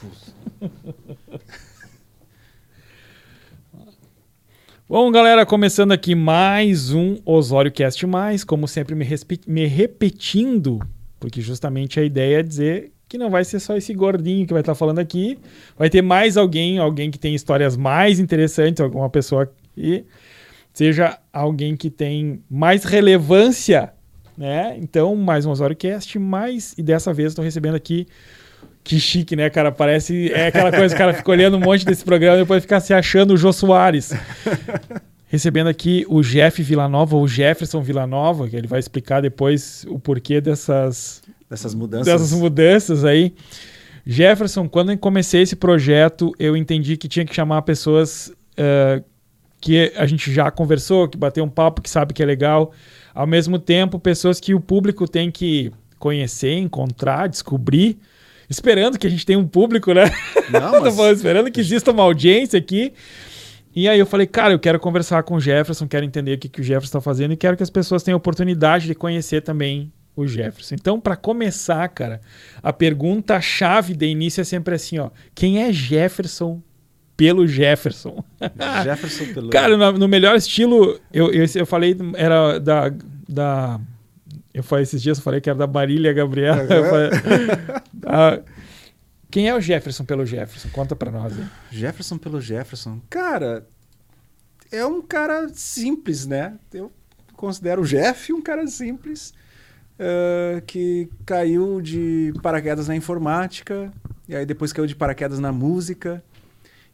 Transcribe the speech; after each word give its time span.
expulso. 0.00 0.34
Bom, 4.88 5.10
galera, 5.12 5.44
começando 5.46 5.92
aqui 5.92 6.14
mais 6.14 6.92
um 6.92 7.18
Osório 7.24 7.70
Cast 7.70 8.04
Mais, 8.06 8.42
como 8.42 8.66
sempre 8.66 8.94
me, 8.94 9.06
me, 9.46 9.66
repetindo, 9.66 10.80
porque 11.20 11.40
justamente 11.42 12.00
a 12.00 12.02
ideia 12.02 12.40
é 12.40 12.42
dizer 12.42 12.92
que 13.08 13.16
não 13.18 13.30
vai 13.30 13.44
ser 13.44 13.60
só 13.60 13.76
esse 13.76 13.92
gordinho 13.94 14.46
que 14.46 14.52
vai 14.52 14.62
estar 14.62 14.74
falando 14.74 14.98
aqui, 14.98 15.38
vai 15.76 15.88
ter 15.90 16.02
mais 16.02 16.36
alguém, 16.36 16.78
alguém 16.78 17.10
que 17.10 17.18
tem 17.18 17.34
histórias 17.34 17.76
mais 17.76 18.18
interessantes, 18.18 18.80
alguma 18.80 19.10
pessoa 19.10 19.52
que 19.74 20.04
seja 20.72 21.18
alguém 21.32 21.76
que 21.76 21.90
tem 21.90 22.42
mais 22.50 22.84
relevância, 22.84 23.92
né? 24.36 24.76
Então, 24.80 25.14
mais 25.14 25.44
um 25.44 25.50
Osório 25.50 25.76
Cast 25.76 26.18
Mais, 26.18 26.74
e 26.78 26.82
dessa 26.82 27.12
vez 27.12 27.32
estou 27.32 27.44
recebendo 27.44 27.74
aqui 27.74 28.08
que 28.82 28.98
chique, 28.98 29.36
né, 29.36 29.50
cara? 29.50 29.70
Parece. 29.70 30.32
É 30.32 30.46
aquela 30.48 30.72
coisa, 30.72 30.94
o 30.94 30.98
cara 30.98 31.14
fica 31.14 31.30
olhando 31.30 31.56
um 31.56 31.60
monte 31.60 31.84
desse 31.84 32.04
programa 32.04 32.38
e 32.38 32.40
depois 32.40 32.62
fica 32.62 32.80
se 32.80 32.92
achando 32.92 33.34
o 33.34 33.36
Jô 33.36 33.52
Soares. 33.52 34.12
Recebendo 35.28 35.68
aqui 35.68 36.04
o 36.08 36.22
Jeff 36.22 36.60
Villanova, 36.60 37.16
o 37.16 37.28
Jefferson 37.28 37.80
Villanova, 37.82 38.48
que 38.48 38.56
ele 38.56 38.66
vai 38.66 38.80
explicar 38.80 39.20
depois 39.20 39.86
o 39.88 39.98
porquê 39.98 40.40
dessas, 40.40 41.22
dessas 41.48 41.72
mudanças. 41.72 42.06
Dessas 42.06 42.32
mudanças 42.32 43.04
aí. 43.04 43.32
Jefferson, 44.04 44.68
quando 44.68 44.90
eu 44.90 44.98
comecei 44.98 45.42
esse 45.42 45.54
projeto, 45.54 46.34
eu 46.36 46.56
entendi 46.56 46.96
que 46.96 47.06
tinha 47.06 47.24
que 47.24 47.32
chamar 47.32 47.62
pessoas 47.62 48.32
uh, 48.58 49.04
que 49.60 49.92
a 49.94 50.06
gente 50.06 50.32
já 50.32 50.50
conversou, 50.50 51.06
que 51.06 51.16
bateu 51.16 51.44
um 51.44 51.48
papo, 51.48 51.80
que 51.80 51.90
sabe 51.90 52.12
que 52.12 52.22
é 52.22 52.26
legal. 52.26 52.72
Ao 53.14 53.26
mesmo 53.26 53.56
tempo, 53.56 54.00
pessoas 54.00 54.40
que 54.40 54.52
o 54.52 54.58
público 54.58 55.06
tem 55.06 55.30
que 55.30 55.70
conhecer, 55.96 56.54
encontrar, 56.54 57.28
descobrir 57.28 58.00
esperando 58.50 58.98
que 58.98 59.06
a 59.06 59.10
gente 59.10 59.24
tenha 59.24 59.38
um 59.38 59.46
público, 59.46 59.94
né? 59.94 60.12
Não, 60.50 60.82
mas... 60.82 60.96
falando, 60.96 61.16
esperando 61.16 61.50
que 61.50 61.60
exista 61.60 61.92
uma 61.92 62.02
audiência 62.02 62.58
aqui. 62.58 62.92
E 63.74 63.88
aí 63.88 64.00
eu 64.00 64.06
falei, 64.06 64.26
cara, 64.26 64.52
eu 64.52 64.58
quero 64.58 64.80
conversar 64.80 65.22
com 65.22 65.36
o 65.36 65.40
Jefferson, 65.40 65.86
quero 65.86 66.04
entender 66.04 66.34
o 66.34 66.38
que, 66.38 66.48
que 66.48 66.60
o 66.60 66.64
Jefferson 66.64 66.98
está 66.98 67.00
fazendo 67.00 67.32
e 67.32 67.36
quero 67.36 67.56
que 67.56 67.62
as 67.62 67.70
pessoas 67.70 68.02
tenham 68.02 68.16
oportunidade 68.16 68.88
de 68.88 68.94
conhecer 68.96 69.42
também 69.42 69.92
o 70.16 70.26
Jefferson. 70.26 70.74
Então, 70.74 71.00
para 71.00 71.14
começar, 71.14 71.88
cara, 71.88 72.20
a 72.60 72.72
pergunta-chave 72.72 73.94
de 73.94 74.06
início 74.06 74.40
é 74.40 74.44
sempre 74.44 74.74
assim, 74.74 74.98
ó. 74.98 75.10
Quem 75.36 75.62
é 75.62 75.72
Jefferson 75.72 76.60
pelo 77.16 77.46
Jefferson? 77.46 78.24
Jefferson 78.82 79.32
pelo... 79.32 79.50
cara, 79.50 79.76
no, 79.76 79.92
no 79.92 80.08
melhor 80.08 80.34
estilo, 80.34 80.98
eu, 81.12 81.32
eu, 81.32 81.44
eu 81.54 81.66
falei, 81.66 81.96
era 82.16 82.58
da... 82.58 82.92
da 83.28 83.80
eu 84.52 84.62
falei 84.62 84.82
esses 84.82 85.00
dias, 85.00 85.18
eu 85.18 85.24
falei 85.24 85.40
que 85.40 85.48
era 85.48 85.58
da 85.58 85.66
Marília 85.66 86.12
Gabriela. 86.12 86.66
Falei, 86.66 87.10
ah, 88.06 88.42
quem 89.30 89.48
é 89.48 89.54
o 89.54 89.60
Jefferson 89.60 90.04
pelo 90.04 90.26
Jefferson? 90.26 90.68
Conta 90.70 90.96
pra 90.96 91.10
nós. 91.10 91.38
Aí. 91.38 91.46
Jefferson 91.70 92.18
pelo 92.18 92.40
Jefferson. 92.40 93.00
Cara, 93.08 93.66
é 94.72 94.84
um 94.84 95.00
cara 95.00 95.48
simples, 95.54 96.26
né? 96.26 96.58
Eu 96.72 96.90
considero 97.36 97.82
o 97.82 97.86
Jeff 97.86 98.32
um 98.32 98.42
cara 98.42 98.66
simples 98.66 99.32
uh, 100.00 100.60
que 100.62 101.08
caiu 101.24 101.80
de 101.80 102.32
paraquedas 102.42 102.88
na 102.88 102.96
informática, 102.96 103.92
e 104.28 104.34
aí 104.34 104.44
depois 104.44 104.72
caiu 104.72 104.86
de 104.86 104.96
paraquedas 104.96 105.38
na 105.38 105.52
música, 105.52 106.22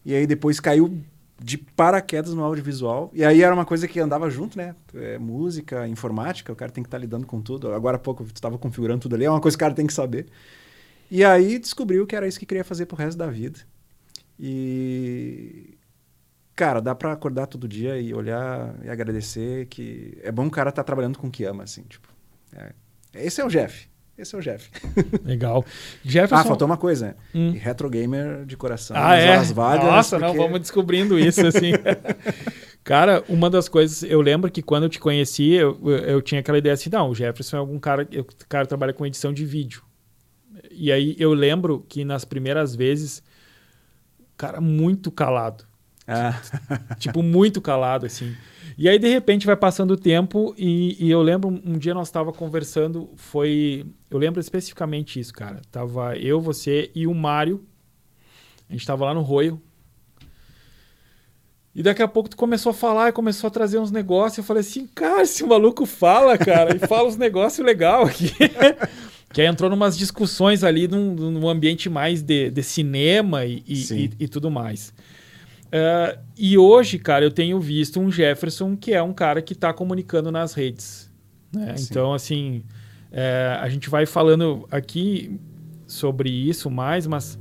e 0.05 0.15
aí 0.15 0.27
depois 0.27 0.61
caiu 0.61 1.03
de 1.39 1.59
paraquedas 1.59 2.35
no 2.35 2.43
audiovisual. 2.43 3.11
E 3.13 3.25
aí 3.25 3.43
era 3.43 3.55
uma 3.55 3.65
coisa 3.65 3.87
que 3.87 4.01
andava 4.01 4.29
junto, 4.31 4.57
né? 4.57 4.75
É, 4.95 5.19
música, 5.19 5.87
informática, 5.87 6.53
o 6.53 6.57
cara 6.57 6.73
tem 6.73 6.83
que 6.83 6.89
estar 6.89 6.99
tá 6.99 7.01
lidando 7.01 7.27
com 7.27 7.41
tudo. 7.41 7.73
Agora 7.73 7.97
há 7.97 8.01
pouco 8.01 8.25
tu 8.25 8.35
estava 8.35 8.59
configurando 8.59 9.01
tudo 9.01 9.15
ali, 9.15 9.25
é 9.25 9.31
uma 9.31 9.41
coisa 9.41 9.57
que 9.57 9.63
o 9.63 9.65
cara 9.65 9.75
tem 9.75 9.87
que 9.87 9.93
saber. 9.93 10.27
E 11.11 11.25
aí 11.25 11.59
descobriu 11.59 12.07
que 12.07 12.17
era 12.17 12.27
isso 12.27 12.39
que 12.39 12.47
queria 12.47 12.65
fazer 12.65 12.87
pro 12.87 12.97
resto 12.97 13.19
da 13.19 13.29
vida. 13.29 13.61
E 14.39 15.77
cara, 16.55 16.81
dá 16.81 16.95
para 16.95 17.13
acordar 17.13 17.47
todo 17.47 17.69
dia 17.69 18.01
e 18.01 18.15
olhar 18.15 18.75
e 18.83 18.89
agradecer 18.89 19.67
que 19.67 20.19
é 20.23 20.33
bom 20.33 20.47
o 20.47 20.51
cara 20.51 20.71
estar 20.71 20.83
tá 20.83 20.87
trabalhando 20.87 21.19
com 21.19 21.29
o 21.29 21.31
que 21.31 21.45
ama, 21.45 21.65
assim, 21.65 21.83
tipo. 21.83 22.09
É. 22.55 22.73
Esse 23.15 23.41
é 23.41 23.45
o 23.45 23.49
Jeff. 23.49 23.89
Esse 24.19 24.35
é 24.35 24.39
o 24.39 24.41
Jeff. 24.41 24.71
Legal. 25.25 25.65
Jefferson... 26.03 26.37
Ah, 26.37 26.45
faltou 26.45 26.67
uma 26.67 26.77
coisa. 26.77 27.17
Hum. 27.35 27.51
Retro 27.51 27.91
gamer 27.91 28.45
de 28.47 28.57
coração. 28.57 28.97
Ah, 28.99 29.15
é? 29.15 29.37
Vagas, 29.43 29.85
Nossa, 29.85 30.19
porque... 30.19 30.33
não, 30.33 30.43
vamos 30.43 30.61
descobrindo 30.61 31.19
isso, 31.19 31.47
assim. 31.47 31.73
cara, 32.83 33.23
uma 33.29 33.51
das 33.51 33.69
coisas... 33.69 34.03
Eu 34.03 34.23
lembro 34.23 34.51
que 34.51 34.63
quando 34.63 34.85
eu 34.85 34.89
te 34.89 34.99
conheci, 34.99 35.53
eu, 35.53 35.79
eu 35.85 36.23
tinha 36.23 36.41
aquela 36.41 36.57
ideia 36.57 36.73
assim, 36.73 36.89
não, 36.91 37.11
o 37.11 37.15
Jefferson 37.15 37.57
é 37.57 37.61
algum 37.61 37.79
cara... 37.79 38.03
O 38.03 38.47
cara 38.49 38.65
trabalha 38.65 38.95
com 38.95 39.05
edição 39.05 39.33
de 39.33 39.45
vídeo. 39.45 39.83
E 40.71 40.91
aí 40.91 41.15
eu 41.19 41.35
lembro 41.35 41.85
que 41.89 42.05
nas 42.05 42.25
primeiras 42.25 42.75
vezes, 42.75 43.23
cara, 44.37 44.61
muito 44.61 45.11
calado. 45.11 45.65
Ah. 46.07 46.41
tipo, 46.99 47.23
muito 47.23 47.61
calado, 47.61 48.07
assim. 48.07 48.35
E 48.79 48.89
aí, 48.89 48.99
de 48.99 49.09
repente, 49.09 49.47
vai 49.47 49.57
passando 49.57 49.93
o 49.93 49.97
tempo 49.97 50.55
e, 50.59 51.05
e 51.05 51.11
eu 51.11 51.23
lembro, 51.23 51.49
um 51.49 51.79
dia 51.79 51.95
nós 51.95 52.09
estava 52.09 52.33
conversando, 52.33 53.11
foi... 53.17 53.87
Eu 54.11 54.19
lembro 54.19 54.39
especificamente 54.41 55.19
isso, 55.19 55.33
cara. 55.33 55.63
Tava 55.71 56.17
eu, 56.17 56.41
você 56.41 56.91
e 56.95 57.07
o 57.07 57.15
Mário. 57.15 57.65
A 58.69 58.73
gente 58.73 58.83
estava 58.83 59.05
lá 59.05 59.15
no 59.15 59.23
Roio. 59.23 59.61
E 61.75 61.83
daqui 61.83 62.03
a 62.03 62.09
pouco 62.09 62.31
tu 62.31 62.37
começou 62.39 62.71
a 62.71 62.75
falar 62.75 63.11
e 63.11 63.13
começou 63.13 63.49
a 63.49 63.51
trazer 63.51 63.79
uns 63.79 63.91
negócios. 63.91 64.39
Eu 64.39 64.45
falei 64.45 64.63
assim, 64.63 64.87
cara, 64.87 65.23
esse 65.23 65.45
maluco 65.45 65.85
fala, 65.85 66.39
cara, 66.39 66.75
e 66.75 66.79
fala 66.79 67.07
uns 67.07 67.19
negócios 67.19 67.65
legal 67.65 68.05
aqui. 68.05 68.31
que 69.31 69.43
aí 69.43 69.47
entrou 69.47 69.69
numas 69.69 69.97
discussões 69.97 70.65
ali 70.65 70.89
num, 70.89 71.15
num 71.15 71.47
ambiente 71.47 71.91
mais 71.91 72.23
de, 72.23 72.51
de 72.51 72.63
cinema 72.63 73.45
e, 73.45 73.63
e, 73.67 73.93
e, 73.93 74.11
e 74.21 74.29
tudo 74.29 74.51
mais. 74.51 74.95
Uh, 75.67 76.19
e 76.37 76.57
hoje, 76.57 76.99
cara, 76.99 77.25
eu 77.25 77.31
tenho 77.31 77.61
visto 77.61 78.01
um 78.01 78.11
Jefferson 78.11 78.77
que 78.77 78.93
é 78.93 79.03
um 79.03 79.13
cara 79.13 79.43
que 79.43 79.53
está 79.53 79.73
comunicando 79.73 80.31
nas 80.31 80.55
redes. 80.55 81.11
Né? 81.53 81.75
Então, 81.79 82.13
assim, 82.15 82.63
é, 83.11 83.59
a 83.61 83.69
gente 83.69 83.89
vai 83.89 84.07
falando 84.07 84.67
aqui 84.71 85.41
sobre 85.87 86.31
isso 86.31 86.71
mais, 86.71 87.07
mas 87.07 87.39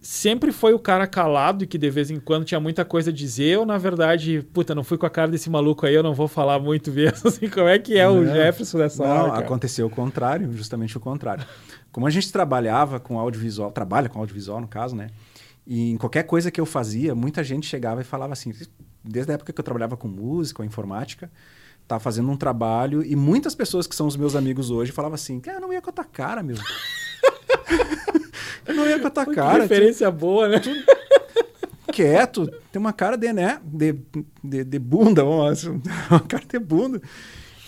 sempre 0.00 0.52
foi 0.52 0.72
o 0.72 0.78
cara 0.78 1.06
calado 1.06 1.64
e 1.64 1.66
que 1.66 1.76
de 1.76 1.90
vez 1.90 2.10
em 2.10 2.20
quando 2.20 2.44
tinha 2.44 2.60
muita 2.60 2.84
coisa 2.84 3.10
a 3.10 3.12
dizer, 3.12 3.58
ou 3.58 3.66
na 3.66 3.76
verdade, 3.76 4.46
puta, 4.52 4.74
não 4.74 4.84
fui 4.84 4.96
com 4.96 5.06
a 5.06 5.10
cara 5.10 5.30
desse 5.30 5.50
maluco 5.50 5.84
aí, 5.84 5.94
eu 5.94 6.02
não 6.02 6.14
vou 6.14 6.28
falar 6.28 6.60
muito 6.60 6.92
mesmo, 6.92 7.26
assim, 7.28 7.48
como 7.48 7.68
é 7.68 7.78
que 7.78 7.98
é 7.98 8.04
não, 8.04 8.20
o 8.20 8.26
Jefferson 8.26 8.78
dessa 8.78 9.02
não, 9.02 9.10
hora? 9.10 9.28
Não, 9.28 9.34
aconteceu 9.34 9.86
o 9.86 9.90
contrário, 9.90 10.52
justamente 10.52 10.96
o 10.96 11.00
contrário. 11.00 11.44
Como 11.90 12.06
a 12.06 12.10
gente 12.10 12.30
trabalhava 12.30 13.00
com 13.00 13.18
audiovisual, 13.18 13.72
trabalha 13.72 14.08
com 14.08 14.20
audiovisual 14.20 14.60
no 14.60 14.68
caso, 14.68 14.94
né? 14.94 15.08
E 15.66 15.90
em 15.90 15.96
qualquer 15.96 16.22
coisa 16.22 16.50
que 16.50 16.60
eu 16.60 16.66
fazia, 16.66 17.14
muita 17.14 17.42
gente 17.42 17.66
chegava 17.66 18.00
e 18.00 18.04
falava 18.04 18.32
assim, 18.32 18.52
desde 19.02 19.32
a 19.32 19.34
época 19.34 19.52
que 19.52 19.60
eu 19.60 19.64
trabalhava 19.64 19.96
com 19.96 20.06
música, 20.06 20.58
com 20.58 20.64
informática, 20.64 21.30
estava 21.82 21.98
fazendo 22.00 22.30
um 22.30 22.36
trabalho 22.36 23.04
e 23.04 23.16
muitas 23.16 23.54
pessoas 23.54 23.86
que 23.86 23.94
são 23.96 24.06
os 24.06 24.16
meus 24.16 24.36
amigos 24.36 24.70
hoje 24.70 24.92
falavam 24.92 25.14
assim, 25.14 25.40
cara, 25.40 25.58
não 25.58 25.72
ia 25.72 25.82
com 25.82 25.90
a 25.90 25.92
tua 25.92 26.04
cara, 26.04 26.42
meu. 26.42 26.56
não 28.68 28.86
ia 28.86 29.00
com 29.00 29.08
a 29.08 29.10
tua 29.10 29.26
cara. 29.26 29.66
Que 29.66 29.74
referência 29.74 30.10
tu, 30.10 30.16
boa, 30.16 30.48
né? 30.48 30.60
Tu, 30.60 30.70
quieto, 31.92 32.46
tem 32.70 32.78
uma 32.78 32.92
cara 32.92 33.16
de, 33.16 33.32
né, 33.32 33.60
de, 33.64 33.96
de, 34.44 34.64
de 34.64 34.78
bunda, 34.78 35.24
vamos 35.24 35.64
uma 36.10 36.20
cara 36.20 36.44
de 36.44 36.58
bunda. 36.58 37.00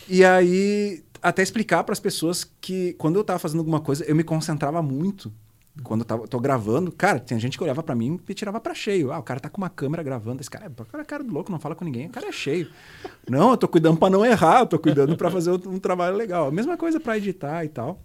E 0.09 0.25
aí, 0.25 1.03
até 1.23 1.43
explicar 1.43 1.83
para 1.83 1.93
as 1.93 2.01
pessoas 2.01 2.45
que 2.61 2.93
quando 2.95 3.17
eu 3.17 3.23
estava 3.23 3.39
fazendo 3.39 3.61
alguma 3.61 3.81
coisa, 3.81 4.05
eu 4.05 4.15
me 4.15 4.23
concentrava 4.23 4.83
muito 4.83 5.33
quando 5.83 6.01
eu 6.01 6.05
tava, 6.05 6.27
tô 6.27 6.41
gravando, 6.41 6.91
cara, 6.91 7.19
tem 7.21 7.39
gente 7.39 7.57
que 7.57 7.65
olhava 7.65 7.83
para 7.83 7.95
mim 7.95 8.21
e 8.29 8.35
tirava 8.35 8.61
para 8.61 8.75
cheio. 8.75 9.13
Ah, 9.13 9.19
o 9.19 9.23
cara 9.23 9.41
tá 9.41 9.49
com 9.49 9.59
uma 9.59 9.71
câmera 9.71 10.03
gravando. 10.03 10.41
Esse 10.41 10.51
cara 10.51 10.67
é, 10.67 10.85
cara 10.85 11.03
é 11.03 11.05
cara 11.05 11.25
do 11.25 11.33
louco, 11.33 11.51
não 11.51 11.59
fala 11.59 11.75
com 11.75 11.85
ninguém, 11.85 12.07
o 12.07 12.11
cara 12.11 12.29
é 12.29 12.33
cheio. 12.33 12.71
não, 13.29 13.53
eu 13.53 13.57
tô 13.57 13.69
cuidando 13.69 13.99
para 13.99 14.11
não 14.11 14.25
errar, 14.25 14.61
eu 14.61 14.67
tô 14.67 14.79
cuidando 14.79 15.17
para 15.17 15.31
fazer 15.31 15.51
um 15.51 15.79
trabalho 15.79 16.17
legal. 16.17 16.49
A 16.49 16.51
mesma 16.51 16.77
coisa 16.77 16.99
para 16.99 17.17
editar 17.17 17.65
e 17.65 17.69
tal. 17.69 18.01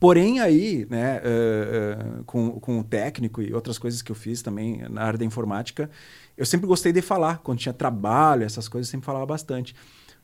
Porém, 0.00 0.40
aí, 0.40 0.86
né, 0.90 1.20
uh, 1.20 2.20
uh, 2.20 2.24
com, 2.24 2.60
com 2.60 2.80
o 2.80 2.84
técnico 2.84 3.40
e 3.40 3.52
outras 3.52 3.78
coisas 3.78 4.02
que 4.02 4.10
eu 4.10 4.16
fiz 4.16 4.42
também 4.42 4.82
na 4.90 5.02
área 5.02 5.18
da 5.18 5.24
informática, 5.24 5.90
eu 6.36 6.44
sempre 6.44 6.66
gostei 6.66 6.92
de 6.92 7.00
falar. 7.00 7.38
Quando 7.38 7.58
tinha 7.58 7.72
trabalho, 7.72 8.44
essas 8.44 8.68
coisas, 8.68 8.88
eu 8.88 8.92
sempre 8.92 9.06
falava 9.06 9.24
bastante. 9.24 9.74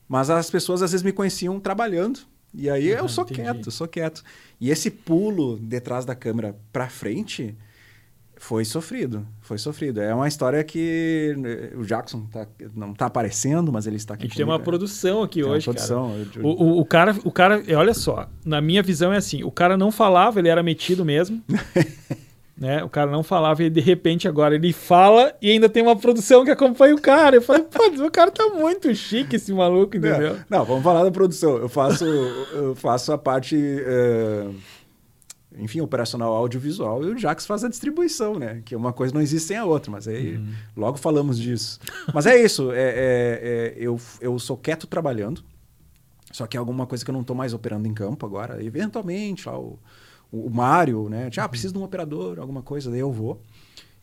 Mas 0.07 0.29
as 0.29 0.49
pessoas 0.49 0.81
às 0.81 0.91
vezes 0.91 1.03
me 1.03 1.11
conheciam 1.11 1.59
trabalhando 1.59 2.19
e 2.53 2.69
aí 2.69 2.93
ah, 2.93 2.99
eu 2.99 3.09
sou 3.09 3.23
entendi. 3.23 3.41
quieto, 3.41 3.71
sou 3.71 3.87
quieto. 3.87 4.23
E 4.59 4.69
esse 4.69 4.91
pulo 4.91 5.57
detrás 5.57 6.05
da 6.05 6.15
câmera 6.15 6.55
para 6.71 6.87
frente 6.87 7.55
foi 8.37 8.65
sofrido, 8.65 9.25
foi 9.41 9.57
sofrido. 9.57 10.01
É 10.01 10.13
uma 10.13 10.27
história 10.27 10.63
que 10.63 11.33
né, 11.37 11.71
o 11.75 11.83
Jackson 11.85 12.25
tá, 12.25 12.45
não 12.75 12.91
está 12.91 13.05
aparecendo, 13.05 13.71
mas 13.71 13.87
ele 13.87 13.95
está 13.95 14.15
aqui. 14.15 14.23
A 14.23 14.27
gente 14.27 14.35
tem 14.35 14.45
uma 14.45 14.59
produção 14.59 15.23
aqui 15.23 15.41
tem 15.41 15.49
hoje, 15.49 15.67
uma 15.67 15.73
produção. 15.73 16.11
cara. 16.33 16.45
O, 16.45 16.49
o, 16.49 16.79
o, 16.79 16.85
cara, 16.85 17.15
o 17.23 17.31
cara, 17.31 17.63
olha 17.77 17.93
só, 17.93 18.29
na 18.45 18.59
minha 18.59 18.83
visão 18.83 19.13
é 19.13 19.17
assim, 19.17 19.43
o 19.43 19.51
cara 19.51 19.77
não 19.77 19.91
falava, 19.91 20.39
ele 20.39 20.49
era 20.49 20.61
metido 20.61 21.05
mesmo. 21.05 21.41
Né? 22.55 22.83
O 22.83 22.89
cara 22.89 23.09
não 23.09 23.23
falava 23.23 23.63
e 23.63 23.69
de 23.69 23.81
repente 23.81 24.27
agora 24.27 24.53
ele 24.53 24.71
fala 24.71 25.33
e 25.41 25.49
ainda 25.49 25.67
tem 25.67 25.81
uma 25.81 25.95
produção 25.95 26.45
que 26.45 26.51
acompanha 26.51 26.93
o 26.93 27.01
cara. 27.01 27.37
Eu 27.37 27.41
falei, 27.41 27.63
pô, 27.63 28.05
o 28.05 28.11
cara 28.11 28.29
tá 28.29 28.47
muito 28.49 28.93
chique 28.93 29.35
esse 29.35 29.51
maluco, 29.51 29.97
entendeu? 29.97 30.37
Não, 30.49 30.59
não 30.59 30.65
vamos 30.65 30.83
falar 30.83 31.03
da 31.03 31.11
produção. 31.11 31.57
Eu 31.57 31.67
faço, 31.67 32.05
eu 32.05 32.75
faço 32.75 33.11
a 33.11 33.17
parte 33.17 33.55
uh, 33.55 34.53
enfim, 35.57 35.81
operacional 35.81 36.33
audiovisual 36.33 37.03
e 37.03 37.11
o 37.11 37.17
Jax 37.17 37.45
faz 37.45 37.63
a 37.63 37.69
distribuição, 37.69 38.37
né? 38.37 38.61
Que 38.65 38.75
uma 38.75 38.93
coisa 38.93 39.13
não 39.13 39.21
existe 39.21 39.47
sem 39.47 39.57
a 39.57 39.65
outra, 39.65 39.91
mas 39.91 40.07
aí 40.07 40.37
uhum. 40.37 40.53
logo 40.75 40.97
falamos 40.97 41.39
disso. 41.39 41.79
mas 42.13 42.25
é 42.25 42.39
isso, 42.41 42.71
é, 42.71 42.77
é, 42.77 42.93
é, 42.95 43.73
eu, 43.77 43.99
eu 44.19 44.37
sou 44.39 44.57
quieto 44.57 44.87
trabalhando, 44.87 45.43
só 46.31 46.47
que 46.47 46.57
é 46.57 46.59
alguma 46.59 46.87
coisa 46.87 47.03
que 47.03 47.11
eu 47.11 47.13
não 47.13 47.21
estou 47.21 47.35
mais 47.35 47.53
operando 47.53 47.87
em 47.87 47.93
campo 47.93 48.25
agora. 48.25 48.63
Eventualmente, 48.63 49.47
lá, 49.47 49.57
o, 49.57 49.77
o 50.33 50.49
Mário, 50.49 51.07
né? 51.09 51.29
Ah, 51.37 51.47
preciso 51.47 51.73
de 51.73 51.79
um 51.79 51.83
operador, 51.83 52.39
alguma 52.39 52.63
coisa, 52.63 52.89
daí 52.89 52.99
eu 52.99 53.11
vou. 53.11 53.39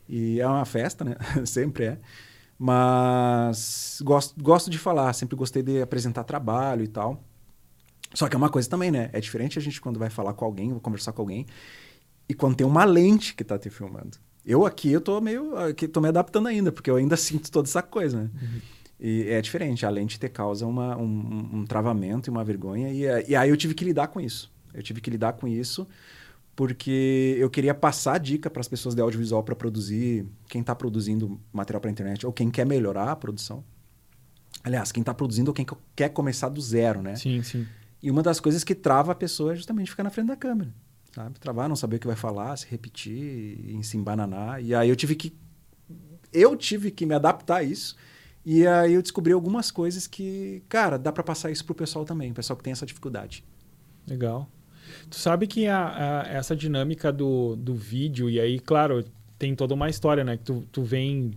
E 0.08 0.40
é 0.40 0.46
uma 0.46 0.64
festa, 0.64 1.04
né? 1.04 1.16
sempre 1.44 1.84
é. 1.84 1.98
Mas 2.56 4.00
gosto, 4.04 4.40
gosto 4.40 4.70
de 4.70 4.78
falar, 4.78 5.12
sempre 5.12 5.34
gostei 5.34 5.62
de 5.62 5.82
apresentar 5.82 6.22
trabalho 6.22 6.84
e 6.84 6.88
tal. 6.88 7.20
Só 8.14 8.28
que 8.28 8.36
é 8.36 8.38
uma 8.38 8.48
coisa 8.48 8.68
também, 8.68 8.92
né? 8.92 9.10
É 9.12 9.20
diferente 9.20 9.58
a 9.58 9.62
gente 9.62 9.80
quando 9.80 9.98
vai 9.98 10.08
falar 10.08 10.32
com 10.34 10.44
alguém, 10.44 10.70
vai 10.70 10.80
conversar 10.80 11.12
com 11.12 11.22
alguém, 11.22 11.46
e 12.28 12.34
quando 12.34 12.54
tem 12.54 12.66
uma 12.66 12.84
lente 12.84 13.34
que 13.34 13.42
tá 13.42 13.58
te 13.58 13.68
filmando. 13.68 14.16
Eu 14.46 14.64
aqui, 14.64 14.90
eu 14.92 15.00
tô 15.00 15.20
meio. 15.20 15.56
Aqui, 15.56 15.88
tô 15.88 16.00
me 16.00 16.08
adaptando 16.08 16.46
ainda, 16.46 16.70
porque 16.70 16.90
eu 16.90 16.96
ainda 16.96 17.16
sinto 17.18 17.50
toda 17.50 17.68
essa 17.68 17.82
coisa, 17.82 18.22
né? 18.22 18.30
Uhum. 18.40 18.60
E 19.00 19.28
é 19.28 19.40
diferente, 19.40 19.84
a 19.84 19.90
lente 19.90 20.18
te 20.18 20.28
causa 20.28 20.66
uma, 20.66 20.96
um, 20.96 21.50
um 21.54 21.64
travamento 21.66 22.28
e 22.28 22.30
uma 22.30 22.44
vergonha, 22.44 22.90
e, 22.92 23.30
e 23.30 23.34
aí 23.34 23.48
eu 23.48 23.56
tive 23.56 23.74
que 23.74 23.84
lidar 23.84 24.08
com 24.08 24.20
isso. 24.20 24.52
Eu 24.72 24.82
tive 24.82 25.00
que 25.00 25.10
lidar 25.10 25.32
com 25.32 25.48
isso 25.48 25.88
porque 26.54 27.36
eu 27.38 27.48
queria 27.48 27.74
passar 27.74 28.18
dica 28.18 28.50
para 28.50 28.60
as 28.60 28.68
pessoas 28.68 28.94
de 28.94 29.00
audiovisual 29.00 29.42
para 29.42 29.56
produzir, 29.56 30.26
quem 30.48 30.60
está 30.60 30.74
produzindo 30.74 31.40
material 31.52 31.80
para 31.80 31.90
internet 31.90 32.26
ou 32.26 32.32
quem 32.32 32.50
quer 32.50 32.66
melhorar 32.66 33.08
a 33.08 33.16
produção. 33.16 33.64
Aliás, 34.62 34.92
quem 34.92 35.00
está 35.00 35.14
produzindo 35.14 35.50
ou 35.50 35.54
quem 35.54 35.66
quer 35.96 36.10
começar 36.10 36.48
do 36.48 36.60
zero, 36.60 37.00
né? 37.00 37.16
Sim, 37.16 37.42
sim. 37.42 37.66
E 38.02 38.10
uma 38.10 38.22
das 38.22 38.40
coisas 38.40 38.62
que 38.64 38.74
trava 38.74 39.12
a 39.12 39.14
pessoa 39.14 39.52
é 39.52 39.56
justamente 39.56 39.90
ficar 39.90 40.02
na 40.02 40.10
frente 40.10 40.28
da 40.28 40.36
câmera, 40.36 40.72
sabe? 41.14 41.38
Travar, 41.38 41.68
não 41.68 41.76
saber 41.76 41.96
o 41.96 41.98
que 42.00 42.06
vai 42.06 42.16
falar, 42.16 42.56
se 42.56 42.66
repetir, 42.66 43.78
se 43.82 43.96
embananar. 43.96 44.62
E 44.62 44.74
aí 44.74 44.88
eu 44.88 44.96
tive 44.96 45.14
que 45.14 45.34
eu 46.32 46.56
tive 46.56 46.90
que 46.90 47.04
me 47.06 47.14
adaptar 47.14 47.56
a 47.56 47.62
isso. 47.62 47.96
E 48.44 48.66
aí 48.66 48.94
eu 48.94 49.02
descobri 49.02 49.32
algumas 49.32 49.70
coisas 49.70 50.06
que, 50.06 50.62
cara, 50.68 50.98
dá 50.98 51.12
para 51.12 51.22
passar 51.22 51.50
isso 51.50 51.64
pro 51.64 51.74
pessoal 51.74 52.04
também, 52.04 52.30
o 52.30 52.34
pessoal 52.34 52.56
que 52.56 52.62
tem 52.62 52.72
essa 52.72 52.86
dificuldade. 52.86 53.44
Legal. 54.06 54.48
Tu 55.08 55.16
sabe 55.16 55.46
que 55.46 55.66
a, 55.66 56.22
a, 56.22 56.28
essa 56.28 56.54
dinâmica 56.56 57.12
do, 57.12 57.56
do 57.56 57.74
vídeo, 57.74 58.28
e 58.28 58.40
aí, 58.40 58.58
claro, 58.58 59.04
tem 59.38 59.54
toda 59.54 59.74
uma 59.74 59.88
história, 59.88 60.24
né? 60.24 60.36
Que 60.36 60.44
tu, 60.44 60.64
tu 60.70 60.82
vem 60.82 61.32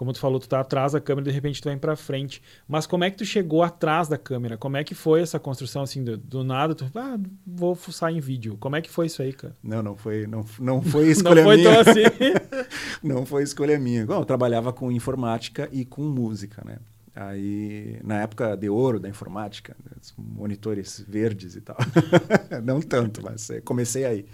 como 0.00 0.14
tu 0.14 0.18
falou, 0.18 0.40
tu 0.40 0.48
tá 0.48 0.60
atrás 0.60 0.92
da 0.92 1.00
câmera 1.00 1.28
e 1.28 1.30
de 1.30 1.34
repente 1.34 1.60
tu 1.60 1.68
vem 1.68 1.76
para 1.76 1.94
frente. 1.94 2.40
Mas 2.66 2.86
como 2.86 3.04
é 3.04 3.10
que 3.10 3.18
tu 3.18 3.24
chegou 3.26 3.62
atrás 3.62 4.08
da 4.08 4.16
câmera? 4.16 4.56
Como 4.56 4.78
é 4.78 4.82
que 4.82 4.94
foi 4.94 5.20
essa 5.20 5.38
construção 5.38 5.82
assim 5.82 6.02
do, 6.02 6.16
do 6.16 6.42
nada? 6.42 6.74
Tu, 6.74 6.90
ah, 6.94 7.18
vou 7.46 7.74
fuçar 7.74 8.10
em 8.10 8.18
vídeo. 8.18 8.56
Como 8.58 8.74
é 8.76 8.80
que 8.80 8.88
foi 8.88 9.08
isso 9.08 9.20
aí, 9.20 9.34
cara? 9.34 9.54
Não, 9.62 9.82
não 9.82 9.94
foi, 9.94 10.26
não, 10.26 10.42
não 10.58 10.80
foi 10.80 11.08
escolha 11.12 11.44
não 11.44 11.54
minha. 11.54 11.84
Foi 11.84 11.84
tão 11.84 11.92
assim. 11.92 12.32
não 13.04 13.26
foi 13.26 13.42
escolha 13.42 13.78
minha. 13.78 14.06
Bom, 14.06 14.20
eu 14.20 14.24
trabalhava 14.24 14.72
com 14.72 14.90
informática 14.90 15.68
e 15.70 15.84
com 15.84 16.00
música, 16.00 16.62
né? 16.64 16.78
Aí, 17.20 18.00
na 18.02 18.22
época 18.22 18.56
de 18.56 18.70
ouro 18.70 18.98
da 18.98 19.06
informática, 19.06 19.76
né, 19.84 19.92
monitores 20.16 21.04
verdes 21.06 21.54
e 21.54 21.60
tal. 21.60 21.76
não 22.64 22.80
tanto, 22.80 23.22
mas 23.22 23.50
é, 23.50 23.60
comecei 23.60 24.06
aí. 24.06 24.26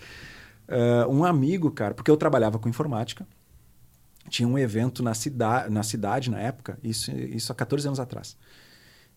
Uh, 0.69 1.11
um 1.11 1.25
amigo, 1.25 1.69
cara, 1.73 1.95
porque 1.95 2.09
eu 2.09 2.17
trabalhava 2.17 2.61
com 2.61 2.69
informática, 2.69 3.27
tinha 4.29 4.47
um 4.47 4.57
evento 4.57 5.03
na, 5.03 5.15
cida 5.15 5.69
na 5.69 5.83
cidade 5.83 6.31
na 6.31 6.39
época, 6.39 6.79
isso, 6.81 7.11
isso 7.11 7.51
há 7.51 7.57
14 7.57 7.89
anos 7.89 7.99
atrás. 7.99 8.37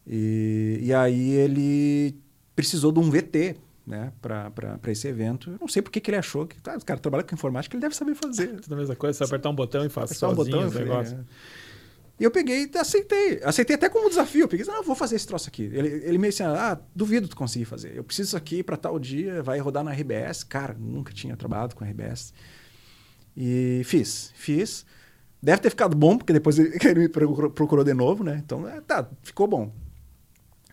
E, 0.06 0.80
e 0.82 0.92
aí 0.92 1.30
ele 1.34 2.20
precisou 2.56 2.92
de 2.92 3.00
um 3.00 3.12
VT 3.12 3.56
né, 3.86 4.12
para 4.20 4.80
esse 4.88 5.08
evento. 5.08 5.52
Eu 5.52 5.58
não 5.62 5.68
sei 5.68 5.84
porque 5.84 6.00
que 6.00 6.10
ele 6.10 6.18
achou 6.18 6.48
que 6.48 6.60
tá, 6.60 6.76
o 6.76 6.84
cara 6.84 7.00
trabalha 7.00 7.24
com 7.24 7.36
informática, 7.36 7.76
ele 7.76 7.82
deve 7.82 7.96
saber 7.96 8.16
fazer. 8.16 8.60
Tudo 8.62 8.74
a 8.74 8.78
mesma 8.78 8.96
coisa, 8.96 9.16
você 9.16 9.24
apertar 9.26 9.52
um 9.52 9.56
botão 9.56 9.86
e 9.86 9.90
faz 9.90 10.18
sozinho 10.18 10.34
um 10.34 10.36
botão, 10.36 10.68
os 10.68 10.74
negócios. 10.74 11.20
É. 11.20 11.24
E 12.20 12.24
eu 12.24 12.32
peguei 12.32 12.70
e 12.72 12.78
aceitei. 12.78 13.40
Aceitei 13.44 13.76
até 13.76 13.88
como 13.88 14.10
desafio. 14.10 14.42
Eu 14.42 14.48
peguei 14.48 14.66
ah, 14.70 14.82
vou 14.82 14.96
fazer 14.96 15.16
esse 15.16 15.26
troço 15.26 15.48
aqui. 15.48 15.64
Ele, 15.64 15.88
ele 15.88 16.18
me 16.18 16.28
disse, 16.28 16.44
ah, 16.44 16.80
duvido 16.94 17.28
tu 17.28 17.36
conseguir 17.36 17.66
fazer. 17.66 17.96
Eu 17.96 18.04
preciso 18.04 18.36
aqui 18.36 18.62
para 18.62 18.76
tal 18.76 19.00
dia, 19.00 19.42
vai 19.42 19.60
rodar 19.60 19.84
na 19.84 19.92
RBS. 19.94 20.44
Cara, 20.44 20.76
nunca 20.78 21.14
tinha 21.14 21.38
trabalhado 21.38 21.76
com 21.76 21.86
RBS. 21.86 22.34
E 23.38 23.82
fiz, 23.86 24.34
fiz. 24.36 24.86
Deve 25.42 25.62
ter 25.62 25.70
ficado 25.70 25.96
bom, 25.96 26.18
porque 26.18 26.34
depois 26.34 26.60
ele, 26.60 26.78
ele 26.84 27.00
me 27.00 27.10
procurou 27.10 27.86
de 27.86 27.94
novo, 27.94 28.22
né? 28.22 28.42
Então, 28.44 28.68
é, 28.68 28.82
tá, 28.82 29.10
ficou 29.24 29.48
bom. 29.48 29.74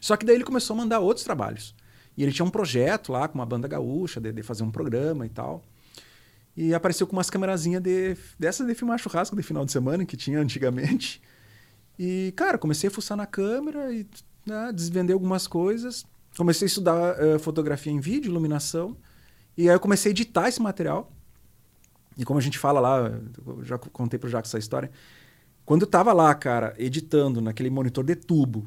Só 0.00 0.16
que 0.16 0.26
daí 0.26 0.34
ele 0.34 0.44
começou 0.44 0.74
a 0.74 0.76
mandar 0.78 0.98
outros 0.98 1.24
trabalhos. 1.24 1.76
E 2.16 2.24
ele 2.24 2.32
tinha 2.32 2.44
um 2.44 2.50
projeto 2.50 3.12
lá 3.12 3.28
com 3.28 3.38
uma 3.38 3.46
banda 3.46 3.68
gaúcha, 3.68 4.20
de, 4.20 4.32
de 4.32 4.42
fazer 4.42 4.64
um 4.64 4.70
programa 4.70 5.24
e 5.24 5.28
tal. 5.28 5.62
E 6.56 6.74
apareceu 6.74 7.06
com 7.06 7.12
umas 7.14 7.30
câmerazinhas 7.30 7.82
de, 7.82 8.16
dessas 8.38 8.66
de 8.66 8.74
filmar 8.74 8.98
churrasco 8.98 9.36
de 9.36 9.42
final 9.42 9.64
de 9.64 9.70
semana, 9.70 10.04
que 10.04 10.16
tinha 10.16 10.40
antigamente. 10.40 11.22
E, 11.98 12.32
cara, 12.36 12.58
comecei 12.58 12.88
a 12.88 12.90
fuçar 12.90 13.16
na 13.16 13.26
câmera 13.26 13.92
e 13.92 14.06
né, 14.44 14.70
desvender 14.72 15.14
algumas 15.14 15.46
coisas. 15.46 16.04
Comecei 16.36 16.66
a 16.66 16.68
estudar 16.68 17.16
uh, 17.18 17.38
fotografia 17.38 17.92
em 17.92 18.00
vídeo, 18.00 18.30
iluminação. 18.30 18.96
E 19.56 19.68
aí 19.68 19.74
eu 19.74 19.80
comecei 19.80 20.10
a 20.10 20.12
editar 20.12 20.48
esse 20.48 20.60
material. 20.60 21.10
E 22.16 22.24
como 22.24 22.38
a 22.38 22.42
gente 22.42 22.58
fala 22.58 22.80
lá, 22.80 23.10
eu 23.46 23.64
já 23.64 23.78
contei 23.78 24.18
pro 24.18 24.28
Jacques 24.28 24.50
essa 24.50 24.58
história. 24.58 24.90
Quando 25.64 25.82
eu 25.82 25.86
tava 25.88 26.12
lá, 26.12 26.34
cara, 26.34 26.74
editando 26.78 27.40
naquele 27.40 27.70
monitor 27.70 28.04
de 28.04 28.14
tubo, 28.14 28.66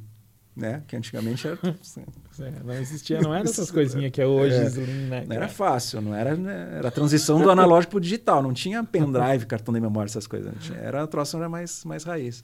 né? 0.55 0.83
Que 0.87 0.95
antigamente 0.95 1.47
era. 1.47 1.57
É, 1.63 2.51
não 2.63 2.73
existia, 2.73 3.21
não 3.21 3.33
era 3.33 3.45
essas 3.45 3.69
coisinhas 3.71 4.11
que 4.11 4.21
é 4.21 4.25
hoje. 4.25 4.55
É, 4.55 4.69
né? 5.07 5.25
Não 5.27 5.35
era 5.35 5.47
fácil, 5.47 6.01
não 6.01 6.13
era. 6.13 6.35
Né? 6.35 6.77
Era 6.77 6.89
a 6.89 6.91
transição 6.91 7.41
do 7.41 7.49
analógico 7.49 7.91
pro 7.91 8.01
digital. 8.01 8.43
Não 8.43 8.53
tinha 8.53 8.83
pendrive, 8.83 9.45
cartão 9.45 9.73
de 9.73 9.79
memória, 9.79 10.09
essas 10.09 10.27
coisas. 10.27 10.53
Tinha, 10.59 10.77
era 10.77 11.03
a 11.03 11.07
troça 11.07 11.37
era 11.37 11.47
mais, 11.47 11.85
mais 11.85 12.03
raiz. 12.03 12.43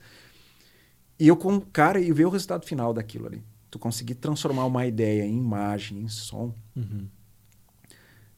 E 1.18 1.28
eu, 1.28 1.36
com 1.36 1.60
cara, 1.60 2.00
e 2.00 2.12
ver 2.12 2.26
o 2.26 2.30
resultado 2.30 2.64
final 2.66 2.92
daquilo 2.92 3.26
ali. 3.26 3.42
Tu 3.70 3.78
conseguir 3.78 4.14
transformar 4.16 4.64
uma 4.66 4.86
ideia 4.86 5.24
em 5.24 5.36
imagem, 5.36 6.00
em 6.00 6.08
som. 6.08 6.54
Uhum. 6.74 7.08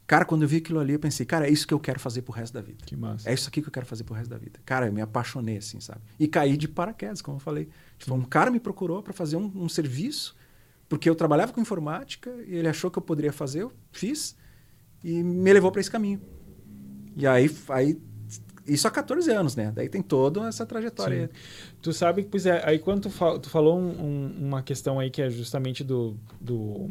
Cara, 0.09 0.25
quando 0.25 0.41
eu 0.41 0.49
vi 0.49 0.57
aquilo 0.57 0.81
ali, 0.81 0.95
eu 0.95 0.99
pensei, 0.99 1.27
cara, 1.27 1.47
é 1.47 1.51
isso 1.51 1.67
que 1.67 1.75
eu 1.75 1.79
quero 1.79 2.01
fazer 2.01 2.23
pro 2.23 2.33
resto 2.33 2.55
da 2.55 2.63
vida. 2.63 2.79
Que 2.87 2.97
massa. 2.97 3.29
É 3.29 3.35
isso 3.35 3.47
aqui 3.47 3.61
que 3.61 3.69
eu 3.69 3.73
quero 3.73 3.85
fazer 3.85 4.05
pro 4.05 4.15
resto 4.15 4.31
da 4.31 4.39
vida. 4.39 4.59
Cara, 4.65 4.87
eu 4.87 4.93
me 4.93 5.03
apaixonei, 5.03 5.59
assim, 5.59 5.81
sabe? 5.81 6.01
E 6.19 6.27
caí 6.27 6.57
de 6.57 6.67
paraquedas, 6.67 7.21
como 7.21 7.37
eu 7.37 7.41
falei. 7.41 7.69
Tipo, 7.99 8.15
um 8.15 8.25
cara 8.25 8.51
me 8.51 8.59
procurou 8.59 9.03
para 9.03 9.13
fazer 9.13 9.37
um, 9.37 9.53
um, 9.55 9.69
serviço, 9.69 10.35
porque 10.89 11.11
eu 11.11 11.15
trabalhava 11.15 11.53
com 11.53 11.61
informática 11.61 12.31
e 12.47 12.55
ele 12.55 12.69
achou 12.69 12.91
que 12.91 12.97
eu 12.97 13.03
poderia 13.03 13.35
fazer, 13.35 13.61
eu 13.61 13.73
fiz 13.93 14.35
e 15.05 15.23
me 15.23 15.53
levou 15.53 15.71
para 15.71 15.83
esse 15.83 15.91
caminho. 15.91 16.23
E 17.15 17.27
aí, 17.27 17.55
aí 17.69 18.01
isso 18.69 18.87
há 18.87 18.91
14 18.91 19.31
anos, 19.31 19.57
né? 19.57 19.73
Daí 19.75 19.89
tem 19.89 20.03
toda 20.03 20.47
essa 20.47 20.65
trajetória. 20.67 21.27
Sim. 21.27 21.73
Tu 21.81 21.93
sabe 21.93 22.23
que, 22.23 22.29
pois 22.29 22.47
é, 22.47 22.63
aí 22.65 22.79
quando 22.79 23.03
tu, 23.03 23.11
fal, 23.11 23.39
tu 23.39 23.49
falou 23.49 23.79
um, 23.79 23.89
um, 23.89 24.47
uma 24.47 24.63
questão 24.63 24.99
aí 24.99 25.11
que 25.11 25.23
é 25.23 25.31
justamente 25.31 25.83
do, 25.83 26.17
do 26.41 26.91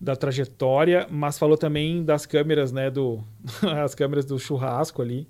da 0.00 0.16
trajetória, 0.16 1.06
mas 1.10 1.38
falou 1.38 1.58
também 1.58 2.02
das 2.02 2.24
câmeras, 2.24 2.72
né, 2.72 2.90
do 2.90 3.22
as 3.84 3.94
câmeras 3.94 4.24
do 4.24 4.38
churrasco 4.38 5.02
ali. 5.02 5.28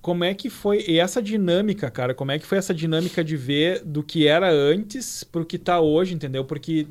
Como 0.00 0.24
é 0.24 0.34
que 0.34 0.50
foi 0.50 0.84
e 0.86 0.98
essa 0.98 1.22
dinâmica, 1.22 1.90
cara? 1.90 2.14
Como 2.14 2.30
é 2.30 2.38
que 2.38 2.46
foi 2.46 2.58
essa 2.58 2.74
dinâmica 2.74 3.22
de 3.22 3.36
ver 3.36 3.82
do 3.84 4.02
que 4.02 4.26
era 4.26 4.50
antes 4.50 5.24
para 5.24 5.40
o 5.40 5.44
que 5.46 5.56
está 5.56 5.80
hoje, 5.80 6.14
entendeu? 6.14 6.44
Porque 6.44 6.86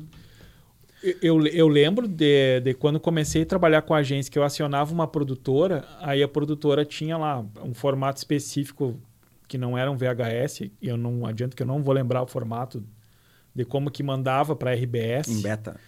eu, 1.20 1.46
eu 1.46 1.68
lembro 1.68 2.08
de, 2.08 2.60
de 2.60 2.74
quando 2.74 2.98
comecei 2.98 3.42
a 3.42 3.46
trabalhar 3.46 3.82
com 3.82 3.92
a 3.92 3.98
agência 3.98 4.32
que 4.32 4.38
eu 4.38 4.42
acionava 4.42 4.92
uma 4.92 5.06
produtora, 5.06 5.84
aí 6.00 6.22
a 6.22 6.28
produtora 6.28 6.84
tinha 6.84 7.18
lá 7.18 7.44
um 7.62 7.74
formato 7.74 8.18
específico 8.18 8.98
que 9.46 9.58
não 9.58 9.76
era 9.76 9.90
um 9.90 9.96
VHS, 9.96 10.62
e 10.62 10.72
eu 10.88 10.96
não 10.96 11.26
adianto 11.26 11.54
que 11.54 11.62
eu 11.62 11.66
não 11.66 11.82
vou 11.82 11.94
lembrar 11.94 12.22
o 12.22 12.26
formato 12.26 12.82
de 13.54 13.64
como 13.64 13.90
que 13.90 14.02
mandava 14.02 14.56
para 14.56 14.72
RBS. 14.72 15.28
Em 15.28 15.42
beta. 15.42 15.78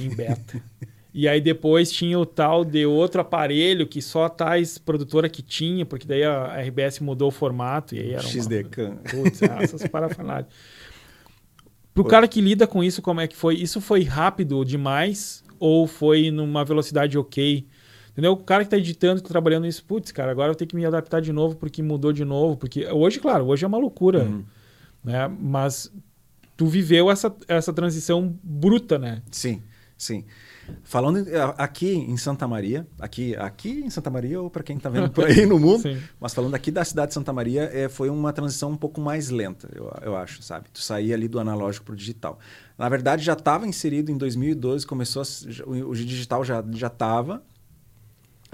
Em 0.00 0.08
beta. 0.08 0.62
e 1.12 1.28
aí 1.28 1.40
depois 1.40 1.90
tinha 1.90 2.18
o 2.18 2.24
tal 2.24 2.64
de 2.64 2.86
outro 2.86 3.20
aparelho 3.20 3.86
que 3.86 4.00
só 4.00 4.28
tais 4.28 4.78
produtora 4.78 5.28
que 5.28 5.42
tinha, 5.42 5.84
porque 5.84 6.06
daí 6.06 6.22
a 6.22 6.60
RBS 6.60 7.00
mudou 7.00 7.28
o 7.28 7.32
formato 7.32 7.94
e 7.94 7.98
aí 7.98 8.12
era 8.12 8.22
XDCAM. 8.22 8.96
Putz, 9.10 9.42
essas 9.42 9.86
parafernálias. 9.88 10.46
Pro 11.94 12.04
cara 12.04 12.26
que 12.26 12.40
lida 12.40 12.66
com 12.66 12.82
isso, 12.82 13.00
como 13.00 13.20
é 13.20 13.28
que 13.28 13.36
foi? 13.36 13.54
Isso 13.54 13.80
foi 13.80 14.02
rápido 14.02 14.64
demais 14.64 15.44
ou 15.60 15.86
foi 15.86 16.30
numa 16.30 16.64
velocidade 16.64 17.16
ok? 17.16 17.66
Entendeu? 18.10 18.32
O 18.32 18.36
cara 18.36 18.62
que 18.62 18.66
está 18.66 18.76
editando, 18.76 19.20
que 19.20 19.28
tá 19.28 19.32
trabalhando 19.32 19.64
nisso, 19.64 19.84
putz, 19.84 20.12
cara, 20.12 20.30
agora 20.30 20.52
eu 20.52 20.54
tenho 20.54 20.68
que 20.68 20.76
me 20.76 20.84
adaptar 20.84 21.20
de 21.20 21.32
novo 21.32 21.56
porque 21.56 21.82
mudou 21.82 22.12
de 22.12 22.24
novo. 22.24 22.56
Porque 22.56 22.86
hoje, 22.86 23.18
claro, 23.20 23.46
hoje 23.46 23.64
é 23.64 23.68
uma 23.68 23.78
loucura. 23.78 24.24
Uhum. 24.24 24.44
Né? 25.02 25.28
Mas 25.40 25.92
tu 26.56 26.66
viveu 26.66 27.10
essa, 27.10 27.34
essa 27.48 27.72
transição 27.72 28.36
bruta, 28.42 28.98
né? 28.98 29.22
Sim, 29.30 29.62
sim. 29.96 30.24
Falando 30.82 31.26
aqui 31.58 31.92
em 31.92 32.16
Santa 32.16 32.46
Maria, 32.46 32.86
aqui, 32.98 33.34
aqui 33.36 33.80
em 33.84 33.90
Santa 33.90 34.10
Maria 34.10 34.40
ou 34.40 34.48
para 34.50 34.62
quem 34.62 34.76
está 34.76 34.88
vendo 34.88 35.10
por 35.10 35.24
aí 35.24 35.46
no 35.46 35.58
mundo, 35.58 35.82
mas 36.20 36.32
falando 36.34 36.54
aqui 36.54 36.70
da 36.70 36.84
cidade 36.84 37.08
de 37.08 37.14
Santa 37.14 37.32
Maria, 37.32 37.70
é, 37.72 37.88
foi 37.88 38.08
uma 38.10 38.32
transição 38.32 38.70
um 38.70 38.76
pouco 38.76 39.00
mais 39.00 39.30
lenta, 39.30 39.68
eu, 39.74 39.92
eu 40.02 40.16
acho, 40.16 40.42
sabe? 40.42 40.66
Tu 40.72 40.80
sair 40.80 41.12
ali 41.14 41.28
do 41.28 41.38
analógico 41.40 41.86
para 41.86 41.92
o 41.92 41.96
digital. 41.96 42.38
Na 42.78 42.88
verdade, 42.88 43.24
já 43.24 43.32
estava 43.34 43.66
inserido 43.66 44.10
em 44.10 44.16
2012, 44.16 44.86
começou 44.86 45.22
a 45.22 45.24
já- 45.24 45.64
o, 45.64 45.90
o 45.90 45.94
digital 45.94 46.44
já 46.44 46.64
já 46.72 46.86
estava, 46.88 47.42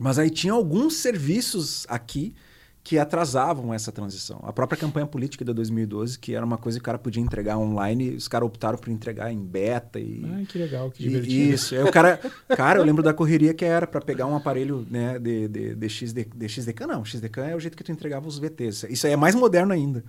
mas 0.01 0.19
aí 0.19 0.31
tinha 0.31 0.53
alguns 0.53 0.95
serviços 0.97 1.85
aqui 1.89 2.35
que 2.83 2.99
atrasavam 2.99 3.73
essa 3.75 3.93
transição. 3.93 4.41
A 4.43 4.53
própria 4.53 4.79
campanha 4.79 5.07
política 5.07 5.45
de 5.45 5.53
2012, 5.53 6.19
que 6.19 6.35
era 6.35 6.45
uma 6.45 6.57
coisa 6.57 6.79
que 6.79 6.83
o 6.83 6.85
cara 6.85 6.99
podia 6.99 7.23
entregar 7.23 7.59
online, 7.59 8.11
os 8.11 8.27
caras 8.27 8.47
optaram 8.47 8.79
por 8.79 8.91
entregar 8.91 9.31
em 9.31 9.39
beta 9.39 10.01
e 10.01 10.23
Ai, 10.35 10.47
que 10.47 10.59
legal, 10.59 10.91
que 10.91 11.05
e- 11.05 11.09
divertido. 11.09 11.55
Isso. 11.55 11.75
Aí 11.75 11.83
o 11.83 11.93
cara, 11.93 12.19
cara, 12.49 12.81
eu 12.81 12.85
lembro 12.85 13.03
da 13.03 13.13
correria 13.13 13.53
que 13.53 13.65
era 13.65 13.87
para 13.87 14.01
pegar 14.01 14.27
um 14.27 14.35
aparelho 14.35 14.87
né, 14.91 15.19
de, 15.19 15.47
de, 15.47 15.75
de, 15.75 15.89
XD, 15.89 16.29
de 16.35 16.49
XDK. 16.49 16.87
Não, 16.87 17.05
XDK 17.05 17.41
é 17.41 17.57
o 17.57 17.61
jeito 17.61 17.77
que 17.77 17.85
tu 17.85 17.93
entregava 17.93 18.27
os 18.27 18.39
VTs. 18.39 18.87
Isso 18.89 19.07
aí 19.07 19.13
é 19.13 19.17
mais 19.17 19.35
moderno 19.35 19.73
ainda. 19.73 20.03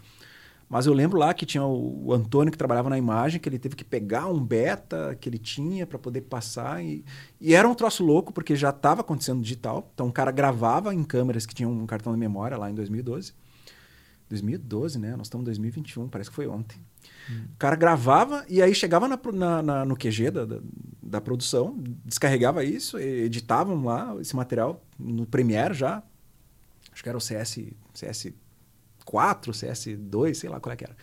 Mas 0.71 0.85
eu 0.85 0.93
lembro 0.93 1.19
lá 1.19 1.33
que 1.33 1.45
tinha 1.45 1.65
o, 1.65 2.05
o 2.07 2.13
Antônio 2.13 2.49
que 2.49 2.57
trabalhava 2.57 2.89
na 2.89 2.97
imagem, 2.97 3.41
que 3.41 3.49
ele 3.49 3.59
teve 3.59 3.75
que 3.75 3.83
pegar 3.83 4.27
um 4.27 4.41
beta 4.41 5.17
que 5.19 5.27
ele 5.27 5.37
tinha 5.37 5.85
para 5.85 5.99
poder 5.99 6.21
passar. 6.21 6.81
E, 6.81 7.03
e 7.41 7.53
era 7.53 7.67
um 7.67 7.75
troço 7.75 8.05
louco, 8.05 8.31
porque 8.31 8.55
já 8.55 8.69
estava 8.69 9.01
acontecendo 9.01 9.41
digital. 9.41 9.91
Então 9.93 10.07
o 10.07 10.13
cara 10.13 10.31
gravava 10.31 10.95
em 10.95 11.03
câmeras 11.03 11.45
que 11.45 11.53
tinham 11.53 11.73
um 11.73 11.85
cartão 11.85 12.13
de 12.13 12.17
memória 12.17 12.55
lá 12.57 12.71
em 12.71 12.73
2012. 12.73 13.33
2012, 14.29 14.97
né? 14.97 15.13
Nós 15.17 15.27
estamos 15.27 15.43
em 15.43 15.45
2021, 15.47 16.07
parece 16.07 16.29
que 16.29 16.35
foi 16.37 16.47
ontem. 16.47 16.77
O 17.53 17.57
cara 17.57 17.75
gravava 17.75 18.45
e 18.47 18.61
aí 18.61 18.73
chegava 18.73 19.09
na 19.09 19.19
na- 19.33 19.61
na- 19.61 19.85
no 19.85 19.97
QG 19.97 20.31
da, 20.31 20.45
da, 20.45 20.59
da 21.03 21.19
produção, 21.19 21.77
descarregava 22.05 22.63
isso, 22.63 22.97
editavam 22.97 23.83
lá 23.83 24.15
esse 24.21 24.33
material 24.37 24.81
no 24.97 25.25
Premiere 25.25 25.73
já. 25.73 26.01
Acho 26.93 27.03
que 27.03 27.09
era 27.09 27.17
o 27.17 27.21
CS, 27.21 27.59
CS4, 29.05 29.51
CS2, 29.51 30.33
sei 30.35 30.49
lá 30.49 30.59
qual 30.59 30.73
é 30.73 30.75
que 30.75 30.83
era. 30.83 30.95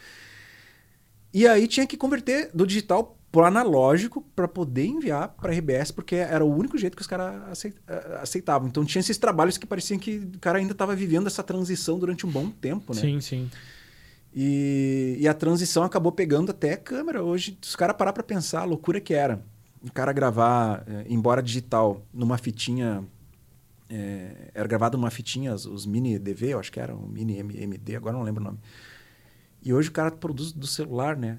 E 1.32 1.46
aí 1.46 1.66
tinha 1.68 1.86
que 1.86 1.96
converter 1.96 2.50
do 2.54 2.66
digital 2.66 3.16
pro 3.30 3.44
analógico 3.44 4.22
para 4.34 4.48
poder 4.48 4.86
enviar 4.86 5.28
para 5.28 5.52
RBS, 5.52 5.90
porque 5.92 6.14
era 6.16 6.42
o 6.42 6.54
único 6.54 6.78
jeito 6.78 6.96
que 6.96 7.02
os 7.02 7.06
caras 7.06 7.42
aceit- 7.50 7.76
aceitavam. 8.22 8.66
Então 8.68 8.84
tinha 8.84 9.00
esses 9.00 9.18
trabalhos 9.18 9.58
que 9.58 9.66
pareciam 9.66 9.98
que 9.98 10.16
o 10.34 10.38
cara 10.38 10.58
ainda 10.58 10.72
estava 10.72 10.96
vivendo 10.96 11.26
essa 11.26 11.42
transição 11.42 11.98
durante 11.98 12.26
um 12.26 12.30
bom 12.30 12.48
tempo, 12.50 12.94
né? 12.94 13.00
Sim, 13.02 13.20
sim. 13.20 13.50
E, 14.34 15.16
e 15.20 15.28
a 15.28 15.34
transição 15.34 15.82
acabou 15.84 16.12
pegando 16.12 16.50
até 16.50 16.76
câmera. 16.76 17.22
Hoje, 17.22 17.58
os 17.62 17.76
caras 17.76 17.96
parar 17.96 18.12
para 18.12 18.22
pensar 18.22 18.60
a 18.60 18.64
loucura 18.64 19.00
que 19.00 19.12
era. 19.12 19.42
O 19.82 19.92
cara 19.92 20.12
gravar, 20.12 20.84
eh, 20.86 21.04
embora 21.08 21.42
digital, 21.42 22.02
numa 22.12 22.36
fitinha. 22.38 23.04
Eh, 23.90 24.50
era 24.54 24.66
gravado 24.68 24.96
numa 24.96 25.10
fitinha, 25.10 25.54
os, 25.54 25.86
mini 25.86 26.18
DV, 26.18 26.48
eu 26.54 26.58
acho 26.60 26.70
que 26.72 26.80
era 26.80 26.94
um 26.94 27.06
mini 27.06 27.36
MD, 27.38 27.96
agora 27.96 28.16
não 28.16 28.22
lembro 28.22 28.42
o 28.42 28.44
nome. 28.46 28.58
E 29.62 29.72
hoje 29.72 29.88
o 29.88 29.92
cara 29.92 30.10
produz 30.10 30.52
do 30.52 30.66
celular, 30.66 31.16
né? 31.16 31.38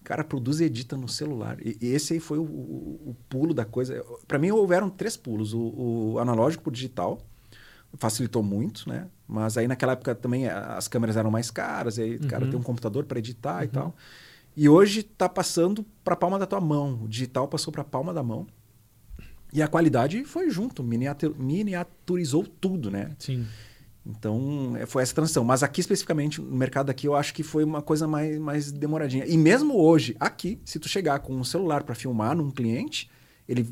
O 0.00 0.04
cara 0.04 0.22
produz 0.22 0.60
e 0.60 0.64
edita 0.64 0.96
no 0.96 1.08
celular. 1.08 1.58
E, 1.60 1.76
e 1.80 1.86
esse 1.88 2.12
aí 2.12 2.20
foi 2.20 2.38
o, 2.38 2.42
o- 2.44 3.00
o 3.10 3.16
pulo 3.28 3.52
da 3.52 3.64
coisa. 3.64 4.04
Para 4.28 4.38
mim, 4.38 4.50
houveram 4.52 4.88
três 4.88 5.16
pulos: 5.16 5.52
o, 5.52 6.12
o 6.14 6.18
analógico 6.20 6.62
pro 6.62 6.72
digital 6.72 7.18
facilitou 7.94 8.42
muito, 8.42 8.88
né? 8.88 9.08
Mas 9.26 9.56
aí 9.58 9.66
naquela 9.66 9.92
época 9.92 10.14
também 10.14 10.46
as 10.48 10.86
câmeras 10.86 11.16
eram 11.16 11.30
mais 11.30 11.50
caras, 11.50 11.98
e 11.98 12.02
aí 12.02 12.16
o 12.16 12.26
cara 12.28 12.44
Uhum. 12.44 12.50
tem 12.50 12.60
um 12.60 12.62
computador 12.62 13.04
para 13.04 13.18
editar 13.18 13.64
e 13.64 13.68
tal. 13.68 13.96
E 14.56 14.68
hoje 14.68 15.00
está 15.00 15.28
passando 15.28 15.84
para 16.04 16.14
a 16.14 16.16
palma 16.16 16.38
da 16.38 16.46
tua 16.46 16.60
mão. 16.60 17.02
O 17.02 17.08
digital 17.08 17.48
passou 17.48 17.72
para 17.72 17.82
a 17.82 17.84
palma 17.84 18.14
da 18.14 18.22
mão. 18.22 18.46
E 19.52 19.62
a 19.62 19.68
qualidade 19.68 20.24
foi 20.24 20.50
junto, 20.50 20.82
miniatur- 20.82 21.34
miniaturizou 21.38 22.44
tudo, 22.60 22.90
né? 22.90 23.12
Sim. 23.18 23.46
Então, 24.04 24.76
é, 24.76 24.86
foi 24.86 25.02
essa 25.02 25.14
transição. 25.14 25.42
Mas 25.44 25.62
aqui, 25.62 25.80
especificamente, 25.80 26.40
no 26.40 26.56
mercado 26.56 26.90
aqui, 26.90 27.08
eu 27.08 27.14
acho 27.16 27.34
que 27.34 27.42
foi 27.42 27.64
uma 27.64 27.82
coisa 27.82 28.06
mais, 28.06 28.38
mais 28.38 28.70
demoradinha. 28.70 29.24
E 29.26 29.36
mesmo 29.36 29.76
hoje, 29.76 30.16
aqui, 30.20 30.60
se 30.64 30.78
tu 30.78 30.88
chegar 30.88 31.18
com 31.20 31.34
um 31.34 31.42
celular 31.42 31.82
para 31.82 31.94
filmar 31.94 32.36
num 32.36 32.50
cliente, 32.50 33.10
ele 33.48 33.68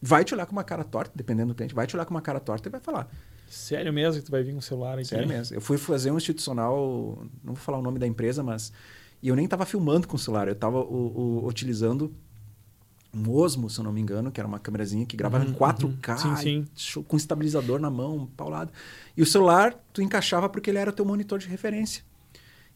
vai 0.00 0.24
te 0.24 0.34
olhar 0.34 0.44
com 0.46 0.52
uma 0.52 0.64
cara 0.64 0.84
torta, 0.84 1.12
dependendo 1.14 1.48
do 1.52 1.54
cliente, 1.54 1.74
vai 1.74 1.86
te 1.86 1.96
olhar 1.96 2.04
com 2.04 2.12
uma 2.12 2.20
cara 2.20 2.38
torta 2.38 2.68
e 2.68 2.70
vai 2.72 2.80
falar. 2.80 3.08
Sério 3.48 3.90
mesmo 3.92 4.20
que 4.20 4.26
tu 4.26 4.30
vai 4.30 4.42
vir 4.42 4.52
com 4.52 4.58
o 4.58 4.62
celular 4.62 4.94
aqui? 4.98 5.06
Sério 5.06 5.26
mesmo. 5.26 5.56
Eu 5.56 5.60
fui 5.62 5.78
fazer 5.78 6.10
um 6.10 6.18
institucional, 6.18 7.24
não 7.42 7.54
vou 7.54 7.62
falar 7.62 7.78
o 7.78 7.82
nome 7.82 7.98
da 7.98 8.06
empresa, 8.06 8.42
mas. 8.42 8.70
E 9.22 9.28
eu 9.28 9.34
nem 9.34 9.46
estava 9.46 9.64
filmando 9.64 10.06
com 10.06 10.16
o 10.16 10.18
celular, 10.18 10.46
eu 10.48 10.52
estava 10.52 10.78
utilizando 11.46 12.14
um 13.18 13.30
Osmo, 13.30 13.68
se 13.68 13.78
eu 13.78 13.84
não 13.84 13.92
me 13.92 14.00
engano, 14.00 14.30
que 14.30 14.40
era 14.40 14.46
uma 14.46 14.58
câmerazinha 14.58 15.04
que 15.04 15.16
gravava 15.16 15.44
Uhum, 15.44 15.50
em 15.50 15.54
4K, 15.54 16.10
uhum. 16.10 16.36
Sim, 16.36 16.64
sim. 16.76 16.98
e 16.98 17.04
com 17.04 17.16
estabilizador 17.16 17.80
na 17.80 17.90
mão, 17.90 18.28
paulado. 18.36 18.72
E 19.16 19.22
o 19.22 19.26
celular, 19.26 19.74
tu 19.92 20.02
encaixava 20.02 20.48
porque 20.48 20.70
ele 20.70 20.78
era 20.78 20.92
teu 20.92 21.04
monitor 21.04 21.38
de 21.38 21.48
referência. 21.48 22.02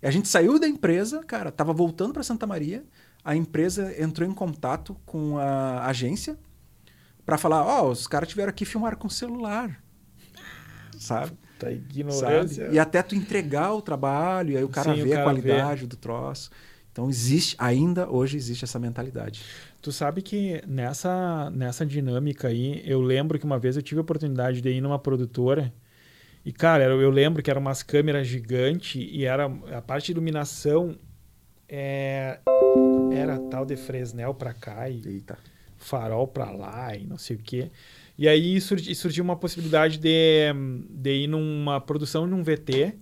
E 0.02 0.06
a 0.06 0.11
gente 0.11 0.28
saiu 0.28 0.58
da 0.58 0.66
empresa, 0.66 1.22
cara, 1.25 1.52
tava 1.52 1.72
voltando 1.72 2.12
para 2.12 2.22
Santa 2.22 2.46
Maria, 2.46 2.84
a 3.25 3.37
empresa 3.37 3.94
entrou 4.02 4.28
em 4.28 4.34
contato 4.34 4.96
com 5.06 5.38
a 5.38 5.87
agência 5.87 6.37
para 7.25 7.38
falar, 7.38 7.64
ó, 7.64 7.88
os 7.88 8.06
caras 8.06 8.28
tiveram 8.28 8.50
aqui 8.50 8.64
filmar 8.64 8.96
com 8.96 9.08
celular. 9.08 9.80
Sabe? 10.99 11.32
Tá 11.58 11.68
Sabe? 11.68 11.75
ignorância. 11.75 12.68
E 12.72 12.78
até 12.78 13.02
tu 13.02 13.14
entregar 13.14 13.72
o 13.72 13.80
trabalho, 13.80 14.52
e 14.52 14.56
aí 14.56 14.64
o 14.64 14.68
cara 14.68 14.94
Sim, 14.94 15.00
o 15.00 15.04
vê 15.04 15.12
a 15.12 15.16
cara 15.16 15.25
qualidade 15.25 15.87
do 15.87 15.96
troço. 15.96 16.50
Então 16.90 17.08
existe, 17.08 17.56
ainda 17.58 18.11
hoje 18.11 18.37
existe 18.37 18.64
essa 18.64 18.78
mentalidade. 18.78 19.42
Tu 19.82 19.90
sabe 19.90 20.22
que 20.22 20.62
nessa, 20.66 21.50
nessa 21.50 21.84
dinâmica 21.84 22.46
aí, 22.46 22.80
eu 22.86 23.00
lembro 23.00 23.36
que 23.36 23.44
uma 23.44 23.58
vez 23.58 23.76
eu 23.76 23.82
tive 23.82 23.98
a 23.98 24.02
oportunidade 24.02 24.60
de 24.60 24.68
ir 24.70 24.80
numa 24.80 24.96
produtora 24.98 25.72
e, 26.44 26.52
cara, 26.52 26.84
eu, 26.84 27.10
lembro 27.10 27.42
que 27.42 27.50
eram 27.50 27.60
umas 27.60 27.82
câmeras 27.82 28.28
gigantes 28.28 28.94
e 29.10 29.24
era 29.24 29.46
a 29.46 29.82
parte 29.82 30.06
de 30.06 30.12
iluminação 30.12 30.96
é, 31.68 32.38
era 33.12 33.38
tal 33.50 33.64
de 33.64 33.76
Fresnel 33.76 34.32
pra 34.34 34.52
cá 34.52 34.88
e 34.88 35.02
Eita. 35.04 35.36
farol 35.78 36.28
pra 36.28 36.50
lá 36.52 36.94
e 36.96 37.04
não 37.04 37.18
sei 37.18 37.36
o 37.36 37.40
quê. 37.40 37.70
E 38.16 38.28
aí 38.28 38.60
surgi- 38.60 38.94
surgiu 38.94 39.24
uma 39.24 39.36
possibilidade 39.36 39.98
de, 39.98 40.52
de 40.90 41.24
ir 41.24 41.26
numa 41.26 41.80
produção 41.80 42.28
de 42.28 42.34
um 42.34 42.42
VT 42.42 42.94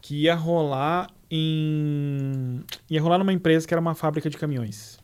que 0.00 0.24
ia 0.24 0.34
rolar 0.34 1.08
em 1.30 2.62
ia 2.90 3.00
rolar 3.00 3.18
numa 3.18 3.32
empresa 3.32 3.66
que 3.66 3.72
era 3.72 3.80
uma 3.80 3.94
fábrica 3.94 4.28
de 4.28 4.36
caminhões, 4.36 4.98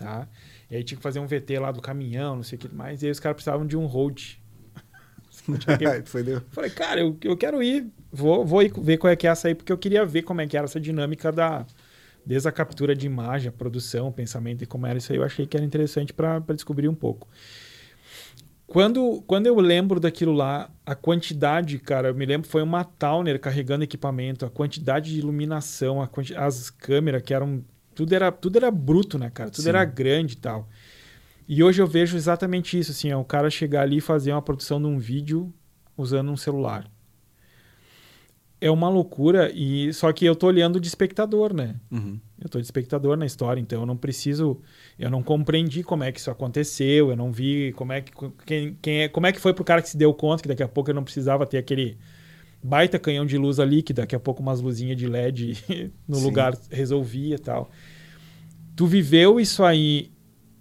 tá? 0.00 0.26
E 0.70 0.76
aí 0.76 0.82
tinha 0.82 0.96
que 0.96 1.02
fazer 1.02 1.20
um 1.20 1.26
VT 1.26 1.58
lá 1.58 1.70
do 1.70 1.82
caminhão, 1.82 2.36
não 2.36 2.42
sei 2.42 2.56
o 2.56 2.60
que 2.60 2.74
mais, 2.74 3.02
e 3.02 3.06
aí 3.06 3.12
os 3.12 3.20
caras 3.20 3.36
precisavam 3.36 3.66
de 3.66 3.76
um 3.76 3.86
hold. 3.86 4.20
Foi. 5.76 6.04
Falei, 6.50 6.70
cara, 6.70 7.00
eu, 7.00 7.16
eu 7.22 7.36
quero 7.36 7.62
ir, 7.62 7.86
vou, 8.10 8.44
vou 8.44 8.62
ir 8.62 8.72
ver 8.80 8.96
qual 8.98 9.12
é 9.12 9.16
que 9.16 9.26
é 9.26 9.30
essa 9.30 9.48
aí, 9.48 9.54
porque 9.54 9.72
eu 9.72 9.78
queria 9.78 10.04
ver 10.04 10.22
como 10.22 10.40
é 10.40 10.46
que 10.46 10.56
era 10.56 10.64
essa 10.64 10.80
dinâmica 10.80 11.30
da 11.30 11.66
desde 12.24 12.46
a 12.48 12.52
captura 12.52 12.94
de 12.94 13.06
imagem, 13.06 13.48
a 13.48 13.52
produção, 13.52 14.08
o 14.08 14.12
pensamento 14.12 14.62
e 14.62 14.66
como 14.66 14.86
era 14.86 14.98
isso 14.98 15.10
aí, 15.10 15.18
eu 15.18 15.24
achei 15.24 15.46
que 15.46 15.56
era 15.56 15.64
interessante 15.64 16.12
para 16.12 16.38
descobrir 16.54 16.86
um 16.86 16.94
pouco. 16.94 17.26
Quando, 18.66 19.22
quando 19.26 19.46
eu 19.46 19.56
lembro 19.56 19.98
daquilo 19.98 20.32
lá, 20.32 20.70
a 20.86 20.94
quantidade, 20.94 21.78
cara, 21.78 22.08
eu 22.08 22.14
me 22.14 22.24
lembro, 22.24 22.48
foi 22.48 22.62
uma 22.62 22.84
Towner 22.84 23.40
carregando 23.40 23.82
equipamento, 23.82 24.46
a 24.46 24.50
quantidade 24.50 25.12
de 25.12 25.18
iluminação, 25.18 26.00
a 26.00 26.06
quanti- 26.06 26.36
as 26.36 26.70
câmeras 26.70 27.22
que 27.22 27.34
eram. 27.34 27.64
Tudo 28.00 28.14
era, 28.14 28.32
tudo 28.32 28.56
era 28.56 28.70
bruto, 28.70 29.18
né, 29.18 29.28
cara? 29.28 29.50
Tudo 29.50 29.64
Sim. 29.64 29.68
era 29.68 29.84
grande 29.84 30.32
e 30.32 30.36
tal. 30.38 30.66
E 31.46 31.62
hoje 31.62 31.82
eu 31.82 31.86
vejo 31.86 32.16
exatamente 32.16 32.78
isso, 32.78 32.92
assim, 32.92 33.10
é 33.10 33.16
o 33.16 33.22
cara 33.22 33.50
chegar 33.50 33.82
ali 33.82 33.98
e 33.98 34.00
fazer 34.00 34.32
uma 34.32 34.40
produção 34.40 34.80
de 34.80 34.86
um 34.86 34.98
vídeo 34.98 35.52
usando 35.98 36.30
um 36.30 36.36
celular. 36.36 36.90
É 38.58 38.70
uma 38.70 38.88
loucura, 38.88 39.52
e 39.54 39.92
só 39.92 40.10
que 40.14 40.24
eu 40.24 40.34
tô 40.34 40.46
olhando 40.46 40.80
de 40.80 40.88
espectador, 40.88 41.52
né? 41.52 41.76
Uhum. 41.90 42.18
Eu 42.42 42.48
tô 42.48 42.58
de 42.58 42.64
espectador 42.64 43.18
na 43.18 43.26
história, 43.26 43.60
então 43.60 43.82
eu 43.82 43.86
não 43.86 43.98
preciso, 43.98 44.62
eu 44.98 45.10
não 45.10 45.22
compreendi 45.22 45.82
como 45.82 46.02
é 46.02 46.10
que 46.10 46.20
isso 46.20 46.30
aconteceu, 46.30 47.10
eu 47.10 47.16
não 47.16 47.30
vi 47.30 47.74
como 47.74 47.92
é 47.92 48.00
que 48.00 48.12
quem, 48.46 48.78
quem 48.80 49.02
é, 49.02 49.08
como 49.08 49.26
é 49.26 49.32
que 49.32 49.40
foi 49.40 49.52
pro 49.52 49.62
cara 49.62 49.82
que 49.82 49.90
se 49.90 49.98
deu 49.98 50.14
conta 50.14 50.40
que 50.40 50.48
daqui 50.48 50.62
a 50.62 50.68
pouco 50.68 50.88
eu 50.88 50.94
não 50.94 51.04
precisava 51.04 51.46
ter 51.46 51.58
aquele 51.58 51.98
baita 52.62 52.98
canhão 52.98 53.24
de 53.24 53.38
luz 53.38 53.58
ali 53.58 53.82
que 53.82 53.92
daqui 53.92 54.14
a 54.14 54.20
pouco 54.20 54.42
umas 54.42 54.60
luzinhas 54.60 54.96
de 54.96 55.06
LED 55.06 55.92
no 56.06 56.16
Sim. 56.16 56.24
lugar 56.24 56.56
resolvia 56.70 57.36
e 57.36 57.38
tal. 57.38 57.70
Tu 58.76 58.86
viveu 58.86 59.40
isso 59.40 59.64
aí 59.64 60.10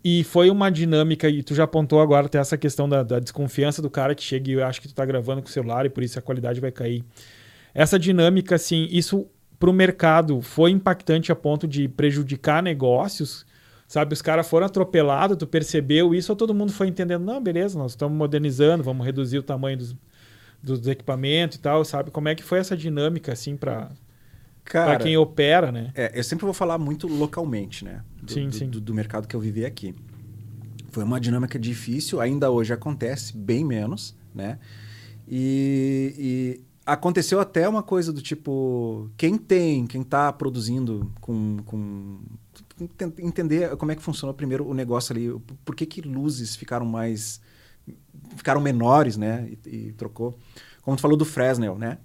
e 0.03 0.23
foi 0.23 0.49
uma 0.49 0.69
dinâmica 0.69 1.29
e 1.29 1.43
tu 1.43 1.53
já 1.53 1.65
apontou 1.65 2.01
agora 2.01 2.27
até 2.27 2.37
essa 2.37 2.57
questão 2.57 2.87
da, 2.87 3.03
da 3.03 3.19
desconfiança 3.19 3.81
do 3.81 3.89
cara 3.89 4.15
que 4.15 4.23
chega 4.23 4.51
e 4.51 4.61
acha 4.61 4.79
que 4.79 4.87
tu 4.87 4.93
tá 4.93 5.05
gravando 5.05 5.41
com 5.41 5.47
o 5.47 5.51
celular 5.51 5.85
e 5.85 5.89
por 5.89 6.03
isso 6.03 6.17
a 6.17 6.21
qualidade 6.21 6.59
vai 6.59 6.71
cair. 6.71 7.03
Essa 7.73 7.99
dinâmica, 7.99 8.55
assim, 8.55 8.87
isso 8.89 9.27
para 9.59 9.69
o 9.69 9.73
mercado 9.73 10.41
foi 10.41 10.71
impactante 10.71 11.31
a 11.31 11.35
ponto 11.35 11.67
de 11.67 11.87
prejudicar 11.87 12.63
negócios, 12.63 13.45
sabe? 13.87 14.13
Os 14.13 14.21
caras 14.21 14.47
foram 14.47 14.65
atropelados, 14.67 15.37
tu 15.37 15.45
percebeu 15.45 16.15
isso, 16.15 16.31
ou 16.31 16.35
todo 16.35 16.53
mundo 16.53 16.71
foi 16.71 16.87
entendendo, 16.87 17.25
não, 17.25 17.43
beleza, 17.43 17.77
nós 17.77 17.91
estamos 17.91 18.17
modernizando, 18.17 18.83
vamos 18.83 19.05
reduzir 19.05 19.37
o 19.37 19.43
tamanho 19.43 19.77
dos, 19.77 19.95
dos 20.61 20.85
equipamentos 20.87 21.57
e 21.57 21.61
tal, 21.61 21.83
sabe? 21.85 22.11
Como 22.11 22.27
é 22.27 22.35
que 22.35 22.43
foi 22.43 22.59
essa 22.59 22.75
dinâmica, 22.75 23.31
assim, 23.33 23.55
para 23.55 23.89
Cara, 24.63 24.97
quem 24.99 25.17
opera, 25.17 25.71
né? 25.71 25.91
é, 25.95 26.11
eu 26.17 26.23
sempre 26.23 26.45
vou 26.45 26.53
falar 26.53 26.77
muito 26.77 27.07
localmente, 27.07 27.83
né? 27.83 28.03
Do, 28.21 28.31
Sim, 28.31 28.49
do, 28.49 28.55
sim. 28.55 28.69
Do, 28.69 28.79
do 28.79 28.93
mercado 28.93 29.27
que 29.27 29.35
eu 29.35 29.39
vivi 29.39 29.65
aqui. 29.65 29.95
Foi 30.91 31.03
uma 31.03 31.19
dinâmica 31.19 31.57
difícil, 31.57 32.19
ainda 32.19 32.49
hoje 32.51 32.73
acontece, 32.73 33.35
bem 33.35 33.63
menos, 33.63 34.15
né? 34.33 34.59
E, 35.27 36.15
e 36.17 36.61
aconteceu 36.85 37.39
até 37.39 37.67
uma 37.69 37.83
coisa 37.83 38.11
do 38.11 38.21
tipo, 38.21 39.09
quem 39.15 39.37
tem, 39.37 39.85
quem 39.85 40.01
está 40.01 40.33
produzindo 40.33 41.11
com, 41.21 41.57
com 41.65 42.19
entender 43.19 43.75
como 43.77 43.91
é 43.91 43.95
que 43.95 44.01
funcionou 44.01 44.33
primeiro 44.33 44.67
o 44.67 44.73
negócio 44.73 45.13
ali, 45.15 45.29
por 45.63 45.75
que 45.75 45.85
que 45.85 46.01
luzes 46.01 46.55
ficaram 46.55 46.85
mais 46.85 47.39
ficaram 48.36 48.62
menores, 48.62 49.17
né? 49.17 49.50
E, 49.65 49.75
e 49.75 49.91
trocou. 49.93 50.38
Como 50.81 50.98
tu 50.98 51.01
falou 51.01 51.17
do 51.17 51.25
Fresnel, 51.25 51.77
né? 51.77 51.98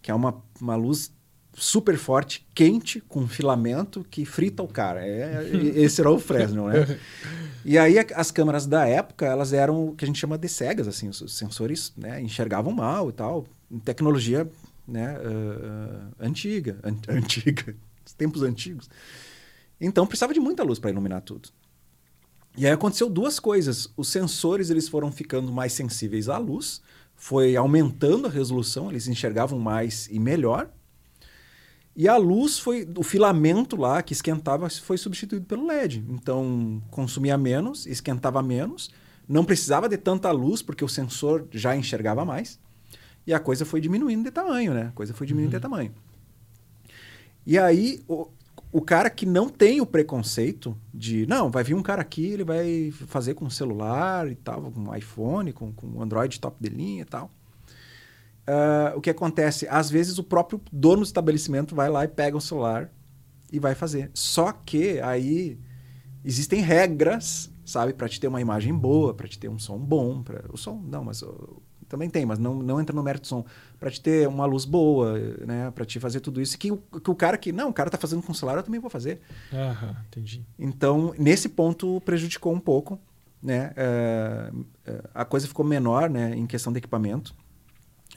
Que 0.00 0.10
é 0.10 0.14
uma, 0.14 0.42
uma 0.60 0.76
luz 0.76 1.12
super 1.54 1.96
forte, 1.98 2.46
quente, 2.54 3.00
com 3.00 3.26
filamento 3.28 4.04
que 4.10 4.24
frita 4.24 4.62
o 4.62 4.68
cara. 4.68 5.06
É, 5.06 5.44
esse 5.74 6.00
era 6.00 6.10
o 6.10 6.18
Fresnel, 6.18 6.66
né? 6.68 6.98
E 7.64 7.78
aí 7.78 7.94
as 8.16 8.32
câmeras 8.32 8.66
da 8.66 8.88
época, 8.88 9.24
elas 9.24 9.52
eram 9.52 9.86
o 9.86 9.94
que 9.94 10.04
a 10.04 10.06
gente 10.06 10.18
chama 10.18 10.36
de 10.36 10.48
cegas, 10.48 10.88
assim, 10.88 11.08
os 11.08 11.36
sensores 11.36 11.92
né, 11.96 12.20
enxergavam 12.20 12.72
mal 12.72 13.08
e 13.08 13.12
tal. 13.12 13.46
Tecnologia 13.84 14.50
né, 14.86 15.16
uh, 15.16 16.12
antiga, 16.18 16.80
an 16.82 16.96
antiga, 17.08 17.76
tempos 18.18 18.42
antigos. 18.42 18.90
Então 19.80 20.06
precisava 20.08 20.34
de 20.34 20.40
muita 20.40 20.64
luz 20.64 20.80
para 20.80 20.90
iluminar 20.90 21.20
tudo. 21.22 21.50
E 22.56 22.66
aí 22.66 22.72
aconteceu 22.72 23.08
duas 23.08 23.40
coisas. 23.40 23.92
Os 23.96 24.08
sensores 24.08 24.70
eles 24.70 24.88
foram 24.88 25.10
ficando 25.10 25.50
mais 25.52 25.72
sensíveis 25.72 26.28
à 26.28 26.38
luz, 26.38 26.82
foi 27.14 27.56
aumentando 27.56 28.26
a 28.26 28.30
resolução, 28.30 28.90
eles 28.90 29.08
enxergavam 29.08 29.58
mais 29.58 30.08
e 30.10 30.18
melhor. 30.18 30.70
E 31.94 32.08
a 32.08 32.16
luz 32.16 32.58
foi, 32.58 32.88
o 32.96 33.02
filamento 33.02 33.76
lá 33.76 34.02
que 34.02 34.12
esquentava 34.12 34.68
foi 34.68 34.96
substituído 34.96 35.46
pelo 35.46 35.66
LED. 35.66 36.04
Então 36.08 36.82
consumia 36.90 37.36
menos, 37.36 37.86
esquentava 37.86 38.42
menos, 38.42 38.90
não 39.28 39.44
precisava 39.44 39.88
de 39.88 39.96
tanta 39.96 40.30
luz 40.30 40.62
porque 40.62 40.84
o 40.84 40.88
sensor 40.88 41.46
já 41.50 41.76
enxergava 41.76 42.24
mais. 42.24 42.58
E 43.26 43.32
a 43.32 43.38
coisa 43.38 43.64
foi 43.64 43.80
diminuindo 43.80 44.24
de 44.24 44.30
tamanho, 44.30 44.74
né? 44.74 44.88
A 44.88 44.92
coisa 44.92 45.14
foi 45.14 45.26
diminuindo 45.26 45.52
uhum. 45.52 45.58
de 45.58 45.62
tamanho. 45.62 45.94
E 47.46 47.58
aí, 47.58 48.02
o, 48.72 48.80
cara 48.80 49.10
que 49.10 49.26
não 49.26 49.48
tem 49.48 49.80
o 49.80 49.86
preconceito 49.86 50.76
de, 50.92 51.26
não, 51.26 51.50
vai 51.50 51.62
vir 51.62 51.74
um 51.74 51.82
cara 51.82 52.02
aqui, 52.02 52.24
ele 52.26 52.44
vai 52.44 52.90
fazer 52.90 53.34
com 53.34 53.48
celular 53.50 54.30
e 54.30 54.34
tal, 54.34 54.72
com 54.72 54.94
iPhone, 54.96 55.52
com, 55.52 55.72
com 55.72 56.02
Android 56.02 56.40
top 56.40 56.56
de 56.60 56.68
linha 56.68 57.02
e 57.02 57.04
tal. 57.04 57.30
Uh, 58.42 58.96
o 58.96 59.00
que 59.00 59.10
acontece? 59.10 59.68
Às 59.68 59.88
vezes 59.88 60.18
o 60.18 60.24
próprio 60.24 60.60
dono 60.72 61.02
do 61.02 61.04
estabelecimento 61.04 61.74
vai 61.74 61.88
lá 61.88 62.04
e 62.04 62.08
pega 62.08 62.36
o 62.36 62.40
celular 62.40 62.90
e 63.52 63.58
vai 63.58 63.74
fazer. 63.74 64.10
Só 64.14 64.50
que 64.50 64.98
aí 65.00 65.58
existem 66.24 66.60
regras, 66.60 67.52
sabe, 67.64 67.92
para 67.92 68.08
te 68.08 68.18
ter 68.18 68.26
uma 68.26 68.40
imagem 68.40 68.74
boa, 68.74 69.14
para 69.14 69.28
te 69.28 69.38
ter 69.38 69.48
um 69.48 69.58
som 69.58 69.78
bom, 69.78 70.22
pra... 70.22 70.44
o 70.52 70.56
som 70.56 70.82
não, 70.88 71.04
mas 71.04 71.22
também 71.92 72.08
tem, 72.08 72.24
mas 72.24 72.38
não, 72.38 72.54
não 72.54 72.80
entra 72.80 72.96
no 72.96 73.02
mérito 73.02 73.26
som. 73.26 73.44
Para 73.78 73.90
te 73.90 74.00
ter 74.00 74.26
uma 74.26 74.46
luz 74.46 74.64
boa, 74.64 75.18
né? 75.46 75.70
Para 75.72 75.84
te 75.84 76.00
fazer 76.00 76.20
tudo 76.20 76.40
isso. 76.40 76.56
Que, 76.56 76.70
que 76.74 77.10
o 77.10 77.14
cara 77.14 77.36
que. 77.36 77.52
Não, 77.52 77.68
o 77.68 77.72
cara 77.72 77.90
tá 77.90 77.98
fazendo 77.98 78.22
com 78.22 78.32
celular, 78.32 78.56
eu 78.56 78.62
também 78.62 78.80
vou 78.80 78.88
fazer. 78.88 79.20
Aham, 79.52 79.94
entendi. 80.08 80.42
Então, 80.58 81.14
nesse 81.18 81.50
ponto, 81.50 82.00
prejudicou 82.00 82.50
um 82.54 82.58
pouco. 82.58 82.98
Né? 83.42 83.72
É, 83.76 84.50
é, 84.86 85.02
a 85.12 85.24
coisa 85.26 85.46
ficou 85.46 85.66
menor 85.66 86.08
né, 86.08 86.34
em 86.34 86.46
questão 86.46 86.72
de 86.72 86.78
equipamento. 86.78 87.34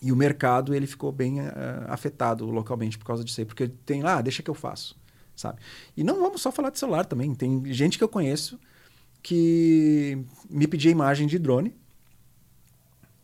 E 0.02 0.10
o 0.10 0.16
mercado 0.16 0.74
ele 0.74 0.88
ficou 0.88 1.12
bem 1.12 1.42
uh, 1.42 1.52
afetado 1.88 2.46
localmente 2.46 2.98
por 2.98 3.06
causa 3.06 3.26
disso 3.26 3.42
aí. 3.42 3.46
Porque 3.46 3.68
tem 3.68 4.02
lá, 4.02 4.20
ah, 4.20 4.22
deixa 4.22 4.42
que 4.42 4.50
eu 4.50 4.56
faço. 4.56 4.96
Sabe? 5.36 5.60
E 5.98 6.04
não 6.04 6.22
vamos 6.22 6.42
só 6.42 6.50
falar 6.50 6.70
de 6.70 6.80
celular 6.80 7.06
também. 7.06 7.36
Tem 7.36 7.62
gente 7.74 7.98
que 7.98 8.04
eu 8.04 8.10
conheço 8.10 8.58
que 9.22 10.24
me 10.50 10.66
a 10.66 10.90
imagem 10.90 11.28
de 11.28 11.38
drone 11.38 11.76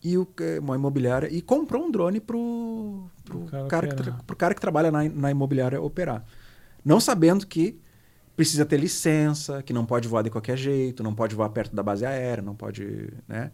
e 0.03 0.17
o, 0.17 0.27
é, 0.39 0.59
uma 0.59 0.75
imobiliária 0.75 1.27
e 1.31 1.41
comprou 1.41 1.85
um 1.85 1.91
drone 1.91 2.19
pro, 2.19 3.05
pro, 3.23 3.45
cara, 3.45 3.67
cara 3.67 3.87
que, 3.87 4.23
pro 4.25 4.35
cara 4.35 4.53
que 4.55 4.61
trabalha 4.61 4.91
na, 4.91 5.07
na 5.07 5.31
imobiliária 5.31 5.81
operar. 5.81 6.25
Não 6.83 6.99
sabendo 6.99 7.45
que 7.45 7.79
precisa 8.35 8.65
ter 8.65 8.79
licença, 8.79 9.61
que 9.61 9.71
não 9.71 9.85
pode 9.85 10.07
voar 10.07 10.23
de 10.23 10.29
qualquer 10.29 10.57
jeito, 10.57 11.03
não 11.03 11.13
pode 11.13 11.35
voar 11.35 11.49
perto 11.49 11.75
da 11.75 11.83
base 11.83 12.05
aérea, 12.05 12.41
não 12.41 12.55
pode, 12.55 13.13
né? 13.27 13.51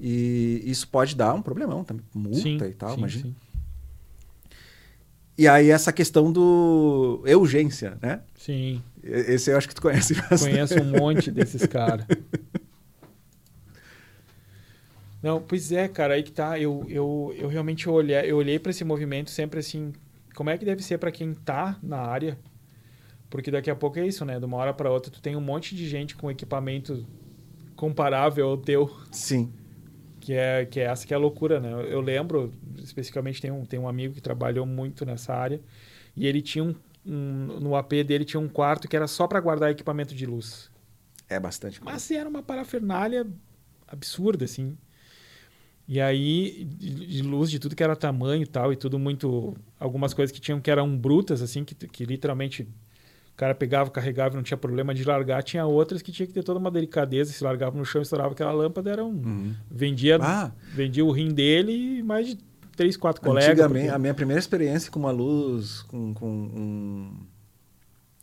E 0.00 0.62
isso 0.64 0.88
pode 0.88 1.14
dar 1.14 1.34
um 1.34 1.42
problemão, 1.42 1.84
também, 1.84 2.04
multa 2.12 2.40
sim, 2.40 2.56
e 2.56 2.74
tal, 2.74 2.90
sim, 2.90 2.98
imagina. 2.98 3.24
Sim. 3.24 3.34
E 5.36 5.48
aí 5.48 5.70
essa 5.70 5.92
questão 5.92 6.32
do 6.32 7.22
urgência, 7.26 7.98
né? 8.00 8.20
Sim. 8.36 8.82
Esse 9.02 9.50
eu 9.50 9.58
acho 9.58 9.68
que 9.68 9.74
tu 9.74 9.82
conhece 9.82 10.14
bastante. 10.30 10.50
Conheço 10.50 10.80
um 10.80 10.98
monte 10.98 11.30
desses 11.30 11.66
caras. 11.66 12.06
Não, 15.24 15.40
pois 15.40 15.72
é, 15.72 15.88
cara, 15.88 16.12
aí 16.12 16.22
que 16.22 16.30
tá. 16.30 16.60
Eu, 16.60 16.84
eu, 16.86 17.34
eu 17.38 17.48
realmente 17.48 17.88
olhei, 17.88 18.30
eu 18.30 18.36
olhei 18.36 18.58
para 18.58 18.68
esse 18.68 18.84
movimento 18.84 19.30
sempre 19.30 19.58
assim, 19.58 19.90
como 20.34 20.50
é 20.50 20.58
que 20.58 20.66
deve 20.66 20.82
ser 20.82 20.98
para 20.98 21.10
quem 21.10 21.32
tá 21.32 21.78
na 21.82 21.96
área? 21.96 22.38
Porque 23.30 23.50
daqui 23.50 23.70
a 23.70 23.74
pouco 23.74 23.98
é 23.98 24.06
isso, 24.06 24.22
né? 24.26 24.38
De 24.38 24.44
uma 24.44 24.58
hora 24.58 24.74
para 24.74 24.90
outra 24.90 25.10
tu 25.10 25.22
tem 25.22 25.34
um 25.34 25.40
monte 25.40 25.74
de 25.74 25.88
gente 25.88 26.14
com 26.14 26.30
equipamento 26.30 27.06
comparável 27.74 28.48
ao 28.48 28.58
teu. 28.58 28.94
Sim. 29.10 29.50
Que 30.20 30.34
é, 30.34 30.66
que 30.66 30.78
é 30.78 30.84
essa 30.84 31.06
que 31.06 31.14
é 31.14 31.16
a 31.16 31.18
loucura, 31.18 31.58
né? 31.58 31.72
Eu 31.88 32.02
lembro, 32.02 32.52
especificamente 32.76 33.40
tem 33.40 33.50
um, 33.50 33.64
tem 33.64 33.80
um 33.80 33.88
amigo 33.88 34.12
que 34.12 34.20
trabalhou 34.20 34.66
muito 34.66 35.06
nessa 35.06 35.32
área 35.32 35.58
e 36.14 36.26
ele 36.26 36.42
tinha 36.42 36.62
um, 36.62 36.74
um 37.02 37.60
no 37.60 37.74
AP 37.76 37.92
dele 38.06 38.26
tinha 38.26 38.38
um 38.38 38.48
quarto 38.48 38.86
que 38.86 38.94
era 38.94 39.06
só 39.06 39.26
para 39.26 39.40
guardar 39.40 39.70
equipamento 39.70 40.14
de 40.14 40.26
luz. 40.26 40.70
É 41.30 41.40
bastante. 41.40 41.80
Coisa. 41.80 41.94
Mas 41.94 42.10
era 42.10 42.28
uma 42.28 42.42
parafernália 42.42 43.26
absurda, 43.88 44.44
assim. 44.44 44.76
E 45.86 46.00
aí, 46.00 46.64
de, 46.64 47.22
luz 47.22 47.50
de 47.50 47.58
tudo 47.58 47.76
que 47.76 47.82
era 47.82 47.94
tamanho 47.94 48.42
e 48.42 48.46
tal, 48.46 48.72
e 48.72 48.76
tudo 48.76 48.98
muito. 48.98 49.54
Algumas 49.78 50.14
coisas 50.14 50.32
que 50.32 50.40
tinham 50.40 50.60
que 50.60 50.70
eram 50.70 50.96
brutas, 50.96 51.42
assim, 51.42 51.62
que, 51.62 51.74
que 51.74 52.04
literalmente 52.04 52.62
o 52.62 53.36
cara 53.36 53.54
pegava, 53.54 53.90
carregava 53.90 54.34
e 54.34 54.36
não 54.36 54.42
tinha 54.42 54.56
problema 54.56 54.94
de 54.94 55.04
largar. 55.04 55.42
Tinha 55.42 55.66
outras 55.66 56.00
que 56.00 56.10
tinha 56.12 56.26
que 56.26 56.32
ter 56.32 56.42
toda 56.42 56.58
uma 56.58 56.70
delicadeza. 56.70 57.32
Se 57.32 57.42
largava 57.42 57.76
no 57.76 57.84
chão, 57.84 58.00
estourava 58.00 58.32
aquela 58.32 58.52
lâmpada, 58.52 58.90
era 58.90 59.04
um. 59.04 59.10
Uhum. 59.10 59.54
Vendia, 59.70 60.18
ah. 60.22 60.52
vendia 60.72 61.04
o 61.04 61.10
rim 61.10 61.34
dele 61.34 61.98
e 61.98 62.02
mais 62.02 62.28
de 62.28 62.38
três, 62.76 62.96
quatro 62.96 63.20
colegas. 63.20 63.50
Antigamente, 63.50 63.86
porque... 63.86 63.96
a 63.96 63.98
minha 63.98 64.14
primeira 64.14 64.38
experiência 64.38 64.90
com 64.90 65.00
uma 65.00 65.10
luz, 65.10 65.82
com, 65.82 66.14
com 66.14 66.28
um. 66.28 67.26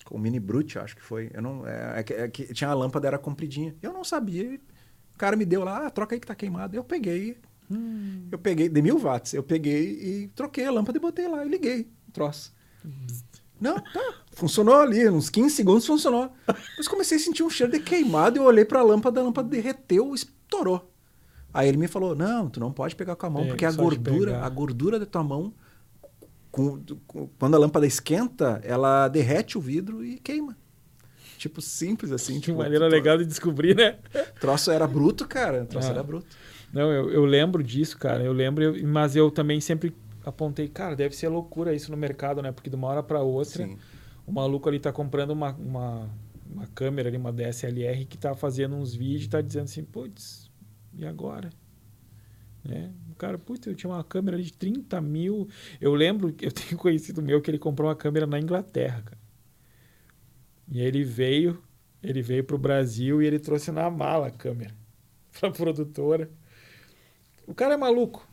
Com 0.05 0.17
um 0.17 0.19
mini 0.19 0.39
brute, 0.39 0.79
acho 0.79 0.95
que 0.95 1.03
foi. 1.03 1.29
Eu 1.33 1.41
não, 1.41 1.67
é, 1.67 1.99
é, 1.99 2.03
que, 2.03 2.13
é 2.13 2.27
que 2.27 2.53
tinha 2.53 2.69
a 2.69 2.73
lâmpada, 2.73 3.07
era 3.07 3.19
compridinha. 3.19 3.75
Eu 3.83 3.93
não 3.93 4.03
sabia. 4.03 4.59
O 5.13 5.17
cara 5.17 5.35
me 5.35 5.45
deu 5.45 5.63
lá, 5.63 5.85
ah, 5.85 5.89
troca 5.89 6.15
aí 6.15 6.19
que 6.19 6.27
tá 6.27 6.33
queimado. 6.33 6.75
Eu 6.75 6.83
peguei, 6.83 7.37
Hum. 7.71 8.27
Eu 8.31 8.37
peguei, 8.37 8.69
de 8.69 8.81
mil 8.81 8.97
watts, 8.97 9.33
eu 9.33 9.43
peguei 9.43 9.83
e 9.83 10.27
troquei 10.29 10.65
a 10.65 10.71
lâmpada 10.71 10.97
e 10.97 11.01
botei 11.01 11.27
lá 11.27 11.45
e 11.45 11.49
liguei 11.49 11.89
o 12.07 12.11
troço. 12.11 12.53
Não, 13.59 13.75
tá. 13.75 14.13
Funcionou 14.31 14.75
ali, 14.75 15.07
uns 15.07 15.29
15 15.29 15.55
segundos 15.55 15.85
funcionou. 15.85 16.31
Depois 16.47 16.87
comecei 16.87 17.17
a 17.17 17.19
sentir 17.19 17.43
um 17.43 17.49
cheiro 17.49 17.71
de 17.71 17.79
queimado 17.79 18.37
e 18.37 18.39
eu 18.39 18.43
olhei 18.43 18.65
para 18.65 18.79
a 18.79 18.83
lâmpada, 18.83 19.21
a 19.21 19.23
lâmpada 19.23 19.47
derreteu, 19.47 20.13
estourou. 20.15 20.91
Aí 21.53 21.67
ele 21.67 21.77
me 21.77 21.87
falou: 21.87 22.15
"Não, 22.15 22.49
tu 22.49 22.59
não 22.59 22.71
pode 22.71 22.95
pegar 22.95 23.15
com 23.15 23.25
a 23.25 23.29
mão, 23.29 23.43
é, 23.43 23.47
porque 23.47 23.65
a 23.65 23.71
gordura, 23.71 24.41
a 24.41 24.49
gordura 24.49 24.99
da 24.99 25.05
tua 25.05 25.23
mão 25.23 25.53
com, 26.51 26.83
com, 27.07 27.27
quando 27.39 27.55
a 27.55 27.59
lâmpada 27.59 27.87
esquenta, 27.87 28.59
ela 28.63 29.07
derrete 29.07 29.57
o 29.57 29.61
vidro 29.61 30.03
e 30.03 30.17
queima. 30.17 30.57
Tipo, 31.37 31.61
simples 31.61 32.11
assim. 32.11 32.35
Que 32.35 32.41
tipo, 32.41 32.57
maneira 32.59 32.87
legal 32.87 33.17
de 33.17 33.25
descobrir, 33.25 33.75
né? 33.75 33.97
troço 34.39 34.69
era 34.69 34.85
bruto, 34.85 35.27
cara. 35.27 35.65
troço 35.65 35.87
ah. 35.87 35.91
era 35.91 36.03
bruto. 36.03 36.27
Não, 36.73 36.91
eu, 36.91 37.11
eu 37.11 37.25
lembro 37.25 37.63
disso, 37.63 37.97
cara. 37.97 38.23
Eu 38.23 38.33
lembro, 38.33 38.63
eu, 38.63 38.87
mas 38.87 39.15
eu 39.15 39.29
também 39.29 39.59
sempre 39.59 39.93
apontei, 40.25 40.67
cara, 40.67 40.95
deve 40.95 41.15
ser 41.15 41.27
loucura 41.27 41.73
isso 41.73 41.91
no 41.91 41.97
mercado, 41.97 42.41
né? 42.41 42.51
Porque 42.51 42.69
de 42.69 42.75
uma 42.75 42.87
hora 42.87 43.03
para 43.03 43.21
outra, 43.21 43.65
Sim. 43.65 43.77
o 44.25 44.31
maluco 44.31 44.69
ali 44.69 44.79
tá 44.79 44.91
comprando 44.91 45.31
uma, 45.31 45.51
uma, 45.53 46.09
uma 46.49 46.67
câmera 46.67 47.09
ali, 47.09 47.17
uma 47.17 47.31
DSLR, 47.31 48.05
que 48.05 48.17
tá 48.17 48.35
fazendo 48.35 48.75
uns 48.75 48.93
vídeos 48.93 49.25
e 49.25 49.29
tá 49.29 49.41
dizendo 49.41 49.65
assim, 49.65 49.83
putz, 49.83 50.49
e 50.93 51.05
agora? 51.05 51.49
Né? 52.63 52.93
O 53.11 53.15
cara, 53.15 53.37
putz, 53.37 53.65
eu 53.67 53.75
tinha 53.75 53.91
uma 53.91 54.03
câmera 54.03 54.41
de 54.41 54.53
30 54.53 55.01
mil. 55.01 55.47
Eu 55.79 55.93
lembro, 55.93 56.33
eu 56.41 56.51
tenho 56.51 56.77
conhecido 56.77 57.21
meu 57.21 57.41
que 57.41 57.49
ele 57.49 57.59
comprou 57.59 57.89
uma 57.89 57.95
câmera 57.95 58.27
na 58.27 58.39
Inglaterra, 58.39 59.01
cara. 59.01 59.21
E 60.71 60.79
ele 60.79 61.03
veio, 61.03 61.61
ele 62.01 62.21
veio 62.21 62.43
pro 62.45 62.57
Brasil 62.57 63.21
e 63.21 63.25
ele 63.25 63.39
trouxe 63.39 63.71
na 63.71 63.89
mala 63.89 64.27
a 64.27 64.31
câmera 64.31 64.73
pra 65.37 65.51
produtora. 65.51 66.29
O 67.47 67.53
cara 67.53 67.73
é 67.73 67.77
maluco. 67.77 68.27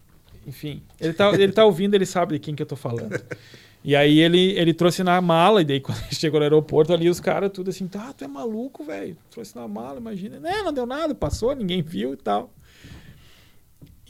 Enfim, 0.47 0.83
ele 1.01 1.13
tá, 1.13 1.33
ele 1.35 1.53
tá 1.53 1.65
ouvindo, 1.65 1.95
ele 1.95 2.07
sabe 2.07 2.35
de 2.35 2.39
quem 2.39 2.55
que 2.55 2.63
eu 2.63 2.67
tô 2.67 2.77
falando. 2.77 3.21
E 3.85 3.95
aí 3.95 4.19
ele, 4.19 4.53
ele 4.59 4.75
trouxe 4.75 5.05
na 5.05 5.21
mala, 5.21 5.63
e 5.63 5.65
daí 5.65 5.81
quando 5.81 5.99
ele 5.99 6.15
chegou 6.15 6.41
no 6.41 6.45
aeroporto 6.45 6.93
ali, 6.93 7.09
os 7.09 7.21
caras 7.21 7.51
tudo 7.53 7.71
assim, 7.71 7.87
tá, 7.87 8.13
tu 8.13 8.25
é 8.25 8.29
maluco, 8.29 8.85
velho. 8.85 9.17
Trouxe 9.31 9.55
na 9.55 9.69
mala, 9.69 9.99
imagina. 9.99 10.41
Não, 10.41 10.65
não 10.65 10.73
deu 10.73 10.85
nada, 10.85 11.15
passou, 11.15 11.55
ninguém 11.55 11.81
viu 11.81 12.13
e 12.13 12.17
tal. 12.17 12.53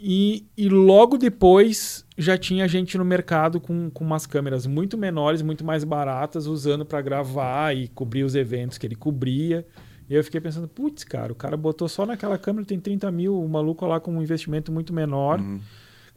E, 0.00 0.46
e 0.56 0.68
logo 0.68 1.18
depois 1.18 2.04
já 2.16 2.38
tinha 2.38 2.68
gente 2.68 2.96
no 2.96 3.04
mercado 3.04 3.61
com, 3.61 3.90
com 3.90 4.04
umas 4.04 4.26
câmeras 4.26 4.64
muito 4.64 4.96
menores, 4.96 5.42
muito 5.42 5.64
mais 5.64 5.82
baratas, 5.82 6.46
usando 6.46 6.87
para 6.87 7.02
gravar 7.02 7.76
e 7.76 7.88
cobrir 7.88 8.22
os 8.22 8.34
eventos 8.37 8.78
que 8.78 8.87
ele 8.87 8.94
cobria. 8.94 9.66
E 10.09 10.14
eu 10.14 10.25
fiquei 10.25 10.40
pensando, 10.40 10.66
putz, 10.66 11.05
cara, 11.05 11.33
o 11.33 11.37
cara 11.37 11.57
botou 11.57 11.88
só 11.88 12.07
naquela 12.07 12.38
câmera, 12.38 12.64
tem 12.64 12.81
30 12.81 13.11
mil, 13.11 13.38
o 13.38 13.49
maluco 13.49 13.85
lá 13.87 14.01
com 14.01 14.12
um 14.16 14.23
investimento 14.23 14.73
muito 14.73 14.92
menor. 14.92 15.38
Uhum. 15.38 15.61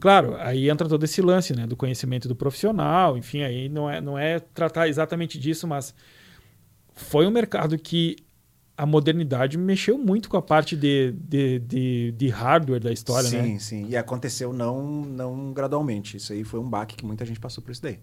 Claro, 0.00 0.34
aí 0.38 0.68
entra 0.68 0.88
todo 0.88 1.04
esse 1.04 1.20
lance, 1.22 1.54
né, 1.54 1.66
do 1.66 1.76
conhecimento 1.76 2.26
do 2.26 2.34
profissional, 2.34 3.16
enfim, 3.16 3.42
aí 3.42 3.68
não 3.68 3.88
é, 3.88 4.00
não 4.00 4.18
é 4.18 4.40
tratar 4.40 4.88
exatamente 4.88 5.38
disso, 5.38 5.68
mas 5.68 5.94
foi 6.94 7.26
um 7.26 7.30
mercado 7.30 7.78
que 7.78 8.16
a 8.76 8.86
modernidade 8.86 9.56
mexeu 9.58 9.96
muito 9.98 10.28
com 10.28 10.36
a 10.36 10.42
parte 10.42 10.76
de, 10.76 11.12
de, 11.12 11.58
de, 11.60 12.14
de 12.16 12.28
hardware 12.28 12.80
da 12.80 12.92
história, 12.92 13.28
sim, 13.28 13.36
né? 13.36 13.44
Sim, 13.44 13.58
sim. 13.58 13.86
E 13.88 13.96
aconteceu 13.96 14.52
não, 14.52 14.82
não 15.04 15.52
gradualmente. 15.52 16.16
Isso 16.16 16.32
aí 16.32 16.42
foi 16.42 16.58
um 16.58 16.68
baque 16.68 16.96
que 16.96 17.04
muita 17.04 17.24
gente 17.24 17.38
passou 17.38 17.62
por 17.62 17.70
isso 17.70 17.82
daí. 17.82 18.00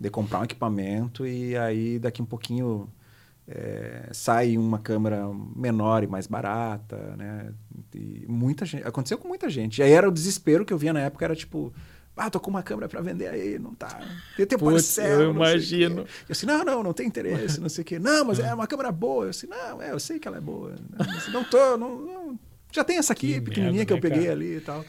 De 0.00 0.10
comprar 0.10 0.40
um 0.40 0.44
equipamento 0.44 1.26
e 1.26 1.56
aí 1.56 1.98
daqui 1.98 2.20
um 2.20 2.26
pouquinho 2.26 2.88
é, 3.48 4.08
sai 4.12 4.58
uma 4.58 4.78
câmera 4.78 5.22
menor 5.54 6.02
e 6.02 6.06
mais 6.06 6.26
barata, 6.26 6.96
né? 7.16 7.52
E 7.94 8.24
muita 8.28 8.66
gente, 8.66 8.86
aconteceu 8.86 9.18
com 9.18 9.28
muita 9.28 9.48
gente. 9.48 9.78
E 9.78 9.82
aí 9.82 9.92
era 9.92 10.08
o 10.08 10.12
desespero 10.12 10.64
que 10.64 10.72
eu 10.72 10.78
via 10.78 10.92
na 10.92 11.00
época, 11.00 11.24
era 11.24 11.36
tipo, 11.36 11.72
ah, 12.16 12.28
tô 12.28 12.40
com 12.40 12.50
uma 12.50 12.62
câmera 12.62 12.88
para 12.88 13.00
vender 13.00 13.28
aí, 13.28 13.58
não 13.58 13.74
tá. 13.74 14.00
Tem 14.36 14.46
tempo 14.46 14.64
Putz, 14.64 14.98
eu 14.98 15.30
imagino. 15.30 16.00
Eu 16.00 16.06
assim, 16.32 16.46
não, 16.46 16.64
não, 16.64 16.82
não 16.82 16.92
tem 16.92 17.06
interesse, 17.06 17.60
não 17.60 17.68
sei 17.68 17.82
o 17.82 17.84
quê. 17.84 17.98
Não, 17.98 18.24
mas 18.24 18.38
é 18.40 18.52
uma 18.52 18.66
câmera 18.66 18.90
boa. 18.90 19.26
Eu 19.26 19.30
assim, 19.30 19.46
não, 19.46 19.80
é, 19.80 19.92
eu 19.92 20.00
sei 20.00 20.18
que 20.18 20.26
ela 20.26 20.38
é 20.38 20.40
boa. 20.40 20.74
Não, 20.90 21.32
não 21.32 21.44
tô, 21.44 21.76
não, 21.76 22.00
não, 22.00 22.38
já 22.72 22.82
tem 22.82 22.98
essa 22.98 23.12
aqui, 23.12 23.34
que 23.34 23.40
pequenininha 23.42 23.72
merda, 23.72 23.86
que 23.86 23.92
eu 23.92 24.00
peguei 24.00 24.24
cara? 24.24 24.32
ali 24.32 24.56
e 24.56 24.60
tal. 24.60 24.84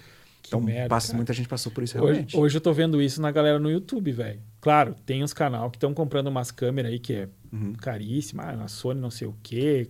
Que 0.48 0.56
então, 0.56 0.62
merda, 0.62 0.88
passa, 0.88 1.14
muita 1.14 1.34
gente 1.34 1.50
passou 1.50 1.72
por 1.72 1.84
isso 1.84 1.98
realmente. 1.98 2.38
Hoje, 2.38 2.56
eu 2.56 2.62
tô 2.62 2.72
vendo 2.72 3.02
isso 3.02 3.22
na 3.22 3.30
galera 3.32 3.60
no 3.60 3.70
YouTube, 3.70 4.12
velho. 4.14 4.40
Claro, 4.62 4.96
tem 5.06 5.22
uns 5.22 5.34
canal 5.34 5.70
que 5.70 5.76
estão 5.76 5.94
comprando 5.94 6.28
umas 6.28 6.52
câmeras 6.52 6.92
aí 6.92 7.00
que 7.00 7.14
é 7.14 7.30
uhum. 7.52 7.74
caríssima, 7.74 8.44
ah, 8.44 8.64
a 8.64 8.68
Sony 8.70 9.02
não 9.02 9.12
sei 9.12 9.28
o 9.28 9.36
quê. 9.44 9.86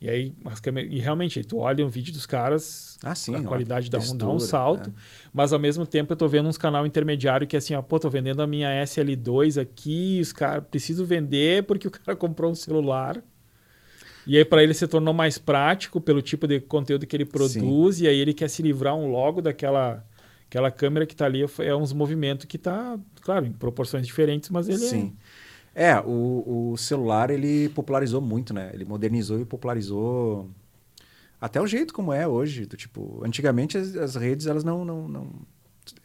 E 0.00 0.08
aí, 0.08 0.34
as 0.46 0.58
câmeras, 0.58 0.90
e 0.90 0.98
realmente, 0.98 1.44
tu 1.44 1.58
olha 1.58 1.84
um 1.84 1.88
vídeo 1.88 2.14
dos 2.14 2.24
caras, 2.24 2.96
ah, 3.02 3.14
sim, 3.14 3.34
a 3.34 3.42
qualidade 3.42 3.90
dá 3.90 3.98
um, 3.98 4.16
dá 4.16 4.28
um 4.30 4.38
salto, 4.38 4.88
é. 4.88 4.92
mas 5.34 5.52
ao 5.52 5.58
mesmo 5.58 5.86
tempo 5.86 6.12
eu 6.12 6.16
tô 6.16 6.26
vendo 6.26 6.48
uns 6.48 6.56
canal 6.56 6.86
intermediário 6.86 7.46
que 7.46 7.54
é 7.54 7.58
assim, 7.58 7.74
ó, 7.74 7.82
pô, 7.82 7.98
tô 7.98 8.08
vendendo 8.08 8.40
a 8.40 8.46
minha 8.46 8.70
SL2 8.84 9.60
aqui, 9.60 10.18
os 10.22 10.32
caras 10.32 10.64
preciso 10.70 11.04
vender 11.04 11.64
porque 11.64 11.88
o 11.88 11.90
cara 11.92 12.16
comprou 12.16 12.50
um 12.50 12.54
celular. 12.54 13.22
E 14.28 14.36
aí 14.36 14.44
para 14.44 14.62
ele 14.62 14.74
se 14.74 14.86
tornou 14.86 15.14
mais 15.14 15.38
prático 15.38 16.00
pelo 16.00 16.22
tipo 16.22 16.46
de 16.46 16.60
conteúdo 16.60 17.06
que 17.06 17.16
ele 17.16 17.24
produz 17.24 17.96
sim. 17.96 18.04
e 18.04 18.08
aí 18.08 18.18
ele 18.18 18.34
quer 18.34 18.48
se 18.48 18.62
livrar 18.62 18.94
um 18.94 19.10
logo 19.10 19.40
daquela 19.40 20.04
aquela 20.46 20.70
câmera 20.70 21.06
que 21.06 21.16
tá 21.16 21.26
ali 21.26 21.44
é 21.58 21.74
uns 21.74 21.92
movimentos 21.92 22.46
que 22.46 22.56
tá, 22.56 22.98
claro, 23.20 23.44
em 23.44 23.52
proporções 23.52 24.06
diferentes, 24.06 24.48
mas 24.48 24.68
ele 24.68 24.78
Sim. 24.78 25.12
É 25.34 25.48
é, 25.78 26.00
o, 26.00 26.72
o 26.72 26.76
celular 26.76 27.30
ele 27.30 27.68
popularizou 27.68 28.20
muito, 28.20 28.52
né? 28.52 28.68
Ele 28.74 28.84
modernizou 28.84 29.40
e 29.40 29.44
popularizou 29.44 30.50
até 31.40 31.60
o 31.60 31.68
jeito 31.68 31.94
como 31.94 32.12
é 32.12 32.26
hoje. 32.26 32.66
Do, 32.66 32.76
tipo, 32.76 33.22
antigamente 33.24 33.78
as, 33.78 33.94
as, 33.94 34.16
redes 34.16 34.46
elas 34.46 34.64
não, 34.64 34.84
não, 34.84 35.06
não 35.06 35.30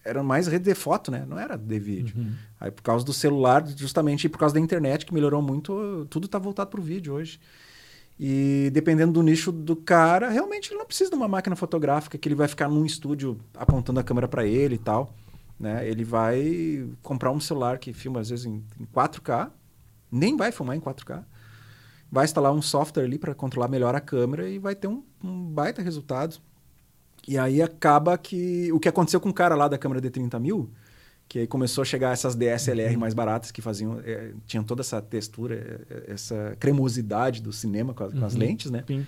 eram 0.06 0.24
mais 0.24 0.46
rede 0.46 0.66
de 0.66 0.76
foto, 0.76 1.10
né? 1.10 1.26
Não 1.28 1.40
era 1.40 1.56
de 1.58 1.80
vídeo. 1.80 2.16
Uhum. 2.16 2.34
Aí 2.60 2.70
por 2.70 2.84
causa 2.84 3.04
do 3.04 3.12
celular, 3.12 3.66
justamente 3.76 4.30
por 4.30 4.38
causa 4.38 4.54
da 4.54 4.62
internet 4.62 5.08
que 5.08 5.14
melhorou 5.14 5.42
muito, 5.42 6.06
tudo 6.08 6.28
está 6.28 6.38
voltado 6.38 6.70
para 6.70 6.80
o 6.80 6.84
vídeo 6.84 7.12
hoje. 7.12 7.40
E 8.20 8.70
dependendo 8.72 9.14
do 9.14 9.24
nicho 9.24 9.52
do 9.52 9.76
cara, 9.76 10.30
realmente 10.30 10.72
ele 10.72 10.78
não 10.78 10.86
precisa 10.86 11.10
de 11.10 11.16
uma 11.16 11.28
máquina 11.28 11.56
fotográfica 11.56 12.18
que 12.18 12.28
ele 12.28 12.36
vai 12.36 12.48
ficar 12.48 12.70
num 12.70 12.86
estúdio 12.86 13.40
apontando 13.56 14.00
a 14.00 14.04
câmera 14.04 14.28
para 14.28 14.46
ele 14.46 14.76
e 14.76 14.80
tal. 14.80 15.14
Né? 15.60 15.88
Ele 15.88 16.04
vai 16.04 16.88
comprar 17.02 17.32
um 17.32 17.40
celular 17.40 17.80
que 17.80 17.94
filma 17.94 18.20
às 18.20 18.30
vezes 18.30 18.46
em, 18.46 18.64
em 18.80 18.86
4K 18.86 19.52
nem 20.14 20.38
vai 20.38 20.52
filmar 20.52 20.78
em 20.78 20.80
4K. 20.80 21.24
Vai 22.12 22.26
instalar 22.26 22.54
um 22.54 22.62
software 22.62 23.06
ali 23.06 23.18
para 23.18 23.34
controlar 23.34 23.68
melhor 23.68 23.96
a 23.96 24.00
câmera 24.00 24.48
e 24.48 24.60
vai 24.60 24.76
ter 24.76 24.88
um, 24.88 25.04
um, 25.24 25.50
baita 25.50 25.82
resultado. 25.82 26.38
E 27.28 27.38
aí 27.38 27.62
acaba 27.62 28.16
que 28.16 28.72
o 28.72 28.80
que 28.80 28.88
aconteceu 28.88 29.20
com 29.20 29.30
o 29.30 29.34
cara 29.34 29.56
lá 29.56 29.68
da 29.68 29.78
câmera 29.78 30.00
de 30.00 30.12
30 30.12 30.40
mil, 30.40 30.70
que 31.28 31.40
aí 31.40 31.48
começou 31.48 31.82
a 31.82 31.86
chegar 31.86 32.12
essas 32.12 32.36
DSLR 32.36 32.94
uhum. 32.94 33.00
mais 33.00 33.14
baratas 33.14 33.52
que 33.52 33.62
faziam, 33.62 34.00
é, 34.06 34.32
tinham 34.46 34.64
toda 34.64 34.82
essa 34.82 35.02
textura, 35.02 35.86
é, 35.90 36.12
essa 36.14 36.56
cremosidade 36.60 37.42
do 37.42 37.52
cinema 37.52 37.94
com, 37.94 38.04
a, 38.04 38.12
com 38.12 38.26
as 38.26 38.34
uhum. 38.34 38.40
lentes, 38.40 38.70
né? 38.70 38.84
Sim. 38.86 39.06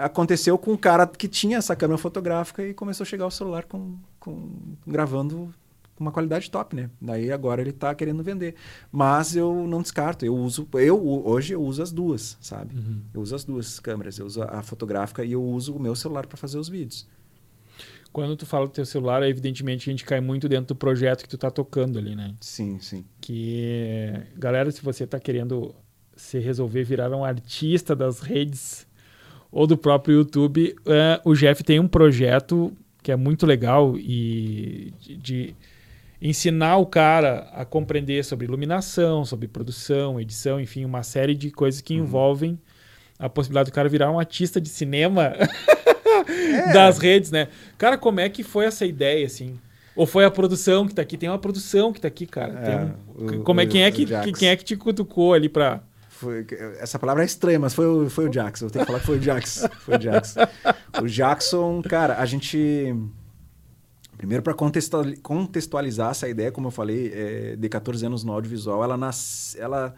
Aconteceu 0.00 0.56
com 0.56 0.72
um 0.72 0.76
cara 0.76 1.06
que 1.06 1.26
tinha 1.26 1.58
essa 1.58 1.74
câmera 1.74 1.98
fotográfica 1.98 2.64
e 2.64 2.72
começou 2.72 3.02
a 3.02 3.06
chegar 3.06 3.26
o 3.26 3.30
celular 3.30 3.64
com, 3.64 3.96
com 4.20 4.50
gravando 4.86 5.52
com 5.96 6.04
uma 6.04 6.12
qualidade 6.12 6.50
top, 6.50 6.76
né? 6.76 6.90
Daí 7.00 7.32
agora 7.32 7.60
ele 7.60 7.70
está 7.70 7.94
querendo 7.94 8.22
vender. 8.22 8.54
Mas 8.90 9.34
eu 9.34 9.66
não 9.66 9.82
descarto, 9.82 10.24
eu 10.24 10.34
uso, 10.34 10.68
eu 10.74 11.04
hoje 11.26 11.54
eu 11.54 11.62
uso 11.62 11.82
as 11.82 11.90
duas, 11.90 12.36
sabe? 12.40 12.74
Uhum. 12.76 13.00
Eu 13.12 13.20
uso 13.20 13.34
as 13.34 13.44
duas 13.44 13.80
câmeras, 13.80 14.18
eu 14.18 14.26
uso 14.26 14.42
a 14.42 14.62
fotográfica 14.62 15.24
e 15.24 15.32
eu 15.32 15.42
uso 15.42 15.74
o 15.74 15.80
meu 15.80 15.94
celular 15.94 16.26
para 16.26 16.36
fazer 16.36 16.58
os 16.58 16.68
vídeos. 16.68 17.06
Quando 18.12 18.36
tu 18.36 18.44
fala 18.44 18.66
do 18.66 18.72
teu 18.72 18.84
celular, 18.84 19.22
evidentemente 19.22 19.88
a 19.88 19.92
gente 19.92 20.04
cai 20.04 20.20
muito 20.20 20.48
dentro 20.48 20.74
do 20.74 20.76
projeto 20.76 21.22
que 21.22 21.28
tu 21.28 21.36
está 21.36 21.50
tocando 21.50 21.98
ali, 21.98 22.14
né? 22.14 22.34
Sim, 22.40 22.78
sim. 22.78 23.04
Que 23.20 24.12
galera, 24.36 24.70
se 24.70 24.82
você 24.82 25.04
está 25.04 25.18
querendo 25.18 25.74
se 26.14 26.38
resolver 26.38 26.84
virar 26.84 27.10
um 27.10 27.24
artista 27.24 27.96
das 27.96 28.20
redes 28.20 28.86
ou 29.50 29.66
do 29.66 29.76
próprio 29.76 30.16
YouTube, 30.16 30.74
uh, 30.80 31.28
o 31.28 31.34
Jeff 31.34 31.64
tem 31.64 31.80
um 31.80 31.88
projeto 31.88 32.72
que 33.02 33.10
é 33.10 33.16
muito 33.16 33.46
legal 33.46 33.96
e 33.98 34.92
de, 35.00 35.16
de 35.16 35.56
ensinar 36.20 36.76
o 36.76 36.86
cara 36.86 37.50
a 37.52 37.64
compreender 37.64 38.24
sobre 38.24 38.46
iluminação, 38.46 39.24
sobre 39.24 39.48
produção, 39.48 40.20
edição, 40.20 40.60
enfim, 40.60 40.84
uma 40.84 41.02
série 41.02 41.34
de 41.34 41.50
coisas 41.50 41.80
que 41.80 41.94
uhum. 41.94 42.04
envolvem 42.04 42.58
a 43.22 43.28
possibilidade 43.28 43.70
do 43.70 43.74
cara 43.74 43.88
virar 43.88 44.10
um 44.10 44.18
artista 44.18 44.60
de 44.60 44.68
cinema 44.68 45.32
é. 46.28 46.72
das 46.72 46.98
redes, 46.98 47.30
né? 47.30 47.46
Cara, 47.78 47.96
como 47.96 48.18
é 48.18 48.28
que 48.28 48.42
foi 48.42 48.64
essa 48.64 48.84
ideia, 48.84 49.24
assim? 49.24 49.58
Ou 49.94 50.06
foi 50.06 50.24
a 50.24 50.30
produção 50.30 50.88
que 50.88 50.94
tá 50.94 51.02
aqui? 51.02 51.16
Tem 51.16 51.28
uma 51.28 51.38
produção 51.38 51.92
que 51.92 52.00
tá 52.00 52.08
aqui, 52.08 52.26
cara. 52.26 52.52
É, 52.52 53.22
um... 53.22 53.40
o, 53.40 53.42
como 53.44 53.60
é, 53.60 53.66
quem, 53.66 53.84
é 53.84 53.90
que, 53.90 54.06
quem 54.32 54.48
é 54.48 54.56
que 54.56 54.64
te 54.64 54.76
cutucou 54.76 55.34
ali 55.34 55.48
pra... 55.48 55.80
Foi, 56.08 56.44
essa 56.78 56.98
palavra 56.98 57.22
é 57.22 57.26
estranha, 57.26 57.60
mas 57.60 57.74
foi 57.74 57.86
o, 57.86 58.10
foi 58.10 58.26
o 58.26 58.28
Jackson. 58.28 58.66
Eu 58.66 58.70
tenho 58.70 58.84
que 58.84 58.86
falar 58.86 59.00
que 59.00 59.06
foi 59.06 59.16
o 59.16 59.20
Jackson. 59.20 59.68
Foi 59.80 59.96
o 59.96 59.98
Jackson. 59.98 60.40
O 61.00 61.06
Jackson, 61.06 61.82
cara, 61.82 62.18
a 62.18 62.26
gente 62.26 62.94
Primeiro, 64.16 64.40
para 64.40 64.54
contextualizar 64.54 66.12
essa 66.12 66.28
ideia, 66.28 66.52
como 66.52 66.68
eu 66.68 66.70
falei, 66.70 67.12
é, 67.12 67.56
de 67.56 67.68
14 67.68 68.06
anos 68.06 68.22
no 68.22 68.32
audiovisual, 68.32 68.84
ela, 68.84 68.96
nas, 68.96 69.56
ela 69.58 69.94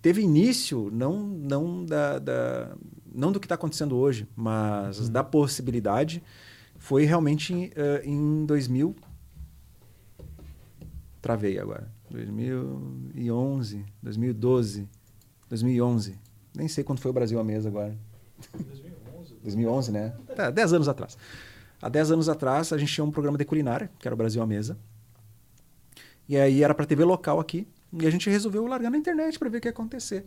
teve 0.00 0.22
início 0.22 0.90
não, 0.92 1.18
não, 1.18 1.84
da, 1.84 2.18
da 2.18 2.76
não 3.12 3.32
do 3.32 3.40
que 3.40 3.46
está 3.46 3.54
acontecendo 3.54 3.96
hoje, 3.96 4.28
mas 4.36 5.00
uhum. 5.00 5.10
da 5.10 5.24
possibilidade. 5.24 6.22
Foi 6.76 7.04
realmente 7.04 7.52
uh, 7.52 8.04
em 8.04 8.46
2000. 8.46 8.94
Travei 11.20 11.58
agora. 11.58 11.90
2011, 12.10 13.84
2012, 14.02 14.88
2011. 15.48 16.18
Nem 16.56 16.68
sei 16.68 16.84
quando 16.84 17.00
foi 17.00 17.10
o 17.10 17.14
Brasil 17.14 17.38
à 17.38 17.44
mesa 17.44 17.68
agora. 17.68 17.96
2011. 18.54 19.34
2011, 19.42 19.92
né? 19.92 20.14
Tá, 20.34 20.50
10 20.50 20.72
anos 20.74 20.88
atrás. 20.88 21.18
Há 21.80 21.88
10 21.88 22.12
anos 22.12 22.28
atrás, 22.28 22.72
a 22.72 22.78
gente 22.78 22.92
tinha 22.92 23.04
um 23.04 23.10
programa 23.10 23.38
de 23.38 23.44
culinária, 23.44 23.90
que 23.98 24.06
era 24.06 24.14
o 24.14 24.18
Brasil 24.18 24.42
à 24.42 24.46
Mesa. 24.46 24.78
E 26.28 26.36
aí 26.36 26.62
era 26.62 26.74
para 26.74 26.84
TV 26.86 27.04
local 27.04 27.40
aqui. 27.40 27.66
E 27.92 28.06
a 28.06 28.10
gente 28.10 28.28
resolveu 28.28 28.66
largar 28.66 28.90
na 28.90 28.98
internet 28.98 29.38
para 29.38 29.48
ver 29.48 29.58
o 29.58 29.60
que 29.60 29.68
ia 29.68 29.72
acontecer. 29.72 30.24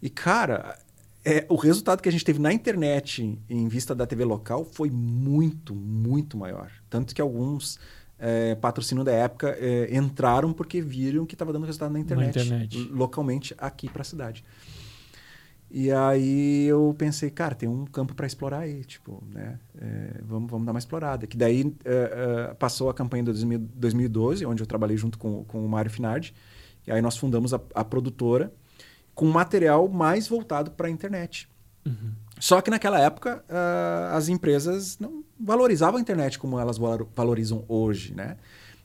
E, 0.00 0.10
cara, 0.10 0.78
é, 1.24 1.46
o 1.48 1.56
resultado 1.56 2.02
que 2.02 2.08
a 2.08 2.12
gente 2.12 2.24
teve 2.24 2.38
na 2.38 2.52
internet 2.52 3.38
em 3.48 3.68
vista 3.68 3.94
da 3.94 4.06
TV 4.06 4.24
local 4.24 4.64
foi 4.64 4.90
muito, 4.90 5.74
muito 5.74 6.36
maior. 6.36 6.70
Tanto 6.88 7.14
que 7.14 7.20
alguns 7.20 7.78
é, 8.18 8.54
patrocínios 8.54 9.04
da 9.04 9.12
época 9.12 9.56
é, 9.58 9.96
entraram 9.96 10.52
porque 10.52 10.80
viram 10.80 11.26
que 11.26 11.34
estava 11.34 11.52
dando 11.52 11.66
resultado 11.66 11.92
na 11.92 12.00
internet, 12.00 12.36
na 12.36 12.42
internet. 12.42 12.78
localmente 12.90 13.54
aqui 13.58 13.88
para 13.88 14.02
a 14.02 14.04
cidade. 14.04 14.44
E 15.68 15.90
aí 15.90 16.64
eu 16.66 16.94
pensei, 16.96 17.28
cara, 17.28 17.54
tem 17.54 17.68
um 17.68 17.84
campo 17.86 18.14
para 18.14 18.26
explorar 18.26 18.60
aí, 18.60 18.84
tipo, 18.84 19.22
né? 19.32 19.58
É, 19.78 20.20
vamos, 20.22 20.48
vamos 20.48 20.64
dar 20.64 20.72
uma 20.72 20.78
explorada. 20.78 21.26
Que 21.26 21.36
daí 21.36 21.74
é, 21.84 22.48
é, 22.50 22.54
passou 22.54 22.88
a 22.88 22.94
campanha 22.94 23.24
de 23.24 23.58
2012, 23.58 24.46
onde 24.46 24.62
eu 24.62 24.66
trabalhei 24.66 24.96
junto 24.96 25.18
com, 25.18 25.44
com 25.44 25.64
o 25.64 25.68
Mário 25.68 25.90
Finardi. 25.90 26.32
E 26.86 26.92
aí 26.92 27.02
nós 27.02 27.16
fundamos 27.16 27.52
a, 27.52 27.60
a 27.74 27.84
produtora 27.84 28.52
com 29.14 29.26
material 29.26 29.88
mais 29.88 30.28
voltado 30.28 30.70
para 30.70 30.88
a 30.88 30.90
internet. 30.90 31.48
Uhum. 31.84 32.12
Só 32.38 32.60
que 32.60 32.70
naquela 32.70 33.00
época 33.00 33.44
uh, 33.48 34.14
as 34.14 34.28
empresas 34.28 34.98
não 34.98 35.24
valorizavam 35.38 35.98
a 35.98 36.00
internet 36.00 36.38
como 36.38 36.58
elas 36.58 36.78
valorizam 37.14 37.64
hoje, 37.66 38.14
né? 38.14 38.36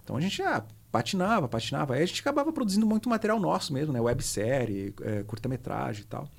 Então 0.03 0.15
a 0.15 0.21
gente 0.21 0.41
ah, 0.41 0.63
patinava, 0.91 1.47
patinava. 1.47 1.95
Aí 1.95 2.03
a 2.03 2.05
gente 2.05 2.21
acabava 2.21 2.51
produzindo 2.53 2.85
muito 2.85 3.09
material 3.09 3.39
nosso 3.39 3.73
mesmo, 3.73 3.91
né? 3.91 3.99
Websérie, 3.99 4.93
é, 5.01 5.23
curta-metragem 5.23 6.03
e 6.03 6.05
tal 6.05 6.29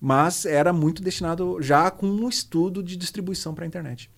mas 0.00 0.46
era 0.46 0.72
muito 0.72 1.02
destinado 1.02 1.60
já 1.60 1.90
com 1.90 2.06
um 2.06 2.28
estudo 2.28 2.82
de 2.82 2.96
distribuição 2.96 3.54
para 3.54 3.64
a 3.64 3.66
internet. 3.66 4.10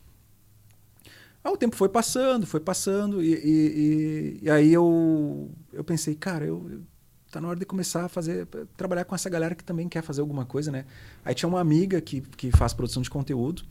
Aí 1.43 1.53
o 1.53 1.57
tempo 1.57 1.75
foi 1.75 1.89
passando, 1.89 2.47
foi 2.47 2.61
passando, 2.61 3.23
e, 3.23 3.33
e, 3.33 3.39
e, 3.39 4.41
e, 4.43 4.51
aí 4.51 4.73
eu, 4.73 5.51
eu 5.73 5.83
pensei, 5.83 6.15
cara, 6.15 6.45
eu, 6.45 6.83
tá 7.31 7.41
na 7.41 7.49
hora 7.49 7.59
de 7.59 7.65
começar 7.65 8.05
a 8.05 8.09
fazer, 8.09 8.47
trabalhar 8.77 9.05
com 9.05 9.15
essa 9.15 9.31
galera 9.31 9.55
que 9.55 9.65
também 9.65 9.89
quer 9.89 10.03
fazer 10.03 10.21
alguma 10.21 10.45
coisa, 10.45 10.71
né? 10.71 10.85
Aí 11.25 11.35
tinha 11.35 11.49
uma 11.49 11.61
amiga 11.61 12.01
que, 12.01 12.21
que 12.21 12.51
faz 12.51 12.75
produção 12.75 13.03
de 13.03 13.09
conteúdo. 13.09 13.63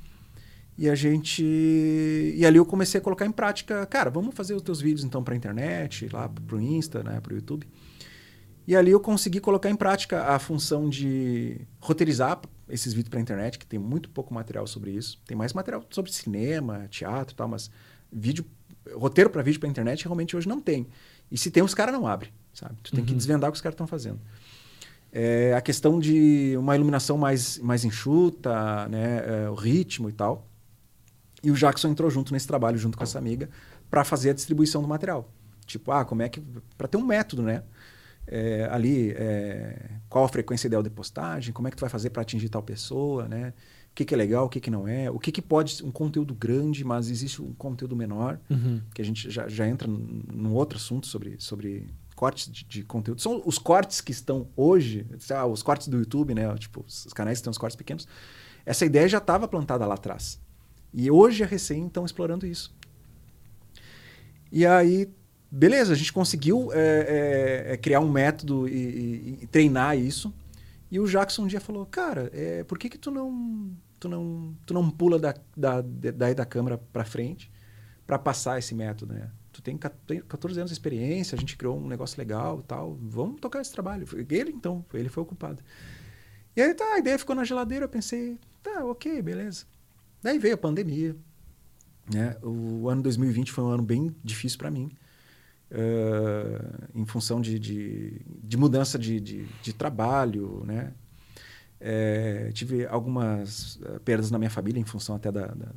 E 0.77 0.89
a 0.89 0.95
gente. 0.95 1.43
E 1.43 2.45
ali 2.45 2.57
eu 2.57 2.65
comecei 2.65 2.99
a 2.99 3.03
colocar 3.03 3.25
em 3.25 3.31
prática, 3.33 3.85
cara, 3.85 4.09
vamos 4.09 4.33
fazer 4.33 4.53
os 4.53 4.61
teus 4.61 4.79
vídeos 4.79 5.03
então 5.03 5.21
para 5.21 5.35
internet, 5.35 6.07
lá 6.07 6.29
pro 6.29 6.59
Insta, 6.61 7.03
né, 7.03 7.19
pro 7.19 7.35
YouTube. 7.35 7.67
E 8.65 8.75
ali 8.75 8.91
eu 8.91 8.99
consegui 8.99 9.41
colocar 9.41 9.69
em 9.69 9.75
prática 9.75 10.23
a 10.23 10.39
função 10.39 10.87
de 10.87 11.59
roteirizar 11.81 12.39
esses 12.69 12.93
vídeos 12.93 13.09
para 13.09 13.19
internet, 13.19 13.57
que 13.57 13.65
tem 13.65 13.79
muito 13.79 14.09
pouco 14.09 14.33
material 14.33 14.65
sobre 14.67 14.91
isso. 14.91 15.19
Tem 15.25 15.35
mais 15.35 15.53
material 15.53 15.83
sobre 15.89 16.11
cinema, 16.11 16.87
teatro 16.89 17.33
e 17.33 17.35
tal, 17.35 17.47
mas 17.47 17.69
vídeo, 18.11 18.45
roteiro 18.93 19.29
para 19.29 19.41
vídeo 19.41 19.59
para 19.59 19.69
internet 19.69 20.03
realmente 20.03 20.35
hoje 20.35 20.47
não 20.47 20.61
tem. 20.61 20.87
E 21.31 21.37
se 21.37 21.51
tem, 21.51 21.63
os 21.63 21.73
caras 21.73 21.93
não 21.93 22.07
abrem, 22.07 22.31
sabe? 22.53 22.75
Tu 22.81 22.91
tem 22.91 22.99
uhum. 23.01 23.05
que 23.05 23.13
desvendar 23.13 23.49
o 23.49 23.51
que 23.51 23.57
os 23.57 23.61
caras 23.61 23.73
estão 23.73 23.87
fazendo. 23.87 24.19
É, 25.11 25.53
a 25.55 25.61
questão 25.61 25.99
de 25.99 26.55
uma 26.57 26.75
iluminação 26.75 27.17
mais, 27.17 27.57
mais 27.59 27.83
enxuta, 27.83 28.87
né, 28.87 29.23
é, 29.25 29.49
o 29.49 29.55
ritmo 29.55 30.09
e 30.09 30.13
tal. 30.13 30.47
E 31.43 31.49
o 31.51 31.55
Jackson 31.55 31.87
entrou 31.87 32.09
junto 32.09 32.33
nesse 32.33 32.45
trabalho, 32.47 32.77
junto 32.77 32.97
com 32.97 33.03
essa 33.03 33.17
amiga, 33.17 33.49
para 33.89 34.03
fazer 34.03 34.31
a 34.31 34.33
distribuição 34.33 34.81
do 34.81 34.87
material. 34.87 35.31
Tipo, 35.65 35.91
ah, 35.91 36.03
como 36.03 36.21
é 36.21 36.29
que. 36.29 36.41
para 36.77 36.87
ter 36.87 36.97
um 36.97 37.05
método, 37.05 37.43
né? 37.43 37.63
É, 38.31 38.69
ali, 38.71 39.11
é, 39.17 39.89
qual 40.07 40.23
a 40.23 40.29
frequência 40.29 40.67
ideal 40.67 40.83
de 40.83 40.89
postagem, 40.89 41.51
como 41.51 41.67
é 41.67 41.71
que 41.71 41.77
tu 41.77 41.81
vai 41.81 41.89
fazer 41.89 42.11
para 42.11 42.21
atingir 42.21 42.47
tal 42.47 42.61
pessoa, 42.61 43.27
né? 43.27 43.53
O 43.91 43.95
que, 43.95 44.05
que 44.05 44.13
é 44.13 44.17
legal, 44.17 44.45
o 44.45 44.49
que, 44.49 44.59
que 44.59 44.69
não 44.69 44.87
é, 44.87 45.09
o 45.09 45.17
que, 45.17 45.31
que 45.31 45.41
pode 45.41 45.83
um 45.83 45.91
conteúdo 45.91 46.35
grande, 46.35 46.83
mas 46.83 47.09
existe 47.09 47.41
um 47.41 47.53
conteúdo 47.53 47.95
menor, 47.95 48.39
uhum. 48.47 48.81
que 48.93 49.01
a 49.01 49.05
gente 49.05 49.31
já, 49.31 49.47
já 49.47 49.67
entra 49.67 49.87
num 49.87 50.53
outro 50.53 50.77
assunto 50.77 51.07
sobre, 51.07 51.37
sobre 51.39 51.87
cortes 52.15 52.51
de, 52.51 52.63
de, 52.65 52.83
conteúdo. 52.83 53.19
São 53.19 53.41
os 53.43 53.57
cortes 53.57 53.99
que 53.99 54.11
estão 54.11 54.47
hoje, 54.55 55.07
os 55.51 55.63
cortes 55.63 55.87
do 55.87 55.97
YouTube, 55.97 56.35
né? 56.35 56.53
Tipo, 56.55 56.85
os 56.87 57.11
canais 57.13 57.39
que 57.39 57.45
têm 57.45 57.51
os 57.51 57.57
cortes 57.57 57.75
pequenos. 57.75 58.07
Essa 58.63 58.85
ideia 58.85 59.07
já 59.07 59.17
estava 59.17 59.47
plantada 59.47 59.85
lá 59.87 59.95
atrás. 59.95 60.39
E 60.93 61.09
hoje 61.09 61.43
a 61.43 61.47
recém 61.47 61.87
estão 61.87 62.05
explorando 62.05 62.45
isso. 62.45 62.73
E 64.51 64.65
aí, 64.65 65.09
beleza, 65.51 65.93
a 65.93 65.95
gente 65.95 66.13
conseguiu 66.13 66.71
é, 66.73 66.79
é, 67.67 67.73
é, 67.73 67.77
criar 67.77 67.99
um 67.99 68.11
método 68.11 68.67
e, 68.67 68.73
e, 68.73 69.39
e, 69.43 69.47
treinar 69.47 69.97
isso. 69.97 70.33
E 70.91 70.99
o 70.99 71.07
Jackson 71.07 71.43
um 71.43 71.47
dia 71.47 71.59
falou, 71.59 71.85
cara, 71.85 72.29
é, 72.33 72.63
por 72.63 72.77
que 72.77 72.89
que 72.89 72.97
tu 72.97 73.11
não, 73.11 73.71
tu 73.99 74.09
não, 74.09 74.55
tu 74.65 74.73
não 74.73 74.89
pula 74.89 75.19
da, 75.19 75.33
da, 75.55 75.81
da 75.81 76.45
câmera 76.45 76.77
para 76.77 77.05
frente 77.05 77.51
para 78.07 78.17
passar 78.17 78.57
esse 78.57 78.73
método, 78.73 79.13
né? 79.13 79.29
Tu 79.51 79.61
tem 79.61 79.77
14 79.77 80.59
anos 80.59 80.71
de 80.71 80.73
experiência, 80.73 81.35
a 81.35 81.39
gente 81.39 81.57
criou 81.57 81.77
um 81.77 81.87
negócio 81.87 82.17
legal 82.17 82.61
tal, 82.61 82.97
vamos 83.01 83.39
tocar 83.41 83.61
esse 83.61 83.71
trabalho. 83.71 84.07
Ele, 84.29 84.51
então, 84.51 84.85
ele 84.93 85.09
foi 85.09 85.21
ocupado. 85.21 85.61
E 86.55 86.61
aí, 86.61 86.73
tá, 86.73 86.85
a 86.93 86.99
ideia 86.99 87.19
ficou 87.19 87.35
na 87.35 87.43
geladeira, 87.43 87.85
eu 87.85 87.89
pensei, 87.89 88.39
tá, 88.63 88.85
ok, 88.85 89.21
beleza. 89.21 89.65
Daí 90.21 90.39
veio 90.39 90.55
a 90.55 90.57
pandemia. 90.57 91.15
Né? 92.11 92.35
O 92.41 92.89
ano 92.89 93.03
2020 93.03 93.51
foi 93.51 93.63
um 93.63 93.67
ano 93.67 93.83
bem 93.83 94.15
difícil 94.23 94.57
para 94.57 94.71
mim, 94.71 94.91
uh, 95.71 96.89
em 96.93 97.05
função 97.05 97.39
de, 97.41 97.59
de, 97.59 98.21
de 98.25 98.57
mudança 98.57 98.97
de, 98.97 99.19
de, 99.19 99.45
de, 99.61 99.73
trabalho. 99.73 100.63
Né? 100.65 100.93
É, 101.79 102.49
tive 102.53 102.85
algumas 102.87 103.79
eh, 103.85 103.99
perdas 104.03 104.29
na 104.29 104.37
minha 104.37 104.49
família 104.49 104.81
em 104.81 104.83
função 104.83 105.15
até 105.15 105.31
da, 105.31 105.45
da, 105.47 105.67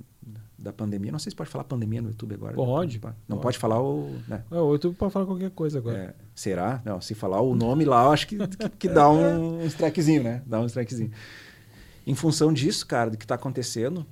da, 0.58 0.72
pandemia. 0.72 1.12
Não 1.12 1.18
sei 1.18 1.30
se 1.30 1.36
pode 1.36 1.48
falar 1.48 1.62
pandemia 1.62 2.02
no 2.02 2.08
YouTube 2.08 2.34
agora. 2.34 2.54
Pode. 2.54 3.00
Não, 3.00 3.10
não 3.28 3.36
pode. 3.36 3.42
pode 3.42 3.58
falar 3.58 3.80
o. 3.80 4.10
Né? 4.26 4.42
É, 4.50 4.56
o 4.56 4.72
YouTube 4.72 4.96
pode 4.96 5.12
falar 5.12 5.26
qualquer 5.26 5.50
coisa 5.50 5.78
agora. 5.78 5.96
É, 5.96 6.14
será? 6.34 6.82
Não, 6.84 7.00
se 7.00 7.14
falar 7.14 7.40
o 7.40 7.54
nome 7.54 7.84
lá, 7.84 8.04
eu 8.04 8.10
acho 8.10 8.26
que, 8.26 8.36
que, 8.36 8.68
que 8.70 8.88
dá 8.88 9.08
um, 9.08 9.60
um 9.60 9.66
strikezinho, 9.66 10.24
né? 10.24 10.42
Dá 10.44 10.60
um 10.60 10.66
strikezinho. 10.66 11.12
Em 12.04 12.16
função 12.16 12.52
disso, 12.52 12.84
cara, 12.84 13.10
do 13.10 13.16
que 13.16 13.24
está 13.24 13.36
acontecendo, 13.36 14.04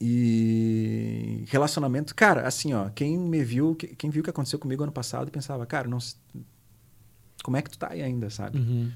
e 0.00 1.44
relacionamento, 1.48 2.14
cara, 2.14 2.46
assim, 2.46 2.72
ó, 2.72 2.88
quem 2.90 3.18
me 3.18 3.42
viu, 3.42 3.74
quem 3.74 4.10
viu 4.10 4.20
o 4.20 4.24
que 4.24 4.30
aconteceu 4.30 4.58
comigo 4.58 4.82
ano 4.82 4.92
passado, 4.92 5.30
pensava, 5.30 5.66
cara, 5.66 5.88
não, 5.88 5.98
como 7.42 7.56
é 7.56 7.62
que 7.62 7.70
tu 7.70 7.78
tá 7.78 7.88
aí 7.90 8.02
ainda, 8.02 8.30
sabe? 8.30 8.58
Uhum. 8.58 8.92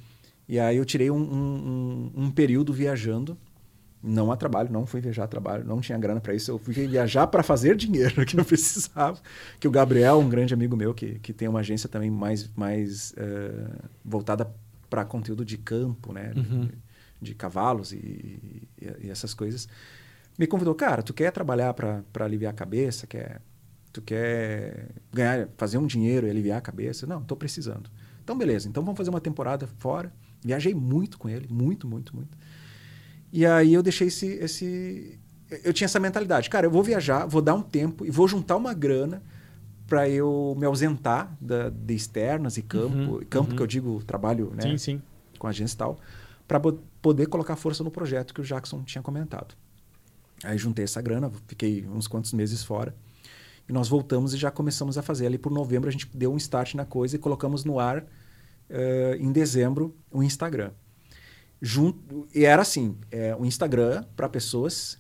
E 0.49 0.61
aí 0.61 0.77
eu 0.77 0.85
tirei 0.85 1.11
um, 1.11 1.17
um, 1.17 2.13
um, 2.15 2.31
período 2.31 2.73
viajando, 2.73 3.37
não 4.01 4.31
a 4.31 4.37
trabalho, 4.37 4.71
não 4.71 4.87
fui 4.87 5.01
viajar 5.01 5.25
a 5.25 5.27
trabalho, 5.27 5.65
não 5.65 5.81
tinha 5.81 5.99
grana 5.99 6.21
para 6.21 6.35
isso, 6.35 6.53
eu 6.53 6.59
fui 6.59 6.73
viajar 6.73 7.27
para 7.27 7.43
fazer 7.43 7.75
dinheiro 7.77 8.25
que 8.25 8.39
eu 8.39 8.45
precisava. 8.45 9.21
Que 9.59 9.67
o 9.67 9.71
Gabriel, 9.73 10.21
um 10.21 10.29
grande 10.29 10.55
amigo 10.55 10.77
meu, 10.77 10.95
que, 10.95 11.19
que 11.19 11.33
tem 11.33 11.49
uma 11.49 11.61
agência 11.61 11.89
também 11.89 12.11
mais, 12.11 12.49
mais 12.55 13.13
uh, 13.13 13.89
voltada 14.05 14.53
para 14.89 15.05
conteúdo 15.05 15.45
de 15.45 15.59
campo, 15.59 16.13
né? 16.13 16.33
Uhum. 16.37 16.67
De, 16.67 16.73
de, 17.23 17.35
cavalos 17.35 17.93
e, 17.93 17.97
e, 17.97 18.69
e 19.05 19.11
essas 19.11 19.35
coisas 19.35 19.69
me 20.43 20.47
convidou, 20.49 20.75
cara, 20.75 21.05
tu 21.05 21.15
quer 21.15 21.31
trabalhar 21.31 21.73
para 21.73 22.03
aliviar 22.25 22.53
a 22.53 22.57
cabeça, 22.57 23.07
quer, 23.07 23.41
tu 23.93 24.03
quer 24.03 24.89
ganhar, 25.13 25.49
fazer 25.57 25.79
um 25.79 25.87
dinheiro 25.87 26.27
e 26.27 26.31
aliviar 26.31 26.59
a 26.59 26.61
cabeça? 26.61 27.07
Não, 27.07 27.21
estou 27.21 27.37
precisando. 27.37 27.89
Então, 28.25 28.37
beleza, 28.37 28.69
então 28.69 28.83
vamos 28.83 28.99
fazer 28.99 29.11
uma 29.11 29.21
temporada 29.21 29.69
fora. 29.79 30.13
Viajei 30.45 30.75
muito 30.75 31.17
com 31.17 31.29
ele, 31.29 31.47
muito, 31.49 31.87
muito, 31.87 32.17
muito. 32.17 32.37
E 33.33 33.47
aí 33.47 33.73
eu 33.73 33.85
deixei 33.85 34.09
esse, 34.09 34.27
esse. 34.27 35.17
Eu 35.63 35.73
tinha 35.73 35.85
essa 35.85 36.01
mentalidade, 36.01 36.51
cara, 36.51 36.67
eu 36.67 36.73
vou 36.73 36.83
viajar, 36.83 37.25
vou 37.25 37.41
dar 37.41 37.55
um 37.55 37.63
tempo 37.63 38.05
e 38.05 38.11
vou 38.11 38.27
juntar 38.27 38.57
uma 38.57 38.75
grana 38.75 39.23
para 39.87 40.09
eu 40.09 40.57
me 40.59 40.67
ausentar 40.67 41.37
da, 41.41 41.71
de 41.71 41.95
externas 41.95 42.57
e 42.57 42.63
campo. 42.63 42.97
Uhum, 42.97 43.25
campo 43.31 43.51
uhum. 43.51 43.57
que 43.57 43.63
eu 43.63 43.67
digo, 43.69 44.03
trabalho 44.05 44.53
né, 44.57 44.63
sim, 44.63 44.77
sim. 44.77 45.03
com 45.39 45.47
agência 45.47 45.77
e 45.77 45.79
tal, 45.79 45.99
para 46.49 46.59
poder 47.01 47.27
colocar 47.27 47.55
força 47.55 47.85
no 47.85 47.93
projeto 47.93 48.35
que 48.35 48.41
o 48.41 48.45
Jackson 48.45 48.83
tinha 48.83 49.03
comentado. 49.03 49.55
Aí 50.43 50.59
juntei 50.59 50.85
essa 50.85 51.01
grana, 51.01 51.31
fiquei 51.47 51.87
uns 51.87 52.07
quantos 52.07 52.33
meses 52.33 52.63
fora. 52.63 52.95
E 53.69 53.73
nós 53.73 53.89
voltamos 53.89 54.35
e 54.35 54.37
já 54.37 54.51
começamos 54.51 54.99
a 54.99 55.03
fazer. 55.03 55.27
Ali 55.27 55.39
por 55.39 55.53
novembro 55.53 55.89
a 55.89 55.93
gente 55.93 56.09
deu 56.15 56.33
um 56.33 56.37
start 56.37 56.75
na 56.75 56.85
coisa 56.85 57.17
e 57.17 57.19
colocamos 57.19 57.65
no 57.65 57.79
ar 57.79 57.99
uh, 58.03 59.15
em 59.19 59.31
dezembro 59.31 59.95
o 60.11 60.23
Instagram. 60.23 60.73
Junto, 61.61 62.27
e 62.35 62.45
era 62.45 62.63
assim, 62.63 62.97
é, 63.09 63.37
o 63.37 63.47
Instagram 63.47 64.05
para 64.17 64.29
pessoas, 64.29 64.99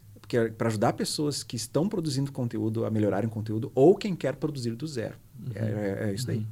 para 0.56 0.68
ajudar 0.68 0.92
pessoas 0.92 1.42
que 1.42 1.56
estão 1.56 1.88
produzindo 1.88 2.30
conteúdo 2.30 2.84
a 2.84 2.90
melhorarem 2.90 3.28
conteúdo 3.28 3.72
ou 3.74 3.96
quem 3.96 4.14
quer 4.14 4.36
produzir 4.36 4.76
do 4.76 4.86
zero. 4.86 5.16
Uhum. 5.40 5.52
É, 5.56 5.58
é, 5.58 6.08
é, 6.08 6.14
isso 6.14 6.24
daí. 6.24 6.38
Uhum. 6.38 6.46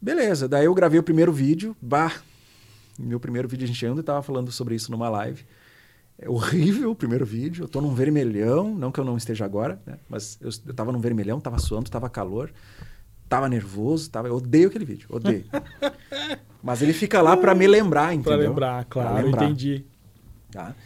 Beleza, 0.00 0.48
daí 0.48 0.64
eu 0.64 0.74
gravei 0.74 0.98
o 0.98 1.04
primeiro 1.04 1.32
vídeo. 1.32 1.76
Bah, 1.80 2.20
meu 2.98 3.20
primeiro 3.20 3.46
vídeo 3.46 3.62
a 3.62 3.68
gente 3.68 3.86
ainda 3.86 4.00
estava 4.00 4.20
falando 4.24 4.50
sobre 4.50 4.74
isso 4.74 4.90
numa 4.90 5.08
live. 5.08 5.44
É 6.22 6.30
horrível 6.30 6.92
o 6.92 6.94
primeiro 6.94 7.26
vídeo. 7.26 7.64
Eu 7.64 7.68
tô 7.68 7.80
num 7.80 7.92
vermelhão, 7.92 8.72
não 8.72 8.92
que 8.92 9.00
eu 9.00 9.04
não 9.04 9.16
esteja 9.16 9.44
agora, 9.44 9.80
né? 9.84 9.98
Mas 10.08 10.38
eu, 10.40 10.50
eu 10.68 10.72
tava 10.72 10.92
num 10.92 11.00
vermelhão, 11.00 11.40
tava 11.40 11.58
suando, 11.58 11.90
tava 11.90 12.08
calor, 12.08 12.52
tava 13.28 13.48
nervoso, 13.48 14.08
tava... 14.08 14.28
eu 14.28 14.36
odeio 14.36 14.68
aquele 14.68 14.84
vídeo, 14.84 15.08
odeio. 15.10 15.44
Mas 16.62 16.80
ele 16.80 16.92
fica 16.92 17.20
lá 17.20 17.36
para 17.36 17.56
me 17.56 17.66
lembrar, 17.66 18.14
entendeu? 18.14 18.38
Para 18.38 18.48
lembrar, 18.48 18.84
claro, 18.84 19.24
lembrar. 19.26 19.44
entendi. 19.46 19.84
Tá? 20.52 20.76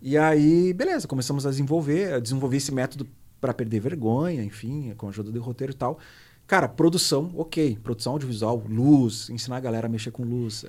E 0.00 0.16
aí, 0.16 0.72
beleza, 0.72 1.06
começamos 1.06 1.46
a 1.46 1.50
desenvolver, 1.50 2.14
a 2.14 2.18
desenvolver 2.18 2.56
esse 2.56 2.72
método 2.72 3.06
para 3.38 3.52
perder 3.52 3.80
vergonha, 3.80 4.42
enfim, 4.42 4.94
com 4.96 5.06
a 5.06 5.10
ajuda 5.10 5.30
do 5.30 5.42
roteiro 5.42 5.74
e 5.74 5.76
tal. 5.76 5.98
Cara, 6.46 6.68
produção, 6.68 7.32
ok. 7.34 7.78
Produção 7.82 8.12
audiovisual, 8.12 8.62
luz, 8.68 9.30
ensinar 9.30 9.56
a 9.56 9.60
galera 9.60 9.86
a 9.86 9.90
mexer 9.90 10.10
com 10.10 10.22
luz, 10.24 10.62
uh, 10.64 10.68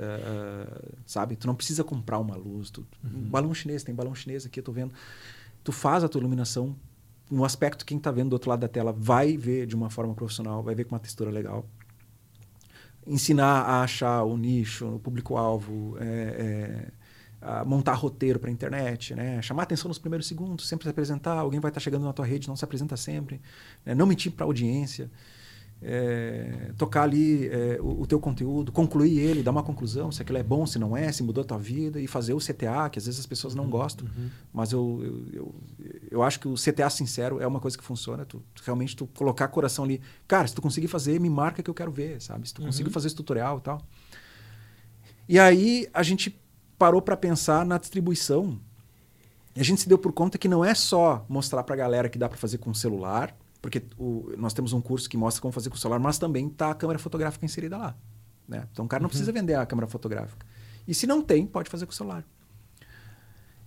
sabe? 1.06 1.36
Tu 1.36 1.46
não 1.48 1.56
precisa 1.56 1.84
comprar 1.84 2.18
uma 2.20 2.36
luz. 2.36 2.70
Tu, 2.70 2.86
uhum. 3.04 3.22
Balão 3.30 3.54
chinês, 3.54 3.84
tem 3.84 3.94
balão 3.94 4.16
chinês 4.16 4.46
aqui, 4.46 4.60
eu 4.60 4.64
tô 4.64 4.72
vendo. 4.72 4.94
Tu 5.64 5.72
faz 5.72 6.04
a 6.04 6.08
tua 6.08 6.20
iluminação 6.20 6.76
no 7.30 7.44
aspecto 7.44 7.86
quem 7.86 7.98
está 7.98 8.12
vendo 8.12 8.30
do 8.30 8.34
outro 8.34 8.50
lado 8.50 8.60
da 8.60 8.68
tela 8.68 8.94
vai 8.96 9.36
ver 9.36 9.66
de 9.66 9.76
uma 9.76 9.90
forma 9.90 10.14
profissional, 10.14 10.62
vai 10.62 10.76
ver 10.76 10.86
com 10.86 10.94
uma 10.94 11.00
textura 11.00 11.32
legal. 11.32 11.66
Ensinar 13.06 13.62
a 13.62 13.82
achar 13.82 14.24
o 14.24 14.38
nicho, 14.38 14.88
o 14.96 15.00
público-alvo, 15.00 15.98
é, 16.00 16.92
é, 17.42 17.64
montar 17.66 17.94
roteiro 17.94 18.40
para 18.40 18.50
internet, 18.50 19.14
né? 19.14 19.42
chamar 19.42 19.64
atenção 19.64 19.88
nos 19.88 20.00
primeiros 20.00 20.28
segundos, 20.28 20.68
sempre 20.68 20.86
se 20.86 20.90
apresentar. 20.90 21.34
Alguém 21.34 21.60
vai 21.60 21.70
estar 21.70 21.80
tá 21.80 21.84
chegando 21.84 22.04
na 22.04 22.14
tua 22.14 22.26
rede, 22.26 22.48
não 22.48 22.56
se 22.56 22.64
apresenta 22.64 22.98
sempre. 22.98 23.42
Né? 23.86 23.94
Não 23.94 24.06
mentir 24.06 24.32
para 24.32 24.46
audiência 24.46 25.10
é, 25.82 26.72
tocar 26.78 27.04
ali 27.04 27.48
é, 27.48 27.78
o, 27.80 28.02
o, 28.02 28.08
teu 28.08 28.20
conteúdo, 28.20 28.72
concluir 28.72 29.20
ele, 29.20 29.44
dar 29.44 29.52
uma 29.52 29.64
conclusão, 29.64 30.12
se 30.12 30.22
aquilo 30.22 30.38
é 30.38 30.44
bom, 30.44 30.66
se 30.66 30.80
não 30.80 30.96
é, 30.96 31.12
se 31.12 31.22
mudou 31.22 31.44
a 31.44 31.46
tua 31.46 31.58
vida, 31.58 32.00
e 32.00 32.08
fazer 32.08 32.34
o 32.34 32.38
CTA, 32.38 32.90
que 32.90 32.98
às 32.98 33.06
vezes 33.06 33.20
as 33.20 33.26
pessoas 33.26 33.54
não 33.54 33.66
uhum, 33.66 33.70
gostam, 33.70 34.08
uhum. 34.08 34.30
mas 34.54 34.72
eu, 34.72 35.02
eu, 35.04 35.34
eu, 35.34 35.56
eu, 36.12 36.24
acho 36.24 36.40
que 36.40 36.48
o 36.48 36.56
CTA 36.56 36.90
sincero 36.90 37.40
é 37.40 37.48
uma 37.48 37.60
coisa 37.60 37.78
que 37.78 37.84
funciona, 37.84 38.26
tu, 38.26 38.42
tu, 38.54 38.64
realmente 38.66 38.96
tu 38.96 39.06
colocar 39.08 39.48
coração 39.50 39.86
ali, 39.86 40.02
cara, 40.28 40.48
se 40.48 40.56
tu 40.56 40.62
conseguir 40.62 40.88
fazer, 40.88 41.20
me 41.20 41.30
marca 41.30 41.62
que 41.62 41.70
eu 41.70 41.74
quero 41.74 41.92
ver, 41.92 42.22
sabe? 42.22 42.48
Se 42.48 42.54
tu 42.54 42.62
uhum. 42.62 42.68
conseguir 42.68 42.90
fazer 42.90 43.08
esse 43.08 43.16
tutorial 43.16 43.60
e 43.60 43.62
tal. 43.62 43.82
E 45.28 45.40
aí 45.40 45.88
a 45.94 46.04
gente 46.04 46.40
parou 46.78 47.02
para 47.02 47.18
pensar 47.18 47.66
na 47.66 47.78
distribuição, 47.78 48.60
e 49.56 49.62
a 49.62 49.64
gente 49.64 49.82
se 49.82 49.88
deu 49.88 49.98
por 49.98 50.12
conta 50.12 50.38
que 50.38 50.48
não 50.48 50.66
é 50.66 50.74
só 50.74 51.26
mostrar 51.30 51.64
para 51.64 51.76
a 51.76 51.78
galera 51.78 52.10
que 52.10 52.18
dá 52.18 52.28
para 52.28 52.38
fazer 52.38 52.58
com 52.58 52.74
celular, 52.74 53.36
porque 53.66 53.82
o, 53.98 54.32
nós 54.38 54.54
temos 54.54 54.74
um 54.74 54.80
curso 54.80 55.10
que 55.10 55.18
mostra 55.18 55.42
como 55.42 55.52
fazer 55.52 55.72
com 55.72 55.76
o 55.76 55.80
celular, 55.80 55.98
mas 55.98 56.20
também 56.20 56.46
está 56.46 56.70
a 56.70 56.76
câmera 56.76 57.00
fotográfica 57.00 57.44
inserida 57.44 57.76
lá. 57.76 57.98
Né? 58.48 58.64
Então 58.72 58.86
o 58.86 58.88
cara 58.88 59.02
não 59.02 59.08
uhum. 59.08 59.10
precisa 59.10 59.32
vender 59.32 59.56
a 59.56 59.66
câmera 59.66 59.88
fotográfica. 59.88 60.46
E 60.88 60.94
se 60.94 61.08
não 61.08 61.20
tem, 61.20 61.48
pode 61.48 61.68
fazer 61.68 61.88
com 61.88 61.92
o 61.92 61.96
celular. 61.96 62.24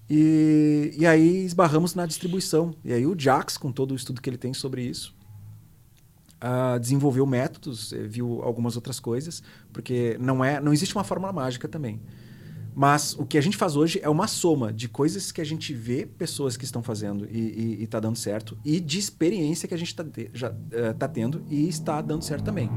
E, 0.09 0.95
e 0.97 1.05
aí 1.05 1.45
esbarramos 1.45 1.97
na 1.97 2.07
distribuição. 2.07 2.77
E 2.85 2.93
aí 2.93 3.09
o 3.09 3.19
Jax, 3.19 3.59
com 3.59 3.73
todo 3.73 3.91
o 3.91 3.97
estudo 3.97 4.23
que 4.23 4.31
ele 4.31 4.39
tem 4.39 4.55
sobre 4.55 4.83
isso, 4.83 5.17
uh, 6.37 6.79
desenvolveu 6.79 7.27
métodos, 7.27 7.93
eh, 7.93 8.07
viu 8.07 8.41
algumas 8.45 8.77
outras 8.77 9.01
coisas, 9.01 9.43
porque 9.73 10.17
não 10.21 10.45
é, 10.45 10.61
não 10.61 10.73
existe 10.73 10.95
uma 10.95 11.03
fórmula 11.03 11.33
mágica 11.33 11.67
também. 11.67 12.01
Mas 12.79 13.17
o 13.19 13.27
que 13.27 13.37
a 13.37 13.41
gente 13.41 13.57
faz 13.57 13.75
hoje 13.75 13.99
é 14.05 14.09
uma 14.09 14.29
soma 14.29 14.73
de 14.73 14.89
coisas 14.89 15.33
que 15.33 15.41
a 15.41 15.45
gente 15.45 15.75
vê 15.75 16.07
pessoas 16.07 16.57
que 16.57 16.65
estão 16.65 16.81
fazendo 16.81 17.27
e 17.29 17.83
está 17.83 17.99
dando 17.99 18.17
certo 18.17 18.57
e 18.65 18.79
de 18.79 19.01
experiência 19.01 19.67
que 19.67 19.75
a 19.75 19.77
gente 19.77 19.89
está 19.89 20.05
já 20.33 20.51
uh, 20.51 20.95
tá 20.97 21.09
tendo 21.09 21.43
e 21.51 21.69
está 21.69 22.01
dando 22.01 22.23
certo 22.23 22.45
também. 22.45 22.71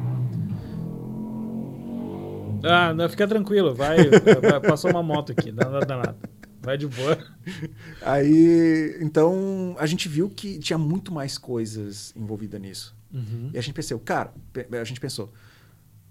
Ah, 2.63 2.95
não, 2.95 3.07
fica 3.07 3.27
tranquilo, 3.27 3.75
vai, 3.75 3.97
vai 4.09 4.59
passou 4.59 4.89
uma 4.89 5.03
moto 5.03 5.33
aqui, 5.33 5.51
não 5.51 5.71
dá 5.71 5.97
nada. 5.97 6.17
Vai 6.61 6.79
de 6.79 6.87
boa. 6.87 7.19
Aí, 8.01 8.97
então, 9.01 9.75
a 9.77 9.85
gente 9.85 10.09
viu 10.09 10.31
que 10.31 10.57
tinha 10.57 10.79
muito 10.79 11.13
mais 11.13 11.37
coisas 11.37 12.11
envolvidas 12.15 12.59
nisso. 12.59 12.95
Uhum. 13.13 13.51
E 13.53 13.57
a 13.59 13.61
gente 13.61 13.75
pensou, 13.75 13.99
cara, 13.99 14.33
a 14.81 14.83
gente 14.83 14.99
pensou, 14.99 15.31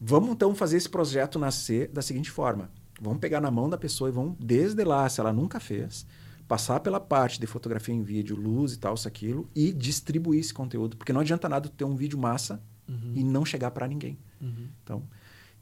vamos 0.00 0.30
então 0.30 0.54
fazer 0.54 0.76
esse 0.76 0.88
projeto 0.88 1.40
nascer 1.40 1.88
da 1.88 2.02
seguinte 2.02 2.30
forma. 2.30 2.70
Vamos 3.00 3.18
pegar 3.18 3.40
na 3.40 3.50
mão 3.50 3.68
da 3.68 3.78
pessoa 3.78 4.10
e 4.10 4.12
vamos, 4.12 4.36
desde 4.38 4.84
lá, 4.84 5.08
se 5.08 5.20
ela 5.20 5.32
nunca 5.32 5.58
fez, 5.58 6.06
passar 6.46 6.80
pela 6.80 7.00
parte 7.00 7.40
de 7.40 7.46
fotografia 7.46 7.94
em 7.94 8.02
vídeo, 8.02 8.36
luz 8.36 8.74
e 8.74 8.78
tal, 8.78 8.94
isso, 8.94 9.08
aquilo, 9.08 9.48
e 9.54 9.72
distribuir 9.72 10.40
esse 10.40 10.52
conteúdo. 10.52 10.96
Porque 10.96 11.12
não 11.12 11.20
adianta 11.20 11.48
nada 11.48 11.68
ter 11.68 11.84
um 11.84 11.96
vídeo 11.96 12.18
massa 12.18 12.62
uhum. 12.88 13.12
e 13.14 13.24
não 13.24 13.44
chegar 13.44 13.70
para 13.70 13.86
ninguém. 13.88 14.18
Uhum. 14.40 14.68
Então, 14.82 15.02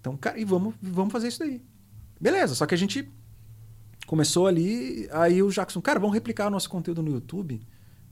então, 0.01 0.17
cara, 0.17 0.39
e 0.39 0.45
vamos, 0.45 0.75
vamos 0.81 1.13
fazer 1.13 1.29
isso 1.29 1.39
daí. 1.39 1.63
Beleza, 2.21 2.55
só 2.55 2.67
que 2.67 2.75
a 2.75 2.79
gente 2.79 3.09
começou 4.07 4.47
ali, 4.47 5.09
aí 5.13 5.43
o 5.43 5.51
Jackson, 5.51 5.81
cara, 5.81 6.01
vamos 6.01 6.15
replicar 6.15 6.49
o 6.49 6.51
nosso 6.51 6.69
conteúdo 6.69 7.03
no 7.03 7.11
YouTube? 7.11 7.61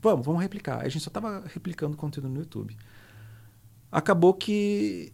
Vamos, 0.01 0.25
vamos 0.25 0.41
replicar. 0.41 0.81
Aí 0.81 0.87
a 0.87 0.89
gente 0.89 1.01
só 1.01 1.09
estava 1.09 1.43
replicando 1.47 1.97
conteúdo 1.97 2.29
no 2.29 2.39
YouTube. 2.39 2.77
Acabou 3.91 4.33
que 4.33 5.11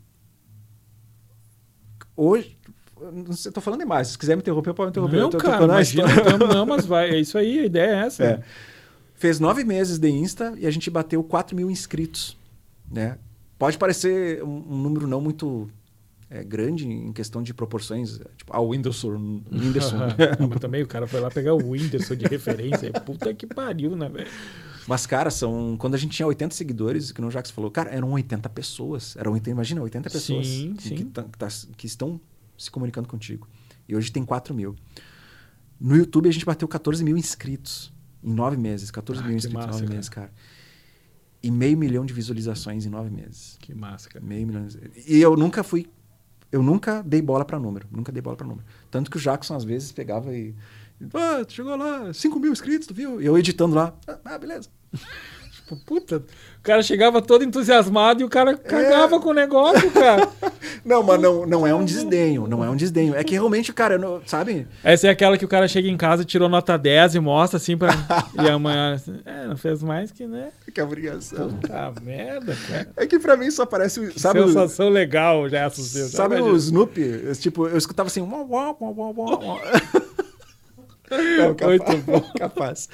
hoje 2.16 2.60
sei, 3.32 3.52
tô 3.52 3.62
falando 3.62 3.80
demais. 3.80 4.10
Se 4.10 4.18
quiser 4.18 4.36
me 4.36 4.42
interromper, 4.42 4.74
pode 4.74 4.88
me 4.88 4.92
interromper. 4.92 5.18
Não, 5.18 5.30
cara, 5.32 5.66
imagina, 5.66 6.08
não, 6.38 6.48
não, 6.48 6.66
mas 6.66 6.86
vai. 6.86 7.12
É 7.12 7.20
isso 7.20 7.38
aí, 7.38 7.60
a 7.60 7.66
ideia 7.66 7.92
é 7.92 8.06
essa. 8.06 8.24
É. 8.24 8.44
Fez 9.16 9.40
nove 9.40 9.64
meses 9.64 9.98
de 9.98 10.10
Insta 10.10 10.54
e 10.58 10.68
a 10.68 10.72
gente 10.72 10.90
bateu 10.90 11.24
4 11.24 11.56
mil 11.56 11.72
inscritos. 11.72 12.38
Né? 12.92 13.18
Pode 13.58 13.78
parecer 13.78 14.44
um, 14.44 14.74
um 14.74 14.78
número 14.78 15.08
não 15.08 15.22
muito 15.22 15.70
é, 16.30 16.44
grande 16.44 16.88
em 16.88 17.14
questão 17.14 17.44
de 17.44 17.54
proporções, 17.54 18.20
tipo, 18.36 18.52
ah, 18.52 18.60
o 18.60 18.70
Whindersson. 18.70 19.42
Whindersson. 19.52 19.98
mas 20.50 20.60
também 20.60 20.82
o 20.82 20.88
cara 20.88 21.08
foi 21.08 21.20
lá 21.20 21.30
pegar 21.30 21.54
o 21.54 21.70
Whindersson 21.70 22.16
de 22.16 22.26
referência. 22.26 22.92
Puta 23.06 23.34
que 23.34 23.46
pariu, 23.46 23.96
né, 23.96 24.10
velho? 24.10 24.28
Mas, 24.88 25.06
cara, 25.06 25.30
são. 25.30 25.78
Quando 25.78 25.94
a 25.94 25.98
gente 25.98 26.16
tinha 26.16 26.28
80 26.28 26.56
seguidores, 26.56 27.12
que 27.12 27.22
no 27.22 27.32
Jax 27.32 27.52
falou, 27.52 27.70
cara, 27.72 27.90
eram 27.92 28.12
80 28.12 28.50
pessoas. 28.50 29.16
Eram 29.16 29.34
80, 29.34 29.52
imagina, 29.52 29.82
80 29.82 30.10
pessoas 30.10 30.48
sim, 30.48 30.74
que, 30.74 30.84
sim. 30.84 30.96
Que, 30.96 31.06
tá, 31.06 31.24
tá, 31.38 31.48
que, 31.78 31.86
estão 31.86 32.20
se 32.58 32.70
comunicando 32.72 33.08
contigo. 33.08 33.48
E 33.88 33.96
hoje 33.96 34.12
tem 34.12 34.26
4 34.26 34.54
mil. 34.54 34.76
No 35.80 35.96
YouTube 35.96 36.30
a 36.30 36.32
gente 36.32 36.46
bateu 36.46 36.68
14 36.68 37.04
mil 37.04 37.18
inscritos 37.18 37.94
em 38.24 38.34
nove 38.34 38.58
meses. 38.58 38.90
14 38.92 39.22
ah, 39.22 39.26
mil 39.26 39.36
inscritos 39.36 39.66
massa, 39.66 39.80
em 39.80 39.82
nove 39.82 39.96
meses, 39.96 40.10
cara. 40.10 40.32
E 41.42 41.52
meio 41.52 41.78
milhão 41.78 42.06
de 42.06 42.14
visualizações 42.14 42.86
em 42.86 42.90
nove 42.90 43.10
meses. 43.10 43.58
Que 43.60 43.74
massa, 43.74 44.08
cara. 44.10 44.24
Meio 44.24 44.48
milhão. 44.48 44.68
E 45.08 45.20
eu 45.20 45.36
nunca 45.36 45.64
fui 45.64 45.90
eu 46.54 46.62
nunca 46.62 47.02
dei 47.02 47.20
bola 47.20 47.44
para 47.44 47.60
número. 47.60 47.88
Nunca 47.92 48.12
dei 48.12 48.22
bola 48.22 48.38
para 48.38 48.46
número. 48.46 48.64
Tanto 48.92 49.10
que 49.10 49.18
o 49.18 49.20
Jackson, 49.20 49.56
às 49.56 49.64
vezes, 49.64 49.92
pegava 49.92 50.32
e. 50.32 50.54
Ah, 51.12 51.44
chegou 51.48 51.76
lá, 51.76 52.14
5 52.14 52.40
mil 52.40 52.52
inscritos, 52.52 52.88
tu 52.88 52.94
viu? 52.94 53.20
E 53.20 53.26
eu 53.26 53.36
editando 53.36 53.74
lá. 53.76 53.92
Ah, 54.24 54.38
beleza. 54.38 54.70
tipo, 55.64 55.76
puta. 55.86 56.18
O 56.18 56.64
cara 56.64 56.82
chegava 56.82 57.22
todo 57.22 57.44
entusiasmado 57.44 58.22
e 58.22 58.24
o 58.24 58.30
cara 58.30 58.56
cagava 58.56 59.16
é... 59.16 59.20
com 59.20 59.30
o 59.30 59.34
negócio, 59.34 59.92
cara. 59.92 60.30
não, 60.86 61.04
mas 61.04 61.22
não, 61.22 61.46
não 61.46 61.68
é 61.68 61.74
um 61.74 61.84
desdenho. 61.84 62.48
Não 62.48 62.64
é 62.64 62.70
um 62.70 62.76
desdenho. 62.76 63.16
É 63.16 63.24
que 63.24 63.34
realmente, 63.34 63.74
cara, 63.74 63.98
não, 63.98 64.22
sabe? 64.26 64.68
Essa 64.84 65.08
é 65.08 65.10
aquela 65.10 65.38
que 65.38 65.46
o 65.46 65.48
cara 65.48 65.68
chega 65.68 65.88
em 65.88 65.98
casa, 65.98 66.24
tirou 66.24 66.48
nota 66.48 66.78
10 66.78 67.16
e 67.16 67.20
mostra 67.20 67.58
assim 67.58 67.78
pra. 67.78 67.92
e 68.42 68.50
amanhã. 68.50 68.94
Assim, 68.94 69.20
é, 69.26 69.48
não 69.48 69.58
fez 69.58 69.84
mais 69.84 70.12
que, 70.12 70.26
né? 70.26 70.50
Que 70.74 70.82
obrigação. 70.82 71.50
Puta 71.50 71.94
merda, 72.02 72.56
cara. 72.68 72.90
É 72.98 73.06
que 73.06 73.20
pra 73.20 73.36
mim 73.36 73.52
só 73.52 73.66
parece. 73.66 74.18
Sabe, 74.18 74.42
Sensação 74.44 74.90
legal 74.90 75.50
já 75.50 75.60
essa. 75.60 75.82
Sabe 76.10 76.42
o 76.42 76.56
Snoopy? 76.56 77.34
Tipo, 77.40 77.68
eu 77.68 77.78
escutava 77.78 78.08
assim. 78.08 78.22
Uau, 78.22 78.48
uau, 78.50 78.78
uau, 78.80 79.16
uau, 79.18 79.62
Não, 81.10 81.54
capaz, 81.56 81.80
Muito 81.80 82.06
bom. 82.06 82.22
capaz. 82.38 82.90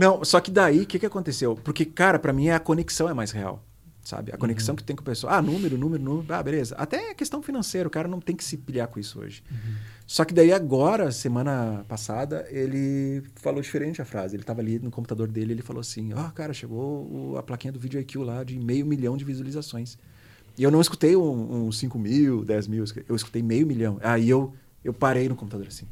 Não, 0.00 0.24
só 0.24 0.40
que 0.40 0.50
daí, 0.50 0.82
o 0.82 0.86
que, 0.86 0.98
que 0.98 1.06
aconteceu? 1.06 1.54
Porque, 1.56 1.84
cara, 1.84 2.18
para 2.18 2.32
mim 2.32 2.50
a 2.50 2.58
conexão 2.58 3.08
é 3.08 3.14
mais 3.14 3.30
real. 3.30 3.62
Sabe? 4.04 4.32
A 4.32 4.36
conexão 4.36 4.72
uhum. 4.72 4.76
que 4.76 4.82
tem 4.82 4.96
com 4.96 5.02
o 5.02 5.04
pessoal. 5.04 5.34
Ah, 5.34 5.40
número, 5.40 5.78
número, 5.78 6.02
número. 6.02 6.34
Ah, 6.34 6.42
beleza. 6.42 6.74
Até 6.74 7.12
a 7.12 7.14
questão 7.14 7.40
financeira, 7.40 7.86
o 7.86 7.90
cara 7.90 8.08
não 8.08 8.20
tem 8.20 8.34
que 8.34 8.42
se 8.42 8.56
pilhar 8.56 8.88
com 8.88 8.98
isso 8.98 9.20
hoje. 9.20 9.44
Uhum. 9.48 9.74
Só 10.08 10.24
que 10.24 10.34
daí 10.34 10.52
agora, 10.52 11.12
semana 11.12 11.84
passada, 11.86 12.44
ele 12.50 13.22
falou 13.36 13.62
diferente 13.62 14.02
a 14.02 14.04
frase. 14.04 14.34
Ele 14.34 14.42
estava 14.42 14.60
ali 14.60 14.80
no 14.80 14.90
computador 14.90 15.28
dele, 15.28 15.52
ele 15.52 15.62
falou 15.62 15.80
assim: 15.80 16.12
Ó, 16.14 16.26
oh, 16.26 16.32
cara, 16.32 16.52
chegou 16.52 17.38
a 17.38 17.44
plaquinha 17.44 17.72
do 17.72 17.78
vídeo 17.78 18.00
IQ 18.00 18.18
lá 18.18 18.42
de 18.42 18.58
meio 18.58 18.84
milhão 18.84 19.16
de 19.16 19.24
visualizações. 19.24 19.96
E 20.58 20.64
eu 20.64 20.70
não 20.70 20.80
escutei 20.80 21.14
um, 21.14 21.66
um 21.66 21.72
5 21.72 21.96
mil, 21.96 22.44
10 22.44 22.66
mil, 22.66 22.84
eu 23.08 23.14
escutei 23.14 23.40
meio 23.40 23.66
milhão. 23.66 23.98
Aí 24.02 24.28
eu, 24.28 24.52
eu 24.82 24.92
parei 24.92 25.28
no 25.28 25.36
computador 25.36 25.68
assim. 25.68 25.86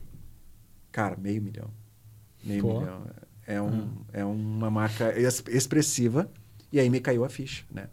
Cara, 0.93 1.17
meio 1.17 1.41
milhão. 1.41 1.71
Meio 2.45 2.63
Pô. 2.63 2.81
milhão. 2.81 3.07
É, 3.47 3.61
um, 3.61 3.69
hum. 3.69 4.05
é 4.13 4.25
uma 4.25 4.71
marca 4.71 5.15
expressiva. 5.19 6.31
E 6.73 6.79
aí 6.79 6.89
me 6.89 7.01
caiu 7.01 7.25
a 7.25 7.29
ficha, 7.29 7.65
né? 7.71 7.89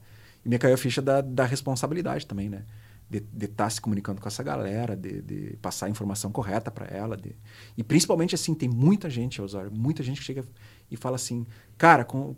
E 0.46 0.50
me 0.50 0.58
caiu 0.58 0.76
a 0.76 0.78
ficha 0.78 1.02
da, 1.02 1.22
da 1.22 1.46
responsabilidade 1.46 2.26
também, 2.26 2.50
né? 2.50 2.64
De 3.10 3.20
estar 3.46 3.64
tá 3.64 3.70
se 3.70 3.80
comunicando 3.80 4.22
com 4.22 4.28
essa 4.28 4.44
galera, 4.44 4.96
de, 4.96 5.22
de 5.22 5.58
passar 5.62 5.86
a 5.86 5.90
informação 5.90 6.32
correta 6.32 6.70
para 6.70 6.86
ela. 6.86 7.16
De... 7.16 7.36
E 7.78 7.84
principalmente, 7.84 8.36
assim, 8.36 8.54
tem 8.54 8.68
muita 8.68 9.10
gente, 9.10 9.42
Osório, 9.42 9.72
muita 9.72 10.04
gente 10.04 10.20
que 10.20 10.26
chega 10.26 10.44
e 10.92 10.98
fala 10.98 11.16
assim, 11.16 11.46
cara, 11.78 12.04
com, 12.04 12.36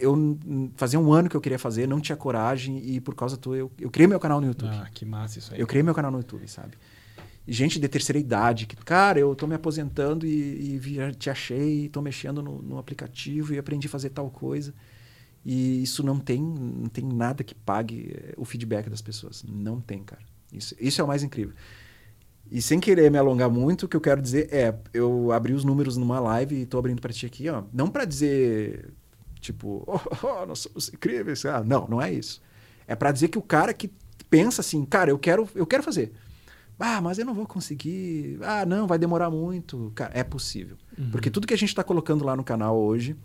eu 0.00 0.38
fazia 0.76 0.98
um 0.98 1.12
ano 1.12 1.28
que 1.28 1.36
eu 1.36 1.40
queria 1.40 1.58
fazer, 1.58 1.86
não 1.86 2.00
tinha 2.00 2.16
coragem 2.16 2.78
e 2.78 3.00
por 3.00 3.14
causa 3.14 3.36
tua 3.36 3.56
eu, 3.56 3.70
eu 3.78 3.90
criei 3.90 4.06
meu 4.06 4.20
canal 4.20 4.40
no 4.40 4.46
YouTube. 4.46 4.72
Ah, 4.72 4.88
que 4.92 5.04
massa 5.04 5.38
isso 5.38 5.52
aí. 5.52 5.60
Eu 5.60 5.66
criei 5.66 5.82
meu 5.82 5.94
canal 5.94 6.10
no 6.10 6.18
YouTube, 6.18 6.48
sabe? 6.48 6.76
Gente 7.46 7.78
de 7.78 7.88
terceira 7.88 8.18
idade 8.18 8.66
que, 8.66 8.76
cara, 8.76 9.18
eu 9.18 9.34
tô 9.34 9.46
me 9.46 9.54
aposentando 9.54 10.26
e, 10.26 10.76
e 10.76 11.12
te 11.12 11.28
achei, 11.28 11.88
tô 11.88 12.00
mexendo 12.00 12.42
no, 12.42 12.62
no, 12.62 12.78
aplicativo 12.78 13.52
e 13.52 13.58
aprendi 13.58 13.86
a 13.86 13.90
fazer 13.90 14.10
tal 14.10 14.30
coisa. 14.30 14.74
E 15.44 15.82
isso 15.82 16.02
não 16.02 16.18
tem, 16.18 16.42
não 16.42 16.88
tem 16.88 17.04
nada 17.04 17.44
que 17.44 17.54
pague 17.54 18.14
eh, 18.16 18.34
o 18.36 18.46
feedback 18.46 18.88
das 18.88 19.02
pessoas. 19.02 19.44
Não 19.46 19.78
tem, 19.78 20.02
cara. 20.02 20.22
Isso, 20.50 20.74
isso 20.80 21.00
é 21.02 21.04
o 21.04 21.06
mais 21.06 21.22
incrível. 21.22 21.54
E 22.50 22.62
sem 22.62 22.80
querer 22.80 23.10
me 23.10 23.18
alongar 23.18 23.50
muito, 23.50 23.84
o 23.84 23.88
que 23.88 23.96
eu 23.96 24.00
quero 24.00 24.22
dizer 24.22 24.48
é, 24.52 24.74
eu 24.94 25.32
abri 25.32 25.52
os 25.52 25.64
números 25.64 25.96
numa 25.98 26.18
live 26.20 26.62
e 26.62 26.66
tô 26.66 26.78
abrindo 26.78 27.00
para 27.00 27.12
ti 27.12 27.26
aqui, 27.26 27.48
ó, 27.48 27.64
não 27.72 27.88
para 27.88 28.04
dizer 28.04 28.90
tipo, 29.40 29.84
oh, 29.86 30.26
oh, 30.26 30.46
nós 30.46 30.60
somos 30.60 30.88
incríveis, 30.88 31.44
ah, 31.44 31.62
não, 31.62 31.86
não 31.86 32.00
é 32.00 32.12
isso. 32.12 32.40
É 32.86 32.94
para 32.94 33.12
dizer 33.12 33.28
que 33.28 33.38
o 33.38 33.42
cara 33.42 33.74
que 33.74 33.90
pensa 34.30 34.60
assim, 34.60 34.84
cara, 34.84 35.10
eu 35.10 35.18
quero, 35.18 35.48
eu 35.54 35.66
quero 35.66 35.82
fazer. 35.82 36.12
Ah, 36.78 37.00
mas 37.00 37.18
eu 37.18 37.24
não 37.24 37.34
vou 37.34 37.46
conseguir. 37.46 38.38
Ah, 38.42 38.66
não, 38.66 38.86
vai 38.86 38.98
demorar 38.98 39.30
muito. 39.30 39.92
Cara, 39.94 40.12
é 40.14 40.24
possível. 40.24 40.76
Uhum. 40.98 41.10
Porque 41.10 41.30
tudo 41.30 41.46
que 41.46 41.54
a 41.54 41.58
gente 41.58 41.68
está 41.68 41.84
colocando 41.84 42.24
lá 42.24 42.34
no 42.36 42.42
canal 42.42 42.76
hoje 42.76 43.16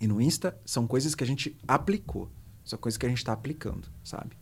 e 0.00 0.06
no 0.06 0.20
Insta 0.20 0.58
são 0.64 0.86
coisas 0.86 1.14
que 1.14 1.22
a 1.22 1.26
gente 1.26 1.56
aplicou. 1.66 2.30
São 2.64 2.78
coisas 2.78 2.98
que 2.98 3.06
a 3.06 3.08
gente 3.08 3.18
está 3.18 3.32
aplicando, 3.32 3.88
sabe? 4.02 4.36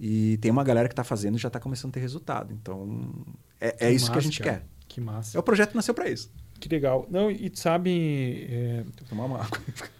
E 0.00 0.36
tem 0.38 0.50
uma 0.50 0.64
galera 0.64 0.88
que 0.88 0.92
está 0.92 1.04
fazendo 1.04 1.36
e 1.36 1.38
já 1.38 1.48
está 1.48 1.60
começando 1.60 1.90
a 1.90 1.94
ter 1.94 2.00
resultado. 2.00 2.52
Então, 2.52 3.12
é, 3.60 3.86
é 3.86 3.92
isso 3.92 4.06
massa, 4.06 4.12
que 4.12 4.18
a 4.18 4.22
gente 4.22 4.42
cara. 4.42 4.58
quer. 4.58 4.66
Que 4.88 5.00
massa. 5.00 5.36
É 5.36 5.40
o 5.40 5.42
projeto 5.42 5.74
nasceu 5.74 5.94
para 5.94 6.08
isso. 6.08 6.30
Que 6.58 6.68
legal. 6.68 7.06
Não, 7.08 7.30
e 7.30 7.50
sabe. 7.54 8.48
É... 8.50 8.82
Vou 8.82 9.08
tomar 9.08 9.24
uma 9.24 9.42
água. 9.42 9.58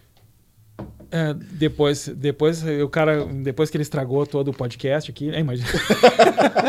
É, 1.11 1.33
depois, 1.33 2.07
depois, 2.07 2.63
o 2.63 2.87
cara, 2.87 3.25
depois 3.25 3.71
que 3.71 3.77
ele 3.77 3.81
estragou 3.81 4.27
todo 4.27 4.49
o 4.49 4.53
podcast 4.53 5.09
aqui, 5.09 5.31
né, 5.31 5.39
imagina. 5.39 5.67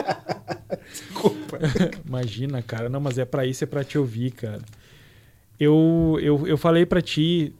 Imagina, 2.07 2.63
cara. 2.63 2.89
Não, 2.89 3.01
mas 3.01 3.19
é 3.19 3.25
para 3.25 3.47
isso, 3.47 3.65
é 3.65 3.67
para 3.67 3.85
te 3.85 3.99
ouvir, 3.99 4.33
cara. 4.33 4.63
Eu, 5.59 6.19
eu, 6.23 6.47
eu 6.47 6.57
falei 6.57 6.87
para 6.87 7.03
ti 7.03 7.55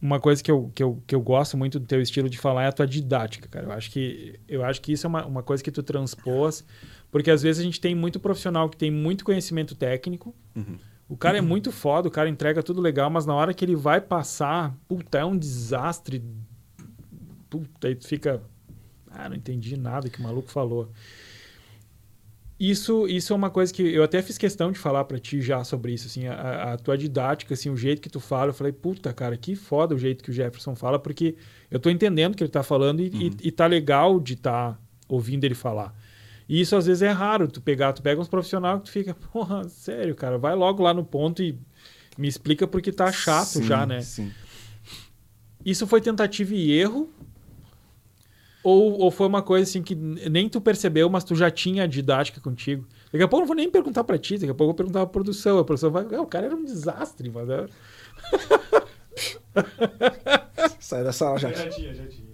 uma 0.00 0.18
coisa 0.18 0.42
que 0.42 0.50
eu, 0.50 0.70
que, 0.74 0.82
eu, 0.82 1.02
que 1.06 1.14
eu 1.14 1.20
gosto 1.20 1.56
muito 1.56 1.78
do 1.78 1.86
teu 1.86 2.00
estilo 2.00 2.28
de 2.28 2.38
falar 2.38 2.64
é 2.64 2.68
a 2.68 2.72
tua 2.72 2.86
didática, 2.86 3.48
cara. 3.48 3.66
Eu 3.66 3.72
acho 3.72 3.90
que, 3.90 4.38
eu 4.48 4.64
acho 4.64 4.80
que 4.80 4.92
isso 4.92 5.06
é 5.06 5.08
uma, 5.08 5.26
uma 5.26 5.42
coisa 5.42 5.62
que 5.62 5.70
tu 5.70 5.82
transpôs, 5.82 6.64
porque 7.10 7.30
às 7.30 7.42
vezes 7.42 7.60
a 7.60 7.64
gente 7.64 7.80
tem 7.80 7.94
muito 7.94 8.20
profissional 8.20 8.68
que 8.68 8.76
tem 8.76 8.90
muito 8.90 9.24
conhecimento 9.24 9.74
técnico, 9.74 10.34
uhum 10.54 10.78
o 11.10 11.16
cara 11.16 11.36
é 11.36 11.40
muito 11.40 11.72
foda, 11.72 12.06
o 12.06 12.10
cara 12.10 12.28
entrega 12.28 12.62
tudo 12.62 12.80
legal, 12.80 13.10
mas 13.10 13.26
na 13.26 13.34
hora 13.34 13.52
que 13.52 13.64
ele 13.64 13.74
vai 13.74 14.00
passar, 14.00 14.72
puta, 14.86 15.18
é 15.18 15.24
um 15.24 15.36
desastre 15.36 16.22
puta, 17.50 17.88
aí 17.88 17.96
tu 17.96 18.06
fica. 18.06 18.40
Ah, 19.10 19.28
não 19.28 19.34
entendi 19.34 19.76
nada 19.76 20.08
que 20.08 20.20
o 20.20 20.22
maluco 20.22 20.48
falou. 20.48 20.88
Isso, 22.60 23.08
isso 23.08 23.32
é 23.32 23.36
uma 23.36 23.48
coisa 23.48 23.72
que 23.72 23.82
eu 23.82 24.02
até 24.02 24.20
fiz 24.20 24.36
questão 24.36 24.70
de 24.70 24.78
falar 24.78 25.04
para 25.04 25.18
ti 25.18 25.40
já 25.40 25.64
sobre 25.64 25.94
isso, 25.94 26.06
assim, 26.08 26.26
a, 26.26 26.74
a, 26.74 26.76
tua 26.76 26.98
didática, 26.98 27.54
assim, 27.54 27.70
o 27.70 27.76
jeito 27.76 28.02
que 28.02 28.10
tu 28.10 28.20
fala, 28.20 28.50
eu 28.50 28.54
falei, 28.54 28.70
puta, 28.70 29.10
cara, 29.14 29.34
que 29.34 29.56
foda 29.56 29.94
o 29.94 29.98
jeito 29.98 30.22
que 30.22 30.30
o 30.30 30.32
Jefferson 30.32 30.76
fala, 30.76 30.98
porque 30.98 31.36
eu 31.70 31.80
tô 31.80 31.88
entendendo 31.88 32.34
o 32.34 32.36
que 32.36 32.42
ele 32.44 32.50
tá 32.50 32.62
falando 32.62 33.00
e, 33.00 33.08
uhum. 33.08 33.18
e, 33.42 33.48
e 33.48 33.50
tá 33.50 33.66
legal 33.66 34.20
de 34.20 34.34
estar 34.34 34.72
tá 34.72 34.78
ouvindo 35.08 35.44
ele 35.44 35.54
falar. 35.54 35.98
E 36.46 36.60
isso 36.60 36.76
às 36.76 36.84
vezes 36.84 37.00
é 37.00 37.08
raro, 37.08 37.48
tu 37.48 37.62
pegar, 37.62 37.94
tu 37.94 38.02
pega 38.02 38.20
uns 38.20 38.28
profissionais 38.28 38.80
que 38.80 38.84
tu 38.84 38.90
fica, 38.90 39.14
porra, 39.32 39.66
sério, 39.66 40.14
cara, 40.14 40.36
vai 40.36 40.54
logo 40.54 40.82
lá 40.82 40.92
no 40.92 41.02
ponto 41.02 41.42
e 41.42 41.58
me 42.18 42.28
explica 42.28 42.66
porque 42.66 42.92
tá 42.92 43.10
chato 43.10 43.46
sim, 43.46 43.62
já, 43.62 43.86
né? 43.86 44.02
Sim. 44.02 44.30
Isso 45.64 45.86
foi 45.86 46.02
tentativa 46.02 46.54
e 46.54 46.72
erro 46.72 47.10
ou, 48.62 48.98
ou 48.98 49.10
foi 49.10 49.26
uma 49.26 49.42
coisa 49.42 49.68
assim 49.68 49.82
que 49.82 49.94
nem 49.94 50.48
tu 50.48 50.60
percebeu, 50.60 51.08
mas 51.08 51.24
tu 51.24 51.34
já 51.34 51.50
tinha 51.50 51.84
a 51.84 51.86
didática 51.86 52.40
contigo? 52.40 52.86
Daqui 53.12 53.24
a 53.24 53.28
pouco 53.28 53.38
eu 53.38 53.40
não 53.40 53.46
vou 53.46 53.56
nem 53.56 53.70
perguntar 53.70 54.04
pra 54.04 54.18
ti, 54.18 54.34
daqui 54.34 54.50
a 54.50 54.54
pouco 54.54 54.62
eu 54.62 54.68
vou 54.68 54.74
perguntar 54.74 55.00
pra 55.00 55.08
produção. 55.08 55.58
A 55.58 55.64
produção 55.64 55.90
vai. 55.90 56.06
Ah, 56.14 56.20
o 56.20 56.26
cara 56.26 56.46
era 56.46 56.54
um 56.54 56.64
desastre, 56.64 57.30
mas. 57.30 57.48
Era... 57.50 57.68
Sai 60.78 61.02
da 61.02 61.12
sala 61.12 61.38
já. 61.38 61.52
Já 61.52 61.68
tinha, 61.68 61.94
já 61.94 62.06
tinha. 62.06 62.28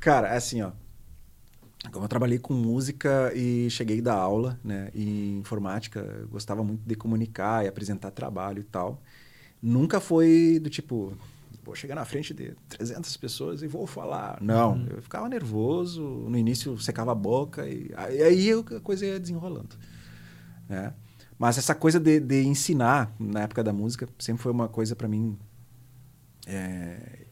Cara, 0.00 0.28
é 0.28 0.36
assim, 0.36 0.62
ó. 0.62 0.72
Como 1.92 2.04
eu 2.04 2.08
trabalhei 2.08 2.38
com 2.38 2.54
música 2.54 3.30
e 3.34 3.68
cheguei 3.70 4.00
da 4.00 4.14
aula, 4.14 4.58
né? 4.64 4.90
E 4.94 5.36
informática, 5.38 6.26
gostava 6.30 6.64
muito 6.64 6.82
de 6.86 6.94
comunicar 6.94 7.64
e 7.64 7.68
apresentar 7.68 8.10
trabalho 8.10 8.60
e 8.60 8.64
tal. 8.64 9.02
Nunca 9.62 10.00
foi 10.00 10.58
do 10.62 10.70
tipo, 10.70 11.16
vou 11.64 11.74
chegar 11.74 11.94
na 11.94 12.04
frente 12.04 12.34
de 12.34 12.54
300 12.68 13.16
pessoas 13.16 13.62
e 13.62 13.66
vou 13.66 13.86
falar. 13.86 14.38
Não, 14.40 14.74
uhum. 14.74 14.86
eu 14.90 15.02
ficava 15.02 15.28
nervoso, 15.28 16.02
no 16.02 16.36
início 16.36 16.78
secava 16.78 17.12
a 17.12 17.14
boca 17.14 17.66
e, 17.66 17.90
aí 17.96 18.50
a 18.52 18.80
coisa 18.80 19.06
ia 19.06 19.18
desenrolando. 19.18 19.76
Né? 20.68 20.92
Mas 21.38 21.58
essa 21.58 21.74
coisa 21.74 21.98
de, 21.98 22.20
de, 22.20 22.44
ensinar 22.44 23.14
na 23.18 23.42
época 23.42 23.64
da 23.64 23.72
música 23.72 24.08
sempre 24.18 24.42
foi 24.42 24.52
uma 24.52 24.68
coisa 24.68 24.94
para 24.94 25.08
mim. 25.08 25.38
É, 26.46 27.26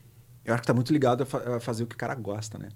eu 0.44 0.54
acho 0.54 0.62
que 0.62 0.64
está 0.64 0.74
muito 0.74 0.92
ligado 0.92 1.22
a, 1.22 1.26
fa 1.26 1.56
a, 1.56 1.60
fazer 1.60 1.84
o 1.84 1.86
que 1.86 1.94
o 1.94 1.98
cara 1.98 2.14
gosta, 2.14 2.58
né? 2.58 2.68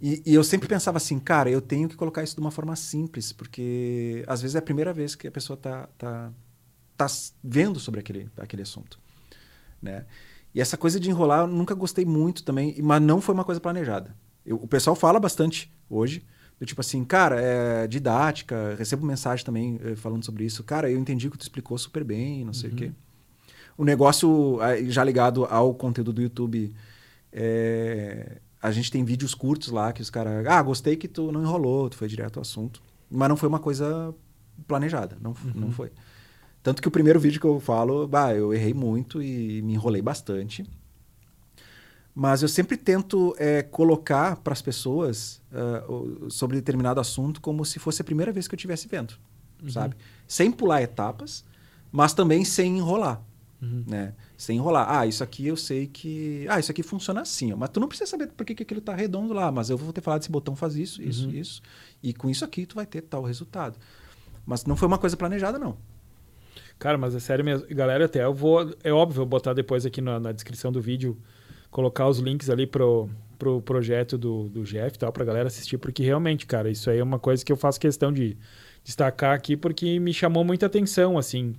E, 0.00 0.20
e, 0.26 0.34
eu 0.34 0.42
sempre 0.42 0.68
pensava 0.68 0.96
assim, 0.96 1.18
cara, 1.20 1.48
eu 1.48 1.60
tenho 1.60 1.88
que 1.88 1.94
colocar 1.94 2.24
isso 2.24 2.34
de 2.34 2.40
uma 2.40 2.50
forma 2.50 2.74
simples, 2.74 3.32
porque 3.32 4.24
às 4.26 4.42
vezes 4.42 4.56
é 4.56 4.58
a 4.58 4.62
primeira 4.62 4.92
vez 4.92 5.14
que 5.14 5.28
a 5.28 5.30
pessoa 5.30 5.56
tá, 5.56 5.88
tá, 5.96 6.32
tá 6.96 7.06
vendo 7.42 7.78
sobre 7.78 8.00
aquele, 8.00 8.28
aquele 8.36 8.62
assunto, 8.62 8.98
né? 9.80 10.04
E 10.54 10.60
essa 10.60 10.76
coisa 10.76 11.00
de 11.00 11.08
enrolar 11.08 11.40
eu 11.40 11.46
nunca 11.46 11.74
gostei 11.74 12.04
muito 12.04 12.42
também, 12.42 12.76
mas 12.82 13.00
não 13.00 13.20
foi 13.20 13.34
uma 13.34 13.44
coisa 13.44 13.60
planejada. 13.60 14.14
Eu, 14.44 14.56
o 14.56 14.66
pessoal 14.66 14.94
fala 14.94 15.18
bastante 15.18 15.72
hoje, 15.88 16.24
do 16.58 16.66
tipo 16.66 16.80
assim, 16.80 17.04
cara, 17.04 17.40
é 17.40 17.86
didática, 17.86 18.74
recebo 18.76 19.04
mensagem 19.04 19.44
também 19.44 19.80
eh, 19.82 19.96
falando 19.96 20.24
sobre 20.24 20.44
isso. 20.44 20.62
Cara, 20.62 20.90
eu 20.90 20.98
entendi 20.98 21.30
que 21.30 21.38
tu 21.38 21.42
explicou 21.42 21.76
super 21.78 22.04
bem, 22.04 22.44
não 22.44 22.52
sei 22.52 22.70
uhum. 22.70 22.74
o 22.74 22.78
quê. 22.78 22.92
O 23.76 23.84
negócio, 23.84 24.58
já 24.88 25.02
ligado 25.02 25.44
ao 25.46 25.74
conteúdo 25.74 26.12
do 26.12 26.22
YouTube, 26.22 26.74
é, 27.32 28.38
a 28.60 28.70
gente 28.70 28.90
tem 28.90 29.04
vídeos 29.04 29.34
curtos 29.34 29.70
lá 29.70 29.92
que 29.92 30.02
os 30.02 30.10
caras. 30.10 30.46
Ah, 30.46 30.62
gostei 30.62 30.94
que 30.94 31.08
tu 31.08 31.32
não 31.32 31.42
enrolou, 31.42 31.88
tu 31.88 31.96
foi 31.96 32.06
direto 32.06 32.36
ao 32.36 32.42
assunto. 32.42 32.82
Mas 33.10 33.28
não 33.28 33.36
foi 33.36 33.48
uma 33.48 33.58
coisa 33.58 34.14
planejada, 34.68 35.16
não, 35.20 35.30
uhum. 35.30 35.52
não 35.54 35.72
foi. 35.72 35.90
Tanto 36.62 36.80
que 36.80 36.88
o 36.88 36.90
primeiro 36.90 37.18
vídeo 37.18 37.40
que 37.40 37.46
eu 37.46 37.58
falo, 37.58 38.06
bah, 38.06 38.34
eu 38.34 38.54
errei 38.54 38.72
muito 38.72 39.20
e 39.22 39.60
me 39.62 39.74
enrolei 39.74 40.00
bastante. 40.00 40.64
Mas 42.14 42.42
eu 42.42 42.48
sempre 42.48 42.76
tento 42.76 43.34
é, 43.38 43.62
colocar 43.62 44.36
para 44.36 44.52
as 44.52 44.62
pessoas 44.62 45.40
uh, 45.50 46.30
sobre 46.30 46.56
determinado 46.56 47.00
assunto 47.00 47.40
como 47.40 47.64
se 47.64 47.78
fosse 47.78 48.02
a 48.02 48.04
primeira 48.04 48.30
vez 48.30 48.46
que 48.46 48.54
eu 48.54 48.56
estivesse 48.56 48.86
vendo, 48.86 49.14
uhum. 49.62 49.70
sabe? 49.70 49.96
Sem 50.28 50.52
pular 50.52 50.82
etapas, 50.82 51.42
mas 51.90 52.12
também 52.12 52.44
sem 52.44 52.76
enrolar, 52.76 53.20
uhum. 53.62 53.82
né? 53.86 54.12
Sem 54.36 54.58
enrolar. 54.58 54.86
Ah, 54.90 55.06
isso 55.06 55.24
aqui 55.24 55.46
eu 55.46 55.56
sei 55.56 55.86
que... 55.86 56.46
Ah, 56.50 56.60
isso 56.60 56.70
aqui 56.70 56.82
funciona 56.82 57.22
assim, 57.22 57.52
ó. 57.54 57.56
mas 57.56 57.70
tu 57.70 57.80
não 57.80 57.88
precisa 57.88 58.10
saber 58.10 58.28
por 58.28 58.44
que, 58.44 58.54
que 58.54 58.62
aquilo 58.62 58.80
está 58.80 58.94
redondo 58.94 59.32
lá, 59.32 59.50
mas 59.50 59.70
eu 59.70 59.78
vou 59.78 59.90
ter 59.90 60.02
falado 60.02 60.20
desse 60.20 60.30
botão 60.30 60.54
faz 60.54 60.76
isso, 60.76 61.02
isso, 61.02 61.26
uhum. 61.26 61.32
isso, 61.32 61.62
e 62.02 62.12
com 62.12 62.28
isso 62.28 62.44
aqui 62.44 62.66
tu 62.66 62.74
vai 62.74 62.84
ter 62.84 63.00
tal 63.00 63.22
resultado. 63.22 63.78
Mas 64.44 64.66
não 64.66 64.76
foi 64.76 64.86
uma 64.86 64.98
coisa 64.98 65.16
planejada, 65.16 65.58
não. 65.58 65.78
Cara, 66.82 66.98
mas 66.98 67.14
é 67.14 67.20
sério 67.20 67.44
mesmo. 67.44 67.64
Galera, 67.68 68.06
até 68.06 68.24
eu 68.24 68.34
vou. 68.34 68.68
É 68.82 68.92
óbvio, 68.92 69.18
vou 69.18 69.26
botar 69.26 69.52
depois 69.52 69.86
aqui 69.86 70.00
na, 70.00 70.18
na 70.18 70.32
descrição 70.32 70.72
do 70.72 70.80
vídeo, 70.80 71.16
colocar 71.70 72.08
os 72.08 72.18
links 72.18 72.50
ali 72.50 72.66
pro, 72.66 73.08
pro 73.38 73.62
projeto 73.62 74.18
do, 74.18 74.48
do 74.48 74.64
Jeff 74.64 74.96
e 74.96 74.98
tal, 74.98 75.12
pra 75.12 75.24
galera 75.24 75.46
assistir, 75.46 75.78
porque 75.78 76.02
realmente, 76.02 76.44
cara, 76.44 76.68
isso 76.68 76.90
aí 76.90 76.98
é 76.98 77.02
uma 77.04 77.20
coisa 77.20 77.44
que 77.44 77.52
eu 77.52 77.56
faço 77.56 77.78
questão 77.78 78.12
de 78.12 78.36
destacar 78.82 79.32
aqui, 79.32 79.56
porque 79.56 80.00
me 80.00 80.12
chamou 80.12 80.42
muita 80.42 80.66
atenção, 80.66 81.16
assim. 81.16 81.54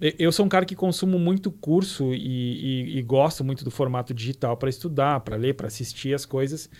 Eu 0.00 0.30
sou 0.30 0.46
um 0.46 0.48
cara 0.48 0.64
que 0.64 0.76
consumo 0.76 1.18
muito 1.18 1.50
curso 1.50 2.14
e, 2.14 2.94
e, 2.94 2.98
e 2.98 3.02
gosto 3.02 3.42
muito 3.42 3.64
do 3.64 3.72
formato 3.72 4.14
digital 4.14 4.56
para 4.56 4.70
estudar, 4.70 5.18
para 5.18 5.34
ler, 5.34 5.54
para 5.54 5.66
assistir 5.66 6.14
as 6.14 6.24
coisas. 6.24 6.70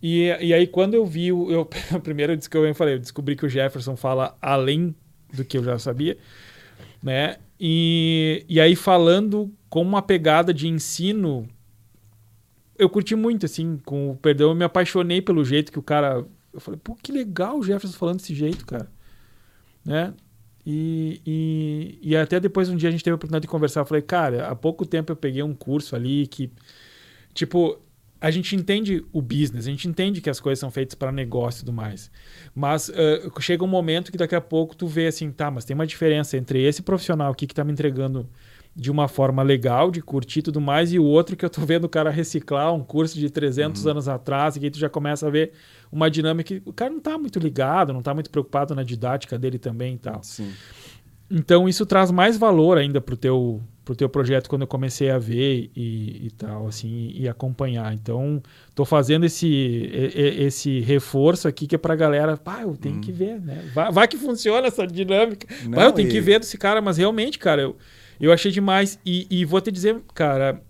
E, 0.00 0.26
e 0.40 0.54
aí, 0.54 0.64
quando 0.64 0.94
eu 0.94 1.04
vi, 1.04 1.26
eu, 1.26 1.68
primeiro 2.04 2.32
eu 2.32 2.74
falei, 2.76 2.94
eu 2.94 3.00
descobri 3.00 3.34
que 3.34 3.44
o 3.44 3.48
Jefferson 3.48 3.96
fala 3.96 4.38
além 4.40 4.94
do 5.34 5.44
que 5.44 5.58
eu 5.58 5.64
já 5.64 5.76
sabia 5.76 6.16
né? 7.02 7.36
E, 7.58 8.44
e 8.48 8.60
aí 8.60 8.74
falando 8.74 9.52
com 9.68 9.82
uma 9.82 10.02
pegada 10.02 10.52
de 10.52 10.68
ensino, 10.68 11.46
eu 12.78 12.88
curti 12.88 13.14
muito, 13.14 13.46
assim, 13.46 13.78
com 13.84 14.10
o 14.10 14.16
perdão, 14.16 14.50
eu 14.50 14.54
me 14.54 14.64
apaixonei 14.64 15.20
pelo 15.20 15.44
jeito 15.44 15.70
que 15.70 15.78
o 15.78 15.82
cara... 15.82 16.24
Eu 16.52 16.60
falei, 16.60 16.80
pô, 16.82 16.96
que 17.00 17.12
legal 17.12 17.58
o 17.58 17.62
Jefferson 17.62 17.96
falando 17.96 18.16
desse 18.16 18.34
jeito, 18.34 18.66
cara. 18.66 18.90
Né? 19.84 20.12
E, 20.66 21.20
e, 21.26 21.98
e, 22.02 22.16
até 22.16 22.38
depois 22.38 22.68
um 22.68 22.76
dia 22.76 22.88
a 22.88 22.92
gente 22.92 23.04
teve 23.04 23.12
a 23.12 23.16
oportunidade 23.16 23.42
de 23.42 23.48
conversar. 23.48 23.80
Eu 23.80 23.86
falei, 23.86 24.02
cara, 24.02 24.48
há 24.48 24.54
pouco 24.54 24.84
tempo 24.84 25.12
eu 25.12 25.16
peguei 25.16 25.42
um 25.42 25.54
curso 25.54 25.94
ali 25.94 26.26
que, 26.26 26.50
tipo, 27.32 27.78
a 28.20 28.30
gente 28.30 28.54
entende 28.54 29.04
o 29.12 29.22
business, 29.22 29.66
a 29.66 29.70
gente 29.70 29.88
entende 29.88 30.20
que 30.20 30.28
as 30.28 30.38
coisas 30.38 30.58
são 30.58 30.70
feitas 30.70 30.94
para 30.94 31.10
negócio 31.10 31.60
e 31.60 31.64
tudo 31.64 31.72
mais. 31.72 32.10
Mas 32.54 32.90
uh, 32.90 33.40
chega 33.40 33.64
um 33.64 33.68
momento 33.68 34.12
que 34.12 34.18
daqui 34.18 34.34
a 34.34 34.40
pouco 34.40 34.76
tu 34.76 34.86
vê 34.86 35.06
assim, 35.06 35.30
tá, 35.32 35.50
mas 35.50 35.64
tem 35.64 35.74
uma 35.74 35.86
diferença 35.86 36.36
entre 36.36 36.62
esse 36.62 36.82
profissional 36.82 37.32
aqui 37.32 37.46
que 37.46 37.52
está 37.52 37.64
me 37.64 37.72
entregando 37.72 38.28
de 38.74 38.90
uma 38.90 39.08
forma 39.08 39.42
legal, 39.42 39.90
de 39.90 40.00
curtir 40.00 40.40
e 40.40 40.42
tudo 40.42 40.60
mais, 40.60 40.92
e 40.92 40.98
o 40.98 41.04
outro 41.04 41.36
que 41.36 41.44
eu 41.44 41.50
tô 41.50 41.62
vendo 41.62 41.84
o 41.84 41.88
cara 41.88 42.08
reciclar 42.08 42.72
um 42.72 42.84
curso 42.84 43.18
de 43.18 43.28
300 43.28 43.84
uhum. 43.84 43.90
anos 43.90 44.08
atrás, 44.08 44.56
e 44.56 44.60
que 44.60 44.70
tu 44.70 44.78
já 44.78 44.88
começa 44.88 45.26
a 45.26 45.30
ver 45.30 45.52
uma 45.90 46.08
dinâmica. 46.08 46.62
O 46.64 46.72
cara 46.72 46.90
não 46.90 46.98
está 46.98 47.18
muito 47.18 47.38
ligado, 47.38 47.92
não 47.92 47.98
está 47.98 48.14
muito 48.14 48.30
preocupado 48.30 48.74
na 48.74 48.82
didática 48.82 49.38
dele 49.38 49.58
também 49.58 49.94
e 49.94 49.98
tal. 49.98 50.22
Sim. 50.22 50.52
Então 51.30 51.68
isso 51.68 51.86
traz 51.86 52.10
mais 52.10 52.36
valor 52.36 52.76
ainda 52.76 53.00
pro 53.00 53.16
teu 53.16 53.62
pro 53.90 53.96
teu 53.96 54.08
projeto 54.08 54.48
quando 54.48 54.62
eu 54.62 54.68
comecei 54.68 55.10
a 55.10 55.18
ver 55.18 55.68
e, 55.74 56.26
e 56.26 56.30
tal, 56.30 56.68
assim, 56.68 57.10
e 57.12 57.28
acompanhar. 57.28 57.92
Então, 57.92 58.40
tô 58.72 58.84
fazendo 58.84 59.26
esse, 59.26 59.90
esse 60.14 60.78
reforço 60.80 61.48
aqui 61.48 61.66
que 61.66 61.74
é 61.74 61.78
pra 61.78 61.96
galera, 61.96 62.36
pá, 62.36 62.60
eu 62.62 62.76
tenho 62.76 62.98
hum. 62.98 63.00
que 63.00 63.10
ver, 63.10 63.40
né? 63.40 63.68
Vai, 63.74 63.90
vai, 63.90 64.06
que 64.06 64.16
funciona 64.16 64.68
essa 64.68 64.86
dinâmica. 64.86 65.44
Não, 65.64 65.72
Pá, 65.72 65.84
eu 65.86 65.92
tenho 65.92 66.08
e... 66.08 66.12
que 66.12 66.20
ver 66.20 66.38
desse 66.38 66.56
cara, 66.56 66.80
mas 66.80 66.98
realmente, 66.98 67.36
cara, 67.36 67.62
eu, 67.62 67.76
eu 68.20 68.32
achei 68.32 68.52
demais. 68.52 68.96
E, 69.04 69.26
e 69.28 69.44
vou 69.44 69.60
te 69.60 69.72
dizer, 69.72 70.00
cara, 70.14 70.62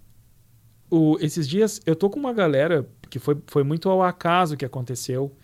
o, 0.91 1.19
esses 1.21 1.47
dias 1.47 1.79
eu 1.85 1.95
tô 1.95 2.09
com 2.09 2.19
uma 2.19 2.33
galera 2.33 2.89
que 3.11 3.19
foi, 3.19 3.37
foi 3.49 3.63
muito 3.63 3.91
ao 3.91 4.03
acaso 4.03 4.57
que 4.57 4.65
aconteceu 4.65 5.37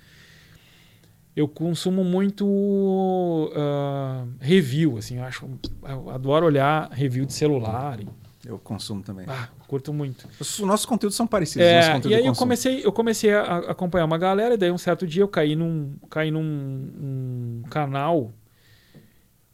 eu 1.36 1.46
consumo 1.46 2.02
muito 2.02 2.46
uh, 2.46 4.26
review, 4.40 4.96
assim, 4.96 5.18
eu 5.18 5.24
acho, 5.24 5.46
eu 5.86 6.08
adoro 6.08 6.46
olhar 6.46 6.90
review 6.90 7.26
de 7.26 7.34
celular. 7.34 8.00
Eu 8.42 8.58
consumo 8.58 9.02
também. 9.02 9.26
Ah, 9.28 9.48
curto 9.68 9.92
muito. 9.92 10.26
Os 10.40 10.60
nossos 10.60 10.86
conteúdos 10.86 11.14
são 11.14 11.26
parecidos. 11.26 11.66
É, 11.66 12.00
e 12.06 12.14
aí 12.14 12.24
eu 12.24 12.34
comecei, 12.34 12.86
eu 12.86 12.92
comecei 12.92 13.34
a 13.34 13.58
acompanhar 13.58 14.06
uma 14.06 14.16
galera, 14.16 14.54
e 14.54 14.56
daí 14.56 14.70
um 14.70 14.78
certo 14.78 15.06
dia 15.06 15.22
eu 15.22 15.28
caí 15.28 15.54
num, 15.54 15.96
caí 16.08 16.30
num 16.30 16.40
um 16.40 17.62
canal 17.68 18.32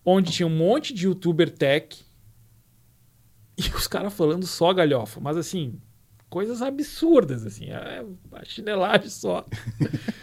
onde 0.04 0.30
tinha 0.30 0.46
um 0.46 0.56
monte 0.56 0.94
de 0.94 1.06
youtuber 1.06 1.50
tech 1.50 2.04
e 3.56 3.68
os 3.70 3.88
caras 3.88 4.12
falando 4.12 4.46
só 4.46 4.72
galhofa, 4.72 5.20
mas 5.20 5.36
assim, 5.36 5.80
coisas 6.28 6.62
absurdas, 6.62 7.44
assim, 7.44 7.70
é 7.70 8.04
a 8.32 8.44
chinelagem 8.44 9.08
só. 9.08 9.44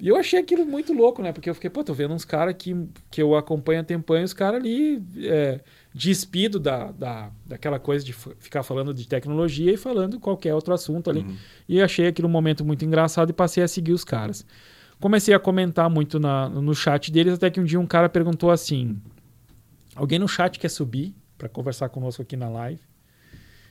E 0.00 0.06
eu 0.08 0.16
achei 0.16 0.38
aquilo 0.38 0.64
muito 0.64 0.92
louco, 0.92 1.22
né? 1.22 1.32
Porque 1.32 1.50
eu 1.50 1.54
fiquei, 1.54 1.68
pô, 1.68 1.82
tô 1.82 1.92
vendo 1.92 2.14
uns 2.14 2.24
caras 2.24 2.54
que, 2.56 2.72
que 3.10 3.20
eu 3.20 3.34
acompanho 3.34 3.80
há 3.80 3.84
tempão, 3.84 4.22
os 4.22 4.32
caras 4.32 4.60
ali 4.60 5.02
é, 5.18 5.60
despido 5.92 6.60
da, 6.60 6.92
da, 6.92 7.32
daquela 7.44 7.80
coisa 7.80 8.04
de 8.04 8.12
ficar 8.12 8.62
falando 8.62 8.94
de 8.94 9.08
tecnologia 9.08 9.72
e 9.72 9.76
falando 9.76 10.20
qualquer 10.20 10.54
outro 10.54 10.72
assunto 10.72 11.10
ali. 11.10 11.20
Uhum. 11.20 11.36
E 11.68 11.82
achei 11.82 12.06
aquilo 12.06 12.28
um 12.28 12.30
momento 12.30 12.64
muito 12.64 12.84
engraçado 12.84 13.30
e 13.30 13.32
passei 13.32 13.62
a 13.62 13.68
seguir 13.68 13.92
os 13.92 14.04
caras. 14.04 14.46
Comecei 15.00 15.34
a 15.34 15.38
comentar 15.38 15.90
muito 15.90 16.18
na, 16.20 16.48
no 16.48 16.74
chat 16.74 17.10
deles, 17.10 17.34
até 17.34 17.50
que 17.50 17.60
um 17.60 17.64
dia 17.64 17.78
um 17.80 17.86
cara 17.86 18.08
perguntou 18.08 18.50
assim: 18.50 19.00
Alguém 19.96 20.18
no 20.18 20.28
chat 20.28 20.58
quer 20.60 20.68
subir 20.70 21.14
para 21.36 21.48
conversar 21.48 21.88
conosco 21.88 22.22
aqui 22.22 22.36
na 22.36 22.48
live? 22.48 22.80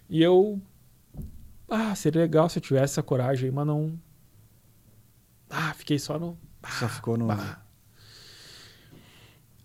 E 0.10 0.22
eu 0.22 0.62
Ah, 1.70 1.94
seria 1.96 2.22
legal 2.22 2.50
se 2.50 2.60
eu 2.60 2.62
tivesse 2.62 2.94
essa 2.94 3.04
coragem 3.04 3.46
aí, 3.50 3.52
mas 3.52 3.66
não. 3.68 3.98
Ah, 5.50 5.74
fiquei 5.74 6.00
só 6.00 6.20
no. 6.20 6.38
Só 6.80 6.88
ficou 6.90 7.18
no. 7.18 7.28
bah. 7.28 7.62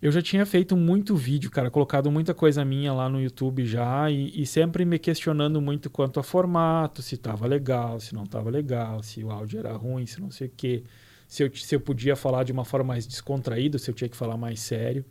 Eu 0.01 0.11
já 0.11 0.21
tinha 0.21 0.45
feito 0.45 0.75
muito 0.75 1.15
vídeo, 1.15 1.49
cara, 1.49 1.71
colocado 1.71 2.11
muita 2.11 2.33
coisa 2.33 2.65
minha 2.65 2.91
lá 2.91 3.07
no 3.07 3.21
YouTube 3.21 3.65
já 3.65 4.11
e, 4.11 4.41
e 4.41 4.45
sempre 4.45 4.83
me 4.83 4.99
questionando 4.99 5.61
muito 5.61 5.89
quanto 5.89 6.19
a 6.19 6.23
formato, 6.23 7.01
se 7.01 7.15
tava 7.15 7.47
legal, 7.47 8.01
se 8.01 8.13
não 8.13 8.25
tava 8.25 8.49
legal, 8.49 9.01
se 9.01 9.23
o 9.23 9.31
áudio 9.31 9.59
era 9.59 9.71
ruim, 9.71 10.05
se 10.05 10.19
não 10.19 10.29
sei 10.29 10.47
o 10.47 10.51
quê, 10.57 10.83
se 11.25 11.43
eu, 11.43 11.55
se 11.55 11.73
eu 11.73 11.79
podia 11.79 12.17
falar 12.17 12.43
de 12.43 12.51
uma 12.51 12.65
forma 12.65 12.89
mais 12.89 13.07
descontraída, 13.07 13.79
se 13.79 13.89
eu 13.89 13.95
tinha 13.95 14.09
que 14.09 14.17
falar 14.17 14.35
mais 14.35 14.59
sério. 14.59 15.05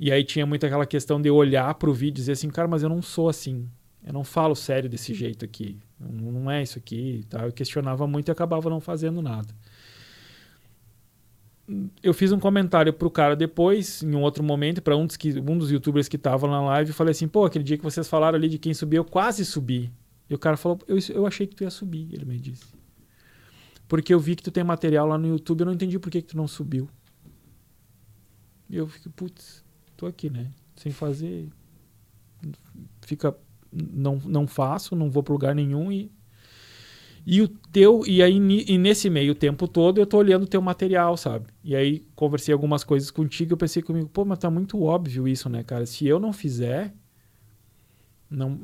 E 0.00 0.10
aí 0.10 0.24
tinha 0.24 0.44
muito 0.44 0.66
aquela 0.66 0.84
questão 0.84 1.22
de 1.22 1.30
olhar 1.30 1.72
pro 1.74 1.94
vídeo 1.94 2.18
e 2.18 2.22
dizer 2.22 2.32
assim, 2.32 2.50
cara, 2.50 2.66
mas 2.66 2.82
eu 2.82 2.88
não 2.88 3.00
sou 3.00 3.28
assim. 3.28 3.68
Eu 4.04 4.12
não 4.12 4.24
falo 4.24 4.56
sério 4.56 4.90
desse 4.90 5.14
jeito 5.14 5.44
aqui. 5.44 5.78
Não, 6.00 6.32
não 6.32 6.50
é 6.50 6.60
isso 6.60 6.76
aqui. 6.76 7.24
Tá? 7.30 7.44
Eu 7.44 7.52
questionava 7.52 8.04
muito 8.08 8.26
e 8.28 8.32
acabava 8.32 8.68
não 8.68 8.80
fazendo 8.80 9.22
nada 9.22 9.54
eu 12.02 12.12
fiz 12.12 12.32
um 12.32 12.40
comentário 12.40 12.92
pro 12.92 13.10
cara 13.10 13.36
depois, 13.36 14.02
em 14.02 14.14
um 14.14 14.22
outro 14.22 14.42
momento, 14.42 14.82
para 14.82 14.96
um 14.96 15.06
dos, 15.06 15.16
um 15.48 15.58
dos 15.58 15.70
youtubers 15.70 16.08
que 16.08 16.16
estavam 16.16 16.50
na 16.50 16.60
live, 16.60 16.90
e 16.90 16.94
falei 16.94 17.12
assim: 17.12 17.28
pô, 17.28 17.44
aquele 17.44 17.64
dia 17.64 17.78
que 17.78 17.84
vocês 17.84 18.08
falaram 18.08 18.36
ali 18.36 18.48
de 18.48 18.58
quem 18.58 18.74
subiu, 18.74 19.00
eu 19.00 19.04
quase 19.04 19.44
subi. 19.44 19.92
E 20.28 20.34
o 20.34 20.38
cara 20.38 20.56
falou: 20.56 20.78
eu, 20.88 20.98
eu 21.10 21.26
achei 21.26 21.46
que 21.46 21.54
tu 21.54 21.62
ia 21.62 21.70
subir, 21.70 22.08
ele 22.12 22.24
me 22.24 22.38
disse. 22.38 22.74
Porque 23.86 24.12
eu 24.12 24.18
vi 24.18 24.34
que 24.34 24.42
tu 24.42 24.50
tem 24.50 24.64
material 24.64 25.06
lá 25.06 25.18
no 25.18 25.28
YouTube, 25.28 25.60
eu 25.60 25.66
não 25.66 25.72
entendi 25.72 25.98
por 25.98 26.10
que, 26.10 26.22
que 26.22 26.28
tu 26.28 26.36
não 26.36 26.48
subiu. 26.48 26.88
E 28.68 28.76
eu 28.76 28.86
fiquei, 28.88 29.12
putz, 29.14 29.64
tô 29.96 30.06
aqui, 30.06 30.30
né? 30.30 30.50
Sem 30.76 30.90
fazer. 30.90 31.48
Fica. 33.02 33.36
Não, 33.70 34.16
não 34.24 34.46
faço, 34.46 34.96
não 34.96 35.10
vou 35.10 35.22
para 35.22 35.32
lugar 35.32 35.54
nenhum 35.54 35.90
e 35.90 36.10
e 37.26 37.40
o 37.40 37.48
teu 37.48 38.02
e 38.06 38.22
aí 38.22 38.36
e 38.36 38.76
nesse 38.76 39.08
meio 39.08 39.34
tempo 39.34 39.68
todo 39.68 40.00
eu 40.00 40.06
tô 40.06 40.18
olhando 40.18 40.42
o 40.42 40.48
teu 40.48 40.60
material, 40.60 41.16
sabe? 41.16 41.46
E 41.62 41.74
aí 41.76 42.04
conversei 42.14 42.52
algumas 42.52 42.82
coisas 42.82 43.10
contigo, 43.10 43.52
eu 43.52 43.56
pensei 43.56 43.82
comigo, 43.82 44.08
pô, 44.08 44.24
mas 44.24 44.38
tá 44.38 44.50
muito 44.50 44.82
óbvio 44.82 45.28
isso, 45.28 45.48
né, 45.48 45.62
cara? 45.62 45.86
Se 45.86 46.06
eu 46.06 46.18
não 46.18 46.32
fizer, 46.32 46.92
não 48.28 48.58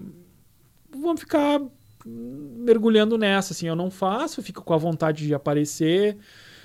vamos 0.91 1.21
ficar 1.21 1.61
mergulhando 2.05 3.17
nessa, 3.19 3.53
assim, 3.53 3.69
eu 3.69 3.77
não 3.77 3.91
faço, 3.91 4.43
fico 4.43 4.63
com 4.63 4.75
a 4.75 4.79
vontade 4.79 5.27
de 5.27 5.35
aparecer, 5.35 6.17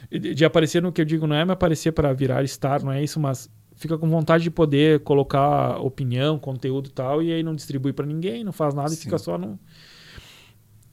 de 0.09 0.45
aparecer 0.45 0.81
no 0.81 0.91
que 0.91 1.01
eu 1.01 1.05
digo 1.05 1.27
não 1.27 1.35
é 1.35 1.45
me 1.45 1.51
aparecer 1.51 1.91
para 1.91 2.11
virar 2.13 2.47
star, 2.47 2.83
não 2.83 2.91
é 2.91 3.03
isso, 3.03 3.19
mas 3.19 3.49
fica 3.75 3.97
com 3.97 4.07
vontade 4.09 4.43
de 4.43 4.51
poder 4.51 5.01
colocar 5.01 5.79
opinião, 5.79 6.39
conteúdo 6.39 6.87
e 6.87 6.91
tal, 6.91 7.21
e 7.21 7.31
aí 7.31 7.43
não 7.43 7.55
distribui 7.55 7.93
para 7.93 8.05
ninguém, 8.05 8.43
não 8.43 8.53
faz 8.53 8.73
nada 8.73 8.89
Sim. 8.89 8.95
e 8.95 8.97
fica 8.97 9.17
só 9.17 9.37
no 9.37 9.59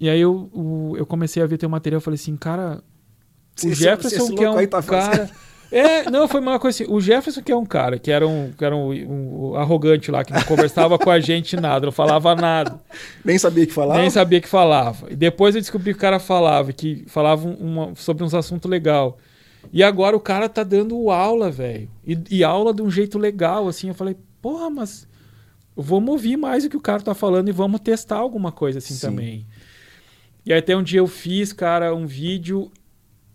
e 0.01 0.09
aí 0.09 0.21
eu, 0.21 0.51
o, 0.53 0.95
eu 0.97 1.05
comecei 1.05 1.43
a 1.43 1.47
ver 1.47 1.59
teu 1.59 1.69
material 1.69 2.01
e 2.01 2.03
falei 2.03 2.17
assim, 2.17 2.37
cara, 2.37 2.83
o 3.57 3.61
se 3.61 3.75
Jefferson 3.75 4.25
esse, 4.25 4.35
que 4.35 4.43
é 4.43 4.51
um 4.51 4.67
tá 4.67 4.83
cara... 4.83 5.31
É, 5.73 6.11
não, 6.11 6.27
foi 6.27 6.41
uma 6.41 6.59
coisa 6.59 6.83
assim. 6.83 6.93
O 6.93 7.01
Jefferson, 7.01 7.43
que 7.43 7.53
é 7.53 7.57
um 7.57 7.65
cara, 7.65 7.97
que 7.97 8.11
era 8.11 8.27
um, 8.27 8.51
que 8.51 8.65
era 8.65 8.75
um, 8.75 8.91
um, 8.91 9.51
um 9.51 9.55
arrogante 9.55 10.11
lá, 10.11 10.25
que 10.25 10.33
não 10.33 10.43
conversava 10.43 10.99
com 10.99 11.09
a 11.09 11.21
gente 11.21 11.55
nada, 11.55 11.87
não 11.87 11.93
falava 11.93 12.35
nada. 12.35 12.81
Nem 13.25 13.39
sabia 13.39 13.65
que 13.65 13.73
falava? 13.73 14.01
Nem 14.01 14.11
sabia 14.11 14.41
que 14.41 14.49
falava. 14.49 15.07
E 15.09 15.15
depois 15.15 15.55
eu 15.55 15.61
descobri 15.61 15.93
que 15.93 15.99
o 15.99 16.01
cara 16.01 16.19
falava, 16.19 16.73
que 16.73 17.05
falava 17.07 17.47
uma, 17.49 17.95
sobre 17.95 18.25
uns 18.25 18.35
assuntos 18.35 18.69
legais. 18.69 19.13
E 19.73 19.83
agora 19.83 20.17
o 20.17 20.21
cara 20.21 20.49
tá 20.49 20.65
dando 20.65 21.09
aula, 21.11 21.53
velho. 21.53 21.89
E, 22.05 22.19
e, 22.31 22.43
aula 22.43 22.75
de 22.75 22.83
um 22.83 22.91
jeito 22.91 23.17
legal, 23.17 23.69
assim. 23.69 23.89
Eu 23.89 23.95
falei, 23.95 24.17
porra, 24.43 24.71
mas 24.71 25.07
vamos 25.77 26.11
ouvir 26.11 26.37
mais 26.37 26.65
o 26.65 26.69
que 26.69 26.77
o 26.77 26.81
cara 26.81 27.01
tá 27.01 27.15
falando 27.15 27.49
e 27.49 27.53
vamos 27.53 27.81
testar 27.81 28.17
alguma 28.17 28.51
coisa 28.51 28.79
assim 28.79 28.95
Sim. 28.95 29.07
também. 29.07 29.47
E 30.45 30.53
aí 30.53 30.59
até 30.59 30.77
um 30.77 30.83
dia 30.83 31.01
eu 31.01 31.07
fiz, 31.07 31.53
cara, 31.53 31.95
um 31.95 32.07
vídeo 32.07 32.71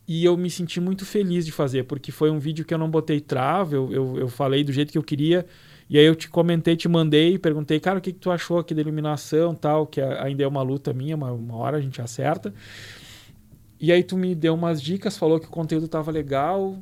e 0.08 0.24
eu 0.24 0.38
me 0.38 0.50
senti 0.50 0.80
muito 0.80 1.06
feliz 1.06 1.46
de 1.46 1.52
fazer, 1.52 1.84
porque 1.84 2.12
foi 2.12 2.30
um 2.30 2.40
vídeo 2.40 2.64
que 2.64 2.74
eu 2.74 2.78
não 2.78 2.90
botei 2.90 3.20
trave, 3.20 3.76
eu, 3.76 3.92
eu, 3.92 4.18
eu 4.20 4.28
falei 4.28 4.64
do 4.64 4.72
jeito 4.72 4.92
que 4.92 4.98
eu 4.98 5.04
queria. 5.04 5.46
E 5.90 6.00
aí 6.00 6.06
eu 6.06 6.16
te 6.16 6.28
comentei, 6.30 6.76
te 6.76 6.88
mandei, 6.88 7.38
perguntei, 7.38 7.80
cara, 7.80 8.00
o 8.00 8.02
que, 8.02 8.12
que 8.12 8.20
tu 8.20 8.32
achou 8.32 8.58
aqui 8.58 8.74
da 8.74 8.82
iluminação 8.82 9.54
tal, 9.54 9.86
que 9.86 10.02
ainda 10.02 10.44
é 10.44 10.48
uma 10.48 10.64
luta 10.64 10.94
minha, 10.94 11.16
uma, 11.16 11.32
uma 11.32 11.56
hora 11.58 11.78
a 11.78 11.82
gente 11.82 12.02
acerta. 12.02 12.54
E 13.80 13.92
aí 13.92 14.04
tu 14.04 14.18
me 14.18 14.34
deu 14.34 14.54
umas 14.56 14.82
dicas, 14.82 15.18
falou 15.18 15.40
que 15.40 15.46
o 15.48 15.50
conteúdo 15.50 15.86
estava 15.86 16.10
legal, 16.12 16.80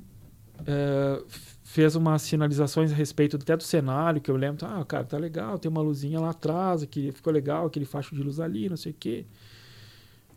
é, 0.65 1.21
fez 1.63 1.95
umas 1.95 2.21
sinalizações 2.21 2.91
a 2.91 2.95
respeito 2.95 3.36
até 3.36 3.57
do 3.57 3.63
cenário, 3.63 4.21
que 4.21 4.32
eu 4.32 4.38
lembro, 4.38 4.65
ah, 4.65 4.86
cara, 4.86 5.03
tá 5.03 5.17
legal, 5.17 5.57
tem 5.57 5.69
uma 5.69 5.82
luzinha 5.82 6.19
lá 6.19 6.30
atrás, 6.30 6.86
que 6.86 7.11
ficou 7.11 7.34
legal, 7.34 7.65
aquele 7.65 7.86
facho 7.86 8.15
de 8.15 8.21
luz 8.21 8.39
ali, 8.39 8.69
não 8.69 8.78
sei 8.78 8.91
o 8.91 8.95
quê. 8.97 9.26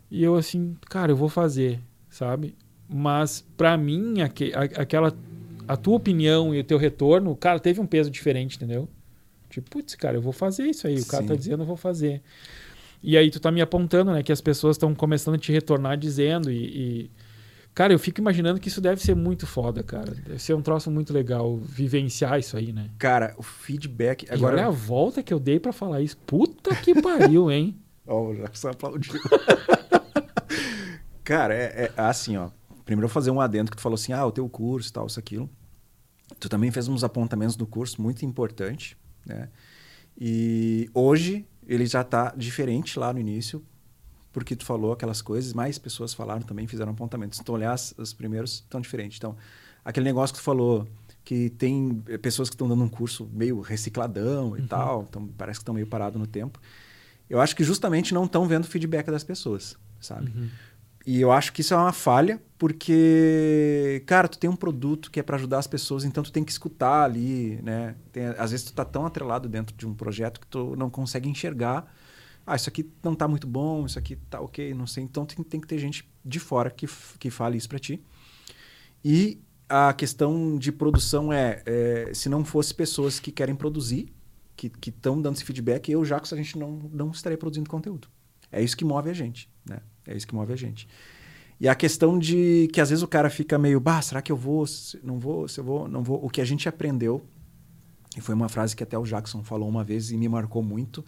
E 0.09 0.23
eu 0.23 0.35
assim, 0.35 0.75
cara, 0.89 1.11
eu 1.11 1.15
vou 1.15 1.29
fazer, 1.29 1.79
sabe? 2.09 2.55
Mas 2.87 3.45
para 3.55 3.77
mim, 3.77 4.21
aqu 4.21 4.45
aquela 4.55 5.13
a 5.67 5.75
tua 5.75 5.95
opinião 5.97 6.55
e 6.55 6.59
o 6.59 6.63
teu 6.63 6.77
retorno, 6.77 7.35
cara, 7.35 7.59
teve 7.59 7.81
um 7.81 7.85
peso 7.85 8.09
diferente, 8.09 8.55
entendeu? 8.55 8.87
Tipo, 9.49 9.69
putz, 9.69 9.95
cara, 9.95 10.15
eu 10.15 10.21
vou 10.21 10.31
fazer 10.31 10.65
isso 10.65 10.87
aí. 10.87 10.99
O 10.99 11.05
cara 11.05 11.25
tá 11.25 11.35
dizendo, 11.35 11.63
eu 11.63 11.67
vou 11.67 11.75
fazer. 11.75 12.21
E 13.03 13.17
aí 13.17 13.29
tu 13.29 13.39
tá 13.39 13.51
me 13.51 13.61
apontando, 13.61 14.11
né, 14.11 14.23
que 14.23 14.31
as 14.31 14.41
pessoas 14.41 14.75
estão 14.75 14.95
começando 14.95 15.35
a 15.35 15.37
te 15.37 15.51
retornar 15.51 15.97
dizendo 15.97 16.51
e, 16.51 16.65
e, 16.65 17.11
Cara, 17.77 17.93
eu 17.93 17.99
fico 17.99 18.19
imaginando 18.19 18.59
que 18.59 18.69
isso 18.69 18.81
deve 18.81 18.99
ser 18.99 19.15
muito 19.15 19.45
foda, 19.45 19.83
cara. 19.83 20.11
Deve 20.11 20.39
ser 20.39 20.55
um 20.55 20.63
troço 20.63 20.89
muito 20.89 21.13
legal 21.13 21.57
vivenciar 21.57 22.39
isso 22.39 22.57
aí, 22.57 22.73
né? 22.73 22.89
Cara, 22.97 23.35
o 23.37 23.43
feedback. 23.43 24.25
Agora... 24.31 24.55
E 24.55 24.59
olha 24.59 24.67
a 24.67 24.71
volta 24.71 25.21
que 25.21 25.31
eu 25.31 25.39
dei 25.39 25.59
para 25.59 25.71
falar 25.71 26.01
isso. 26.01 26.17
Puta 26.25 26.73
que 26.73 26.99
pariu, 26.99 27.51
hein? 27.51 27.75
Ó, 28.07 28.29
oh, 28.29 28.35
já 28.35 28.49
só 28.51 28.69
aplaudiu. 28.71 29.13
Cara, 31.27 31.53
é, 31.53 31.91
é, 31.97 32.01
assim, 32.01 32.37
ó. 32.37 32.49
Primeiro 32.85 33.03
eu 33.05 33.09
vou 33.09 33.13
fazer 33.13 33.31
um 33.31 33.41
adendo 33.41 33.69
que 33.69 33.75
tu 33.75 33.81
falou 33.81 33.95
assim, 33.95 34.13
ah, 34.13 34.25
o 34.25 34.31
teu 34.31 34.47
curso, 34.47 34.93
tal, 34.93 35.07
isso, 35.07 35.19
aquilo. 35.19 35.49
Tu 36.39 36.47
também 36.47 36.71
fez 36.71 36.87
uns 36.87 37.03
apontamentos 37.03 37.57
do 37.57 37.67
curso 37.67 38.01
muito 38.01 38.23
importante, 38.23 38.97
né? 39.25 39.49
E 40.17 40.89
hoje 40.93 41.45
ele 41.67 41.85
já 41.85 41.99
está 41.99 42.33
diferente 42.35 42.97
lá 42.97 43.11
no 43.11 43.19
início, 43.19 43.61
porque 44.31 44.55
tu 44.55 44.63
falou 44.63 44.93
aquelas 44.93 45.21
coisas, 45.21 45.51
mais 45.51 45.77
pessoas 45.77 46.13
falaram 46.13 46.43
também, 46.43 46.65
fizeram 46.65 46.93
apontamentos. 46.93 47.37
Então, 47.41 47.55
olhar 47.55 47.75
os 47.75 48.13
primeiros 48.13 48.53
estão 48.53 48.79
diferentes. 48.79 49.17
Então, 49.17 49.35
aquele 49.83 50.05
negócio 50.05 50.33
que 50.33 50.39
tu 50.39 50.45
falou, 50.45 50.87
que 51.25 51.49
tem 51.49 51.93
pessoas 52.21 52.49
que 52.49 52.55
estão 52.55 52.69
dando 52.69 52.85
um 52.85 52.89
curso 52.89 53.29
meio 53.33 53.59
recicladão 53.59 54.55
e 54.57 54.61
uhum. 54.61 54.67
tal, 54.67 55.05
então 55.09 55.27
parece 55.37 55.59
que 55.59 55.63
estão 55.63 55.75
meio 55.75 55.87
parado 55.87 56.17
no 56.17 56.25
tempo. 56.25 56.57
Eu 57.29 57.41
acho 57.41 57.53
que 57.53 57.65
justamente 57.65 58.13
não 58.13 58.23
estão 58.23 58.47
vendo 58.47 58.63
o 58.63 58.67
feedback 58.67 59.07
das 59.07 59.25
pessoas, 59.25 59.75
sabe? 59.99 60.31
Uhum. 60.33 60.49
E 61.07 61.21
eu 61.21 61.31
acho 61.31 61.53
que 61.53 61.61
isso 61.61 61.73
é 61.73 61.77
uma 61.77 61.93
falha, 61.93 62.41
porque, 62.57 64.03
cara, 64.05 64.27
tu 64.27 64.37
tem 64.37 64.49
um 64.49 64.57
produto 64.57 65.09
que 65.09 65.21
é 65.21 65.23
para 65.23 65.37
ajudar 65.37 65.59
as 65.59 65.65
pessoas, 65.65 66.03
então 66.03 66.21
tu 66.21 66.33
tem 66.33 66.43
que 66.43 66.51
escutar 66.51 67.05
ali, 67.05 67.61
né? 67.63 67.95
Tem, 68.11 68.25
às 68.25 68.51
vezes 68.51 68.65
tu 68.65 68.73
tá 68.73 68.83
tão 68.83 69.05
atrelado 69.05 69.47
dentro 69.47 69.73
de 69.73 69.87
um 69.87 69.93
projeto 69.93 70.41
que 70.41 70.47
tu 70.47 70.75
não 70.75 70.89
consegue 70.89 71.29
enxergar. 71.29 71.89
Ah, 72.45 72.57
isso 72.57 72.67
aqui 72.67 72.91
não 73.01 73.15
tá 73.15 73.25
muito 73.25 73.47
bom, 73.47 73.85
isso 73.85 73.97
aqui 73.97 74.17
tá 74.29 74.41
ok, 74.41 74.73
não 74.73 74.85
sei. 74.85 75.01
Então 75.05 75.25
tem, 75.25 75.41
tem 75.45 75.61
que 75.61 75.67
ter 75.67 75.77
gente 75.77 76.05
de 76.25 76.41
fora 76.41 76.69
que, 76.69 76.87
que 77.17 77.29
fale 77.29 77.57
isso 77.57 77.69
para 77.69 77.79
ti. 77.79 78.03
E 79.01 79.41
a 79.69 79.93
questão 79.93 80.57
de 80.57 80.73
produção 80.73 81.31
é, 81.31 81.63
é, 81.65 82.13
se 82.13 82.27
não 82.27 82.43
fosse 82.43 82.73
pessoas 82.73 83.17
que 83.17 83.31
querem 83.31 83.55
produzir, 83.55 84.13
que 84.57 84.69
estão 84.89 85.21
dando 85.21 85.35
esse 85.35 85.45
feedback, 85.45 85.89
eu, 85.89 86.03
Jacques, 86.03 86.33
a 86.33 86.35
gente 86.35 86.57
não, 86.57 86.71
não 86.91 87.11
estaria 87.11 87.37
produzindo 87.37 87.69
conteúdo. 87.69 88.09
É 88.51 88.61
isso 88.61 88.75
que 88.75 88.83
move 88.83 89.09
a 89.09 89.13
gente, 89.13 89.49
né? 89.67 89.79
É 90.05 90.15
isso 90.15 90.27
que 90.27 90.35
move 90.35 90.53
a 90.53 90.55
gente. 90.55 90.87
E 91.59 91.67
a 91.67 91.73
questão 91.73 92.17
de 92.17 92.69
que 92.71 92.79
às 92.79 92.89
vezes 92.89 93.03
o 93.03 93.07
cara 93.07 93.29
fica 93.29 93.57
meio, 93.57 93.79
bah, 93.79 94.01
será 94.01 94.21
que 94.21 94.31
eu 94.31 94.37
vou, 94.37 94.65
não 95.03 95.19
vou, 95.19 95.47
se 95.47 95.59
eu 95.59 95.63
vou, 95.63 95.87
não 95.87 96.03
vou. 96.03 96.23
O 96.23 96.29
que 96.29 96.39
a 96.39 96.45
gente 96.45 96.69
aprendeu, 96.69 97.23
e 98.15 98.21
foi 98.21 98.35
uma 98.35 98.47
frase 98.47 98.75
que 98.75 98.83
até 98.83 98.97
o 98.97 99.03
Jackson 99.03 99.43
falou 99.43 99.67
uma 99.67 99.83
vez 99.83 100.11
e 100.11 100.17
me 100.17 100.29
marcou 100.29 100.61
muito, 100.61 101.03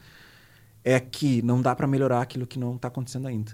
é 0.84 1.00
que 1.00 1.42
não 1.44 1.62
dá 1.62 1.76
para 1.76 1.86
melhorar 1.86 2.22
aquilo 2.22 2.48
que 2.48 2.58
não 2.58 2.76
está 2.76 2.88
acontecendo 2.88 3.28
ainda. 3.28 3.52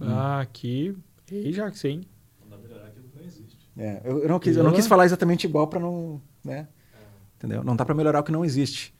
Ah, 0.00 0.38
hum. 0.38 0.40
aqui. 0.40 0.96
Ei, 1.30 1.52
Jackson, 1.52 1.86
hein? 1.86 2.06
Não 2.42 2.48
dá 2.50 2.56
pra 2.56 2.68
melhorar 2.68 2.88
aquilo 2.88 3.08
que 3.08 3.16
não 3.16 3.24
existe. 3.24 3.70
É, 3.76 4.00
eu, 4.04 4.18
eu, 4.18 4.28
não 4.28 4.40
quis, 4.40 4.56
eu 4.56 4.64
não 4.64 4.72
quis 4.72 4.86
falar 4.86 5.04
exatamente 5.04 5.46
igual 5.46 5.68
para 5.68 5.78
não. 5.78 6.20
Né? 6.44 6.66
É. 6.94 6.98
Entendeu? 7.36 7.62
Não 7.62 7.76
dá 7.76 7.84
para 7.84 7.94
melhorar 7.94 8.20
o 8.20 8.24
que 8.24 8.32
não 8.32 8.44
existe. 8.44 8.92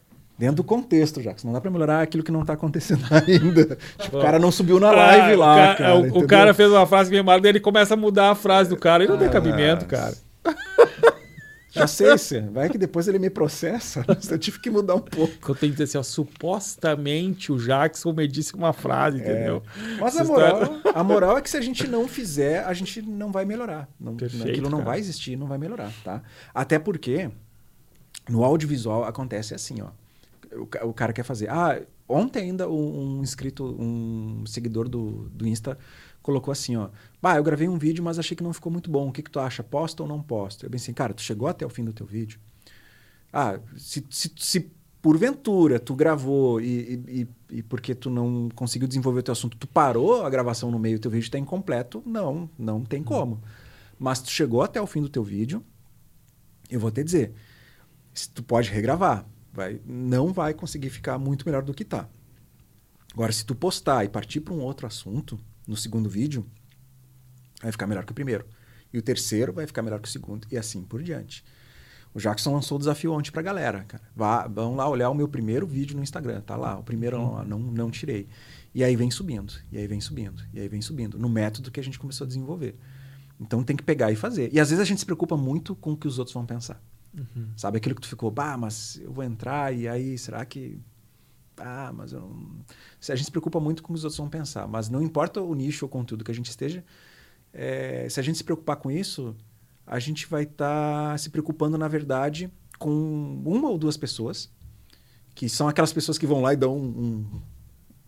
Dentro 0.42 0.56
do 0.56 0.64
contexto, 0.64 1.22
já. 1.22 1.36
Não 1.44 1.52
dá 1.52 1.60
para 1.60 1.70
melhorar 1.70 2.02
aquilo 2.02 2.24
que 2.24 2.32
não 2.32 2.40
está 2.40 2.54
acontecendo 2.54 3.04
ainda. 3.14 3.78
Tipo, 3.96 4.18
o 4.18 4.20
cara 4.20 4.40
não 4.40 4.50
subiu 4.50 4.80
na 4.80 4.90
live 4.90 5.34
ah, 5.34 5.38
lá. 5.38 5.52
O 5.52 5.56
cara, 5.56 5.76
cara, 5.76 5.94
o, 5.94 6.18
o 6.18 6.26
cara 6.26 6.52
fez 6.52 6.68
uma 6.68 6.84
frase 6.84 7.12
bem 7.12 7.22
mal, 7.22 7.40
daí 7.40 7.52
ele 7.52 7.60
começa 7.60 7.94
a 7.94 7.96
mudar 7.96 8.32
a 8.32 8.34
frase 8.34 8.68
do 8.68 8.76
cara. 8.76 9.04
E 9.04 9.06
não 9.06 9.14
ah, 9.14 9.18
tem 9.18 9.30
cabimento, 9.30 9.86
cara. 9.86 10.16
Já 11.70 11.86
sei, 11.86 12.18
se 12.18 12.40
vai 12.40 12.68
que 12.68 12.76
depois 12.76 13.06
ele 13.06 13.20
me 13.20 13.30
processa. 13.30 14.04
Eu 14.28 14.36
tive 14.36 14.58
que 14.58 14.68
mudar 14.68 14.96
um 14.96 15.00
pouco. 15.00 15.52
Eu 15.52 15.54
tenho 15.54 15.72
que 15.72 15.78
dizer 15.78 15.84
assim, 15.84 15.98
ó, 15.98 16.02
supostamente 16.02 17.52
o 17.52 17.56
Jackson 17.56 18.12
me 18.12 18.26
disse 18.26 18.52
uma 18.56 18.72
frase, 18.72 19.18
é. 19.18 19.20
entendeu? 19.20 19.62
Mas 20.00 20.16
a 20.16 20.24
moral, 20.24 20.80
a 20.92 21.04
moral 21.04 21.38
é 21.38 21.40
que 21.40 21.50
se 21.50 21.56
a 21.56 21.60
gente 21.60 21.86
não 21.86 22.08
fizer, 22.08 22.64
a 22.64 22.72
gente 22.74 23.00
não 23.00 23.30
vai 23.30 23.44
melhorar. 23.44 23.88
Não, 23.98 24.16
Perfeito, 24.16 24.48
aquilo 24.48 24.68
não 24.68 24.78
cara. 24.78 24.90
vai 24.90 24.98
existir, 24.98 25.36
não 25.36 25.46
vai 25.46 25.56
melhorar, 25.56 25.92
tá? 26.02 26.20
Até 26.52 26.80
porque 26.80 27.30
no 28.28 28.42
audiovisual 28.42 29.04
acontece 29.04 29.54
assim, 29.54 29.80
ó 29.80 30.01
o, 30.54 30.88
o 30.88 30.92
cara 30.92 31.12
quer 31.12 31.22
fazer. 31.22 31.48
Ah, 31.50 31.80
ontem 32.08 32.44
ainda 32.44 32.68
um, 32.68 33.18
um 33.18 33.22
inscrito, 33.22 33.64
um 33.64 34.44
seguidor 34.46 34.88
do, 34.88 35.28
do 35.30 35.46
Insta 35.46 35.78
colocou 36.22 36.52
assim, 36.52 36.76
ó. 36.76 36.88
Bah, 37.20 37.36
eu 37.36 37.42
gravei 37.42 37.68
um 37.68 37.78
vídeo, 37.78 38.02
mas 38.02 38.18
achei 38.18 38.36
que 38.36 38.42
não 38.42 38.52
ficou 38.52 38.70
muito 38.70 38.90
bom. 38.90 39.08
O 39.08 39.12
que, 39.12 39.22
que 39.22 39.30
tu 39.30 39.40
acha? 39.40 39.62
Posta 39.62 40.02
ou 40.02 40.08
não 40.08 40.22
posta? 40.22 40.66
Eu 40.66 40.70
pensei, 40.70 40.94
cara, 40.94 41.12
tu 41.12 41.22
chegou 41.22 41.48
até 41.48 41.66
o 41.66 41.68
fim 41.68 41.84
do 41.84 41.92
teu 41.92 42.06
vídeo. 42.06 42.38
Ah, 43.32 43.58
se, 43.76 44.04
se, 44.10 44.30
se 44.36 44.70
porventura 45.02 45.80
tu 45.80 45.96
gravou 45.96 46.60
e, 46.60 47.02
e, 47.08 47.28
e, 47.58 47.62
porque 47.62 47.94
tu 47.94 48.08
não 48.08 48.48
conseguiu 48.54 48.86
desenvolver 48.86 49.20
o 49.20 49.22
teu 49.22 49.32
assunto, 49.32 49.56
tu 49.56 49.66
parou 49.66 50.24
a 50.24 50.30
gravação 50.30 50.70
no 50.70 50.78
meio, 50.78 50.98
teu 51.00 51.10
vídeo 51.10 51.24
está 51.24 51.38
incompleto, 51.38 52.02
não, 52.06 52.48
não 52.56 52.84
tem 52.84 53.02
como. 53.02 53.42
Mas 53.98 54.20
tu 54.20 54.30
chegou 54.30 54.62
até 54.62 54.80
o 54.80 54.86
fim 54.86 55.02
do 55.02 55.08
teu 55.08 55.24
vídeo, 55.24 55.62
eu 56.70 56.78
vou 56.78 56.90
te 56.90 57.02
dizer, 57.02 57.32
tu 58.32 58.42
pode 58.42 58.70
regravar, 58.70 59.26
vai, 59.52 59.80
não 59.84 60.32
vai 60.32 60.54
conseguir 60.54 60.90
ficar 60.90 61.18
muito 61.18 61.44
melhor 61.44 61.62
do 61.62 61.74
que 61.74 61.84
tá. 61.84 62.08
Agora, 63.12 63.32
se 63.32 63.44
tu 63.44 63.54
postar 63.54 64.04
e 64.04 64.08
partir 64.08 64.40
para 64.40 64.54
um 64.54 64.60
outro 64.60 64.86
assunto 64.86 65.38
no 65.66 65.76
segundo 65.76 66.08
vídeo, 66.08 66.46
vai 67.62 67.70
ficar 67.70 67.86
melhor 67.86 68.04
que 68.04 68.12
o 68.12 68.14
primeiro. 68.14 68.46
E 68.92 68.98
o 68.98 69.02
terceiro 69.02 69.52
vai 69.52 69.66
ficar 69.66 69.82
melhor 69.82 70.00
que 70.00 70.08
o 70.08 70.10
segundo, 70.10 70.46
e 70.50 70.56
assim 70.56 70.82
por 70.82 71.02
diante. 71.02 71.44
O 72.14 72.20
Jackson 72.20 72.52
lançou 72.52 72.76
o 72.76 72.78
desafio 72.78 73.12
ontem 73.12 73.30
pra 73.30 73.40
galera, 73.40 73.84
cara. 73.84 74.02
Vá, 74.14 74.46
vão 74.46 74.76
lá 74.76 74.86
olhar 74.88 75.08
o 75.08 75.14
meu 75.14 75.26
primeiro 75.26 75.66
vídeo 75.66 75.96
no 75.96 76.02
Instagram, 76.02 76.42
tá 76.42 76.56
lá. 76.56 76.78
O 76.78 76.82
primeiro 76.82 77.16
não, 77.16 77.44
não, 77.44 77.58
não 77.58 77.90
tirei. 77.90 78.28
E 78.74 78.84
aí 78.84 78.94
vem 78.96 79.10
subindo, 79.10 79.54
e 79.70 79.78
aí 79.78 79.86
vem 79.86 80.00
subindo, 80.00 80.42
e 80.52 80.60
aí 80.60 80.68
vem 80.68 80.82
subindo, 80.82 81.18
no 81.18 81.28
método 81.28 81.70
que 81.70 81.80
a 81.80 81.82
gente 81.82 81.98
começou 81.98 82.24
a 82.24 82.28
desenvolver. 82.28 82.76
Então 83.40 83.64
tem 83.64 83.76
que 83.76 83.82
pegar 83.82 84.12
e 84.12 84.16
fazer. 84.16 84.52
E 84.52 84.60
às 84.60 84.68
vezes 84.70 84.80
a 84.82 84.84
gente 84.84 84.98
se 84.98 85.06
preocupa 85.06 85.36
muito 85.36 85.74
com 85.74 85.92
o 85.92 85.96
que 85.96 86.06
os 86.06 86.18
outros 86.18 86.34
vão 86.34 86.44
pensar. 86.46 86.82
Uhum. 87.16 87.48
Sabe 87.56 87.76
aquilo 87.76 87.94
que 87.94 88.00
tu 88.00 88.08
ficou, 88.08 88.30
bah, 88.30 88.56
mas 88.56 89.00
eu 89.02 89.12
vou 89.12 89.22
entrar 89.22 89.74
e 89.74 89.86
aí 89.86 90.16
será 90.16 90.44
que. 90.44 90.80
Ah, 91.56 91.92
mas 91.94 92.12
eu 92.12 92.20
não. 92.20 92.64
A 93.08 93.14
gente 93.14 93.26
se 93.26 93.30
preocupa 93.30 93.60
muito 93.60 93.82
com 93.82 93.92
os 93.92 94.04
outros 94.04 94.18
vão 94.18 94.28
pensar. 94.28 94.66
Mas 94.66 94.88
não 94.88 95.02
importa 95.02 95.40
o 95.40 95.54
nicho 95.54 95.84
ou 95.84 95.88
o 95.88 95.90
conteúdo 95.90 96.24
que 96.24 96.30
a 96.30 96.34
gente 96.34 96.48
esteja, 96.48 96.82
é, 97.52 98.08
se 98.08 98.18
a 98.18 98.22
gente 98.22 98.38
se 98.38 98.44
preocupar 98.44 98.76
com 98.76 98.90
isso, 98.90 99.36
a 99.86 99.98
gente 99.98 100.26
vai 100.26 100.44
estar 100.44 101.10
tá 101.10 101.18
se 101.18 101.28
preocupando, 101.30 101.76
na 101.76 101.88
verdade, 101.88 102.50
com 102.78 103.42
uma 103.44 103.68
ou 103.68 103.76
duas 103.76 103.96
pessoas, 103.96 104.50
que 105.34 105.48
são 105.48 105.68
aquelas 105.68 105.92
pessoas 105.92 106.18
que 106.18 106.26
vão 106.26 106.40
lá 106.40 106.54
e 106.54 106.56
dão 106.56 106.76
um, 106.76 107.24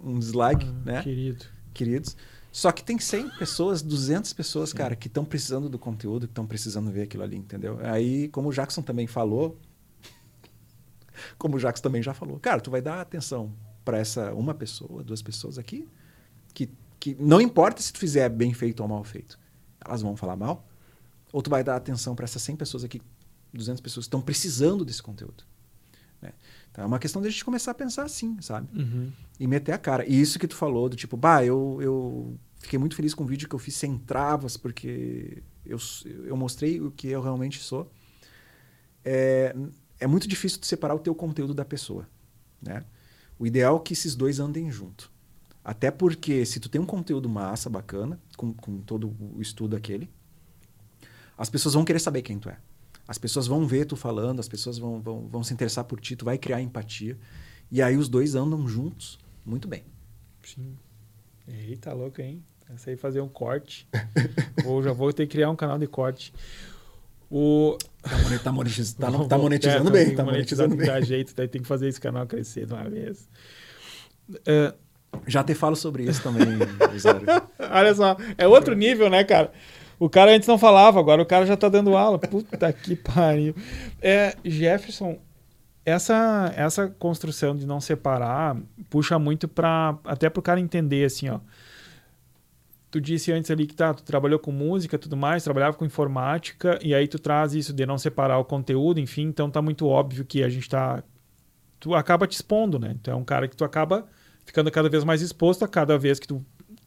um, 0.00 0.12
um 0.12 0.18
dislike, 0.18 0.66
ah, 0.66 0.82
né? 0.84 1.02
Querido. 1.02 1.44
Queridos. 1.72 2.16
Só 2.54 2.70
que 2.70 2.84
tem 2.84 2.96
100 3.00 3.30
pessoas, 3.30 3.82
200 3.82 4.32
pessoas, 4.32 4.70
Sim. 4.70 4.76
cara, 4.76 4.94
que 4.94 5.08
estão 5.08 5.24
precisando 5.24 5.68
do 5.68 5.76
conteúdo, 5.76 6.28
que 6.28 6.30
estão 6.30 6.46
precisando 6.46 6.88
ver 6.88 7.02
aquilo 7.02 7.24
ali, 7.24 7.36
entendeu? 7.36 7.80
Aí, 7.82 8.28
como 8.28 8.48
o 8.48 8.52
Jackson 8.52 8.80
também 8.80 9.08
falou, 9.08 9.58
como 11.36 11.56
o 11.56 11.58
Jackson 11.58 11.82
também 11.82 12.00
já 12.00 12.14
falou, 12.14 12.38
cara, 12.38 12.60
tu 12.60 12.70
vai 12.70 12.80
dar 12.80 13.00
atenção 13.00 13.52
para 13.84 13.98
essa 13.98 14.32
uma 14.34 14.54
pessoa, 14.54 15.02
duas 15.02 15.20
pessoas 15.20 15.58
aqui, 15.58 15.88
que, 16.54 16.70
que 17.00 17.16
não 17.18 17.40
importa 17.40 17.82
se 17.82 17.92
tu 17.92 17.98
fizer 17.98 18.28
bem 18.28 18.54
feito 18.54 18.84
ou 18.84 18.88
mal 18.88 19.02
feito, 19.02 19.36
elas 19.84 20.00
vão 20.00 20.14
falar 20.14 20.36
mal, 20.36 20.64
ou 21.32 21.42
tu 21.42 21.50
vai 21.50 21.64
dar 21.64 21.74
atenção 21.74 22.14
para 22.14 22.22
essas 22.22 22.40
100 22.40 22.54
pessoas 22.54 22.84
aqui, 22.84 23.02
200 23.52 23.80
pessoas 23.80 24.06
que 24.06 24.08
estão 24.08 24.22
precisando 24.22 24.84
desse 24.84 25.02
conteúdo. 25.02 25.42
Né? 26.22 26.32
Então 26.74 26.82
é 26.82 26.86
uma 26.88 26.98
questão 26.98 27.22
de 27.22 27.28
a 27.28 27.30
gente 27.30 27.44
começar 27.44 27.70
a 27.70 27.74
pensar 27.74 28.02
assim, 28.02 28.36
sabe? 28.40 28.68
Uhum. 28.76 29.12
E 29.38 29.46
meter 29.46 29.70
a 29.70 29.78
cara. 29.78 30.04
E 30.04 30.20
isso 30.20 30.40
que 30.40 30.48
tu 30.48 30.56
falou, 30.56 30.88
do 30.88 30.96
tipo, 30.96 31.16
bah, 31.16 31.44
eu, 31.44 31.78
eu 31.80 32.36
fiquei 32.58 32.80
muito 32.80 32.96
feliz 32.96 33.14
com 33.14 33.22
o 33.22 33.26
vídeo 33.28 33.48
que 33.48 33.54
eu 33.54 33.60
fiz 33.60 33.76
sem 33.76 33.96
travas, 33.96 34.56
porque 34.56 35.40
eu, 35.64 35.78
eu 36.24 36.36
mostrei 36.36 36.80
o 36.80 36.90
que 36.90 37.06
eu 37.06 37.22
realmente 37.22 37.60
sou. 37.60 37.88
É, 39.04 39.54
é 40.00 40.06
muito 40.08 40.26
difícil 40.26 40.58
de 40.58 40.66
separar 40.66 40.96
o 40.96 40.98
teu 40.98 41.14
conteúdo 41.14 41.54
da 41.54 41.64
pessoa, 41.64 42.08
né? 42.60 42.84
O 43.38 43.46
ideal 43.46 43.76
é 43.76 43.80
que 43.80 43.92
esses 43.92 44.16
dois 44.16 44.40
andem 44.40 44.68
junto. 44.68 45.12
Até 45.64 45.92
porque 45.92 46.44
se 46.44 46.58
tu 46.58 46.68
tem 46.68 46.80
um 46.80 46.86
conteúdo 46.86 47.28
massa, 47.28 47.70
bacana, 47.70 48.20
com, 48.36 48.52
com 48.52 48.80
todo 48.80 49.14
o 49.32 49.40
estudo 49.40 49.76
aquele, 49.76 50.10
as 51.38 51.48
pessoas 51.48 51.74
vão 51.74 51.84
querer 51.84 52.00
saber 52.00 52.22
quem 52.22 52.36
tu 52.36 52.48
é. 52.48 52.58
As 53.06 53.18
pessoas 53.18 53.46
vão 53.46 53.66
ver 53.66 53.84
tu 53.84 53.96
falando, 53.96 54.40
as 54.40 54.48
pessoas 54.48 54.78
vão, 54.78 55.00
vão, 55.00 55.28
vão 55.28 55.44
se 55.44 55.52
interessar 55.52 55.84
por 55.84 56.00
ti, 56.00 56.16
tu 56.16 56.24
vai 56.24 56.38
criar 56.38 56.60
empatia. 56.60 57.18
E 57.70 57.82
aí 57.82 57.96
os 57.96 58.08
dois 58.08 58.34
andam 58.34 58.66
juntos 58.66 59.18
muito 59.44 59.68
bem. 59.68 59.84
Sim. 60.42 60.76
Eita, 61.46 61.92
louco, 61.92 62.20
hein? 62.20 62.42
Essa 62.72 62.90
aí 62.90 62.96
fazer 62.96 63.20
um 63.20 63.28
corte. 63.28 63.86
Ou 64.64 64.82
já 64.82 64.92
vou 64.92 65.12
ter 65.12 65.26
que 65.26 65.32
criar 65.32 65.50
um 65.50 65.56
canal 65.56 65.78
de 65.78 65.86
corte. 65.86 66.32
O... 67.30 67.76
Tá, 68.02 68.38
tá, 68.42 68.52
monetiz... 68.52 68.92
tá, 68.94 69.10
tá 69.28 69.38
monetizando 69.38 69.88
é, 69.88 70.04
bem. 70.04 70.14
Tá 70.14 70.24
monetizando 70.24 70.76
bem. 70.76 70.86
Dá 70.86 71.00
jeito, 71.00 71.34
daí 71.34 71.48
tem 71.48 71.60
que 71.60 71.68
fazer 71.68 71.88
esse 71.88 72.00
canal 72.00 72.26
crescer 72.26 72.66
de 72.66 72.72
uma 72.72 72.88
vez. 72.88 73.28
Uh, 74.30 74.74
já 75.26 75.44
te 75.44 75.54
falo 75.54 75.76
sobre 75.76 76.04
isso 76.04 76.22
também, 76.22 76.46
Olha 77.70 77.94
só, 77.94 78.16
é 78.36 78.48
outro 78.48 78.74
nível, 78.74 79.10
né, 79.10 79.24
cara? 79.24 79.52
O 79.98 80.08
cara 80.08 80.34
antes 80.34 80.48
não 80.48 80.58
falava, 80.58 80.98
agora 80.98 81.22
o 81.22 81.26
cara 81.26 81.46
já 81.46 81.56
tá 81.56 81.68
dando 81.68 81.96
aula. 81.96 82.18
Puta 82.18 82.72
que 82.72 82.96
pariu. 82.96 83.54
É, 84.00 84.36
Jefferson, 84.44 85.18
essa, 85.84 86.52
essa 86.56 86.88
construção 86.88 87.54
de 87.54 87.66
não 87.66 87.80
separar 87.80 88.56
puxa 88.88 89.18
muito 89.18 89.46
para 89.46 89.98
até 90.04 90.30
pro 90.30 90.42
cara 90.42 90.60
entender 90.60 91.04
assim, 91.04 91.28
ó. 91.28 91.40
Tu 92.90 93.00
disse 93.00 93.32
antes 93.32 93.50
ali 93.50 93.66
que 93.66 93.74
tá, 93.74 93.92
tu 93.92 94.04
trabalhou 94.04 94.38
com 94.38 94.52
música, 94.52 94.96
tudo 94.96 95.16
mais, 95.16 95.42
trabalhava 95.42 95.76
com 95.76 95.84
informática 95.84 96.78
e 96.80 96.94
aí 96.94 97.08
tu 97.08 97.18
traz 97.18 97.52
isso 97.52 97.72
de 97.72 97.84
não 97.84 97.98
separar 97.98 98.38
o 98.38 98.44
conteúdo, 98.44 99.00
enfim, 99.00 99.22
então 99.22 99.50
tá 99.50 99.60
muito 99.60 99.88
óbvio 99.88 100.24
que 100.24 100.44
a 100.44 100.48
gente 100.48 100.68
tá 100.68 101.02
tu 101.80 101.94
acaba 101.94 102.26
te 102.26 102.34
expondo, 102.34 102.78
né? 102.78 102.94
Então 102.98 103.14
é 103.14 103.16
um 103.16 103.24
cara 103.24 103.48
que 103.48 103.56
tu 103.56 103.64
acaba 103.64 104.06
ficando 104.44 104.70
cada 104.70 104.88
vez 104.88 105.04
mais 105.04 105.20
exposto 105.20 105.64
a 105.64 105.68
cada 105.68 105.98
vez 105.98 106.18
que 106.20 106.28
tu 106.28 106.44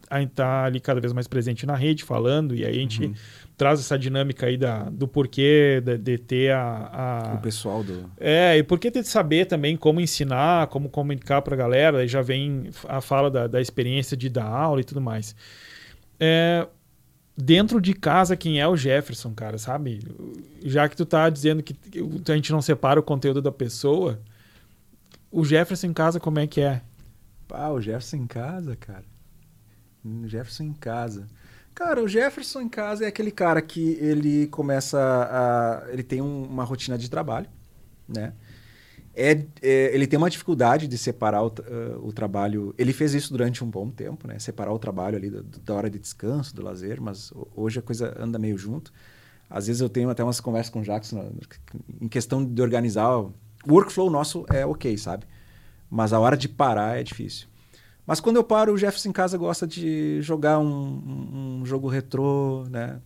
a 0.10 0.22
estar 0.22 0.44
tá 0.44 0.64
ali 0.64 0.80
cada 0.80 1.00
vez 1.00 1.12
mais 1.14 1.28
presente 1.28 1.66
na 1.66 1.76
rede, 1.76 2.04
falando, 2.04 2.56
e 2.56 2.66
aí 2.66 2.78
a 2.78 2.80
gente 2.80 3.06
uhum. 3.06 3.14
traz 3.58 3.80
essa 3.80 3.98
dinâmica 3.98 4.46
aí 4.46 4.58
da, 4.58 4.90
do 4.90 5.08
porquê 5.08 5.82
de, 5.84 5.98
de 5.98 6.18
ter 6.18 6.52
a, 6.54 7.32
a, 7.32 7.34
O 7.36 7.42
pessoal 7.42 7.84
do... 7.84 8.10
É, 8.18 8.58
e 8.58 8.64
porquê 8.64 8.90
ter 8.90 9.02
de 9.02 9.08
saber 9.08 9.46
também 9.46 9.76
como 9.76 10.00
ensinar, 10.00 10.68
como 10.68 10.90
comunicar 10.90 11.42
para 11.42 11.56
a 11.56 11.58
galera, 11.58 12.00
aí 12.00 12.08
já 12.08 12.22
vem 12.22 12.70
a 12.88 13.02
fala 13.02 13.30
da, 13.30 13.48
da 13.48 13.62
experiência 13.62 14.16
de 14.16 14.30
dar 14.30 14.46
aula 14.46 14.80
e 14.80 14.84
tudo 14.84 15.02
mais. 15.02 15.36
É, 16.20 16.66
dentro 17.36 17.82
de 17.82 17.94
casa, 17.94 18.38
quem 18.38 18.62
é 18.62 18.68
o 18.68 18.78
Jefferson, 18.78 19.34
cara, 19.34 19.58
sabe? 19.58 20.00
Já 20.64 20.88
que 20.88 20.96
tu 20.96 21.06
tá 21.06 21.30
dizendo 21.30 21.62
que 21.62 21.76
a 22.28 22.36
gente 22.36 22.52
não 22.52 22.62
separa 22.62 23.00
o 23.00 23.04
conteúdo 23.04 23.42
da 23.42 23.52
pessoa, 23.52 24.20
o 25.30 25.44
Jefferson 25.44 25.88
em 25.88 25.94
casa 25.94 26.18
como 26.18 26.40
é 26.40 26.48
que 26.48 26.62
é? 26.62 26.82
Pá, 27.46 27.70
o 27.70 27.82
Jefferson 27.82 28.18
em 28.18 28.28
casa, 28.28 28.76
cara 28.76 29.17
Jefferson 30.26 30.64
em 30.64 30.74
casa. 30.74 31.28
Cara, 31.74 32.04
o 32.04 32.08
Jefferson 32.08 32.62
em 32.62 32.70
casa 32.70 33.06
é 33.06 33.08
aquele 33.08 33.32
cara 33.32 33.62
que 33.62 33.98
ele 34.02 34.48
começa 34.48 35.00
a. 35.00 35.92
Ele 35.92 36.04
tem 36.04 36.22
um, 36.22 36.44
uma 36.44 36.64
rotina 36.64 36.98
de 36.98 37.10
trabalho, 37.10 37.48
né? 38.08 38.34
É, 39.20 39.32
é, 39.64 39.96
ele 39.96 40.06
tem 40.06 40.18
uma 40.18 40.30
dificuldade 40.30 40.88
de 40.88 40.96
separar 40.96 41.44
o, 41.44 41.48
uh, 41.48 42.08
o, 42.08 42.14
trabalho. 42.14 42.74
Ele 42.78 42.94
fez 42.94 43.16
isso 43.16 43.32
durante 43.32 43.64
um 43.64 43.70
bom 43.70 43.90
tempo, 43.90 44.28
né? 44.28 44.38
Separar 44.38 44.72
o 44.72 44.78
trabalho 44.78 45.18
ali 45.18 45.30
da, 45.30 45.42
da, 45.64 45.74
hora 45.74 45.90
de 45.90 45.98
descanso, 45.98 46.56
do 46.56 46.62
lazer, 46.64 47.02
mas 47.02 47.34
hoje 47.56 47.80
a 47.80 47.82
coisa 47.82 48.16
anda 48.20 48.38
meio 48.38 48.58
junto. 48.58 48.94
Às 49.50 49.66
vezes 49.68 49.82
eu 49.82 49.90
tenho 49.90 50.10
até 50.10 50.24
umas 50.24 50.40
conversas 50.40 50.72
com 50.72 50.82
o 50.82 50.84
Jackson 50.84 51.32
em 52.00 52.08
questão 52.08 52.46
de 52.46 52.62
organizar. 52.62 53.20
O 53.20 53.34
workflow 53.68 54.10
nosso 54.10 54.46
é 54.52 54.64
ok, 54.64 54.96
sabe? 54.98 55.26
Mas 55.90 56.14
a 56.14 56.20
hora 56.20 56.38
de 56.38 56.48
parar 56.48 57.00
é 57.00 57.04
difícil. 57.04 57.48
Mas 58.08 58.22
quando 58.22 58.38
eu 58.38 58.44
paro, 58.44 58.74
o 58.74 58.78
Jefferson 58.78 59.10
em 59.10 59.12
casa 59.12 59.38
gosta 59.38 59.68
de 59.68 60.22
jogar 60.22 60.60
um, 60.60 60.66
um, 60.66 61.60
um 61.60 61.66
jogo 61.66 61.90
retrô, 61.90 62.66
né? 62.70 63.02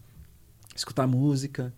Escutar 0.76 1.08
música. 1.08 1.74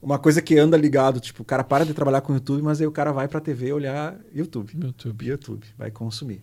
Uma 0.00 0.16
coisa 0.16 0.40
que 0.40 0.56
anda 0.56 0.76
ligado, 0.76 1.18
tipo, 1.18 1.42
o 1.42 1.44
cara 1.44 1.64
para 1.64 1.84
de 1.84 1.92
trabalhar 1.92 2.20
com 2.20 2.32
YouTube, 2.32 2.62
mas 2.62 2.80
aí 2.80 2.86
o 2.86 2.92
cara 2.92 3.10
vai 3.10 3.26
pra 3.26 3.40
TV 3.40 3.72
olhar 3.72 4.16
YouTube. 4.32 4.72
YouTube. 4.80 5.26
YouTube, 5.26 5.66
vai 5.76 5.90
consumir. 5.90 6.40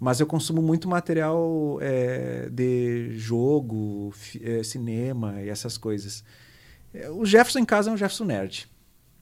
Mas 0.00 0.18
eu 0.18 0.26
consumo 0.26 0.60
muito 0.60 0.88
material 0.88 1.78
é, 1.80 2.48
de 2.50 3.16
jogo, 3.16 4.12
é, 4.42 4.60
cinema 4.64 5.40
e 5.40 5.48
essas 5.48 5.78
coisas. 5.78 6.24
É, 6.92 7.08
o 7.08 7.24
Jefferson 7.24 7.60
em 7.60 7.64
casa 7.64 7.90
é 7.90 7.92
um 7.92 7.96
Jefferson 7.96 8.24
nerd. 8.24 8.68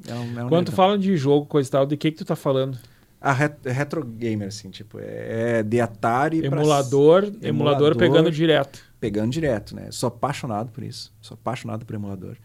É 0.08 0.14
um, 0.14 0.40
é 0.40 0.44
um 0.46 0.48
Quando 0.48 0.66
tu 0.66 0.72
fala 0.72 0.98
de 0.98 1.14
jogo, 1.14 1.44
coisa 1.44 1.68
e 1.68 1.72
tal, 1.72 1.84
de 1.84 1.94
que 1.98 2.10
que 2.10 2.16
tu 2.16 2.24
tá 2.24 2.34
falando? 2.34 2.78
A 3.22 3.32
ret 3.32 3.56
retro 3.64 4.04
gamer, 4.04 4.48
assim, 4.48 4.68
tipo, 4.68 4.98
é, 4.98 5.58
é 5.58 5.62
de 5.62 5.80
Atari 5.80 6.44
emulador, 6.44 7.20
pra... 7.20 7.48
emulador, 7.48 7.92
emulador 7.92 7.96
pegando 7.96 8.32
direto. 8.32 8.82
Pegando 8.98 9.30
direto, 9.30 9.76
né? 9.76 9.92
Sou 9.92 10.08
apaixonado 10.08 10.72
por 10.72 10.82
isso. 10.82 11.12
Sou 11.20 11.36
apaixonado 11.36 11.86
por 11.86 11.94
emulador. 11.94 12.36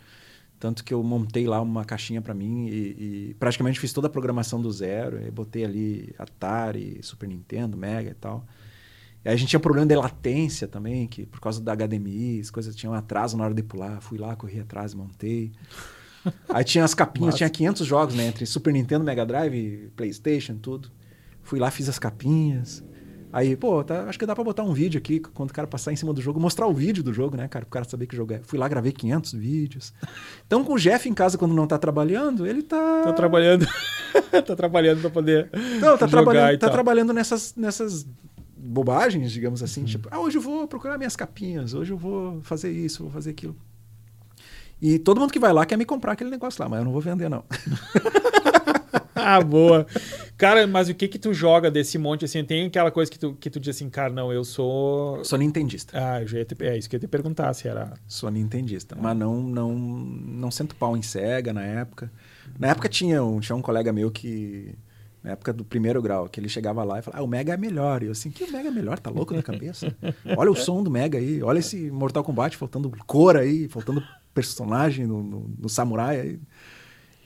Tanto 0.59 0.83
que 0.83 0.93
eu 0.93 1.01
montei 1.03 1.47
lá 1.47 1.59
uma 1.61 1.83
caixinha 1.83 2.21
para 2.21 2.33
mim 2.33 2.67
e, 2.67 3.29
e, 3.29 3.35
praticamente 3.39 3.79
fiz 3.79 3.91
toda 3.91 4.07
a 4.07 4.09
programação 4.09 4.61
do 4.61 4.71
zero. 4.71 5.19
E 5.25 5.31
botei 5.31 5.65
ali 5.65 6.15
Atari, 6.17 6.99
Super 7.01 7.27
Nintendo, 7.27 7.75
Mega 7.75 8.11
e 8.11 8.15
tal. 8.15 8.45
E 9.25 9.29
aí 9.29 9.33
a 9.33 9.37
gente 9.37 9.49
tinha 9.49 9.59
problema 9.59 9.87
de 9.87 9.95
latência 9.95 10.67
também, 10.67 11.07
que 11.07 11.25
por 11.25 11.39
causa 11.39 11.59
da 11.59 11.75
HDMI, 11.75 12.39
as 12.39 12.51
coisas 12.51 12.75
tinham 12.75 12.93
atraso 12.93 13.35
na 13.35 13.45
hora 13.45 13.53
de 13.53 13.63
pular. 13.63 13.99
Fui 13.99 14.17
lá, 14.17 14.35
corri 14.35 14.59
atrás, 14.59 14.93
montei. 14.93 15.51
Aí 16.49 16.63
tinha 16.63 16.83
as 16.83 16.93
capinhas, 16.93 17.27
Nossa. 17.27 17.37
tinha 17.37 17.49
500 17.49 17.85
jogos, 17.85 18.15
né? 18.15 18.27
Entre 18.27 18.45
Super 18.45 18.73
Nintendo, 18.73 19.03
Mega 19.03 19.25
Drive, 19.25 19.91
PlayStation, 19.95 20.55
tudo. 20.55 20.89
Fui 21.43 21.59
lá, 21.59 21.71
fiz 21.71 21.87
as 21.87 21.97
capinhas. 21.97 22.83
Aí, 23.31 23.55
pô, 23.55 23.83
tá, 23.83 24.03
acho 24.03 24.17
que 24.17 24.25
dá 24.25 24.33
pra 24.33 24.43
botar 24.43 24.63
um 24.63 24.73
vídeo 24.73 24.97
aqui, 24.97 25.19
quando 25.19 25.49
o 25.49 25.53
cara 25.53 25.67
passar 25.67 25.91
em 25.91 25.95
cima 25.95 26.13
do 26.13 26.21
jogo, 26.21 26.39
mostrar 26.39 26.65
o 26.65 26.73
vídeo 26.73 27.03
do 27.03 27.13
jogo, 27.13 27.35
né, 27.35 27.47
cara? 27.47 27.65
Pro 27.65 27.71
cara 27.71 27.85
saber 27.85 28.07
que 28.07 28.15
jogo 28.15 28.33
é. 28.33 28.39
Fui 28.41 28.57
lá, 28.57 28.67
gravei 28.67 28.91
500 28.91 29.33
vídeos. 29.33 29.93
Então, 30.45 30.63
com 30.63 30.73
o 30.73 30.79
Jeff 30.79 31.07
em 31.09 31.13
casa, 31.13 31.37
quando 31.37 31.53
não 31.53 31.67
tá 31.67 31.77
trabalhando, 31.77 32.47
ele 32.47 32.63
tá... 32.63 33.03
Tá 33.03 33.13
trabalhando. 33.13 33.67
tá 34.31 34.55
trabalhando 34.55 35.01
pra 35.01 35.09
poder 35.09 35.49
Não, 35.79 35.97
tá 35.97 36.07
trabalhando, 36.07 36.57
tá 36.57 36.69
trabalhando 36.69 37.13
nessas, 37.13 37.53
nessas 37.55 38.07
bobagens, 38.57 39.31
digamos 39.31 39.61
assim. 39.61 39.83
Tipo, 39.83 40.07
ah, 40.09 40.19
hoje 40.19 40.37
eu 40.37 40.41
vou 40.41 40.67
procurar 40.67 40.97
minhas 40.97 41.15
capinhas, 41.15 41.73
hoje 41.73 41.91
eu 41.91 41.97
vou 41.97 42.41
fazer 42.41 42.71
isso, 42.71 43.03
vou 43.03 43.11
fazer 43.11 43.31
aquilo. 43.31 43.55
E 44.81 44.99
todo 44.99 45.19
mundo 45.19 45.31
que 45.31 45.39
vai 45.39 45.51
lá 45.51 45.65
quer 45.65 45.77
me 45.77 45.85
comprar 45.85 46.13
aquele 46.13 46.29
negócio 46.29 46.61
lá, 46.61 46.69
mas 46.69 46.79
eu 46.79 46.85
não 46.85 46.91
vou 46.91 47.01
vender, 47.01 47.29
não. 47.29 47.43
Ah, 49.19 49.41
boa. 49.41 49.85
Cara, 50.37 50.65
mas 50.65 50.87
o 50.87 50.95
que 50.95 51.05
que 51.05 51.19
tu 51.19 51.33
joga 51.33 51.69
desse 51.69 51.97
monte, 51.97 52.23
assim? 52.23 52.45
Tem 52.45 52.67
aquela 52.67 52.89
coisa 52.89 53.11
que 53.11 53.19
tu, 53.19 53.33
que 53.33 53.49
tu 53.49 53.59
diz 53.59 53.75
assim, 53.75 53.89
cara, 53.89 54.13
não, 54.13 54.31
eu 54.31 54.45
sou... 54.45 55.21
Sou 55.25 55.37
nintendista. 55.37 55.97
Ah, 55.99 56.21
eu 56.21 56.45
te... 56.45 56.55
é 56.63 56.77
isso 56.77 56.89
que 56.89 56.95
eu 56.95 56.97
ia 56.97 57.01
te 57.01 57.09
perguntar, 57.09 57.53
se 57.53 57.67
era... 57.67 57.93
Sou 58.07 58.29
nintendista. 58.29 58.95
Mas 58.97 59.17
não, 59.17 59.41
não, 59.41 59.73
não 59.73 60.49
sento 60.49 60.75
pau 60.75 60.95
em 60.95 61.01
Sega 61.01 61.51
na 61.51 61.63
época. 61.63 62.09
Na 62.57 62.69
época 62.69 62.87
tinha 62.87 63.23
um, 63.23 63.39
tinha 63.39 63.55
um 63.55 63.61
colega 63.61 63.91
meu 63.91 64.09
que. 64.09 64.75
Na 65.23 65.31
época 65.31 65.51
do 65.51 65.65
primeiro 65.65 66.01
grau, 66.01 66.29
que 66.29 66.39
ele 66.39 66.47
chegava 66.47 66.83
lá 66.83 66.99
e 66.99 67.01
falava: 67.01 67.21
Ah, 67.21 67.25
o 67.25 67.27
Mega 67.27 67.53
é 67.53 67.57
melhor. 67.57 68.01
E 68.03 68.05
eu 68.05 68.11
assim: 68.11 68.31
Que 68.31 68.45
o 68.45 68.51
Mega 68.51 68.69
é 68.69 68.71
melhor? 68.71 68.97
Tá 68.99 69.09
louco 69.09 69.33
da 69.33 69.43
cabeça? 69.43 69.93
Olha 70.37 70.51
o 70.51 70.55
som 70.55 70.81
do 70.81 70.89
Mega 70.89 71.17
aí. 71.17 71.43
Olha 71.43 71.59
esse 71.59 71.91
Mortal 71.91 72.23
Kombat 72.23 72.55
faltando 72.55 72.89
cor 73.05 73.35
aí, 73.35 73.67
faltando 73.67 74.01
personagem 74.37 75.07
no, 75.07 75.23
no, 75.23 75.55
no 75.57 75.67
Samurai 75.67 76.19
aí. 76.19 76.39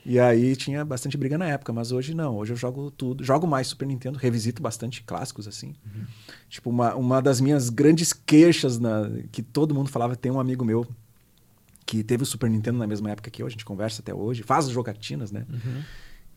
E 0.04 0.18
aí 0.18 0.56
tinha 0.56 0.84
bastante 0.84 1.16
briga 1.16 1.36
na 1.36 1.46
época, 1.46 1.72
mas 1.72 1.92
hoje 1.92 2.14
não. 2.14 2.36
Hoje 2.36 2.54
eu 2.54 2.56
jogo 2.56 2.90
tudo. 2.90 3.22
Jogo 3.22 3.46
mais 3.46 3.68
Super 3.68 3.86
Nintendo, 3.86 4.18
revisito 4.18 4.62
bastante 4.62 5.02
clássicos, 5.02 5.46
assim. 5.46 5.74
Tipo, 6.48 6.70
uma, 6.70 6.94
uma 6.94 7.20
das 7.20 7.40
minhas 7.40 7.68
grandes 7.68 8.12
queixas 8.12 8.78
na, 8.78 9.10
que 9.30 9.42
todo 9.42 9.74
mundo 9.74 9.90
falava, 9.90 10.16
tem 10.16 10.32
um 10.32 10.40
amigo 10.40 10.64
meu 10.64 10.86
que 11.84 12.02
teve 12.02 12.22
o 12.22 12.26
Super 12.26 12.48
Nintendo 12.48 12.78
na 12.78 12.86
mesma 12.86 13.10
época 13.10 13.30
que 13.30 13.42
eu, 13.42 13.46
a 13.46 13.50
gente 13.50 13.64
conversa 13.64 14.00
até 14.00 14.14
hoje, 14.14 14.42
faz 14.42 14.64
as 14.64 14.70
jogatinas, 14.70 15.30
né? 15.30 15.44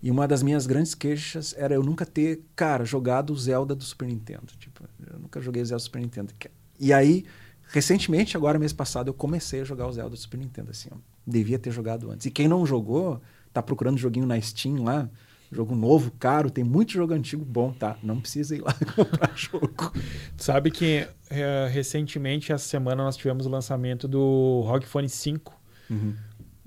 E 0.04 0.12
uma 0.12 0.28
das 0.28 0.44
minhas 0.44 0.68
grandes 0.68 0.94
queixas 0.94 1.56
era 1.58 1.74
eu 1.74 1.82
nunca 1.82 2.06
ter, 2.06 2.42
cara, 2.56 2.84
jogado 2.84 3.32
o 3.32 3.38
Zelda 3.38 3.74
do 3.74 3.84
Super 3.84 4.08
Nintendo. 4.08 4.54
Tipo, 4.60 4.84
eu 5.12 5.18
nunca 5.18 5.40
joguei 5.42 5.64
o 5.64 5.66
Zelda 5.66 5.82
do 5.82 5.86
Super 5.86 6.02
Nintendo. 6.02 6.34
E 6.80 6.94
aí, 6.94 7.26
recentemente, 7.70 8.36
agora 8.38 8.58
mês 8.60 8.74
passado, 8.74 9.08
eu 9.10 9.14
comecei 9.14 9.62
a 9.62 9.64
jogar 9.64 9.88
o 9.88 9.92
Zelda 9.92 10.12
do 10.12 10.18
Super 10.18 10.38
Nintendo, 10.38 10.72
assim, 10.72 10.90
ó. 10.92 10.96
Devia 11.26 11.58
ter 11.60 11.72
jogado 11.72 12.12
antes. 12.12 12.26
E 12.26 12.32
quem 12.32 12.48
não 12.48 12.66
jogou, 12.66 13.22
tá 13.54 13.62
procurando 13.62 13.98
joguinho 13.98 14.26
na 14.28 14.40
Steam 14.40 14.84
lá, 14.84 15.10
jogo 15.52 15.76
novo, 15.76 16.12
caro, 16.20 16.50
tem 16.50 16.64
muito 16.64 16.92
jogo 16.92 17.14
antigo 17.14 17.44
bom, 17.46 17.72
tá? 17.72 17.98
Não 18.04 18.20
precisa 18.20 18.56
ir 18.56 18.62
lá 18.62 18.74
comprar 18.96 19.32
jogo. 19.36 19.92
Sabe 20.38 20.70
que 20.72 21.08
é, 21.30 21.68
recentemente, 21.72 22.52
essa 22.52 22.66
semana, 22.68 23.04
nós 23.04 23.16
tivemos 23.18 23.46
o 23.46 23.50
lançamento 23.50 24.08
do 24.08 24.62
ROG 24.66 24.84
Phone 24.86 25.10
5. 25.10 25.54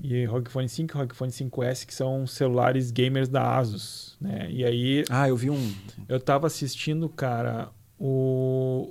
E 0.00 0.24
ROG 0.26 0.48
Phone 0.48 0.68
5 0.68 0.96
e 0.96 1.00
ROG 1.00 1.12
Phone 1.14 1.32
5S, 1.32 1.84
que 1.84 1.92
são 1.92 2.24
celulares 2.26 2.90
gamers 2.92 3.28
da 3.28 3.56
Asus, 3.58 4.16
né? 4.20 4.48
E 4.50 4.64
aí, 4.64 5.04
Ah, 5.10 5.28
eu 5.28 5.36
vi 5.36 5.50
um. 5.50 5.74
eu 6.08 6.20
tava 6.20 6.46
assistindo, 6.46 7.08
cara, 7.08 7.70
o... 7.98 8.88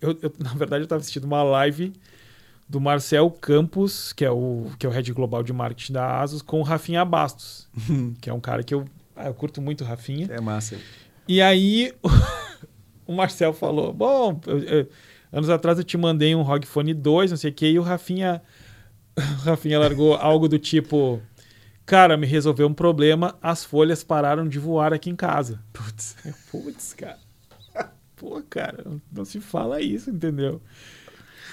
Eu, 0.00 0.16
eu, 0.22 0.32
na 0.38 0.52
verdade, 0.54 0.84
eu 0.84 0.88
tava 0.88 1.00
assistindo 1.00 1.24
uma 1.24 1.42
live 1.42 1.92
do 2.68 2.80
Marcel 2.80 3.30
Campos, 3.30 4.12
que 4.12 4.24
é 4.24 4.30
o, 4.30 4.70
que 4.78 4.84
é 4.86 4.88
o 4.88 4.92
head 4.92 5.10
global 5.12 5.42
de 5.42 5.52
marketing 5.52 5.94
da 5.94 6.20
Asus, 6.20 6.42
com 6.42 6.60
o 6.60 6.62
Rafinha 6.62 7.04
Bastos, 7.04 7.66
que 8.20 8.28
é 8.28 8.32
um 8.32 8.40
cara 8.40 8.62
que 8.62 8.74
eu, 8.74 8.84
ah, 9.16 9.26
eu 9.28 9.34
curto 9.34 9.60
muito 9.62 9.84
Rafinha. 9.84 10.26
É 10.30 10.40
massa. 10.40 10.76
E 11.26 11.40
aí 11.42 11.92
o 13.06 13.12
Marcel 13.14 13.52
falou: 13.52 13.92
Bom, 13.92 14.40
eu- 14.46 14.58
eu- 14.64 14.88
anos 15.32 15.48
atrás 15.50 15.78
eu 15.78 15.84
te 15.84 15.96
mandei 15.96 16.34
um 16.34 16.42
ROG 16.42 16.64
Phone 16.66 16.92
2, 16.94 17.30
não 17.30 17.36
sei 17.38 17.50
o 17.50 17.54
que, 17.54 17.66
e 17.68 17.78
o 17.78 17.82
Rafinha, 17.82 18.42
o 19.16 19.20
Rafinha 19.44 19.78
largou 19.78 20.14
algo 20.14 20.46
do 20.48 20.58
tipo: 20.58 21.20
Cara, 21.86 22.16
me 22.18 22.26
resolveu 22.26 22.66
um 22.68 22.74
problema, 22.74 23.34
as 23.42 23.64
folhas 23.64 24.04
pararam 24.04 24.46
de 24.46 24.58
voar 24.58 24.92
aqui 24.92 25.08
em 25.10 25.16
casa. 25.16 25.58
Putz. 25.72 26.16
Putz, 26.50 26.92
cara. 26.94 27.18
Pô, 28.18 28.42
cara, 28.50 28.84
não- 29.12 29.24
se 29.24 29.40
fala 29.40 29.80
isso, 29.80 30.10
entendeu? 30.10 30.60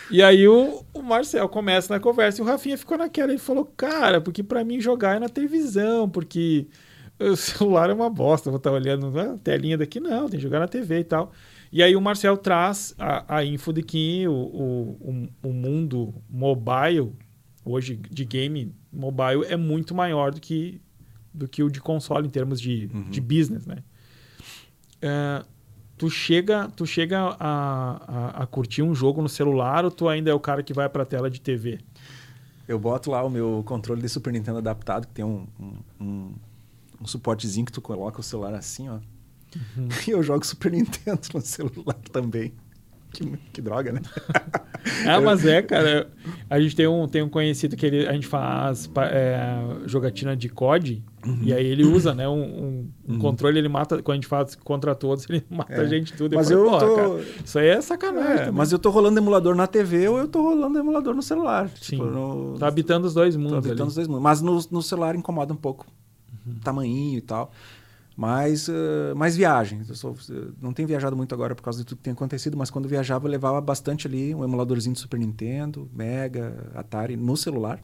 E 0.09 0.21
aí 0.21 0.47
o, 0.47 0.83
o 0.93 1.01
Marcel 1.01 1.47
começa 1.49 1.93
na 1.93 1.99
conversa 1.99 2.41
e 2.41 2.43
o 2.43 2.47
Rafinha 2.47 2.77
ficou 2.77 2.97
naquela. 2.97 3.31
Ele 3.31 3.39
falou, 3.39 3.65
cara, 3.77 4.19
porque 4.19 4.43
pra 4.43 4.63
mim 4.63 4.79
jogar 4.79 5.15
é 5.15 5.19
na 5.19 5.29
televisão, 5.29 6.09
porque 6.09 6.67
o 7.19 7.35
celular 7.35 7.89
é 7.89 7.93
uma 7.93 8.09
bosta, 8.09 8.49
vou 8.49 8.57
estar 8.57 8.71
olhando 8.71 9.17
a 9.19 9.37
telinha 9.37 9.77
daqui, 9.77 9.99
não, 9.99 10.27
tem 10.27 10.39
que 10.39 10.43
jogar 10.43 10.59
na 10.59 10.67
TV 10.67 10.99
e 10.99 11.03
tal. 11.03 11.31
E 11.71 11.83
aí 11.83 11.95
o 11.95 12.01
Marcel 12.01 12.37
traz 12.37 12.95
a, 12.97 13.37
a 13.37 13.45
info 13.45 13.73
de 13.73 13.83
que 13.83 14.27
o, 14.27 14.31
o, 14.31 15.29
o, 15.43 15.53
mundo 15.53 16.13
mobile, 16.29 17.11
hoje 17.63 17.95
de 17.95 18.25
game 18.25 18.73
mobile, 18.91 19.43
é 19.47 19.57
muito 19.57 19.93
maior 19.93 20.31
do 20.31 20.39
que, 20.39 20.81
do 21.33 21.47
que 21.47 21.61
o 21.63 21.69
de 21.69 21.81
console 21.81 22.27
em 22.27 22.29
termos 22.29 22.61
de, 22.61 22.87
de 23.09 23.19
business, 23.19 23.65
né? 23.65 23.77
É, 25.01 25.43
tu 25.97 26.09
chega, 26.09 26.69
tu 26.75 26.85
chega 26.85 27.35
a, 27.39 28.01
a, 28.39 28.43
a 28.43 28.47
curtir 28.47 28.81
um 28.81 28.93
jogo 28.93 29.21
no 29.21 29.29
celular 29.29 29.85
ou 29.85 29.91
tu 29.91 30.07
ainda 30.07 30.29
é 30.29 30.33
o 30.33 30.39
cara 30.39 30.63
que 30.63 30.73
vai 30.73 30.89
pra 30.89 31.05
tela 31.05 31.29
de 31.29 31.39
TV? 31.39 31.79
Eu 32.67 32.79
boto 32.79 33.11
lá 33.11 33.23
o 33.23 33.29
meu 33.29 33.63
controle 33.65 34.01
de 34.01 34.09
Super 34.09 34.33
Nintendo 34.33 34.57
adaptado, 34.57 35.05
que 35.07 35.13
tem 35.13 35.23
um, 35.23 35.45
um, 35.59 35.73
um, 36.01 36.33
um 37.01 37.07
suportezinho 37.07 37.65
que 37.65 37.71
tu 37.71 37.81
coloca 37.81 38.19
o 38.19 38.23
celular 38.23 38.53
assim, 38.53 38.89
ó. 38.89 38.99
E 40.07 40.11
eu 40.11 40.21
jogo 40.21 40.45
Super 40.45 40.71
Nintendo 40.71 41.21
no 41.33 41.41
celular 41.41 41.95
também. 42.11 42.53
Que, 43.15 43.37
que 43.53 43.61
droga, 43.61 43.91
né? 43.91 44.01
Ah, 45.07 45.19
mas 45.19 45.43
é, 45.43 45.63
cara. 45.63 46.07
A 46.47 46.59
gente 46.59 46.75
tem 46.75 46.87
um, 46.87 47.07
tem 47.07 47.23
um 47.23 47.29
conhecido 47.29 47.75
que 47.75 47.83
ele, 47.87 48.07
a 48.07 48.13
gente 48.13 48.27
faz 48.27 48.87
é, 49.11 49.47
jogatina 49.87 50.35
de 50.37 50.47
COD 50.47 51.03
e 51.41 51.51
aí 51.51 51.65
ele 51.65 51.83
usa, 51.83 52.13
né, 52.13 52.27
um, 52.29 52.43
um- 52.43 52.91
um 53.15 53.17
controle, 53.19 53.57
ele 53.57 53.67
mata, 53.67 53.99
quando 54.03 54.13
a 54.13 54.15
gente 54.17 54.27
faz 54.27 54.53
contra 54.53 54.93
todos, 54.93 55.27
ele 55.27 55.43
mata 55.49 55.73
É. 55.73 55.79
a 55.81 55.85
gente 55.85 56.13
tudo. 56.13 56.35
Mas 56.35 56.51
eu 56.51 56.65
"Porra, 56.65 56.79
tô- 56.85 56.95
cara, 56.95 57.23
isso 57.43 57.57
aí 57.57 57.67
é 57.69 57.81
sacanagem. 57.81 58.31
É, 58.33 58.37
também." 58.37 58.51
mas 58.53 58.71
eu 58.71 58.77
tô 58.77 58.91
rolando 58.91 59.17
emulador 59.19 59.55
na 59.55 59.65
TV 59.65 60.07
ou 60.07 60.19
eu 60.19 60.27
tô 60.27 60.43
rolando 60.43 60.77
emulador 60.77 61.15
no 61.15 61.23
celular. 61.23 61.67
Sim. 61.81 61.97
Tipo, 61.97 62.05
no, 62.05 62.55
Tá 62.59 62.67
habitando 62.67 63.07
os 63.07 63.13
dois 63.15 63.35
mundos 63.35 63.57
habitando 63.57 63.81
ali. 63.81 63.87
os 63.89 63.95
dois 63.95 64.07
mundos. 64.07 64.23
Mas 64.23 64.41
no, 64.43 64.59
no 64.69 64.83
celular 64.83 65.15
incomoda 65.15 65.51
um 65.51 65.57
pouco. 65.57 65.87
Uhum. 66.45 66.59
Tamanhinho 66.63 67.17
e 67.17 67.21
tal. 67.21 67.51
Mas 68.17 68.69
eh, 68.69 69.13
mais 69.15 69.35
viagem. 69.35 69.81
Eu 69.87 69.95
sou- 69.95 70.15
eh, 70.29 70.51
não 70.61 70.71
tenho 70.71 70.87
viajado 70.87 71.15
muito 71.17 71.35
agora 71.35 71.53
por 71.53 71.61
causa 71.61 71.79
de 71.79 71.85
tudo 71.85 71.97
que 71.97 72.03
tem 72.03 72.13
acontecido, 72.13 72.55
mas 72.57 72.69
quando 72.69 72.87
viajava 72.87 73.27
eu 73.27 73.31
levava 73.31 73.59
bastante 73.59 74.07
ali 74.07 74.33
um 74.33 74.43
emuladorzinho 74.43 74.93
de 74.93 75.01
Super 75.01 75.19
Nintendo, 75.19 75.89
Mega, 75.93 76.71
Atari 76.73 77.17
no 77.17 77.35
celular 77.35 77.81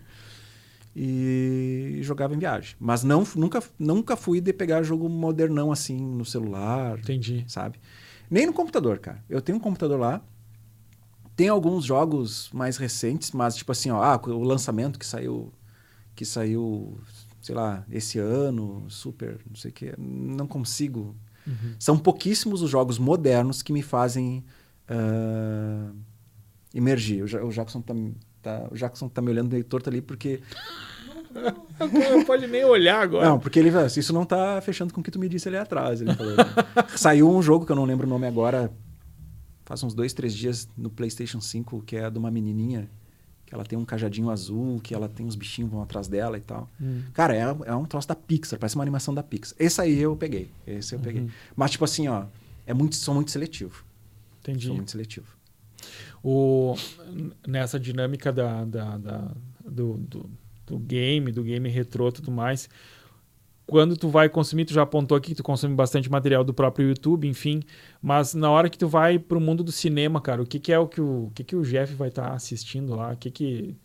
e 0.95 1.99
jogava 2.01 2.33
em 2.35 2.39
viagem. 2.39 2.75
Mas 2.79 3.03
não, 3.03 3.25
nunca, 3.35 3.61
nunca 3.77 4.15
fui 4.15 4.41
de 4.41 4.53
pegar 4.53 4.83
jogo 4.83 5.07
modernão 5.09 5.71
assim 5.71 5.97
no 5.99 6.25
celular, 6.25 6.99
Entendi. 6.99 7.43
sabe? 7.47 7.79
Nem 8.29 8.45
no 8.45 8.53
computador, 8.53 8.99
cara. 8.99 9.23
Eu 9.29 9.41
tenho 9.41 9.57
um 9.57 9.61
computador 9.61 9.99
lá. 9.99 10.21
Tem 11.35 11.49
alguns 11.49 11.85
jogos 11.85 12.49
mais 12.53 12.77
recentes, 12.77 13.31
mas 13.31 13.55
tipo 13.55 13.71
assim, 13.71 13.89
ó, 13.89 14.01
ah, 14.01 14.21
o 14.27 14.43
lançamento 14.43 14.99
que 14.99 15.05
saiu 15.05 15.51
que 16.13 16.25
saiu, 16.25 16.99
sei 17.41 17.55
lá, 17.55 17.85
esse 17.91 18.19
ano, 18.19 18.85
super, 18.89 19.39
não 19.49 19.55
sei 19.55 19.71
o 19.71 19.73
que, 19.73 19.93
não 19.97 20.47
consigo. 20.47 21.15
Uhum. 21.45 21.75
São 21.79 21.97
pouquíssimos 21.97 22.61
os 22.61 22.69
jogos 22.69 22.99
modernos 22.99 23.61
que 23.61 23.73
me 23.73 23.81
fazem 23.81 24.43
ah, 24.87 25.91
emergir. 26.73 27.23
O, 27.23 27.47
o 27.47 27.51
Jackson 27.51 27.81
tá, 27.81 27.93
tá- 28.41 28.67
o 28.71 28.75
Jackson 28.75 29.09
tá 29.09 29.21
me 29.21 29.31
olhando 29.31 29.51
meio 29.51 29.63
torto 29.63 29.89
ali 29.89 30.01
porque 30.01 30.41
Não 32.13 32.25
pode 32.25 32.47
nem 32.47 32.63
olhar 32.65 33.01
agora. 33.01 33.25
Não, 33.27 33.39
porque 33.39 33.57
ele 33.59 33.71
isso 33.97 34.13
não 34.13 34.25
tá 34.25 34.61
fechando 34.61 34.93
com 34.93 35.01
o 35.01 35.03
que 35.03 35.11
tu 35.11 35.19
me 35.19 35.29
disse 35.29 35.47
ali 35.47 35.57
atrás. 35.57 36.01
Ele 36.01 36.13
falou, 36.13 36.35
né? 36.35 36.43
Saiu 36.95 37.29
um 37.29 37.41
jogo 37.41 37.65
que 37.65 37.71
eu 37.71 37.75
não 37.75 37.85
lembro 37.85 38.05
o 38.05 38.09
nome 38.09 38.27
agora, 38.27 38.71
faz 39.65 39.81
uns 39.83 39.93
dois, 39.93 40.13
três 40.13 40.33
dias 40.33 40.67
no 40.77 40.89
PlayStation 40.89 41.41
5, 41.41 41.81
que 41.83 41.95
é 41.95 42.09
de 42.09 42.17
uma 42.17 42.29
menininha, 42.29 42.89
que 43.51 43.55
ela 43.55 43.65
tem 43.65 43.77
um 43.77 43.83
cajadinho 43.83 44.29
azul, 44.29 44.79
que 44.79 44.93
ela 44.95 45.09
tem 45.09 45.25
uns 45.25 45.35
bichinhos 45.35 45.69
vão 45.69 45.81
atrás 45.81 46.07
dela 46.07 46.37
e 46.37 46.39
tal. 46.39 46.69
Hum. 46.79 47.01
Cara, 47.13 47.35
é, 47.35 47.41
é 47.69 47.75
um 47.75 47.83
troço 47.83 48.07
da 48.07 48.15
Pixar, 48.15 48.57
parece 48.57 48.75
uma 48.75 48.83
animação 48.85 49.13
da 49.13 49.21
Pixar. 49.21 49.53
Esse 49.59 49.81
aí 49.81 49.99
eu 49.99 50.15
peguei, 50.15 50.49
esse 50.65 50.95
eu 50.95 50.99
Uhum. 50.99 51.03
peguei. 51.03 51.27
Mas, 51.53 51.71
tipo 51.71 51.83
assim, 51.83 52.07
ó, 52.07 52.23
é 52.65 52.73
muito, 52.73 52.95
sou 52.95 53.13
muito 53.13 53.29
seletivo. 53.29 53.83
Entendi. 54.39 54.67
Sou 54.67 54.75
muito 54.77 54.89
seletivo. 54.89 55.27
o, 56.23 56.75
nessa 57.45 57.77
dinâmica 57.77 58.31
da, 58.31 58.63
da, 58.63 58.97
da- 58.97 59.31
do, 59.69 59.97
do, 59.97 60.29
do 60.65 60.79
game, 60.79 61.29
do 61.31 61.43
game 61.43 61.67
retrô 61.67 62.07
e 62.07 62.11
tudo 62.13 62.31
mais, 62.31 62.69
quando 63.71 63.95
tu 63.95 64.09
vai 64.09 64.27
consumir, 64.27 64.65
tu 64.65 64.73
já 64.73 64.81
apontou 64.81 65.17
aqui 65.17 65.29
que 65.29 65.35
tu 65.35 65.43
consome 65.43 65.73
bastante 65.73 66.11
material 66.11 66.43
do 66.43 66.53
próprio 66.53 66.89
YouTube, 66.89 67.25
enfim, 67.25 67.61
mas 68.01 68.33
na 68.33 68.51
hora 68.51 68.69
que 68.69 68.77
tu 68.77 68.85
vai 68.85 69.17
pro 69.17 69.39
mundo 69.39 69.63
do 69.63 69.71
cinema, 69.71 70.19
cara, 70.19 70.41
o 70.41 70.45
que, 70.45 70.59
que 70.59 70.73
é 70.73 70.77
o 70.77 70.87
que 70.89 70.99
o, 70.99 71.27
o 71.27 71.31
que, 71.33 71.41
que 71.41 71.55
o 71.55 71.61
Jeff 71.63 71.93
vai 71.95 72.09
estar 72.09 72.33
assistindo 72.33 72.93
lá? 72.95 73.13
O 73.13 73.17
que 73.17 73.31
que 73.31 73.77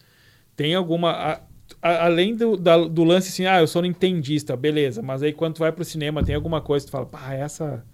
tem 0.57 0.75
alguma 0.75 1.13
a- 1.13 1.43
a- 1.83 2.07
além 2.07 2.35
do, 2.37 2.57
da- 2.57 2.87
do 2.89 3.05
lance 3.05 3.29
assim, 3.29 3.47
ah, 3.47 3.61
eu 3.61 3.67
sou 3.69 3.83
nintendista, 3.83 4.57
beleza, 4.57 5.03
mas 5.03 5.23
aí 5.23 5.33
quando 5.33 5.55
tu 5.55 5.61
vai 5.61 5.73
pro 5.73 5.85
cinema, 5.85 6.25
tem 6.25 6.35
alguma 6.35 6.61
coisa 6.61 6.85
que 6.85 6.91
tu 6.91 6.93
fala, 6.93 7.07
pá, 7.07 7.33
essa 7.35 7.85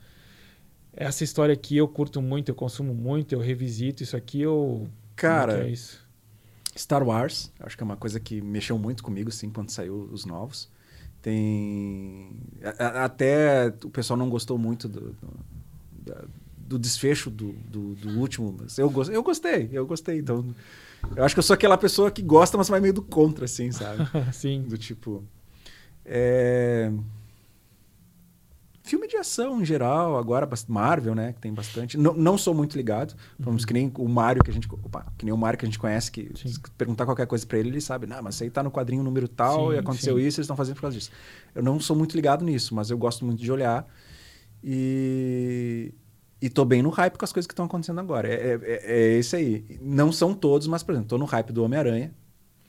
essa 0.95 1.25
história 1.25 1.53
aqui 1.53 1.77
eu 1.77 1.89
curto 1.89 2.23
muito, 2.23 2.51
eu 2.51 2.55
consumo 2.55 2.95
muito, 2.95 3.33
eu 3.35 3.41
revisito 3.41 4.03
isso 4.03 4.17
aqui, 4.17 4.41
eu. 4.43 4.89
Cara, 5.17 5.53
é, 5.53 5.61
que 5.63 5.69
é 5.69 5.71
isso? 5.73 6.07
Star 6.77 7.03
Wars, 7.07 7.53
acho 7.61 7.77
que 7.77 7.83
é 7.83 7.87
uma 7.87 7.97
coisa 7.97 8.19
que 8.19 8.41
mexeu 8.41 8.79
muito 8.79 9.03
comigo, 9.03 9.29
assim, 9.29 9.51
quando 9.51 9.71
saiu 9.71 10.09
os 10.13 10.25
novos. 10.25 10.71
Tem. 11.23 12.31
a- 12.79 13.05
até 13.05 13.73
o 13.85 13.89
pessoal 13.91 14.17
não 14.19 14.29
gostou 14.29 14.59
muito 14.59 14.89
do, 14.89 15.15
do, 15.93 16.29
do 16.57 16.79
desfecho 16.79 17.31
do, 17.31 17.53
do, 17.53 17.95
do 17.95 18.19
último, 18.19 18.55
mas 18.61 18.77
eu, 18.77 18.93
eu 19.11 19.23
gostei, 19.23 19.71
eu 19.73 19.87
gostei. 19.87 20.19
Então, 20.19 20.45
eu 21.17 21.25
acho 21.25 21.35
que 21.35 21.39
eu 21.39 21.43
sou 21.45 21.55
aquela 21.55 21.79
pessoa 21.79 22.11
que 22.11 22.23
gosta, 22.23 22.59
mas 22.59 22.69
vai 22.69 22.81
meio 22.81 22.93
do 22.93 23.03
contra, 23.03 23.45
assim, 23.45 23.71
sabe? 23.71 24.03
Sim. 24.35 24.63
Do 24.63 24.77
tipo. 24.77 25.23
é, 26.05 26.93
ação 29.23 29.61
em 29.61 29.65
geral, 29.65 30.19
agora 30.19 30.49
Marvel, 30.69 31.15
né? 31.15 31.33
Que 31.33 31.41
tem 31.41 31.53
bastante. 31.53 31.97
Não, 31.97 32.13
não 32.15 32.37
sou 32.37 32.55
muito 32.55 32.77
ligado. 32.77 33.15
Vamos 33.39 33.65
que 33.65 33.73
nem 33.73 33.91
o 33.97 34.09
Mario 34.09 34.45
que 34.45 34.51
a 34.51 34.55
gente. 34.55 34.69
Opa, 34.71 35.07
que 35.17 35.25
nem 35.25 35.33
o 35.33 35.37
Mario 35.37 35.59
que 35.59 35.65
a 35.65 35.69
gente 35.69 35.79
conhece, 35.79 36.13
que 36.13 36.31
Sim. 36.37 36.55
perguntar 36.77 37.07
qualquer 37.07 37.27
coisa 37.27 37.47
pra 37.47 37.59
ele, 37.59 37.71
ele 37.71 37.81
sabe, 37.81 38.07
não, 38.07 38.23
mas 38.23 38.41
aí 38.43 38.51
tá 38.51 38.63
no 38.63 38.71
quadrinho 38.71 39.03
número 39.03 39.27
tal 39.27 39.71
Sim, 39.71 39.77
e 39.77 39.79
aconteceu 39.79 40.17
sim. 40.17 40.21
isso, 40.27 40.39
eles 40.39 40.45
estão 40.45 40.57
fazendo 40.57 40.75
por 40.75 40.83
causa 40.83 40.97
disso. 40.97 41.11
Eu 41.55 41.63
não 41.63 41.81
sou 41.81 41.97
muito 41.97 42.15
ligado 42.15 42.45
nisso, 42.45 42.75
mas 42.75 42.91
eu 42.91 42.99
gosto 42.99 43.25
muito 43.25 43.43
de 43.43 43.51
olhar. 43.51 43.87
E. 44.63 45.95
E 46.41 46.51
tô 46.51 46.65
bem 46.65 46.83
no 46.83 46.91
hype 46.91 47.17
com 47.17 47.25
as 47.25 47.33
coisas 47.33 47.47
que 47.47 47.53
estão 47.53 47.67
acontecendo 47.67 48.01
agora. 48.01 48.27
É, 48.27 48.35
é, 48.35 48.61
é, 48.63 48.81
é 48.85 49.19
esse 49.19 49.37
aí. 49.37 49.79
Não 49.81 50.11
são 50.11 50.35
todos, 50.35 50.67
mas, 50.67 50.83
por 50.83 50.91
exemplo, 50.91 51.09
tô 51.09 51.17
no 51.17 51.25
hype 51.25 51.53
do 51.53 51.63
Homem-Aranha. 51.63 52.13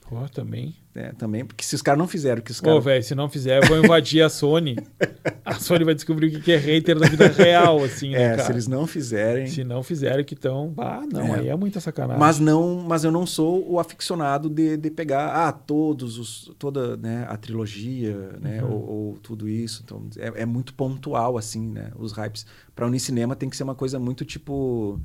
Pô, 0.10 0.28
também. 0.30 0.76
né, 0.93 1.12
também, 1.18 1.43
porque 1.45 1.64
se 1.64 1.74
os 1.74 1.82
caras 1.82 1.97
não 1.97 2.08
fizeram 2.08 2.41
que 2.41 2.51
os 2.51 2.60
Pô, 2.62 2.68
caras. 2.68 2.84
velho, 2.84 3.04
se 3.04 3.16
não 3.16 3.28
fizer, 3.30 3.64
eu 3.64 3.68
vou 3.68 3.78
invadir 3.84 4.22
a 4.22 4.30
Sony. 4.30 4.76
A 5.45 5.56
Sony 5.56 5.84
vai 5.84 5.93
descobrir 5.93 6.28
o 6.38 6.41
que 6.41 6.51
é 6.54 6.58
hater 6.58 6.97
da 6.97 7.08
vida 7.08 7.28
real, 7.28 7.84
assim, 7.84 8.12
né, 8.12 8.22
É, 8.24 8.30
cara? 8.32 8.43
se 8.45 8.51
eles 8.54 8.68
não 8.68 8.88
fizerem. 8.88 9.47
Se 9.47 9.64
não 9.64 9.84
fizerem 9.84 10.24
que 10.24 10.34
estão. 10.36 10.74
Ah, 10.78 11.04
não, 11.12 11.36
É. 11.36 11.39
aí 11.39 11.47
é 11.49 11.56
muita 11.56 11.80
sacanagem. 11.82 12.18
Mas 12.20 12.39
não, 12.39 12.76
mas 12.88 13.04
eu 13.04 13.12
não 13.12 13.26
sou 13.26 13.70
o 13.70 13.78
aficionado 13.80 14.49
de, 14.49 14.78
de 14.78 14.89
pegar 14.89 15.47
ah, 15.47 15.51
todos 15.51 16.18
os 16.18 16.51
toda 16.58 16.95
né, 16.95 17.26
a 17.28 17.36
trilogia, 17.36 18.16
né, 18.39 18.64
Uhum. 18.64 18.72
ou, 18.72 18.89
ou 19.10 19.18
tudo 19.18 19.49
isso. 19.49 19.82
Então 19.84 20.06
é, 20.18 20.43
é 20.43 20.45
muito 20.45 20.74
pontual 20.74 21.38
assim, 21.38 21.68
né, 21.72 21.91
os 21.97 22.14
hypes. 22.14 22.45
Para 22.76 22.88
unir 22.88 22.99
cinema 22.99 23.36
tem 23.36 23.49
que 23.49 23.58
ser 23.58 23.64
uma 23.64 23.76
coisa 23.76 23.99
muito 23.99 24.24
tipo 24.24 24.99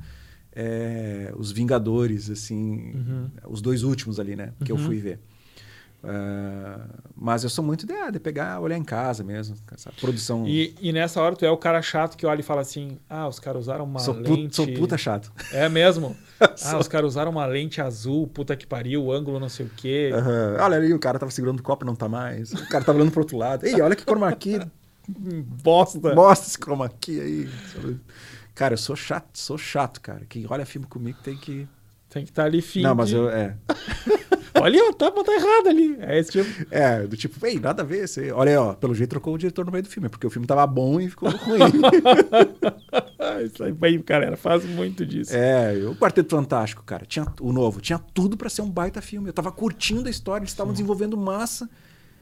é, 0.61 1.31
os 1.37 1.51
Vingadores, 1.51 2.29
assim, 2.29 2.91
Uhum. 2.95 3.29
os 3.47 3.61
dois 3.61 3.83
últimos 3.83 4.19
ali, 4.19 4.35
né, 4.35 4.51
que 4.65 4.71
eu 4.71 4.75
Uhum. 4.75 4.83
fui 4.83 4.97
ver. 4.97 5.19
Ah, 6.01 6.87
mas 7.15 7.43
eu 7.43 7.49
sou 7.49 7.63
muito 7.63 7.85
de, 7.85 7.91
ah, 7.93 8.09
de 8.09 8.19
pegar, 8.21 8.59
olhar 8.61 8.77
em 8.77 8.83
casa 8.85 9.21
mesmo, 9.21 9.55
essa 9.73 9.91
produção. 9.99 10.47
E, 10.47 10.73
e 10.81 10.93
nessa 10.93 11.21
hora 11.21 11.35
tu 11.35 11.43
é 11.45 11.51
o 11.51 11.57
cara 11.57 11.81
chato 11.81 12.15
que 12.15 12.25
olha 12.25 12.39
e 12.39 12.43
fala 12.43 12.61
assim: 12.61 12.97
ah, 13.09 13.27
os 13.27 13.37
caras 13.37 13.63
usaram 13.63 13.83
uma 13.83 13.99
sou, 13.99 14.13
lente. 14.13 14.27
puta, 14.43 14.53
sou 14.55 14.67
puta 14.73 14.97
chato. 14.97 15.29
É 15.51 15.67
mesmo? 15.67 16.15
ah, 16.39 16.77
os 16.79 16.87
caras 16.87 17.09
usaram 17.09 17.31
uma 17.31 17.45
lente 17.45 17.81
azul, 17.81 18.27
puta 18.27 18.55
que 18.55 18.65
pariu, 18.65 19.03
o 19.03 19.11
ângulo 19.11 19.39
não 19.41 19.49
sei 19.49 19.65
o 19.65 19.69
quê. 19.75 20.11
Aham. 20.13 20.57
Olha 20.61 20.77
ali, 20.77 20.93
o 20.93 20.99
cara 20.99 21.19
tava 21.19 21.31
segurando 21.31 21.59
o 21.59 21.63
copo, 21.63 21.85
não 21.85 21.95
tá 21.95 22.07
mais. 22.07 22.53
O 22.53 22.69
cara 22.69 22.83
tava 22.85 22.97
olhando 22.97 23.11
pro 23.11 23.21
outro 23.21 23.37
lado. 23.37 23.65
Ei, 23.65 23.81
olha 23.81 23.95
que 23.95 24.03
chroma 24.05 24.31
key. 24.33 24.57
Bosta. 25.63 26.15
Mostra 26.15 26.47
esse 26.47 26.57
chroma 26.57 26.87
key 26.87 27.19
aí. 27.19 27.49
Cara, 28.59 28.73
eu 28.73 28.77
sou 28.77 28.93
chato, 28.93 29.29
sou 29.35 29.57
chato, 29.57 30.01
cara. 30.01 30.25
Quem 30.27 30.45
olha 30.49 30.65
filme 30.65 30.85
comigo 30.85 31.17
tem 31.23 31.37
que. 31.37 31.65
Tem 32.09 32.25
que 32.25 32.29
estar 32.29 32.43
ali 32.43 32.61
fim. 32.61 32.81
Não, 32.81 32.93
mas 32.93 33.09
eu. 33.09 33.29
É. 33.29 33.55
Olha, 34.59 34.83
ó, 34.83 34.91
tá, 34.91 35.09
tá 35.09 35.33
errado 35.33 35.69
ali. 35.69 35.95
É 36.01 36.19
esse 36.19 36.31
tipo. 36.31 36.67
É, 36.69 37.07
do 37.07 37.15
tipo, 37.15 37.45
ei, 37.45 37.57
nada 37.57 37.83
a 37.83 37.85
ver. 37.85 38.05
Você... 38.05 38.33
Olha 38.33 38.51
aí, 38.51 38.57
ó, 38.57 38.73
pelo 38.73 38.93
jeito 38.93 39.11
trocou 39.11 39.33
o 39.33 39.37
diretor 39.37 39.65
no 39.65 39.71
meio 39.71 39.83
do 39.83 39.89
filme, 39.89 40.09
porque 40.09 40.27
o 40.27 40.29
filme 40.29 40.45
tava 40.45 40.67
bom 40.67 40.99
e 40.99 41.09
ficou 41.09 41.29
ruim. 41.29 41.61
Isso 43.45 43.63
aí, 43.63 43.97
galera, 43.99 44.35
faz 44.35 44.65
muito 44.65 45.05
disso. 45.05 45.33
é, 45.33 45.75
o 45.89 45.95
Quarteto 45.95 46.35
Fantástico, 46.35 46.83
cara, 46.83 47.05
tinha 47.05 47.25
o 47.39 47.53
novo, 47.53 47.79
tinha 47.79 47.97
tudo 48.13 48.35
pra 48.35 48.49
ser 48.49 48.61
um 48.61 48.69
baita 48.69 49.01
filme. 49.01 49.29
Eu 49.29 49.33
tava 49.33 49.53
curtindo 49.53 50.09
a 50.09 50.11
história, 50.11 50.41
eles 50.41 50.51
estavam 50.51 50.73
desenvolvendo 50.73 51.15
massa. 51.15 51.69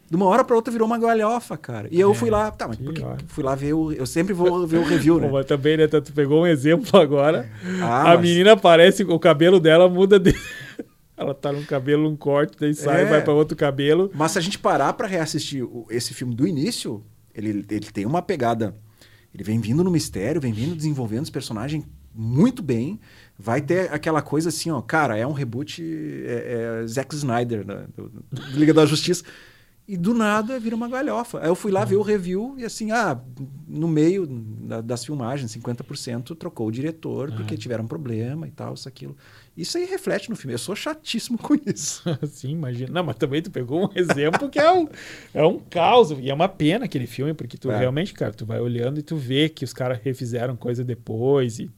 De 0.09 0.15
uma 0.15 0.25
hora 0.25 0.43
pra 0.43 0.55
outra 0.55 0.71
virou 0.71 0.85
uma 0.87 0.97
galhofa, 0.97 1.57
cara. 1.57 1.87
E 1.91 1.99
eu 1.99 2.11
É, 2.11 2.13
fui 2.13 2.29
lá, 2.29 2.49
tá, 2.49 2.67
mas 2.67 2.77
que 2.77 2.83
por 2.83 2.93
que 2.93 3.03
ódio. 3.03 3.25
fui 3.27 3.43
lá 3.43 3.55
ver 3.55 3.73
o. 3.73 3.91
Eu 3.91 4.05
sempre 4.05 4.33
vou 4.33 4.65
ver 4.65 4.77
o 4.77 4.83
review, 4.83 5.19
né? 5.21 5.29
Mas 5.29 5.45
também, 5.45 5.75
né? 5.77 5.85
Tu 5.87 6.13
pegou 6.13 6.43
um 6.43 6.47
exemplo 6.47 6.97
agora. 6.99 7.49
Ah, 7.81 8.01
a 8.11 8.15
mas- 8.15 8.21
menina 8.21 8.53
aparece, 8.53 9.03
o 9.03 9.19
cabelo 9.19 9.59
dela 9.59 9.89
muda 9.89 10.17
de. 10.19 10.33
Ela 11.17 11.33
tá 11.33 11.51
num 11.51 11.63
cabelo, 11.63 12.07
um 12.07 12.15
corte, 12.15 12.55
daí 12.59 12.73
sai, 12.75 13.01
É. 13.01 13.05
vai 13.05 13.23
pra 13.23 13.33
outro 13.33 13.57
cabelo. 13.57 14.11
Mas 14.13 14.33
se 14.33 14.37
a 14.37 14.41
gente 14.41 14.59
parar 14.59 14.93
pra 14.93 15.07
reassistir 15.07 15.65
esse 15.89 16.13
filme 16.13 16.35
do 16.35 16.47
início, 16.47 17.03
ele, 17.33 17.65
ele 17.69 17.87
tem 17.91 18.05
uma 18.05 18.21
pegada. 18.21 18.75
Ele 19.33 19.43
vem 19.43 19.59
vindo 19.59 19.83
no 19.83 19.89
mistério, 19.91 20.39
vem 20.39 20.53
vindo 20.53 20.75
desenvolvendo 20.75 21.23
os 21.23 21.29
personagens 21.31 21.83
muito 22.13 22.61
bem. 22.61 22.99
Vai 23.37 23.61
ter 23.61 23.91
aquela 23.91 24.21
coisa 24.21 24.49
assim, 24.49 24.69
ó, 24.69 24.79
cara, 24.79 25.17
é 25.17 25.25
um 25.27 25.31
reboot 25.33 25.83
é, 26.25 26.81
é 26.83 26.87
Zack 26.87 27.13
Snyder, 27.15 27.65
né, 27.65 27.85
do, 27.95 28.09
do 28.09 28.23
Liga 28.57 28.73
da 28.73 28.85
Justiça. 28.85 29.23
E 29.87 29.95
do 29.95 30.13
nada 30.13 30.59
vira 30.59 30.75
uma 30.75 30.89
galhofa. 30.89 31.39
Aí 31.41 31.47
eu 31.47 31.55
fui 31.55 31.71
lá 31.71 31.85
ver 31.85 31.95
o 31.95 32.01
review 32.01 32.55
e 32.57 32.65
assim, 32.65 32.91
ah, 32.91 33.17
no 33.65 33.87
meio 33.87 34.27
da- 34.27 34.81
das 34.81 35.05
filmagens, 35.05 35.49
50% 35.51 36.35
trocou 36.35 36.67
o 36.67 36.71
diretor 36.71 37.31
porque 37.31 37.55
tiveram 37.55 37.85
um 37.85 37.87
problema 37.87 38.45
e 38.47 38.51
tal, 38.51 38.73
isso, 38.73 38.85
aquilo. 38.89 39.15
Isso 39.55 39.77
aí 39.77 39.85
reflete 39.85 40.29
no 40.29 40.35
filme. 40.35 40.53
Eu 40.53 40.57
sou 40.57 40.75
chatíssimo 40.75 41.37
com 41.39 41.55
isso. 41.65 42.03
Sim, 42.27 42.49
imagina. 42.51 42.91
Não, 42.91 43.03
mas 43.05 43.15
também 43.15 43.41
tu 43.41 43.49
pegou 43.49 43.85
um 43.85 43.89
exemplo 43.97 44.49
que 44.49 44.59
é 44.59 44.69
um, 44.69 44.89
é 45.33 45.45
um 45.45 45.57
caos. 45.69 46.11
E 46.11 46.29
é 46.29 46.33
uma 46.33 46.49
pena 46.49 46.83
aquele 46.83 47.07
filme, 47.07 47.33
porque 47.33 47.57
tu 47.57 47.71
É. 47.71 47.77
realmente, 47.79 48.13
cara, 48.13 48.33
tu 48.33 48.45
vai 48.45 48.59
olhando 48.59 48.99
e 48.99 49.01
tu 49.01 49.15
vê 49.15 49.47
que 49.47 49.63
os 49.63 49.71
caras 49.71 49.99
refizeram 50.03 50.57
coisa 50.57 50.83
depois 50.83 51.59
e. 51.59 51.71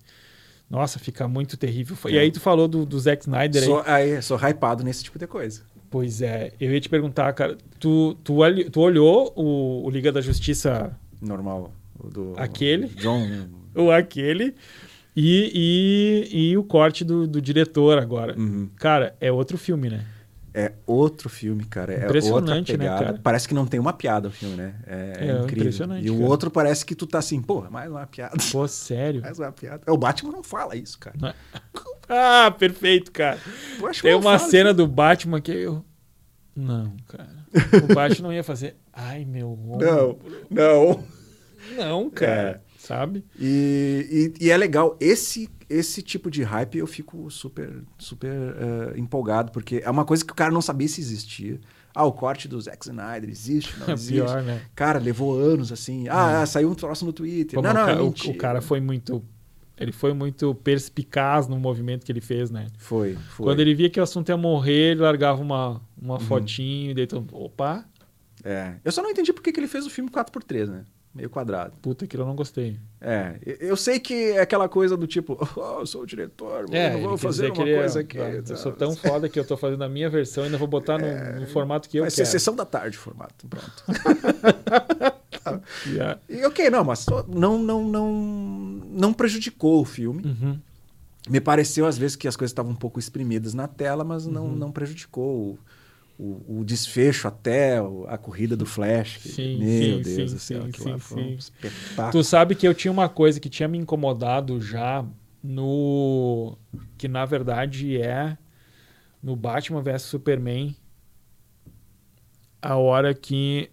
Nossa, 0.68 0.98
fica 1.00 1.28
muito 1.28 1.58
terrível. 1.58 1.98
E 2.08 2.18
aí 2.18 2.32
tu 2.32 2.40
falou 2.40 2.68
do, 2.68 2.86
do 2.86 3.00
Zack 3.00 3.24
Snyder 3.24 3.62
aí. 3.64 3.68
Sou, 3.68 3.84
aí, 3.86 4.22
sou 4.22 4.38
hypado 4.38 4.84
nesse 4.84 5.04
tipo 5.04 5.18
de 5.18 5.26
coisa. 5.26 5.62
Pois 5.90 6.22
é, 6.22 6.52
eu 6.60 6.72
ia 6.74 6.80
te 6.80 6.88
perguntar, 6.90 7.32
cara, 7.34 7.58
tu, 7.80 8.16
tu, 8.24 8.38
tu 8.72 8.80
olhou 8.82 9.34
o, 9.36 9.86
o 9.86 9.90
Liga 9.90 10.12
da 10.12 10.22
Justiça, 10.22 10.96
Normal. 11.22 11.72
o 12.00 12.08
Do, 12.08 12.34
Aquele? 12.38 12.88
John. 12.90 13.26
ou 13.76 13.92
aquele, 13.92 14.54
e, 15.16 16.28
e, 16.32 16.50
e 16.52 16.58
o 16.58 16.64
corte 16.64 17.04
do, 17.04 17.28
do 17.28 17.42
diretor 17.42 17.98
agora. 17.98 18.38
Uhum. 18.38 18.70
Cara, 18.76 19.16
é 19.20 19.32
outro 19.32 19.58
filme, 19.58 19.90
né? 19.90 20.06
É 20.54 20.74
outro 20.86 21.30
filme, 21.30 21.64
cara. 21.64 21.94
É 21.94 22.06
Impressionante, 22.06 22.72
outra 22.72 22.78
né, 22.78 22.84
pegada. 22.90 23.06
cara? 23.06 23.20
Parece 23.24 23.48
que 23.48 23.54
não 23.54 23.68
tem 23.68 23.80
uma 23.80 23.94
piada 23.94 24.28
o 24.30 24.32
filme, 24.32 24.56
né? 24.56 24.76
É, 24.88 24.94
é 24.96 24.98
É, 25.28 25.32
incrível. 25.42 25.44
impressionante, 25.64 26.06
E 26.06 26.10
o 26.10 26.16
cara. 26.18 26.28
outro 26.28 26.50
parece 26.52 26.84
que 26.86 26.96
tu 26.96 27.06
tá 27.06 27.20
assim, 27.20 27.40
porra, 27.42 27.70
mais 27.70 27.90
uma 27.90 28.06
piada. 28.08 28.36
Pô, 28.52 28.68
sério. 28.68 29.22
Mais 29.26 29.38
uma 29.38 29.52
piada. 29.52 29.84
É, 29.86 29.92
O 29.92 29.98
Batman 29.98 30.32
não 30.32 30.44
fala 30.44 30.76
isso, 30.76 30.98
cara. 31.00 31.16
Não 31.20 31.30
é? 31.30 31.34
Ah, 32.10 32.50
perfeito, 32.52 33.12
cara. 33.12 33.40
Que 33.94 34.02
Tem 34.02 34.16
uma 34.16 34.40
cena 34.40 34.74
do 34.74 34.88
Batman 34.88 35.40
que 35.40 35.52
eu. 35.52 35.86
Não, 36.56 36.98
cara. 37.08 37.46
O 37.84 37.88
Batman 37.94 38.28
não 38.30 38.34
ia 38.34 38.44
fazer. 38.44 38.76
Ai, 38.92 39.24
meu 39.24 39.52
ombro. 39.52 39.86
Não, 39.86 40.20
não. 40.50 41.04
Não, 41.78 42.10
cara. 42.10 42.62
É. 42.66 42.70
Sabe? 42.80 43.24
E, 43.40 44.34
e, 44.40 44.46
e 44.46 44.50
é 44.50 44.58
legal, 44.58 44.98
esse, 45.00 45.50
esse 45.70 46.02
tipo 46.02 46.32
de 46.32 46.42
hype 46.42 46.78
eu 46.80 46.88
fico 46.88 47.30
super, 47.30 47.84
super 47.98 48.32
eh, 48.34 48.94
empolgado, 48.98 49.52
porque 49.52 49.82
é 49.84 49.90
uma 49.90 50.06
coisa 50.06 50.26
que 50.26 50.32
o 50.32 50.36
cara 50.36 50.52
não 50.52 50.62
sabia 50.62 50.88
se 50.88 51.00
existia. 51.00 51.60
Ah, 51.94 52.06
o 52.06 52.12
corte 52.12 52.48
do 52.48 52.60
Zack 52.60 52.86
Snyder 52.86 53.30
existe, 53.30 53.78
não 53.80 53.92
existe. 53.94 54.14
Pior, 54.14 54.42
né? 54.42 54.62
Cara, 54.74 54.98
levou 54.98 55.38
anos 55.38 55.72
assim. 55.72 56.08
Ah, 56.08 56.42
ah, 56.42 56.46
saiu 56.46 56.72
um 56.72 56.76
troço 56.76 57.06
no 57.06 57.14
Twitter. 57.14 57.56
Pô, 57.56 57.62
não, 57.62 57.74
não, 57.74 58.08
o, 58.08 58.14
é 58.26 58.30
o 58.30 58.38
cara 58.38 58.62
foi 58.62 58.80
muito. 58.80 59.24
Ele 59.80 59.92
foi 59.94 60.14
muito 60.14 60.54
perspicaz 60.56 61.48
no 61.48 61.58
movimento 61.58 62.06
que 62.06 62.12
ele 62.12 62.20
fez, 62.22 62.52
né? 62.52 62.68
Foi, 62.78 63.16
foi. 63.16 63.46
Quando 63.46 63.60
ele 63.62 63.74
via 63.74 63.90
que 63.90 64.00
o 64.00 64.04
assunto 64.04 64.28
ia 64.30 64.36
morrer, 64.38 64.92
ele 64.92 65.02
largava 65.02 65.42
uma, 65.42 65.82
uma 66.00 66.16
Uhum. 66.16 66.20
fotinho 66.20 66.92
e 66.92 66.94
daí 66.94 67.08
tu, 67.08 67.26
opa, 67.32 67.86
É. 68.44 68.76
Eu 68.86 68.92
só 68.92 69.02
não 69.04 69.10
entendi 69.10 69.34
por 69.34 69.42
que 69.44 69.52
que 69.52 69.60
ele 69.60 69.68
fez 69.68 69.86
o 69.86 69.90
filme 69.90 70.10
4x3, 70.10 70.68
né? 70.70 70.86
Meio 71.14 71.30
quadrado. 71.30 71.74
puta, 71.82 72.06
aquilo 72.06 72.22
eu 72.24 72.28
não 72.28 72.36
gostei. 72.36 72.80
É. 73.02 73.36
eu- 73.60 73.76
sei 73.76 74.00
que 74.00 74.14
é 74.14 74.42
aquela 74.42 74.70
coisa 74.70 74.96
do 74.96 75.08
tipo, 75.08 75.36
oh, 75.58 75.80
eu 75.82 75.86
sou 75.86 76.04
o 76.04 76.06
diretor, 76.06 76.66
É, 76.72 76.96
vou 76.98 77.18
fazer 77.18 77.48
uma 77.48 77.56
que 77.56 77.62
ele 77.62 77.72
é- 77.74 77.80
coisa 77.80 78.00
aqui. 78.02 78.18
Eu 78.18 78.56
sou 78.58 78.72
tão 78.72 78.96
foda 78.96 79.28
que 79.28 79.40
eu 79.40 79.44
tô 79.44 79.58
fazendo 79.58 79.84
a 79.84 79.90
minha 79.90 80.08
versão 80.10 80.44
e 80.44 80.46
ainda 80.46 80.58
vou 80.58 80.68
botar 80.68 80.98
no, 81.00 81.40
no 81.42 81.48
formato 81.48 81.90
que 81.90 81.98
eu 81.98 82.04
É, 82.04 82.06
Vai 82.06 82.12
ser 82.12 82.18
quero. 82.18 82.30
sessão 82.30 82.56
da 82.56 82.64
tarde 82.64 82.96
o 82.98 83.00
formato. 83.00 83.48
Pronto. 83.48 83.84
E 85.88 86.00
a- 86.00 86.18
E 86.30 86.46
ok, 86.46 86.70
não, 86.70 86.84
mas 86.84 87.06
não, 87.28 87.58
não, 87.58 87.84
não, 87.88 88.14
não 88.90 89.14
prejudicou 89.14 89.82
o 89.82 89.86
filme. 89.86 90.24
Uhum. 90.26 90.60
Me 91.30 91.40
pareceu 91.40 91.86
às 91.86 91.98
vezes 91.98 92.16
que 92.16 92.28
as 92.28 92.36
coisas 92.36 92.52
estavam 92.52 92.72
um 92.72 92.76
pouco 92.76 93.00
exprimidas 93.00 93.54
na 93.54 93.68
tela, 93.68 94.04
mas 94.04 94.26
não, 94.26 94.46
Uhum. 94.48 94.56
não 94.56 94.72
prejudicou 94.72 95.60
o, 96.18 96.24
o, 96.24 96.60
o 96.60 96.66
desfecho 96.66 97.28
até 97.28 97.78
a 98.08 98.18
corrida 98.18 98.56
do 98.58 98.66
Flash. 98.66 99.18
que- 99.18 99.30
Sim, 99.30 99.58
meu 99.58 99.98
sim, 99.98 100.02
Deus 100.16 100.32
sim, 100.32 100.36
do 100.36 100.40
céu, 100.40 100.62
sim, 100.64 100.70
aquilo 100.70 100.94
sim, 100.94 101.00
foi 101.00 101.24
um 101.24 101.36
espetáculo. 101.36 102.12
Tu 102.12 102.24
sabe 102.24 102.56
que 102.56 102.68
eu 102.68 102.74
tinha 102.74 102.92
uma 102.92 103.08
coisa 103.10 103.40
que 103.40 103.50
tinha 103.50 103.68
me 103.68 103.78
incomodado 103.78 104.60
já 104.62 105.06
no. 105.44 106.58
Que 106.98 107.08
na 107.08 107.26
verdade 107.26 108.02
é 108.02 108.38
no 109.22 109.36
Batman 109.36 109.82
vs 109.82 110.02
Superman. 110.04 110.76
A 112.62 112.76
hora 112.76 113.14
que 113.14 113.70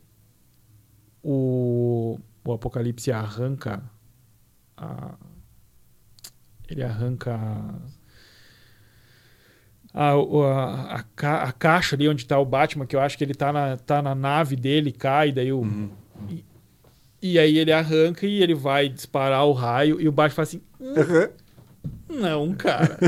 o, 1.22 2.18
o 2.44 2.52
Apocalipse 2.52 3.10
arranca 3.10 3.82
a, 4.76 5.14
ele 6.68 6.82
arranca 6.82 7.34
a, 9.94 10.12
a, 10.12 11.04
a, 11.22 11.42
a, 11.44 11.52
caixa 11.52 11.96
ali 11.96 12.08
onde 12.08 12.22
está 12.22 12.38
o 12.38 12.44
Batman, 12.44 12.86
que 12.86 12.94
eu 12.94 13.00
acho 13.00 13.16
que 13.16 13.24
ele 13.24 13.32
está 13.32 13.52
na, 13.52 13.76
tá 13.76 14.02
na 14.02 14.14
nave 14.14 14.56
dele, 14.56 14.92
cai, 14.92 15.32
daí 15.32 15.52
o. 15.52 15.60
Uhum. 15.60 15.90
E, 16.28 16.44
e, 17.22 17.38
aí 17.38 17.58
ele 17.58 17.72
arranca 17.72 18.26
e 18.26 18.42
ele 18.42 18.54
vai 18.54 18.88
disparar 18.88 19.46
o 19.46 19.52
raio 19.52 20.00
e 20.00 20.08
o 20.08 20.12
Batman 20.12 20.34
fala 20.34 20.48
assim. 20.48 20.62
Uhum. 20.80 21.45
Não, 22.08 22.52
cara. 22.54 22.98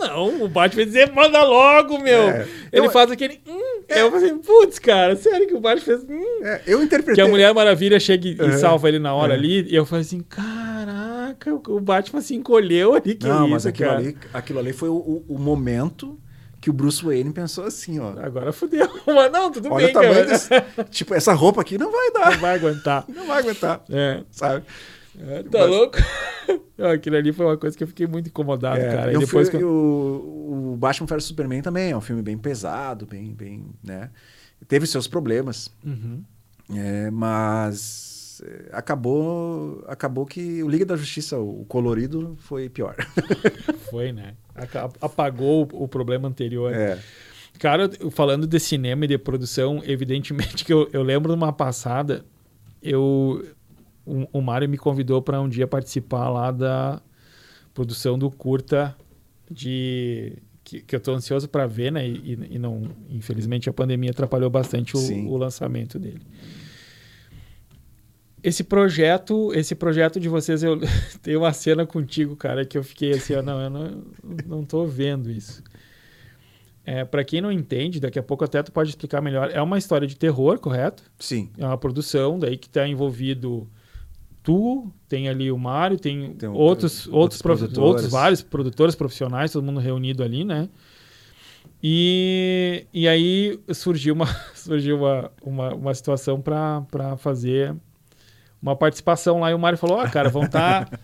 não, 0.00 0.42
o 0.44 0.48
Batman 0.48 0.84
dizer, 0.84 1.12
manda 1.12 1.42
logo, 1.42 1.98
meu. 1.98 2.28
É, 2.28 2.46
ele 2.72 2.86
eu... 2.86 2.90
faz 2.90 3.10
aquele. 3.10 3.40
Hum. 3.46 3.82
É. 3.88 4.02
Eu 4.02 4.10
falei 4.10 4.32
putz, 4.34 4.78
cara, 4.78 5.16
sério 5.16 5.46
que 5.46 5.54
o 5.54 5.60
Batman 5.60 5.84
fez. 5.84 6.04
Hum. 6.08 6.44
É, 6.44 6.62
eu 6.66 6.82
interpretei. 6.82 7.14
Que 7.14 7.20
a 7.20 7.28
Mulher 7.28 7.52
Maravilha 7.54 8.00
chega 8.00 8.28
e, 8.28 8.40
uhum. 8.40 8.58
salva 8.58 8.88
ele 8.88 8.98
na 8.98 9.14
hora 9.14 9.34
é. 9.34 9.36
ali. 9.36 9.66
E 9.68 9.74
eu 9.74 9.84
falei 9.84 10.02
assim, 10.02 10.20
caraca, 10.20 11.54
o 11.54 11.80
Batman 11.80 12.20
se 12.20 12.34
encolheu 12.34 12.94
ali. 12.94 13.14
Que 13.14 13.26
não, 13.26 13.44
isso, 13.44 13.50
mas 13.50 13.66
aquilo 13.66 13.88
cara? 13.88 14.00
ali, 14.00 14.16
aquilo 14.32 14.58
ali 14.58 14.72
foi 14.72 14.88
o, 14.88 15.24
o 15.28 15.38
momento 15.38 16.18
que 16.62 16.70
o 16.70 16.72
Bruce 16.72 17.04
Wayne 17.04 17.32
pensou 17.32 17.64
assim, 17.64 17.98
ó. 17.98 18.14
Agora 18.20 18.52
fodeu. 18.52 18.88
Mas 19.04 19.32
não, 19.32 19.50
tudo 19.50 19.68
Olha 19.72 19.86
bem, 19.86 19.94
cara. 19.94 20.24
Desse, 20.24 20.48
tipo, 20.90 21.12
essa 21.12 21.32
roupa 21.32 21.60
aqui 21.60 21.76
não 21.76 21.90
vai 21.90 22.12
dar. 22.12 22.30
Não 22.30 22.38
vai 22.38 22.54
aguentar. 22.54 23.04
Não 23.08 23.26
vai 23.26 23.40
aguentar. 23.40 23.82
É. 23.90 24.22
Sabe? 24.30 24.64
É, 25.18 25.42
tá 25.42 25.60
Mas... 25.60 25.70
louco? 25.70 25.98
Aquilo 26.92 27.16
ali 27.16 27.32
foi 27.32 27.46
uma 27.46 27.56
coisa 27.56 27.76
que 27.76 27.84
eu 27.84 27.88
fiquei 27.88 28.06
muito 28.06 28.28
incomodado, 28.28 28.80
é, 28.80 28.90
cara. 28.90 29.12
E 29.12 29.18
depois 29.18 29.48
fui, 29.48 29.58
que... 29.58 29.64
o, 29.64 30.72
o 30.72 30.76
Batman 30.76 31.06
vs 31.06 31.24
Superman 31.24 31.62
também 31.62 31.90
é 31.90 31.96
um 31.96 32.00
filme 32.00 32.22
bem 32.22 32.36
pesado, 32.36 33.06
bem, 33.06 33.32
bem, 33.32 33.66
né? 33.82 34.10
Teve 34.66 34.86
seus 34.86 35.06
problemas, 35.06 35.70
uhum. 35.84 36.22
é, 36.74 37.10
mas 37.10 38.42
é, 38.44 38.70
acabou, 38.72 39.84
acabou 39.86 40.24
que 40.26 40.62
o 40.62 40.68
Liga 40.68 40.84
da 40.84 40.96
Justiça, 40.96 41.38
o 41.38 41.64
colorido, 41.66 42.36
foi 42.40 42.68
pior. 42.68 42.96
foi, 43.90 44.12
né? 44.12 44.34
Apagou 45.00 45.68
o 45.72 45.86
problema 45.86 46.28
anterior. 46.28 46.72
É. 46.74 46.98
Cara, 47.58 47.90
falando 48.10 48.46
de 48.46 48.58
cinema 48.58 49.04
e 49.04 49.08
de 49.08 49.18
produção, 49.18 49.82
evidentemente 49.84 50.64
que 50.66 50.72
eu, 50.72 50.88
eu 50.92 51.02
lembro 51.02 51.32
de 51.32 51.36
uma 51.36 51.52
passada, 51.52 52.24
eu 52.82 53.44
o, 54.04 54.26
o 54.38 54.40
Mário 54.40 54.68
me 54.68 54.76
convidou 54.76 55.22
para 55.22 55.40
um 55.40 55.48
dia 55.48 55.66
participar 55.66 56.28
lá 56.28 56.50
da 56.50 57.00
produção 57.72 58.18
do 58.18 58.30
curta 58.30 58.96
de 59.50 60.38
que, 60.64 60.80
que 60.80 60.94
eu 60.94 60.98
estou 60.98 61.14
ansioso 61.14 61.48
para 61.48 61.66
ver, 61.66 61.92
né? 61.92 62.06
E, 62.06 62.38
e, 62.50 62.58
não, 62.58 62.88
infelizmente 63.10 63.68
a 63.68 63.72
pandemia 63.72 64.10
atrapalhou 64.10 64.50
bastante 64.50 64.96
o, 64.96 65.28
o, 65.28 65.36
lançamento 65.36 65.98
dele. 65.98 66.22
Esse 68.42 68.64
projeto, 68.64 69.52
esse 69.54 69.74
projeto 69.74 70.18
de 70.18 70.28
vocês, 70.28 70.62
eu 70.62 70.80
tenho 71.22 71.40
uma 71.40 71.52
cena 71.52 71.86
contigo, 71.86 72.36
cara, 72.36 72.64
que 72.64 72.76
eu 72.76 72.82
fiquei 72.82 73.12
assim, 73.12 73.34
não, 73.42 73.60
eu 73.60 73.70
não, 73.70 74.04
não 74.46 74.64
tô 74.64 74.86
vendo 74.86 75.30
isso. 75.30 75.62
É, 76.84 77.04
para 77.04 77.22
quem 77.22 77.40
não 77.40 77.52
entende, 77.52 78.00
daqui 78.00 78.18
a 78.18 78.22
pouco 78.22 78.44
até 78.44 78.60
tu 78.60 78.72
pode 78.72 78.90
explicar 78.90 79.20
melhor. 79.20 79.50
É 79.52 79.62
uma 79.62 79.78
história 79.78 80.06
de 80.06 80.16
terror, 80.16 80.58
correto? 80.58 81.04
Sim. 81.18 81.50
É 81.56 81.64
uma 81.64 81.78
produção 81.78 82.38
daí 82.40 82.56
que 82.56 82.66
está 82.66 82.86
envolvido 82.86 83.70
tu, 84.42 84.92
tem 85.08 85.28
ali 85.28 85.50
o 85.50 85.58
Mário, 85.58 85.98
tem, 85.98 86.34
tem 86.34 86.48
outros, 86.48 87.06
outros, 87.08 87.44
outros, 87.44 87.78
outros 87.78 88.10
vários 88.10 88.42
produtores 88.42 88.94
profissionais, 88.94 89.52
todo 89.52 89.64
mundo 89.64 89.80
reunido 89.80 90.22
ali, 90.22 90.44
né? 90.44 90.68
E, 91.82 92.86
e 92.92 93.08
aí 93.08 93.58
surgiu 93.72 94.14
uma, 94.14 94.26
surgiu 94.54 94.98
uma, 94.98 95.30
uma, 95.42 95.74
uma 95.74 95.94
situação 95.94 96.40
para 96.40 97.16
fazer 97.16 97.74
uma 98.60 98.76
participação 98.76 99.40
lá 99.40 99.50
e 99.50 99.54
o 99.54 99.58
Mário 99.58 99.78
falou: 99.78 99.98
Ó, 99.98 100.04
oh, 100.04 100.10
cara, 100.10 100.28
vão 100.28 100.44
estar. 100.44 100.88
Tá, 100.88 100.98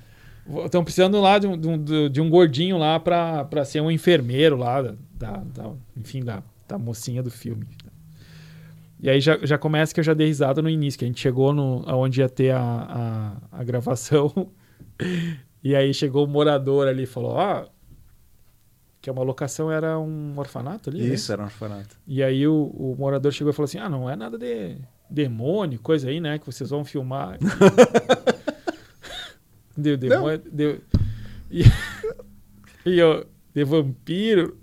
Estão 0.64 0.82
precisando 0.82 1.20
lá 1.20 1.39
de 1.39 1.47
um, 1.47 1.59
de 1.59 1.68
um, 1.68 2.09
de 2.09 2.20
um 2.22 2.30
gordinho 2.30 2.78
lá 2.78 2.99
para 2.99 3.64
ser 3.66 3.82
um 3.82 3.91
enfermeiro 3.91 4.57
lá, 4.57 4.80
da, 5.12 5.36
da, 5.36 5.72
enfim, 5.95 6.24
da, 6.24 6.43
da 6.66 6.78
mocinha 6.78 7.22
do 7.22 7.30
filme. 7.30 7.66
E 9.01 9.09
aí 9.09 9.20
já, 9.20 9.38
já 9.42 9.57
começa 9.57 9.94
que 9.94 10.01
eu 10.01 10.05
já 10.05 10.12
dei 10.12 10.26
risada 10.26 10.61
no 10.61 10.68
início, 10.68 10.99
que 10.99 11.05
a 11.05 11.09
gente 11.09 11.20
chegou 11.20 11.53
no, 11.53 11.84
onde 11.86 12.20
ia 12.20 12.28
ter 12.28 12.51
a, 12.51 13.38
a, 13.53 13.61
a 13.61 13.64
gravação. 13.64 14.51
e 15.62 15.76
aí 15.76 15.94
chegou 15.94 16.24
o 16.24 16.28
morador 16.28 16.88
ali 16.88 17.05
e 17.05 17.07
falou: 17.07 17.32
Ó, 17.32 17.62
oh, 17.62 17.68
que 19.01 19.09
uma 19.11 19.22
locação 19.22 19.70
era 19.70 19.99
um 19.99 20.34
orfanato 20.36 20.90
ali? 20.90 21.01
Né? 21.01 21.14
Isso, 21.14 21.30
né? 21.30 21.34
era 21.34 21.42
um 21.42 21.46
orfanato. 21.46 21.96
E 22.07 22.22
aí 22.22 22.46
o, 22.46 22.64
o 22.74 22.96
morador 22.99 23.32
chegou 23.32 23.53
e 23.53 23.55
falou 23.55 23.66
assim: 23.66 23.78
Ah, 23.78 23.88
não 23.88 24.11
é 24.11 24.16
nada 24.16 24.36
de 24.36 24.76
demônio, 25.09 25.78
coisa 25.78 26.09
aí, 26.09 26.20
né? 26.20 26.38
Que 26.38 26.46
vocês 26.46 26.70
vão 26.70 26.84
filmar. 26.84 27.38
deu 29.76 29.96
demônio. 29.96 30.42
Deu, 30.51 30.80
e, 31.51 31.62
e 32.84 32.99
eu, 32.99 33.24
de 33.55 33.64
vampiro. 33.64 34.59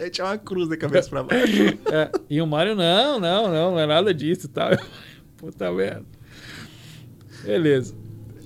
Aí 0.00 0.08
tinha 0.08 0.26
uma 0.26 0.38
cruz 0.38 0.68
da 0.68 0.76
cabeça 0.76 1.10
pra 1.10 1.22
baixo. 1.22 1.52
É, 1.92 2.10
e 2.30 2.40
o 2.40 2.46
Mário, 2.46 2.74
não, 2.74 3.20
não, 3.20 3.48
não, 3.50 3.70
não 3.72 3.78
é 3.78 3.86
nada 3.86 4.14
disso 4.14 4.46
e 4.46 4.48
tal. 4.48 4.70
Puta 5.36 5.70
merda. 5.70 6.06
Beleza. 7.44 7.94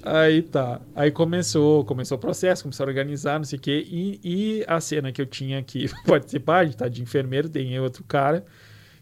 Aí 0.02 0.42
tá. 0.42 0.80
Aí 0.94 1.10
começou, 1.10 1.84
começou 1.84 2.18
o 2.18 2.20
processo, 2.20 2.62
começou 2.62 2.84
a 2.84 2.88
organizar, 2.88 3.38
não 3.38 3.44
sei 3.44 3.58
o 3.58 3.62
quê. 3.62 3.86
E, 3.88 4.20
e 4.24 4.64
a 4.66 4.80
cena 4.80 5.12
que 5.12 5.20
eu 5.20 5.26
tinha 5.26 5.62
que 5.62 5.86
participar, 6.06 6.58
a 6.58 6.64
gente 6.64 6.76
tá 6.76 6.88
de 6.88 7.02
enfermeiro, 7.02 7.48
tem 7.48 7.78
outro 7.78 8.02
cara. 8.04 8.44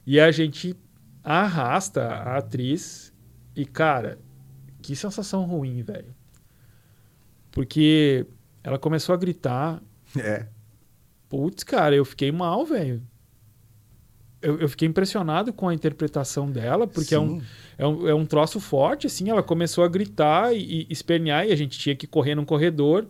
E 0.06 0.20
a 0.20 0.30
gente 0.30 0.76
arrasta 1.24 2.02
a 2.02 2.36
atriz. 2.36 3.12
E, 3.56 3.64
cara, 3.64 4.18
que 4.82 4.94
sensação 4.94 5.44
ruim, 5.44 5.82
velho. 5.82 6.14
Porque 7.50 8.26
ela 8.62 8.78
começou 8.78 9.14
a 9.14 9.18
gritar. 9.18 9.82
É. 10.16 10.46
Putz, 11.32 11.64
cara, 11.64 11.96
eu 11.96 12.04
fiquei 12.04 12.30
mal, 12.30 12.62
velho. 12.66 13.00
Eu, 14.42 14.58
eu, 14.58 14.68
fiquei 14.68 14.86
impressionado 14.86 15.50
com 15.50 15.66
a 15.66 15.72
interpretação 15.72 16.50
dela, 16.50 16.86
porque 16.86 17.14
é 17.14 17.18
um, 17.18 17.40
é, 17.78 17.86
um, 17.86 18.08
é 18.08 18.14
um 18.14 18.26
troço 18.26 18.60
forte, 18.60 19.06
assim. 19.06 19.30
Ela 19.30 19.42
começou 19.42 19.82
a 19.82 19.88
gritar 19.88 20.54
e, 20.54 20.82
e 20.82 20.86
espernear, 20.90 21.46
e 21.46 21.50
a 21.50 21.56
gente 21.56 21.78
tinha 21.78 21.96
que 21.96 22.06
correr 22.06 22.34
num 22.34 22.44
corredor. 22.44 23.06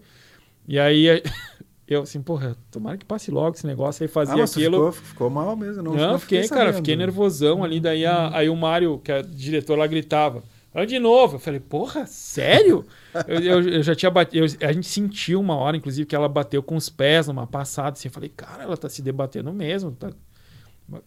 E 0.69 0.79
aí 0.79 1.21
eu, 1.89 2.03
assim, 2.03 2.23
porra, 2.23 2.57
tomara 2.71 2.97
que 2.97 3.05
passe 3.05 3.29
logo 3.33 3.57
esse 3.57 3.67
negócio 3.67 4.05
aí, 4.05 4.09
fazer 4.09 4.41
ah, 4.41 4.45
aquilo. 4.45 4.93
Ficou, 4.93 4.93
ficou 4.93 5.31
mal 5.31 5.57
mesmo, 5.57 5.83
não? 5.83 5.93
Não, 5.93 6.17
fiquei, 6.17 6.45
fiquei 6.45 6.57
cara, 6.57 6.73
fiquei 6.73 6.95
nervosão 6.95 7.65
ali. 7.65 7.81
Daí, 7.81 8.07
a, 8.07 8.37
aí 8.37 8.49
o 8.49 8.55
Mário, 8.55 9.01
que 9.01 9.11
é 9.11 9.21
diretor 9.21 9.77
lá, 9.77 9.89
gritava. 9.89 10.45
Olha 10.75 10.87
de 10.87 10.99
novo. 10.99 11.37
Eu 11.37 11.39
falei, 11.39 11.61
porra, 11.61 12.07
sério? 12.07 12.85
eu, 13.29 13.39
eu, 13.41 13.69
eu, 13.69 13.83
já 13.83 13.95
tinha 13.95 14.11
batido. 14.11 14.47
a 14.61 14.73
gente 14.73 14.87
sentiu 14.87 15.41
uma 15.41 15.55
hora, 15.55 15.77
inclusive, 15.77 16.07
que 16.07 16.17
ela 16.17 16.29
bateu 16.29 16.63
com 16.63 16.77
os 16.77 16.89
pés 16.89 17.29
numa 17.29 17.47
passada. 17.47 17.91
Assim, 17.91 18.09
eu 18.09 18.13
falei, 18.13 18.31
cara, 18.31 18.63
ela 18.63 18.77
tá 18.77 18.89
se 18.89 19.03
debatendo 19.03 19.53
mesmo, 19.53 19.93
tá, 19.93 20.11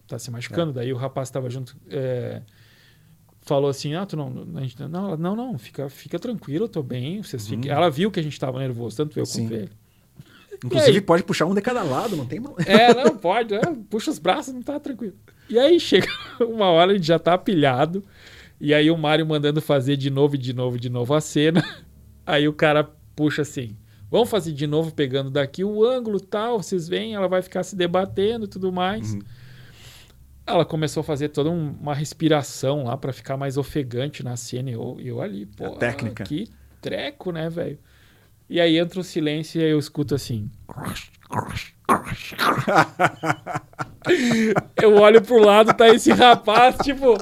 tá 0.06 0.18
se 0.18 0.30
machucando. 0.30 0.70
É. 0.70 0.74
Daí 0.74 0.92
o 0.92 0.96
rapaz 0.96 1.30
tava 1.30 1.50
junto. 1.50 1.76
É, 1.90 2.42
falou 3.42 3.70
assim: 3.70 3.94
Ah, 3.94 4.06
tu 4.06 4.16
não. 4.16 4.46
A 4.56 4.60
gente, 4.60 4.80
não, 4.82 5.16
não, 5.16 5.34
não, 5.34 5.58
fica, 5.58 5.88
fica 5.88 6.18
tranquilo, 6.18 6.64
eu 6.64 6.68
tô 6.68 6.82
bem. 6.82 7.22
Vocês 7.22 7.50
uhum. 7.50 7.60
Ela 7.66 7.90
viu 7.90 8.10
que 8.10 8.20
a 8.20 8.22
gente 8.22 8.38
tava 8.38 8.58
nervoso, 8.58 8.96
tanto 8.96 9.18
eu 9.18 9.26
Sim. 9.26 9.48
quanto 9.48 9.54
ele. 9.54 9.70
Inclusive, 10.64 11.00
pode 11.02 11.22
puxar 11.22 11.44
um 11.44 11.54
de 11.54 11.60
cada 11.60 11.82
lado, 11.82 12.16
não 12.16 12.24
tem 12.24 12.40
problema. 12.40 12.70
É, 12.70 12.94
não, 12.94 13.16
pode. 13.16 13.54
É, 13.54 13.60
puxa 13.90 14.10
os 14.10 14.18
braços, 14.18 14.54
não 14.54 14.62
tá 14.62 14.80
tranquilo. 14.80 15.14
E 15.48 15.58
aí 15.58 15.78
chega 15.78 16.08
uma 16.40 16.66
hora, 16.66 16.92
a 16.92 16.94
gente 16.94 17.06
já 17.06 17.18
tá 17.18 17.34
apilhado. 17.34 18.02
E 18.60 18.72
aí 18.72 18.90
o 18.90 18.96
Mário 18.96 19.26
mandando 19.26 19.60
fazer 19.60 19.96
de 19.96 20.10
novo, 20.10 20.38
de 20.38 20.52
novo, 20.52 20.78
de 20.78 20.88
novo 20.88 21.14
a 21.14 21.20
cena. 21.20 21.62
Aí 22.26 22.48
o 22.48 22.52
cara 22.52 22.90
puxa 23.14 23.42
assim: 23.42 23.76
vamos 24.10 24.28
fazer 24.28 24.52
de 24.52 24.66
novo, 24.66 24.92
pegando 24.92 25.30
daqui 25.30 25.62
o 25.62 25.84
ângulo 25.84 26.18
tal, 26.18 26.62
vocês 26.62 26.88
veem, 26.88 27.14
ela 27.14 27.28
vai 27.28 27.42
ficar 27.42 27.62
se 27.62 27.76
debatendo 27.76 28.46
e 28.46 28.48
tudo 28.48 28.72
mais. 28.72 29.12
Uhum. 29.12 29.20
Ela 30.46 30.64
começou 30.64 31.02
a 31.02 31.04
fazer 31.04 31.28
toda 31.28 31.50
um, 31.50 31.76
uma 31.80 31.94
respiração 31.94 32.84
lá 32.84 32.96
para 32.96 33.12
ficar 33.12 33.36
mais 33.36 33.56
ofegante 33.56 34.22
na 34.22 34.36
cena. 34.36 34.70
E 34.70 34.74
eu, 34.74 34.96
eu 35.00 35.20
ali, 35.20 35.46
pô, 35.46 35.66
a 35.66 35.76
técnica. 35.76 36.24
que 36.24 36.48
treco, 36.80 37.32
né, 37.32 37.50
velho? 37.50 37.78
E 38.48 38.60
aí 38.60 38.78
entra 38.78 39.00
o 39.00 39.04
silêncio 39.04 39.60
e 39.60 39.64
aí 39.64 39.70
eu 39.70 39.78
escuto 39.78 40.14
assim. 40.14 40.50
eu 44.80 44.94
olho 44.94 45.20
pro 45.20 45.38
lado, 45.38 45.74
tá 45.74 45.88
esse 45.88 46.12
rapaz, 46.12 46.76
tipo, 46.78 47.16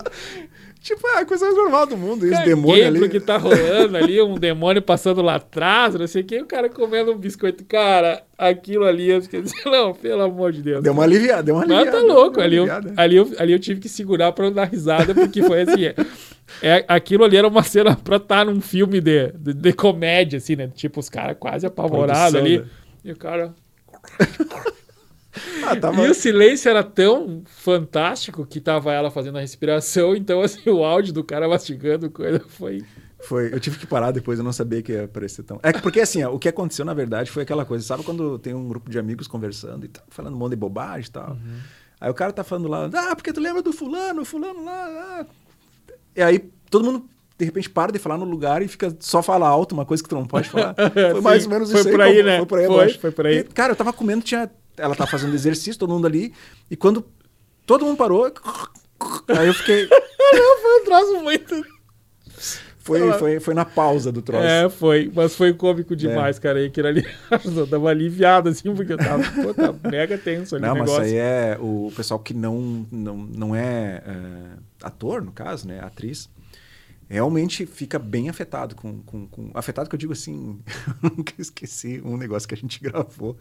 Tipo, 0.84 1.08
é 1.08 1.20
a 1.20 1.24
coisa 1.24 1.46
mais 1.46 1.56
normal 1.56 1.86
do 1.86 1.96
mundo. 1.96 2.26
Esse 2.26 2.44
demônio 2.44 2.86
ali. 2.86 3.08
que 3.08 3.18
tá 3.18 3.38
rolando 3.38 3.96
ali, 3.96 4.20
um 4.20 4.34
demônio 4.34 4.82
passando 4.82 5.22
lá 5.22 5.36
atrás, 5.36 5.94
não 5.94 6.06
sei 6.06 6.20
o 6.20 6.24
que, 6.26 6.42
o 6.42 6.44
cara 6.44 6.68
comendo 6.68 7.10
um 7.10 7.16
biscoito. 7.16 7.64
Cara, 7.64 8.22
aquilo 8.36 8.84
ali, 8.84 9.08
eu 9.10 9.22
fiquei 9.22 9.40
assim, 9.40 9.56
não, 9.64 9.94
pelo 9.94 10.20
amor 10.20 10.52
de 10.52 10.60
Deus. 10.60 10.82
Deu 10.82 10.92
uma 10.92 11.04
aliviada, 11.04 11.42
deu 11.42 11.54
uma 11.54 11.62
aliviada. 11.62 11.90
Mas 11.90 12.00
tá 12.00 12.06
louco. 12.06 12.38
Ali 12.38 12.56
eu, 12.56 12.66
ali, 12.98 13.16
eu, 13.16 13.32
ali 13.38 13.52
eu 13.54 13.58
tive 13.58 13.80
que 13.80 13.88
segurar 13.88 14.32
pra 14.32 14.44
não 14.44 14.52
dar 14.52 14.66
risada, 14.66 15.14
porque 15.14 15.42
foi 15.42 15.62
assim. 15.62 15.86
É, 15.86 15.94
é 16.60 16.84
aquilo 16.86 17.24
ali 17.24 17.38
era 17.38 17.48
uma 17.48 17.62
cena 17.62 17.96
pra 17.96 18.16
estar 18.16 18.44
tá 18.44 18.44
num 18.44 18.60
filme 18.60 19.00
de, 19.00 19.32
de, 19.38 19.54
de, 19.54 19.72
comédia, 19.72 20.36
assim, 20.36 20.54
né? 20.54 20.68
Tipo, 20.74 21.00
os 21.00 21.08
caras 21.08 21.38
quase 21.40 21.64
apavorados 21.64 22.34
ali. 22.34 22.58
Né? 22.58 22.66
E 23.06 23.12
o 23.12 23.16
cara. 23.16 23.54
Ah, 25.64 25.76
tava... 25.76 26.02
E 26.02 26.10
o 26.10 26.14
silêncio 26.14 26.68
era 26.68 26.82
tão 26.82 27.42
fantástico 27.46 28.46
que 28.46 28.60
tava 28.60 28.92
ela 28.92 29.10
fazendo 29.10 29.38
a 29.38 29.40
respiração, 29.40 30.14
então 30.16 30.40
assim, 30.40 30.68
o 30.70 30.84
áudio 30.84 31.12
do 31.12 31.24
cara 31.24 31.48
mastigando 31.48 32.10
coisa 32.10 32.40
foi 32.48 32.84
Foi, 33.20 33.52
eu 33.52 33.58
tive 33.58 33.78
que 33.78 33.86
parar 33.86 34.10
depois, 34.10 34.38
eu 34.38 34.44
não 34.44 34.52
sabia 34.52 34.82
que 34.82 34.92
ia 34.92 35.04
aparecer 35.04 35.42
tão. 35.42 35.58
É 35.62 35.72
que 35.72 35.80
porque 35.80 36.00
assim, 36.00 36.22
ó, 36.22 36.32
o 36.32 36.38
que 36.38 36.48
aconteceu 36.48 36.84
na 36.84 36.94
verdade 36.94 37.30
foi 37.30 37.42
aquela 37.42 37.64
coisa, 37.64 37.84
sabe 37.84 38.02
quando 38.04 38.38
tem 38.38 38.54
um 38.54 38.68
grupo 38.68 38.90
de 38.90 38.98
amigos 38.98 39.26
conversando 39.26 39.84
e 39.84 39.88
tá 39.88 40.02
falando 40.08 40.34
um 40.34 40.38
monte 40.38 40.50
de 40.50 40.56
bobagem 40.56 41.08
e 41.08 41.12
tal. 41.12 41.30
Uhum. 41.30 41.58
Aí 42.00 42.10
o 42.10 42.14
cara 42.14 42.32
tá 42.32 42.44
falando 42.44 42.68
lá, 42.68 42.90
ah, 42.92 43.16
porque 43.16 43.32
tu 43.32 43.40
lembra 43.40 43.62
do 43.62 43.72
fulano, 43.72 44.24
fulano 44.24 44.64
lá, 44.64 44.86
ah. 45.20 45.26
E 46.14 46.22
aí 46.22 46.38
todo 46.70 46.84
mundo 46.84 47.06
de 47.36 47.44
repente 47.44 47.68
para 47.68 47.90
de 47.90 47.98
falar 47.98 48.16
no 48.18 48.24
lugar 48.24 48.62
e 48.62 48.68
fica 48.68 48.94
só 49.00 49.22
fala 49.22 49.48
alto, 49.48 49.72
uma 49.72 49.84
coisa 49.84 50.02
que 50.02 50.08
tu 50.08 50.14
não 50.14 50.24
pode 50.26 50.48
falar. 50.48 50.74
Foi 51.12 51.20
mais 51.20 51.42
Sim, 51.42 51.48
ou 51.48 51.54
menos 51.54 51.70
foi 51.72 51.80
isso 51.80 51.90
por 51.90 52.00
aí. 52.00 52.16
como- 52.16 52.26
né? 52.28 52.36
Foi 52.36 52.46
por 52.46 52.58
aí, 52.58 52.66
Foi, 52.66 52.88
foi 52.90 53.10
por 53.10 53.26
aí. 53.26 53.38
E, 53.38 53.44
cara, 53.44 53.72
eu 53.72 53.76
tava 53.76 53.92
comendo, 53.92 54.22
tinha 54.22 54.48
ela 54.76 54.94
tava 54.94 55.10
fazendo 55.10 55.34
exercício, 55.34 55.78
todo 55.78 55.92
mundo 55.92 56.06
ali, 56.06 56.32
e 56.70 56.76
quando 56.76 57.04
todo 57.66 57.84
mundo 57.84 57.96
parou, 57.96 58.32
aí 59.28 59.46
eu 59.46 59.54
fiquei 59.54 59.88
Foi 60.34 60.80
um 60.80 60.84
troço 60.84 61.22
muito. 61.22 61.66
foi, 62.80 63.12
foi, 63.14 63.40
foi 63.40 63.54
na 63.54 63.64
pausa 63.64 64.10
do 64.10 64.20
troço. 64.22 64.44
É, 64.44 64.68
foi. 64.68 65.10
Mas 65.14 65.34
foi 65.36 65.52
cômico 65.54 65.94
demais, 65.94 66.38
cara. 66.38 66.60
E 66.60 66.66
aquilo 66.66 66.88
ali 66.88 67.06
eu 67.56 67.66
tava 67.66 67.88
aliviado, 67.90 68.48
assim, 68.48 68.74
porque 68.74 68.92
eu 68.92 68.98
tava, 68.98 69.22
pô, 69.22 69.54
tá 69.54 69.72
mega 69.88 70.18
tenso 70.18 70.56
ali 70.56 70.64
Não, 70.64 70.74
mas 70.74 70.90
negócio. 70.90 71.04
isso 71.04 71.14
aí 71.14 71.16
é 71.18 71.58
o 71.60 71.92
pessoal 71.94 72.18
que 72.20 72.34
não, 72.34 72.86
não, 72.90 73.16
não 73.16 73.56
é, 73.56 74.02
é, 74.04 74.22
ator, 74.82 75.22
no 75.22 75.32
caso, 75.32 75.68
né? 75.68 75.80
Atriz. 75.80 76.28
Realmente 77.06 77.66
fica 77.66 77.98
bem 77.98 78.30
afetado 78.30 78.74
com, 78.74 79.02
com, 79.02 79.26
com- 79.26 79.50
Afetado 79.52 79.90
que 79.90 79.94
eu 79.94 79.98
digo 79.98 80.14
assim, 80.14 80.58
eu 81.02 81.10
nunca 81.10 81.34
esqueci 81.38 82.00
um 82.02 82.16
negócio 82.16 82.48
que 82.48 82.54
a 82.54 82.58
gente 82.58 82.80
gravou, 82.82 83.36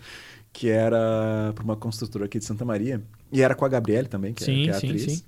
que 0.54 0.70
era 0.70 1.52
para 1.56 1.64
uma 1.64 1.76
construtora 1.76 2.26
aqui 2.26 2.38
de 2.40 2.46
Santa 2.46 2.64
Maria. 2.64 3.02
E 3.32 3.42
era 3.42 3.56
com 3.56 3.66
a 3.66 3.68
Gabriele 3.68 4.08
também, 4.08 4.34
que, 4.34 4.44
é- 4.44 4.46
Sim, 4.46 4.64
que 4.64 4.70
é, 4.70 4.74
sim, 4.74 4.88
atriz. 4.88 5.04
sim. 5.12 5.24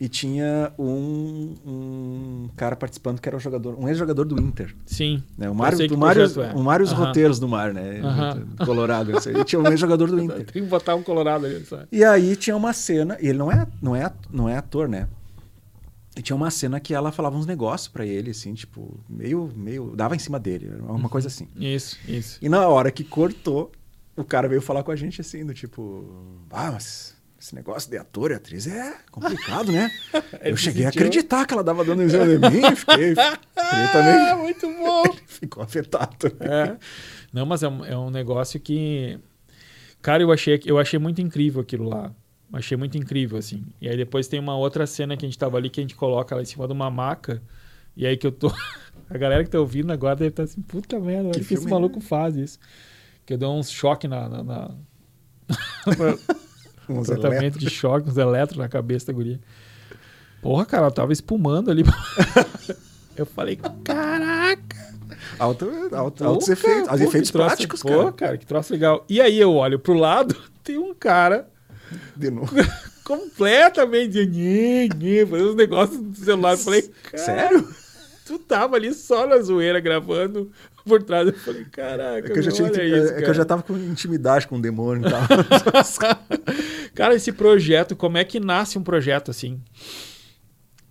E 0.00 0.08
tinha 0.08 0.72
um, 0.76 1.54
um 1.64 2.48
cara 2.56 2.74
participando 2.74 3.20
que 3.20 3.28
era 3.28 3.36
um 3.36 3.40
jogador, 3.40 3.78
um 3.78 3.88
ex-jogador 3.88 4.24
do 4.24 4.40
Inter. 4.40 4.74
Sim. 4.84 5.22
Né? 5.38 5.48
O 5.48 5.54
Mário, 5.54 5.78
o 5.94 5.96
Mário, 5.98 6.22
é. 6.24 6.52
o 6.52 6.58
Mário 6.64 6.84
os 6.84 6.92
Aham. 6.92 7.04
roteiros 7.06 7.38
do 7.38 7.46
Mar, 7.46 7.72
né? 7.72 8.00
Aham. 8.02 8.46
Colorado. 8.64 9.16
isso 9.16 9.28
aí. 9.28 9.36
E 9.36 9.44
tinha 9.44 9.60
um 9.60 9.68
ex-jogador 9.68 10.10
do 10.10 10.18
Inter. 10.20 10.44
Tem 10.50 10.62
que 10.64 10.68
botar 10.68 10.96
um 10.96 11.02
colorado 11.02 11.46
ali, 11.46 11.64
sabe? 11.64 11.86
E 11.92 12.02
aí 12.02 12.34
tinha 12.34 12.56
uma 12.56 12.72
cena, 12.72 13.16
e 13.20 13.28
ele 13.28 13.38
não 13.38 13.52
é, 13.52 13.66
não 13.80 13.94
é, 13.94 14.12
não 14.32 14.48
é 14.48 14.56
ator, 14.56 14.88
né? 14.88 15.06
E 16.16 16.22
tinha 16.22 16.34
uma 16.36 16.50
cena 16.50 16.80
que 16.80 16.92
ela 16.94 17.12
falava 17.12 17.36
uns 17.36 17.46
negócios 17.46 17.88
pra 17.88 18.04
ele, 18.04 18.30
assim, 18.30 18.52
tipo, 18.54 18.98
meio, 19.08 19.50
meio. 19.56 19.92
dava 19.96 20.16
em 20.16 20.18
cima 20.18 20.38
dele, 20.40 20.72
uma 20.88 21.08
coisa 21.08 21.28
assim. 21.28 21.46
Isso, 21.56 21.98
isso. 22.08 22.38
E 22.42 22.48
na 22.48 22.66
hora 22.68 22.90
que 22.90 23.04
cortou, 23.04 23.70
o 24.16 24.24
cara 24.24 24.48
veio 24.48 24.60
falar 24.62 24.82
com 24.82 24.90
a 24.90 24.96
gente 24.96 25.20
assim, 25.20 25.44
do 25.44 25.52
tipo, 25.54 26.04
ah, 26.50 26.70
mas 26.72 27.14
esse 27.40 27.54
negócio 27.54 27.90
de 27.90 27.98
ator 27.98 28.30
e 28.30 28.34
atriz 28.34 28.66
é 28.66 28.96
complicado, 29.10 29.70
né? 29.70 29.90
Ele 30.40 30.52
Eu 30.52 30.56
cheguei 30.56 30.84
a 30.84 30.88
sentiu- 30.92 31.00
acreditar 31.02 31.46
que 31.46 31.52
ela 31.52 31.62
dava 31.64 31.84
dando 31.84 32.02
em 32.02 32.08
cima 32.08 32.26
de 32.26 32.38
mim, 32.38 32.60
e 32.72 32.76
fiquei. 32.76 33.04
Ele 33.10 33.16
Ah, 33.56 33.88
também 33.92 34.36
muito 34.44 34.66
bom. 34.78 35.02
ficou 35.26 35.62
afetado. 35.62 36.26
É. 36.40 36.76
Não, 37.32 37.44
mas 37.46 37.62
é 37.62 37.68
um, 37.68 37.84
é 37.84 37.96
um 37.96 38.10
negócio 38.10 38.58
que. 38.60 39.18
Cara, 40.00 40.22
eu 40.22 40.30
achei, 40.30 40.60
eu 40.66 40.78
achei 40.78 40.98
muito 40.98 41.20
incrível 41.20 41.60
aquilo 41.62 41.88
lá. 41.88 42.12
Achei 42.52 42.76
muito 42.76 42.96
incrível, 42.96 43.38
assim. 43.38 43.64
E 43.80 43.88
aí 43.88 43.96
depois 43.96 44.28
tem 44.28 44.38
uma 44.38 44.56
outra 44.56 44.86
cena 44.86 45.16
que 45.16 45.24
a 45.24 45.28
gente 45.28 45.38
tava 45.38 45.56
ali 45.56 45.68
que 45.70 45.80
a 45.80 45.82
gente 45.82 45.94
coloca 45.96 46.34
ela 46.34 46.42
em 46.42 46.46
cima 46.46 46.66
de 46.66 46.72
uma 46.72 46.90
maca. 46.90 47.42
E 47.96 48.06
aí 48.06 48.16
que 48.16 48.26
eu 48.26 48.32
tô. 48.32 48.52
A 49.10 49.18
galera 49.18 49.42
que 49.42 49.50
tá 49.50 49.58
ouvindo 49.58 49.90
agora 49.92 50.14
deve 50.14 50.28
estar 50.30 50.42
assim, 50.44 50.60
puta 50.62 50.98
merda, 51.00 51.30
Que 51.30 51.38
que, 51.38 51.40
esse 51.40 51.48
filme 51.56 51.70
maluco 51.70 52.00
faz 52.00 52.36
isso. 52.36 52.58
Que 53.26 53.34
eu 53.34 53.38
dou 53.38 53.58
uns 53.58 53.70
choque 53.70 54.06
na. 54.08 54.28
na, 54.28 54.42
na... 54.42 54.70
Uns 56.88 57.06
tratamento 57.08 57.58
de 57.58 57.70
choque, 57.70 58.10
uns 58.10 58.16
eletros 58.18 58.58
na 58.58 58.68
cabeça 58.68 59.06
da 59.06 59.12
guria. 59.14 59.40
Porra, 60.42 60.66
cara, 60.66 60.82
ela 60.84 60.92
tava 60.92 61.12
espumando 61.14 61.70
ali. 61.70 61.82
eu 63.16 63.24
falei, 63.24 63.58
caraca! 63.82 64.92
Alto, 65.38 65.66
alto, 65.92 66.24
altos 66.24 66.48
efeitos, 66.50 66.88
pô, 66.88 66.94
efeitos 66.96 67.30
troço- 67.30 67.48
práticos, 67.56 67.82
pô, 67.82 67.88
cara. 67.88 68.12
cara, 68.12 68.38
que 68.38 68.44
troço 68.44 68.72
legal. 68.74 69.02
E 69.08 69.18
aí 69.20 69.40
eu 69.40 69.54
olho 69.54 69.78
pro 69.78 69.94
lado, 69.94 70.36
tem 70.62 70.76
um 70.76 70.92
cara 70.94 71.48
De 72.14 72.30
novo. 72.30 72.54
completamente 73.02 74.26
nhê, 74.26 74.88
nhê, 74.88 75.24
fazendo 75.26 75.50
uns 75.50 75.56
negócios 75.56 75.98
do 75.98 76.14
celular. 76.16 76.52
Eu 76.52 76.58
falei, 76.58 76.82
cara, 77.10 77.24
Sério? 77.24 77.68
tu 78.26 78.38
tava 78.38 78.76
ali 78.76 78.92
só 78.92 79.26
na 79.26 79.38
zoeira 79.38 79.80
gravando 79.80 80.50
por 80.84 81.02
trás. 81.02 81.26
Eu 81.28 81.34
falei, 81.34 81.64
caraca, 81.66 82.18
É 82.28 82.30
que, 82.30 82.38
eu 82.38 82.42
já 82.42 82.52
tinha, 82.52 82.68
é 82.68 82.86
isso, 82.88 83.14
que 83.16 83.24
eu 83.24 83.34
já 83.34 83.44
tava 83.44 83.62
com 83.62 83.76
intimidade 83.76 84.46
com 84.46 84.56
o 84.56 84.60
demônio 84.62 85.06
e 85.06 85.10
tal. 85.10 85.22
Cara, 86.94 87.14
esse 87.14 87.32
projeto, 87.32 87.96
como 87.96 88.18
é 88.18 88.24
que 88.24 88.38
nasce 88.38 88.78
um 88.78 88.82
projeto 88.82 89.30
assim? 89.30 89.60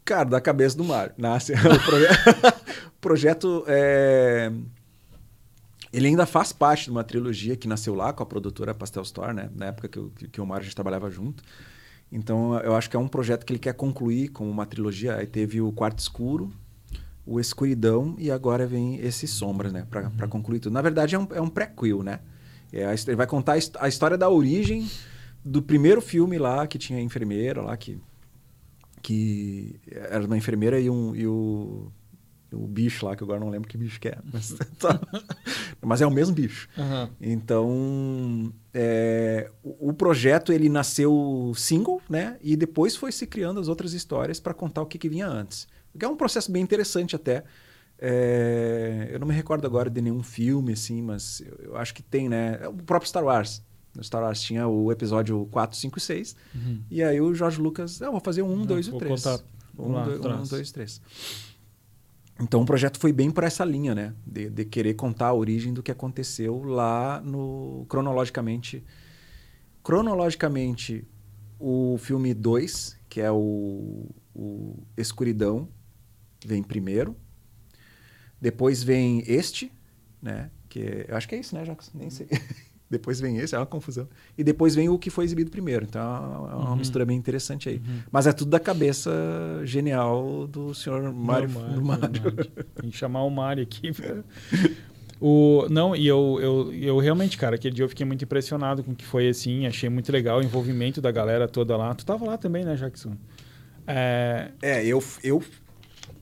Cara, 0.03 0.25
da 0.29 0.41
cabeça 0.41 0.75
do 0.77 0.83
mar. 0.83 1.13
Nasce. 1.17 1.53
o 1.55 1.85
proje- 1.85 2.07
o 2.87 3.01
projeto 3.01 3.63
é... 3.67 4.51
Ele 5.91 6.07
ainda 6.07 6.25
faz 6.25 6.51
parte 6.51 6.85
de 6.85 6.91
uma 6.91 7.03
trilogia 7.03 7.55
que 7.55 7.67
nasceu 7.67 7.93
lá 7.93 8.11
com 8.11 8.23
a 8.23 8.25
produtora 8.25 8.73
Pastel 8.73 9.03
Store, 9.03 9.31
né? 9.31 9.49
Na 9.55 9.67
época 9.67 9.87
que, 9.87 9.97
eu, 9.99 10.11
que 10.31 10.41
o 10.41 10.45
Mário 10.45 10.61
a 10.61 10.65
gente 10.65 10.75
trabalhava 10.75 11.09
junto. 11.09 11.43
Então, 12.11 12.59
eu 12.61 12.75
acho 12.75 12.89
que 12.89 12.95
é 12.95 12.99
um 12.99 13.07
projeto 13.07 13.45
que 13.45 13.53
ele 13.53 13.59
quer 13.59 13.73
concluir 13.73 14.29
como 14.29 14.49
uma 14.49 14.65
trilogia. 14.65 15.15
Aí 15.15 15.27
teve 15.27 15.61
o 15.61 15.71
Quarto 15.71 15.99
Escuro, 15.99 16.51
o 17.25 17.39
Escuridão 17.39 18.15
e 18.17 18.29
agora 18.31 18.65
vem 18.67 18.95
esse 18.99 19.27
Sombras, 19.27 19.71
né? 19.71 19.85
Pra, 19.89 20.09
pra 20.09 20.27
concluir 20.27 20.59
tudo. 20.59 20.73
Na 20.73 20.81
verdade, 20.81 21.15
é 21.15 21.19
um, 21.19 21.27
é 21.31 21.41
um 21.41 21.47
prequel, 21.49 22.03
né? 22.03 22.19
É 22.71 22.85
a 22.85 22.93
ele 22.93 23.15
vai 23.15 23.27
contar 23.27 23.53
a 23.53 23.57
his- 23.57 23.71
a 23.79 23.87
história 23.87 24.17
da 24.17 24.29
origem 24.29 24.89
do 25.45 25.61
primeiro 25.61 26.01
filme 26.01 26.37
lá, 26.37 26.65
que 26.67 26.77
tinha 26.77 26.99
a 26.99 27.01
enfermeira 27.01 27.61
lá, 27.61 27.75
que 27.77 27.99
que 29.01 29.75
era 29.91 30.25
uma 30.25 30.37
enfermeira 30.37 30.79
e, 30.79 30.89
um, 30.89 31.13
e 31.15 31.27
o, 31.27 31.91
o 32.53 32.67
bicho 32.67 33.05
lá, 33.05 33.15
que 33.15 33.23
agora 33.23 33.39
não 33.39 33.49
lembro 33.49 33.67
que 33.67 33.77
bicho 33.77 33.99
que 33.99 34.07
é. 34.07 34.17
Mas, 34.31 34.55
tá. 34.79 34.99
Mas 35.81 36.01
é 36.01 36.07
o 36.07 36.11
mesmo 36.11 36.33
bicho. 36.33 36.69
Então, 37.19 38.51
é, 38.73 39.51
o, 39.61 39.89
o 39.89 39.93
projeto 39.93 40.53
ele 40.53 40.69
nasceu 40.69 41.51
single, 41.55 42.01
né? 42.09 42.37
E 42.41 42.55
depois 42.55 42.95
foi 42.95 43.11
se 43.11 43.27
criando 43.27 43.59
as 43.59 43.67
outras 43.67 43.93
histórias 43.93 44.39
para 44.39 44.53
contar 44.53 44.81
o 44.81 44.85
que, 44.85 44.97
que 44.97 45.09
vinha 45.09 45.27
antes. 45.27 45.67
Que 45.97 46.05
é 46.05 46.07
um 46.07 46.15
processo 46.15 46.51
bem 46.51 46.61
interessante 46.63 47.15
até. 47.15 47.43
É, 47.99 49.09
eu 49.11 49.19
não 49.19 49.27
me 49.27 49.33
recordo 49.33 49.65
agora 49.65 49.89
de 49.89 50.01
nenhum 50.01 50.23
filme, 50.23 50.73
assim, 50.73 51.01
mas 51.01 51.41
eu, 51.41 51.57
eu 51.71 51.77
acho 51.77 51.93
que 51.93 52.01
tem, 52.03 52.27
né? 52.27 52.59
O 52.67 52.73
próprio 52.73 53.07
Star 53.07 53.23
Wars. 53.23 53.63
No 53.95 54.03
Star 54.03 54.23
Wars 54.23 54.41
tinha 54.41 54.67
o 54.67 54.91
episódio 54.91 55.47
4, 55.51 55.77
5 55.77 55.97
e 55.97 56.01
6. 56.01 56.35
E 56.89 57.03
aí 57.03 57.21
o 57.21 57.33
Jorge 57.33 57.61
Lucas, 57.61 58.01
ah, 58.01 58.09
vou 58.09 58.19
fazer 58.19 58.41
um, 58.41 58.55
Não, 58.57 58.65
dois 58.65 58.87
e 58.87 58.97
três. 58.97 59.23
contar 59.23 59.39
Um, 59.77 59.91
lá 59.91 60.03
dois, 60.05 60.19
um, 60.19 60.43
dois, 60.49 60.71
três. 60.71 60.99
Então 62.41 62.63
o 62.63 62.65
projeto 62.65 62.97
foi 62.99 63.13
bem 63.13 63.29
por 63.29 63.43
essa 63.43 63.63
linha, 63.63 63.93
né? 63.93 64.13
De, 64.25 64.49
de 64.49 64.65
querer 64.65 64.95
contar 64.95 65.27
a 65.27 65.33
origem 65.33 65.71
do 65.71 65.83
que 65.83 65.91
aconteceu 65.91 66.63
lá 66.63 67.21
no. 67.23 67.85
cronologicamente. 67.87 68.83
Cronologicamente, 69.83 71.07
o 71.59 71.97
filme 71.99 72.33
2, 72.33 72.97
que 73.07 73.21
é 73.21 73.31
o, 73.31 74.09
o 74.33 74.77
Escuridão, 74.97 75.67
vem 76.47 76.61
primeiro. 76.63 77.15
Depois 78.41 78.83
vem 78.83 79.23
este, 79.25 79.71
né? 80.21 80.49
Que 80.69 80.79
é- 80.79 81.05
eu 81.09 81.15
acho 81.17 81.27
que 81.27 81.35
é 81.35 81.39
isso, 81.39 81.55
né, 81.55 81.63
Jacques? 81.65 81.91
Nem 81.93 82.09
sei. 82.09 82.27
depois 82.89 83.19
vem 83.19 83.37
esse, 83.37 83.55
é 83.55 83.57
uma 83.57 83.65
confusão. 83.65 84.07
E 84.37 84.43
depois 84.43 84.75
vem 84.75 84.89
o 84.89 84.99
que 84.99 85.09
foi 85.09 85.23
exibido 85.25 85.49
primeiro. 85.49 85.85
Então 85.85 86.01
é 86.01 86.55
uma 86.55 86.69
Uhum. 86.71 86.75
mistura 86.75 87.05
bem 87.05 87.17
interessante 87.17 87.69
aí. 87.69 87.81
Mas 88.11 88.27
é 88.27 88.33
tudo 88.33 88.51
da 88.51 88.59
cabeça 88.59 89.11
genial 89.63 90.45
do 90.47 90.73
senhor 90.75 91.11
Mário. 91.13 91.49
Não, 91.49 91.73
do 91.75 91.81
Mário. 91.85 92.09
Tem 92.75 92.89
que 92.89 92.97
chamar 92.97 93.23
o 93.23 93.29
Mário 93.29 93.63
aqui. 93.63 93.91
pra- 93.91 94.23
O, 95.25 95.67
não, 95.69 95.95
e 95.95 96.05
eu, 96.05 96.37
eu, 96.41 96.73
eu 96.73 96.97
realmente, 96.99 97.37
cara, 97.37 97.55
aquele 97.55 97.73
dia 97.73 97.85
eu 97.85 97.87
fiquei 97.89 98.05
muito 98.05 98.25
impressionado 98.25 98.83
com 98.83 98.91
o 98.91 98.95
que 98.95 99.05
foi 99.05 99.29
assim. 99.29 99.65
Achei 99.65 99.87
muito 99.87 100.11
legal 100.11 100.39
o 100.39 100.43
envolvimento 100.43 100.99
da 100.99 101.11
galera 101.11 101.47
toda 101.47 101.77
lá. 101.77 101.95
Tu 101.95 102.05
tava 102.05 102.25
lá 102.25 102.37
também, 102.37 102.65
né, 102.65 102.75
Jackson? 102.75 103.15
É, 103.87 104.51
É, 104.61 104.85
eu, 104.85 105.01
eu, 105.23 105.41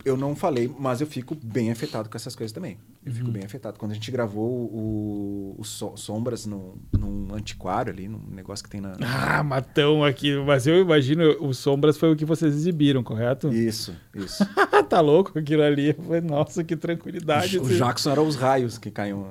eu 0.06 0.18
não 0.18 0.36
falei, 0.36 0.70
mas 0.80 1.02
eu 1.02 1.08
fico 1.08 1.36
bem 1.36 1.72
afetado 1.72 2.10
com 2.10 2.18
essas 2.18 2.36
coisas 2.36 2.52
também. 2.52 2.78
Eu 3.06 3.12
fico 3.14 3.30
bem 3.32 3.44
afetado. 3.44 3.78
Quando 3.80 3.92
a 3.92 3.94
gente 3.96 4.12
gravou 4.12 4.48
o, 4.50 5.56
o 5.58 5.64
So- 5.64 5.96
Sombras 5.98 6.46
no, 6.46 6.78
num 6.98 7.34
antiquário 7.34 7.92
ali, 7.92 8.08
num 8.08 8.22
negócio 8.30 8.64
que 8.64 8.70
tem 8.70 8.82
na. 8.82 8.94
Ah, 9.02 9.44
matão 9.44 10.04
aqui. 10.04 10.36
Mas 10.46 10.68
eu 10.68 10.80
imagino, 10.82 11.24
o 11.40 11.54
Sombras 11.54 11.98
foi 11.98 12.12
o 12.12 12.16
que 12.16 12.26
vocês 12.26 12.54
exibiram, 12.54 13.04
correto? 13.04 13.54
Isso, 13.54 13.96
isso. 14.16 14.44
tá 14.90 15.00
louco 15.02 15.38
aquilo 15.38 15.64
ali. 15.64 15.96
Nossa, 16.24 16.64
que 16.64 16.76
tranquilidade. 16.76 17.58
o 17.60 17.64
esse- 17.66 17.78
Jackson 17.78 18.12
era 18.12 18.22
os 18.22 18.36
raios 18.36 18.78
que 18.78 18.92
caíam. 18.92 19.28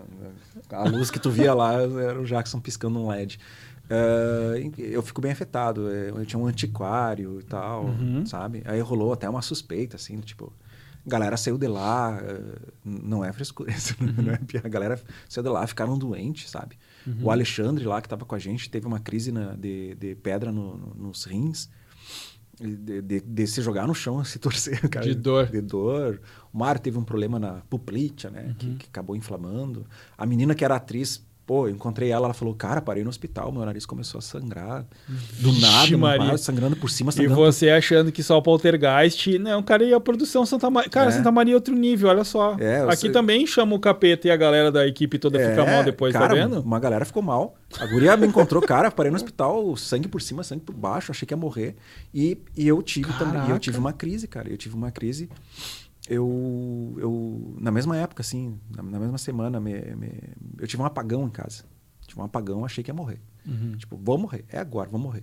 A 0.71 0.85
luz 0.89 1.11
que 1.11 1.19
tu 1.19 1.31
via 1.31 1.53
lá 1.55 1.75
era 1.75 2.21
o 2.21 2.25
Jackson 2.25 2.61
piscando 2.61 2.99
um 3.01 3.09
LED. 3.09 3.39
Eh, 3.91 4.71
eu 4.79 5.03
fico 5.03 5.21
bem 5.21 5.33
afetado. 5.33 5.91
eh, 5.91 6.11
Eu 6.11 6.25
tinha 6.25 6.39
um 6.41 6.47
antiquário 6.47 7.41
e 7.41 7.43
tal, 7.43 7.87
Uhum. 7.87 8.25
sabe? 8.25 8.63
Aí 8.65 8.81
rolou 8.81 9.13
até 9.13 9.29
uma 9.29 9.43
suspeita, 9.43 9.97
assim, 9.97 10.19
tipo. 10.21 10.53
Galera 11.07 11.35
saiu 11.39 11.57
de 11.57 11.67
lá, 11.67 12.21
eh, 12.23 12.59
não 12.85 13.25
é 13.25 13.33
frescura, 13.33 13.71
isso 13.73 13.97
não 14.01 14.33
é 14.35 14.37
piada. 14.37 14.69
A 14.69 14.71
galera 14.71 15.01
saiu 15.29 15.43
de 15.43 15.49
lá, 15.51 15.67
ficaram 15.67 15.99
doentes, 15.99 16.49
sabe? 16.51 16.79
O 17.23 17.31
Alexandre 17.31 17.85
lá, 17.87 18.01
que 18.03 18.07
estava 18.07 18.25
com 18.27 18.35
a 18.35 18.39
gente, 18.39 18.69
teve 18.71 18.87
uma 18.87 19.01
crise 19.01 19.33
na- 19.33 19.55
de, 19.55 19.95
de 19.95 20.15
pedra 20.15 20.53
no- 20.53 20.77
no- 20.77 20.95
nos 20.95 21.25
rins. 21.25 21.69
De, 22.61 23.01
de, 23.01 23.21
de 23.23 23.47
se 23.47 23.63
jogar 23.63 23.87
no 23.87 23.95
chão, 23.95 24.23
se 24.25 24.39
torcer, 24.39 24.87
cara. 24.91 25.07
De 25.07 25.15
dor. 25.15 25.47
De 25.47 25.63
dor. 25.63 26.21
O 26.53 26.59
Mário 26.59 26.79
teve 26.83 26.99
um 26.99 27.03
problema 27.03 27.39
na 27.39 27.63
puplite, 27.71 28.29
né? 28.29 28.49
Uhum. 28.49 28.55
Que, 28.55 28.75
que 28.75 28.87
acabou 28.89 29.17
inflamando. 29.17 29.87
A 30.19 30.27
menina 30.27 30.55
que 30.55 30.63
era 30.63 30.77
atriz, 30.77 31.27
pô, 31.51 31.67
eu 31.67 31.75
encontrei 31.75 32.11
ela, 32.13 32.27
ela 32.27 32.33
falou, 32.35 32.55
cara, 32.55 32.81
parei 32.81 33.03
no 33.03 33.11
hospital, 33.11 33.51
meu 33.51 33.65
nariz 33.65 33.85
começou 33.85 34.21
a 34.21 34.23
sangrar. 34.23 34.87
Do 35.41 35.51
nada, 35.61 35.99
Maria. 35.99 36.39
sangrando 36.39 36.77
por 36.77 36.89
cima, 36.89 37.11
E 37.11 37.13
sangrando 37.15 37.35
você 37.35 37.71
achando 37.71 38.13
que 38.13 38.23
só 38.23 38.39
o 38.39 38.43
Poltergeist. 38.43 39.37
Não, 39.37 39.61
cara, 39.61 39.83
e 39.83 39.93
a 39.93 39.99
produção 39.99 40.47
Santa 40.47 40.71
Maria. 40.71 40.89
Cara, 40.89 41.09
É. 41.11 41.13
Santa 41.13 41.33
Maria 41.33 41.55
é 41.55 41.57
outro 41.57 41.75
nível, 41.75 42.09
olha 42.09 42.23
só. 42.23 42.57
É, 42.61 42.83
Aqui 42.83 42.97
você- 42.99 43.11
também 43.11 43.45
chama 43.49 43.75
o 43.75 43.81
capeta 43.81 44.29
e 44.29 44.31
a 44.31 44.37
galera 44.37 44.71
da 44.71 44.87
equipe 44.87 45.19
toda 45.19 45.41
fica 45.41 45.65
mal 45.67 45.83
depois, 45.83 46.13
cara, 46.13 46.29
tá 46.29 46.35
vendo? 46.35 46.61
Uma 46.61 46.79
galera 46.79 47.05
ficou 47.05 47.21
mal. 47.21 47.57
A 47.81 47.87
guria 47.87 48.17
me 48.17 48.29
encontrou, 48.29 48.63
cara, 48.63 48.89
parei 48.89 49.11
no 49.11 49.17
hospital, 49.17 49.77
sangue 49.77 50.07
por 50.07 50.23
cima, 50.23 50.45
sangue 50.45 50.63
por 50.63 50.77
baixo, 50.77 51.11
achei 51.11 51.27
que 51.27 51.33
ia 51.35 51.37
morrer. 51.37 51.75
E, 52.15 52.39
e 52.57 52.69
eu 52.69 52.81
tive 52.81 53.13
também, 53.15 53.31
e 53.31 53.39
Caraca. 53.39 53.53
eu 53.53 53.59
tive 53.59 53.77
uma 53.79 53.93
crise, 53.93 54.29
cara. 54.29 54.49
Eu 54.49 54.57
tive 54.57 54.77
uma 54.77 54.93
crise. 54.93 55.29
Eu, 56.13 56.97
eu 56.99 57.55
na 57.61 57.71
mesma 57.71 57.97
época, 57.97 58.21
assim, 58.21 58.59
na, 58.77 58.83
na 58.83 58.99
mesma 58.99 59.17
semana, 59.17 59.61
me- 59.61 59.95
me- 59.95 60.31
eu 60.59 60.67
tive 60.67 60.83
um 60.83 60.85
apagão 60.85 61.25
em 61.25 61.31
casa. 61.31 61.63
Tive 62.07 62.21
um 62.21 62.25
apagão, 62.25 62.65
achei 62.65 62.83
que 62.83 62.91
ia 62.91 62.95
morrer. 62.95 63.21
Uhum. 63.47 63.77
Tipo, 63.77 63.97
vou 63.97 64.19
morrer, 64.19 64.45
é 64.49 64.59
agora, 64.59 64.91
vou 64.91 64.99
morrer. 65.01 65.23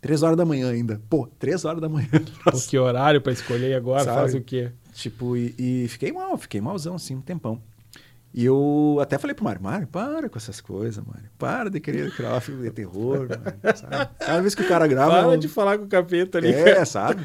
Três 0.00 0.22
horas 0.22 0.36
da 0.36 0.44
manhã 0.44 0.70
ainda. 0.70 1.02
Pô, 1.10 1.26
três 1.40 1.64
horas 1.64 1.80
da 1.80 1.88
manhã. 1.88 2.08
Pô, 2.44 2.52
que 2.52 2.78
horário 2.78 3.20
pra 3.20 3.32
escolher 3.32 3.74
agora? 3.74 4.04
Sabe? 4.04 4.16
Faz 4.20 4.34
o 4.36 4.40
quê? 4.40 4.70
Tipo, 4.92 5.36
e, 5.36 5.54
e 5.58 5.88
fiquei 5.88 6.12
mal, 6.12 6.38
fiquei 6.38 6.60
malzão, 6.60 6.94
assim, 6.94 7.16
um 7.16 7.20
tempão. 7.20 7.60
E 8.32 8.44
eu 8.44 8.98
até 9.00 9.16
falei 9.18 9.34
pro 9.34 9.44
Mário, 9.44 9.62
Mário, 9.62 9.86
para 9.86 10.28
com 10.28 10.36
essas 10.38 10.60
coisas, 10.60 11.02
Mário. 11.04 11.28
Para 11.38 11.70
de 11.70 11.80
querer 11.80 12.14
criar 12.14 12.38
filme 12.40 12.62
de 12.64 12.70
terror, 12.70 13.26
Mário, 13.28 13.78
sabe? 13.78 14.10
Cada 14.20 14.40
vez 14.42 14.54
que 14.54 14.62
o 14.62 14.68
cara 14.68 14.86
grava... 14.86 15.10
Para 15.22 15.32
eu- 15.32 15.36
de 15.38 15.48
falar 15.48 15.78
com 15.78 15.84
o 15.84 15.88
capeta 15.88 16.38
ali. 16.38 16.52
É, 16.52 16.84
sabe? 16.84 17.24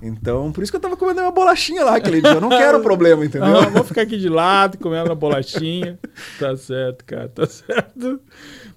Então, 0.00 0.52
por 0.52 0.62
isso 0.62 0.70
que 0.70 0.76
eu 0.76 0.80
tava 0.80 0.96
comendo 0.96 1.20
uma 1.20 1.32
bolachinha 1.32 1.84
lá 1.84 1.96
aquele 1.96 2.22
dia. 2.22 2.30
Eu 2.30 2.40
não 2.40 2.48
quero 2.48 2.80
problema, 2.80 3.24
entendeu? 3.24 3.58
Ah, 3.58 3.68
vou 3.68 3.82
ficar 3.82 4.02
aqui 4.02 4.16
de 4.16 4.28
lado, 4.28 4.78
comendo 4.78 5.10
a 5.10 5.14
bolachinha. 5.16 5.98
tá 6.38 6.56
certo, 6.56 7.04
cara, 7.04 7.28
tá 7.28 7.44
certo. 7.46 8.20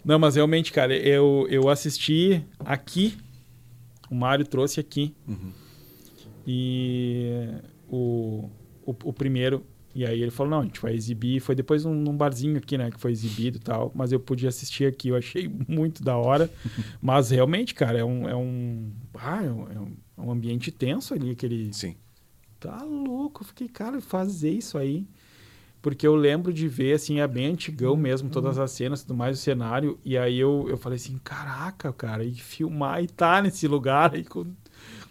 Não, 0.03 0.17
mas 0.17 0.35
realmente, 0.35 0.71
cara, 0.71 0.95
eu, 0.97 1.45
eu 1.49 1.69
assisti 1.69 2.43
aqui. 2.65 3.15
O 4.09 4.15
Mário 4.15 4.45
trouxe 4.45 4.79
aqui. 4.79 5.15
Uhum. 5.27 5.51
E 6.47 7.47
o, 7.87 8.49
o, 8.83 8.95
o 9.05 9.13
primeiro. 9.13 9.63
E 9.93 10.05
aí 10.05 10.21
ele 10.21 10.31
falou: 10.31 10.51
não, 10.51 10.59
a 10.61 10.63
gente 10.63 10.79
vai 10.81 10.93
exibir. 10.93 11.39
Foi 11.39 11.55
depois 11.55 11.83
num, 11.85 11.93
num 11.93 12.15
barzinho 12.15 12.57
aqui, 12.57 12.77
né? 12.77 12.91
Que 12.91 12.99
foi 12.99 13.11
exibido 13.11 13.57
e 13.57 13.61
tal. 13.61 13.91
Mas 13.95 14.11
eu 14.11 14.19
podia 14.19 14.49
assistir 14.49 14.85
aqui. 14.85 15.09
Eu 15.09 15.15
achei 15.15 15.47
muito 15.67 16.03
da 16.03 16.17
hora. 16.17 16.49
mas 17.01 17.29
realmente, 17.31 17.73
cara, 17.75 17.99
é 17.99 18.03
um. 18.05 18.27
É 18.29 18.35
um, 18.35 18.91
ah, 19.15 19.43
é 19.43 19.51
um, 19.51 19.71
é 19.71 19.79
um- 19.79 19.97
é 20.17 20.21
um 20.21 20.31
ambiente 20.31 20.71
tenso 20.71 21.13
ali, 21.13 21.31
aquele. 21.31 21.73
Sim. 21.73 21.95
Tá 22.59 22.83
louco, 22.83 23.41
eu 23.41 23.47
fiquei, 23.47 23.67
cara, 23.67 23.99
fazer 24.01 24.51
isso 24.51 24.77
aí. 24.77 25.07
Porque 25.81 26.05
eu 26.05 26.15
lembro 26.15 26.53
de 26.53 26.67
ver, 26.67 26.93
assim, 26.93 27.19
é 27.19 27.27
bem 27.27 27.47
antigão 27.47 27.95
mesmo, 27.97 28.29
todas 28.29 28.59
as 28.59 28.69
cenas, 28.71 29.01
tudo 29.01 29.15
mais, 29.17 29.39
o 29.39 29.41
cenário. 29.41 29.99
E 30.05 30.15
aí 30.15 30.37
eu, 30.39 30.67
eu 30.69 30.77
falei 30.77 30.95
assim, 30.97 31.17
caraca, 31.23 31.91
cara, 31.91 32.23
e 32.23 32.35
filmar 32.35 33.03
e 33.03 33.07
tá 33.07 33.41
nesse 33.41 33.67
lugar 33.67 34.13
aí 34.13 34.23
com, 34.23 34.45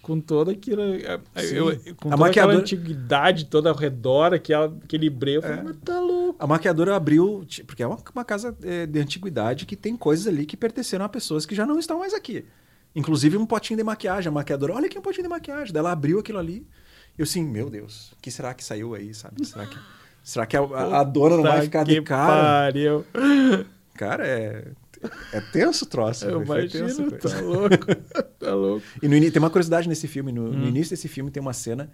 com 0.02 0.20
toda 0.20 0.52
aquilo. 0.52 0.82
é, 0.82 1.20
Sim. 1.42 1.54
Eu, 1.56 1.64
com 1.66 1.70
A 1.72 1.74
toda 1.76 1.94
aquela 1.94 2.16
maquiadora- 2.18 2.58
antiguidade 2.58 3.44
toda 3.46 3.70
ao 3.70 3.76
redor, 3.76 4.34
aquela, 4.34 4.66
aquele 4.84 5.08
breu. 5.10 5.36
Eu 5.36 5.42
falei, 5.42 5.58
É. 5.58 5.62
mas 5.62 5.76
tá 5.84 6.00
louco. 6.00 6.36
A 6.42 6.46
maquiadora 6.46 6.96
abriu, 6.96 7.44
porque 7.66 7.82
é 7.82 7.86
uma, 7.86 7.98
uma 8.14 8.24
casa 8.24 8.56
é, 8.62 8.86
de 8.86 8.98
antiguidade 8.98 9.66
que 9.66 9.76
tem 9.76 9.96
coisas 9.96 10.26
ali 10.26 10.46
que 10.46 10.56
pertenceram 10.56 11.04
a 11.04 11.08
pessoas 11.08 11.44
que 11.46 11.54
já 11.54 11.66
não 11.66 11.78
estão 11.78 11.98
mais 12.00 12.14
aqui. 12.14 12.44
Inclusive 12.94 13.36
um 13.36 13.46
potinho 13.46 13.76
de 13.76 13.84
maquiagem. 13.84 14.28
A 14.28 14.32
maquiadora, 14.32 14.74
olha 14.74 14.86
aqui 14.86 14.98
um 14.98 15.02
potinho 15.02 15.22
de 15.24 15.28
maquiagem. 15.28 15.72
Daí 15.72 15.80
ela 15.80 15.92
abriu 15.92 16.18
aquilo 16.18 16.38
ali. 16.38 16.66
E 17.16 17.20
eu 17.20 17.24
assim, 17.24 17.44
meu 17.44 17.68
Deus, 17.70 18.12
o 18.12 18.16
que 18.22 18.30
será 18.30 18.52
que 18.54 18.64
saiu 18.64 18.94
aí, 18.94 19.12
sabe? 19.14 19.44
Será 19.44 19.66
que, 19.66 19.76
será 20.24 20.46
que 20.46 20.56
a, 20.56 20.60
a- 20.60 21.00
a 21.00 21.04
dona 21.04 21.36
não 21.36 21.42
vai 21.44 21.62
ficar 21.62 21.84
de 21.84 22.00
cara? 22.02 22.32
Pariu. 22.72 23.04
Cara, 23.94 24.26
é, 24.26 24.64
é 25.32 25.40
tenso 25.40 25.84
o 25.84 25.88
troço. 25.88 26.24
Eu 26.24 26.40
tenso 26.40 26.52
a 26.52 26.58
imagino, 26.58 27.10
coisa. 27.10 27.28
tá 27.36 27.40
louco. 27.40 27.86
tá 28.38 28.54
louco. 28.54 28.86
E 29.02 29.08
no 29.08 29.30
tem 29.30 29.38
uma 29.38 29.50
curiosidade 29.50 29.88
nesse 29.88 30.06
filme. 30.08 30.32
No, 30.32 30.52
no 30.52 30.64
Hum. 30.64 30.68
início 30.68 30.90
desse 30.90 31.08
filme 31.08 31.30
tem 31.30 31.40
uma 31.40 31.52
cena 31.52 31.90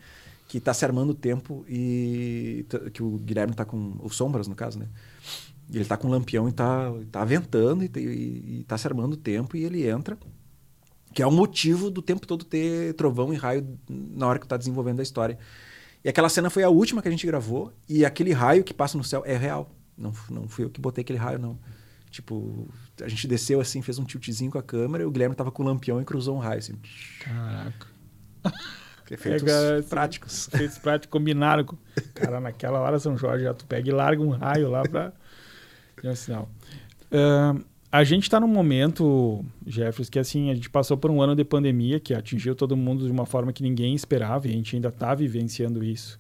que 0.49 0.61
tá 0.61 0.73
se 0.73 0.85
armando 0.85 1.11
o 1.11 1.15
tempo 1.15 1.65
e 1.69 2.65
que 2.93 3.03
o 3.03 3.19
Guilherme 3.19 3.55
tá 3.55 3.65
com 3.65 3.97
o 4.01 4.09
sombras 4.09 4.47
no 4.47 4.55
caso, 4.55 4.79
né? 4.79 4.87
Ele 5.73 5.85
tá 5.85 5.97
com 5.97 6.07
um 6.07 6.11
lampião 6.11 6.49
e 6.49 6.53
tá 6.53 6.93
tá 7.11 7.25
ventando 7.25 7.83
e, 7.85 7.91
e, 7.97 8.61
e 8.61 8.65
tá 8.69 8.79
se 8.79 8.87
armando 8.87 9.15
o 9.15 9.17
tempo 9.17 9.57
e 9.57 9.65
ele 9.65 9.85
entra, 9.89 10.17
que 11.13 11.21
é 11.21 11.27
o 11.27 11.33
motivo 11.33 11.91
do 11.91 12.01
tempo 12.01 12.25
todo 12.27 12.45
ter 12.45 12.95
trovão 12.95 13.35
e 13.35 13.37
raio 13.37 13.67
na 13.89 14.29
hora 14.29 14.39
que 14.39 14.47
tá 14.47 14.57
desenvolvendo 14.57 15.01
a 15.01 15.03
história. 15.03 15.37
E 16.05 16.09
aquela 16.09 16.29
cena 16.29 16.49
foi 16.51 16.63
a 16.63 16.69
última 16.69 17.03
que 17.03 17.09
a 17.09 17.11
gente 17.11 17.27
gravou 17.27 17.73
e 17.89 18.05
aquele 18.05 18.33
raio 18.33 18.63
que 18.63 18.73
passa 18.73 18.97
no 18.97 19.03
céu 19.03 19.25
é 19.27 19.37
real. 19.37 19.69
Não, 19.99 20.13
não 20.31 20.47
fui 20.47 20.65
eu 20.65 20.71
que 20.71 20.81
botei 20.81 21.03
aquele 21.03 21.19
raio 21.19 21.41
não. 21.41 21.59
Tipo, 22.11 22.69
a 23.03 23.09
gente 23.09 23.27
desceu 23.27 23.61
assim, 23.61 23.83
fez 23.83 23.99
um 23.99 24.05
tiltzinho 24.05 24.51
com 24.51 24.59
a 24.59 24.63
câmera 24.63 25.03
e 25.05 25.07
o 25.07 25.11
Guilherme 25.11 25.35
tava 25.35 25.51
com 25.51 25.63
o 25.63 25.67
lampião 25.67 26.01
e 26.01 26.05
cruzou 26.05 26.37
um 26.37 26.39
raio 26.39 26.59
assim. 26.59 26.75
Caraca. 27.21 27.87
Efeitos 29.11 29.49
assim, 29.49 29.89
práticos. 29.89 30.49
Efeitos 30.55 30.79
práticos 30.79 31.13
combinaram 31.13 31.65
com. 31.65 31.77
Cara, 32.15 32.41
naquela 32.41 32.81
hora, 32.81 32.99
São 32.99 33.17
Jorge, 33.17 33.45
já 33.45 33.55
tu 33.55 33.65
pega 33.67 33.89
e 33.89 33.93
larga 33.93 34.23
um 34.23 34.31
raio 34.31 34.71
lá 34.71 34.83
pra. 34.83 35.13
É 36.03 36.11
um 36.11 36.17
sinal. 36.17 36.49
Ahn, 37.13 37.61
a 37.91 38.05
gente 38.05 38.29
tá 38.29 38.41
num 38.41 38.49
momento, 38.49 39.45
Jeffers, 39.67 40.11
que 40.11 40.19
assim, 40.19 40.51
a 40.51 40.55
gente 40.55 40.69
passou 40.69 40.97
por 40.97 41.11
um 41.11 41.23
ano 41.23 41.37
de 41.37 41.45
pandemia 41.45 42.01
que 42.01 42.13
atingiu 42.13 42.55
todo 42.55 42.77
mundo 42.77 43.05
de 43.05 43.11
uma 43.11 43.25
forma 43.25 43.53
que 43.53 43.63
ninguém 43.63 43.95
esperava 43.95 44.47
e 44.47 44.51
a 44.51 44.53
gente 44.53 44.77
ainda 44.77 44.91
tá 44.91 45.15
vivenciando 45.15 45.83
isso. 45.85 46.19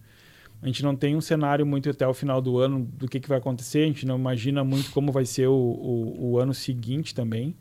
A 0.66 0.68
gente 0.68 0.82
não 0.82 0.96
tem 0.96 1.14
um 1.14 1.20
cenário 1.20 1.64
muito 1.64 1.88
até 1.88 2.04
o 2.08 2.12
final 2.12 2.42
do 2.42 2.58
ano 2.58 2.84
do 2.84 3.06
que, 3.06 3.20
que 3.20 3.28
vai 3.28 3.38
acontecer, 3.38 3.84
a 3.84 3.86
gente 3.86 4.04
não 4.04 4.18
imagina 4.18 4.64
muito 4.64 4.90
como 4.90 5.12
vai 5.12 5.24
ser 5.24 5.46
o, 5.46 5.54
o, 5.54 6.32
o 6.32 6.38
ano 6.40 6.52
seguinte 6.52 7.14
também. 7.14 7.54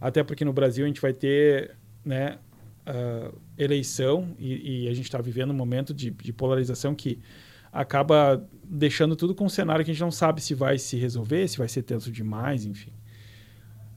Até 0.00 0.22
porque 0.22 0.44
no 0.44 0.52
Brasil 0.52 0.84
a 0.84 0.86
gente 0.86 1.00
vai 1.00 1.12
ter 1.12 1.76
né, 2.04 2.38
ah, 2.86 3.32
eleição 3.58 4.28
e, 4.38 4.84
e 4.84 4.88
a 4.88 4.94
gente 4.94 5.06
está 5.06 5.20
vivendo 5.20 5.50
um 5.50 5.56
momento 5.56 5.92
de, 5.92 6.12
de 6.12 6.32
polarização 6.32 6.94
que 6.94 7.18
acaba 7.72 8.48
deixando 8.62 9.16
tudo 9.16 9.34
com 9.34 9.46
um 9.46 9.48
cenário 9.48 9.84
que 9.84 9.90
a 9.90 9.94
gente 9.94 10.00
não 10.00 10.12
sabe 10.12 10.40
se 10.40 10.54
vai 10.54 10.78
se 10.78 10.96
resolver, 10.96 11.48
se 11.48 11.58
vai 11.58 11.66
ser 11.66 11.82
tenso 11.82 12.12
demais, 12.12 12.64
enfim. 12.64 12.92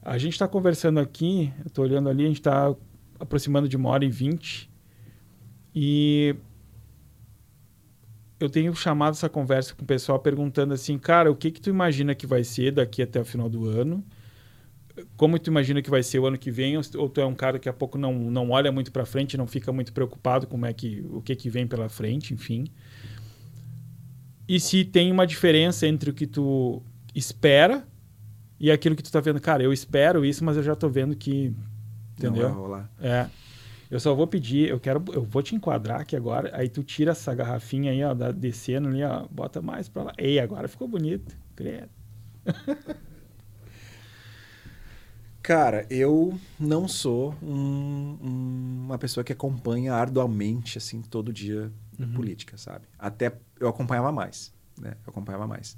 A 0.02 0.18
gente 0.18 0.32
está 0.32 0.48
conversando 0.48 0.98
aqui, 0.98 1.52
estou 1.64 1.84
olhando 1.84 2.08
ali, 2.08 2.24
a 2.24 2.28
gente 2.28 2.40
está 2.40 2.74
aproximando 3.20 3.68
de 3.68 3.76
uma 3.76 3.90
hora 3.90 4.04
e 4.04 4.10
vinte 4.10 4.68
e 5.72 6.34
eu 8.38 8.50
tenho 8.50 8.74
chamado 8.74 9.14
essa 9.14 9.28
conversa 9.28 9.74
com 9.74 9.82
o 9.82 9.86
pessoal 9.86 10.18
perguntando 10.18 10.74
assim, 10.74 10.98
cara, 10.98 11.30
o 11.30 11.36
que 11.36 11.50
que 11.50 11.60
tu 11.60 11.70
imagina 11.70 12.14
que 12.14 12.26
vai 12.26 12.44
ser 12.44 12.72
daqui 12.72 13.02
até 13.02 13.20
o 13.20 13.24
final 13.24 13.48
do 13.48 13.68
ano? 13.68 14.04
Como 15.16 15.38
tu 15.38 15.48
imagina 15.48 15.82
que 15.82 15.90
vai 15.90 16.02
ser 16.02 16.18
o 16.18 16.26
ano 16.26 16.38
que 16.38 16.50
vem? 16.50 16.76
Ou 16.76 17.08
tu 17.08 17.20
é 17.20 17.26
um 17.26 17.34
cara 17.34 17.58
que 17.58 17.68
a 17.68 17.72
pouco 17.72 17.98
não, 17.98 18.14
não 18.14 18.50
olha 18.50 18.72
muito 18.72 18.92
para 18.92 19.04
frente, 19.04 19.36
não 19.36 19.46
fica 19.46 19.72
muito 19.72 19.92
preocupado 19.92 20.46
com 20.46 20.52
como 20.52 20.66
é 20.66 20.72
que, 20.72 21.04
o 21.10 21.20
que 21.20 21.34
que 21.34 21.50
vem 21.50 21.66
pela 21.66 21.88
frente, 21.88 22.32
enfim. 22.32 22.66
E 24.48 24.60
se 24.60 24.84
tem 24.84 25.10
uma 25.10 25.26
diferença 25.26 25.86
entre 25.86 26.10
o 26.10 26.14
que 26.14 26.26
tu 26.26 26.82
espera 27.14 27.86
e 28.60 28.70
aquilo 28.70 28.94
que 28.96 29.02
tu 29.02 29.10
tá 29.10 29.20
vendo, 29.20 29.40
cara, 29.40 29.62
eu 29.62 29.72
espero 29.72 30.24
isso, 30.24 30.44
mas 30.44 30.56
eu 30.56 30.62
já 30.62 30.74
tô 30.74 30.88
vendo 30.88 31.16
que 31.16 31.54
entendeu? 32.16 32.48
Não 32.48 32.54
vai 32.54 32.62
rolar. 32.62 32.90
É. 33.00 33.26
Eu 33.90 34.00
só 34.00 34.14
vou 34.14 34.26
pedir, 34.26 34.68
eu 34.68 34.80
quero, 34.80 35.04
eu 35.12 35.22
vou 35.22 35.42
te 35.42 35.54
enquadrar 35.54 36.00
aqui 36.00 36.16
agora, 36.16 36.50
aí 36.56 36.68
tu 36.68 36.82
tira 36.82 37.12
essa 37.12 37.34
garrafinha 37.34 37.92
aí, 37.92 38.02
ó, 38.02 38.14
da, 38.14 38.32
descendo 38.32 38.88
ali, 38.88 39.02
ó, 39.04 39.26
bota 39.30 39.62
mais 39.62 39.88
pra 39.88 40.04
lá. 40.04 40.12
Ei, 40.18 40.38
agora 40.40 40.68
ficou 40.68 40.88
bonito. 40.88 41.36
Credo. 41.54 41.90
Cara, 45.42 45.86
eu 45.88 46.38
não 46.58 46.88
sou 46.88 47.32
um- 47.40 48.18
um- 48.20 48.82
uma 48.86 48.98
pessoa 48.98 49.22
que 49.22 49.32
acompanha 49.32 49.94
arduamente, 49.94 50.76
assim, 50.76 51.00
todo 51.02 51.32
dia 51.32 51.72
Uhum. 51.98 52.08
política, 52.14 52.56
sabe? 52.58 52.86
Até 52.98 53.32
eu 53.60 53.68
acompanhava 53.68 54.10
mais, 54.10 54.52
né? 54.80 54.96
Eu 55.06 55.10
acompanhava 55.10 55.46
mais. 55.46 55.76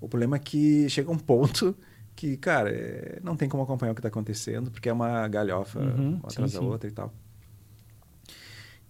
O 0.00 0.08
problema 0.08 0.36
é 0.36 0.40
que 0.40 0.88
chega 0.90 1.10
um 1.10 1.18
ponto 1.18 1.76
que, 2.16 2.36
cara, 2.36 2.70
é, 2.70 3.20
não 3.22 3.36
tem 3.36 3.48
como 3.48 3.62
acompanhar 3.62 3.92
o 3.92 3.94
que 3.94 4.00
está 4.00 4.08
acontecendo, 4.08 4.70
porque 4.70 4.88
é 4.88 4.92
uma 4.92 5.28
galhofa 5.28 5.80
Uhum, 5.80 6.20
uma 6.20 6.30
atrás 6.30 6.52
sim, 6.52 6.52
da 6.52 6.60
outra 6.62 6.88
e 6.88 6.92
tal. 6.92 7.12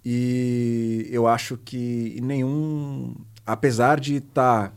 E 0.08 1.08
eu 1.10 1.26
acho 1.26 1.56
que 1.56 2.20
nenhum. 2.22 3.12
Apesar 3.44 3.98
de 3.98 4.14
estar 4.14 4.72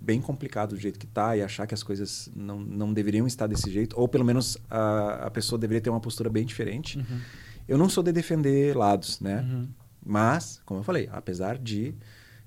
bem 0.00 0.22
complicado 0.22 0.70
do 0.70 0.80
jeito 0.80 0.98
que 0.98 1.04
está 1.04 1.36
e 1.36 1.42
achar 1.42 1.66
que 1.66 1.74
as 1.74 1.82
coisas 1.82 2.28
não, 2.34 2.58
não 2.58 2.92
deveriam 2.94 3.26
estar 3.26 3.46
desse 3.46 3.70
jeito, 3.70 3.94
ou 3.98 4.08
pelo 4.08 4.24
menos 4.24 4.56
a, 4.70 5.26
a 5.26 5.30
pessoa 5.30 5.58
deveria 5.58 5.82
ter 5.82 5.90
uma 5.90 6.00
postura 6.00 6.30
bem 6.30 6.46
diferente, 6.46 6.98
eu 7.68 7.76
não 7.76 7.90
sou 7.90 8.02
de 8.02 8.10
defender 8.10 8.74
lados, 8.74 9.20
né? 9.20 9.42
Uhum. 9.42 9.68
Mas, 10.04 10.62
como 10.64 10.80
eu 10.80 10.84
falei, 10.84 11.08
apesar 11.12 11.58
de, 11.58 11.94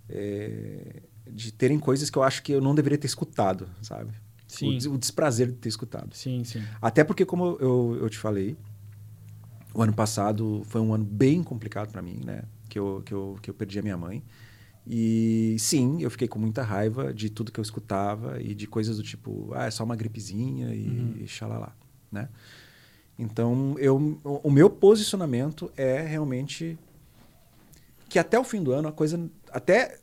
eh, 0.09 1.03
de 1.29 1.51
terem 1.53 1.77
coisas 1.79 2.09
que 2.09 2.17
eu 2.17 2.23
acho 2.23 2.41
que 2.41 2.51
eu 2.51 2.61
não 2.61 2.73
deveria 2.73 2.97
ter 2.97 3.07
escutado, 3.07 3.69
sabe? 3.81 4.11
Sim. 4.47 4.79
O, 4.87 4.93
o 4.95 4.97
desprazer 4.97 5.47
de 5.47 5.53
ter 5.53 5.69
escutado. 5.69 6.15
Sim, 6.15 6.43
sim. 6.43 6.63
Até 6.81 7.03
porque, 7.03 7.25
como 7.25 7.57
eu, 7.59 7.99
eu 8.01 8.09
te 8.09 8.17
falei, 8.17 8.57
O 9.73 9.81
ano 9.81 9.93
passado 9.93 10.63
foi 10.65 10.81
um 10.81 10.93
ano 10.93 11.05
bem 11.05 11.43
complicado 11.43 11.91
para 11.91 12.01
mim, 12.01 12.21
né? 12.25 12.43
Que 12.67 12.79
eu, 12.79 13.01
que, 13.05 13.13
eu, 13.13 13.37
que 13.41 13.49
eu 13.49 13.53
perdi 13.53 13.79
a 13.79 13.81
minha 13.81 13.97
mãe. 13.97 14.23
E 14.87 15.55
sim, 15.59 16.01
eu 16.01 16.09
fiquei 16.09 16.27
com 16.27 16.39
muita 16.39 16.63
raiva 16.63 17.13
de 17.13 17.29
tudo 17.29 17.51
que 17.51 17.59
eu 17.59 17.61
escutava 17.61 18.41
e 18.41 18.55
de 18.55 18.65
coisas 18.65 18.97
do 18.97 19.03
tipo, 19.03 19.51
ah, 19.53 19.65
é 19.65 19.71
só 19.71 19.83
uma 19.83 19.95
gripezinha 19.95 20.73
e, 20.73 20.87
uhum. 20.87 21.13
e 21.19 21.27
xalala, 21.27 21.75
né? 22.11 22.29
Então, 23.17 23.75
eu, 23.77 24.19
o, 24.23 24.47
o 24.47 24.51
meu 24.51 24.69
posicionamento 24.69 25.71
é 25.75 26.01
realmente 26.01 26.79
que 28.07 28.17
até 28.17 28.39
o 28.39 28.43
fim 28.43 28.63
do 28.63 28.71
ano 28.71 28.87
a 28.87 28.91
coisa, 28.91 29.29
até 29.51 29.99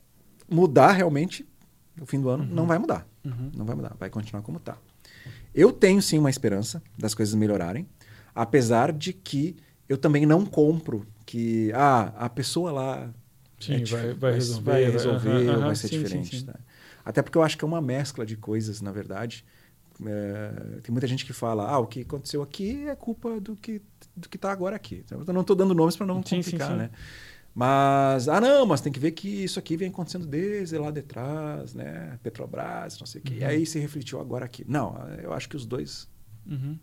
mudar 0.49 0.93
realmente, 0.93 1.45
no 1.95 2.05
fim 2.05 2.21
do 2.21 2.29
ano, 2.29 2.43
uhum. 2.43 2.49
não 2.49 2.65
vai 2.65 2.77
mudar. 2.77 3.05
Uhum. 3.25 3.51
Não 3.55 3.65
vai 3.65 3.75
mudar, 3.75 3.95
vai 3.99 4.09
continuar 4.09 4.41
como 4.41 4.57
está. 4.57 4.77
Eu 5.53 5.73
tenho 5.73 6.01
sim 6.01 6.17
uma 6.17 6.29
esperança 6.29 6.81
das 6.97 7.13
coisas 7.13 7.35
melhorarem, 7.35 7.87
apesar 8.37 8.93
de 8.93 9.11
que 9.11 9.57
eu 9.89 9.97
também 9.97 10.25
não 10.25 10.45
compro 10.45 11.05
que 11.25 11.71
ah, 11.73 12.13
a 12.15 12.29
pessoa 12.29 12.71
lá 12.71 13.13
sim, 13.59 13.81
é 13.81 13.85
vai, 13.85 14.13
vai, 14.13 14.33
resolver, 14.33 14.71
vai, 14.71 14.91
resolver 14.91 15.45
vai, 15.45 15.55
ou 15.55 15.61
vai 15.61 15.75
ser 15.75 15.87
sim, 15.87 15.97
diferente. 15.97 16.29
Sim, 16.29 16.39
sim. 16.39 16.45
Tá? 16.45 16.59
Até 17.03 17.21
porque 17.21 17.37
eu 17.37 17.43
acho 17.43 17.57
que 17.57 17.65
é 17.65 17.67
uma 17.67 17.81
mescla 17.81 18.25
de 18.25 18.37
coisas, 18.37 18.79
na 18.81 18.91
verdade. 18.91 19.43
É, 20.05 20.79
tem 20.83 20.91
muita 20.91 21.07
gente 21.07 21.25
que 21.25 21.33
fala, 21.33 21.67
ah, 21.67 21.79
o 21.79 21.87
que 21.87 22.01
aconteceu 22.01 22.43
aqui 22.43 22.87
é 22.87 22.95
culpa 22.95 23.41
do 23.41 23.55
que 23.55 23.81
do 24.15 24.29
que 24.29 24.37
está 24.37 24.51
agora 24.51 24.75
aqui. 24.75 25.01
Então, 25.03 25.23
eu 25.25 25.33
não 25.33 25.41
estou 25.41 25.55
dando 25.55 25.73
nomes 25.73 25.95
para 25.95 26.05
não 26.05 26.21
complicar, 26.21 26.75
né? 26.75 26.91
Mas, 27.55 28.29
ah, 28.29 28.39
não, 28.39 28.67
mas 28.67 28.81
tem 28.81 28.93
que 28.93 28.99
ver 28.99 29.11
que 29.11 29.27
isso 29.27 29.57
aqui 29.57 29.75
vem 29.75 29.89
acontecendo 29.89 30.27
desde 30.27 30.77
lá 30.77 30.91
de 30.91 31.01
trás, 31.01 31.73
né? 31.73 32.19
Petrobras, 32.21 32.99
não 32.99 33.07
sei 33.07 33.19
o 33.19 33.23
quê. 33.23 33.33
Uhum. 33.33 33.39
E 33.39 33.45
aí 33.45 33.65
se 33.65 33.79
refletiu 33.79 34.19
agora 34.19 34.45
aqui. 34.45 34.63
Não, 34.67 34.95
eu 35.23 35.33
acho 35.33 35.49
que 35.49 35.55
os 35.55 35.65
dois. 35.65 36.07
Uhum. 36.45 36.77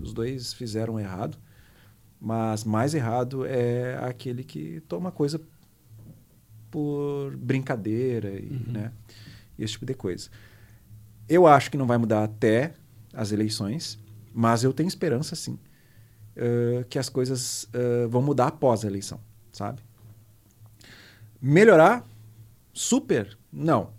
Os 0.00 0.12
dois 0.12 0.52
fizeram 0.52 0.98
errado. 0.98 1.38
Mas 2.20 2.64
mais 2.64 2.94
errado 2.94 3.46
é 3.46 3.98
aquele 4.02 4.44
que 4.44 4.80
toma 4.88 5.10
coisa 5.10 5.40
por 6.70 7.36
brincadeira 7.36 8.30
e, 8.30 8.48
uhum. 8.48 8.72
né? 8.72 8.92
esse 9.58 9.74
tipo 9.74 9.86
de 9.86 9.94
coisa. 9.94 10.28
Eu 11.28 11.46
acho 11.46 11.70
que 11.70 11.76
não 11.76 11.86
vai 11.86 11.98
mudar 11.98 12.24
até 12.24 12.74
as 13.12 13.32
eleições, 13.32 13.98
mas 14.32 14.64
eu 14.64 14.72
tenho 14.72 14.88
esperança, 14.88 15.34
sim, 15.34 15.58
uh, 16.36 16.84
que 16.88 16.98
as 16.98 17.08
coisas 17.08 17.64
uh, 17.64 18.08
vão 18.08 18.22
mudar 18.22 18.48
após 18.48 18.84
a 18.84 18.88
eleição, 18.88 19.20
sabe? 19.52 19.80
Melhorar? 21.40 22.06
Super? 22.72 23.36
Não. 23.52 23.92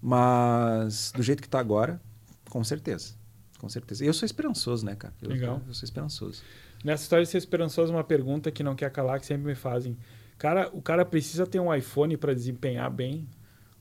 Mas 0.00 1.12
do 1.12 1.22
jeito 1.22 1.42
que 1.42 1.48
está 1.48 1.60
agora, 1.60 2.00
com 2.48 2.64
certeza. 2.64 3.14
Com 3.60 3.68
certeza. 3.68 4.02
Eu 4.02 4.14
sou 4.14 4.24
esperançoso, 4.24 4.86
né, 4.86 4.94
cara? 4.94 5.12
Eu, 5.20 5.28
Legal. 5.28 5.62
Eu 5.68 5.74
sou 5.74 5.84
esperançoso. 5.84 6.42
Nessa 6.82 7.02
história 7.02 7.26
de 7.26 7.30
ser 7.30 7.36
esperançoso, 7.36 7.92
uma 7.92 8.02
pergunta 8.02 8.50
que 8.50 8.62
não 8.62 8.74
quer 8.74 8.90
calar, 8.90 9.20
que 9.20 9.26
sempre 9.26 9.46
me 9.46 9.54
fazem. 9.54 9.98
Cara, 10.38 10.70
o 10.72 10.80
cara 10.80 11.04
precisa 11.04 11.46
ter 11.46 11.60
um 11.60 11.72
iPhone 11.72 12.16
para 12.16 12.32
desempenhar 12.32 12.90
bem? 12.90 13.28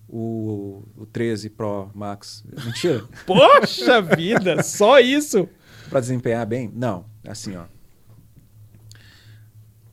O, 0.05 0.83
o 0.97 1.05
13 1.05 1.49
Pro 1.51 1.89
Max. 1.95 2.43
Mentira. 2.65 3.07
Poxa 3.25 4.01
vida, 4.01 4.61
só 4.63 4.99
isso? 4.99 5.47
Para 5.89 6.01
desempenhar 6.01 6.45
bem? 6.45 6.69
Não. 6.75 7.05
Assim, 7.25 7.55
ó. 7.55 7.63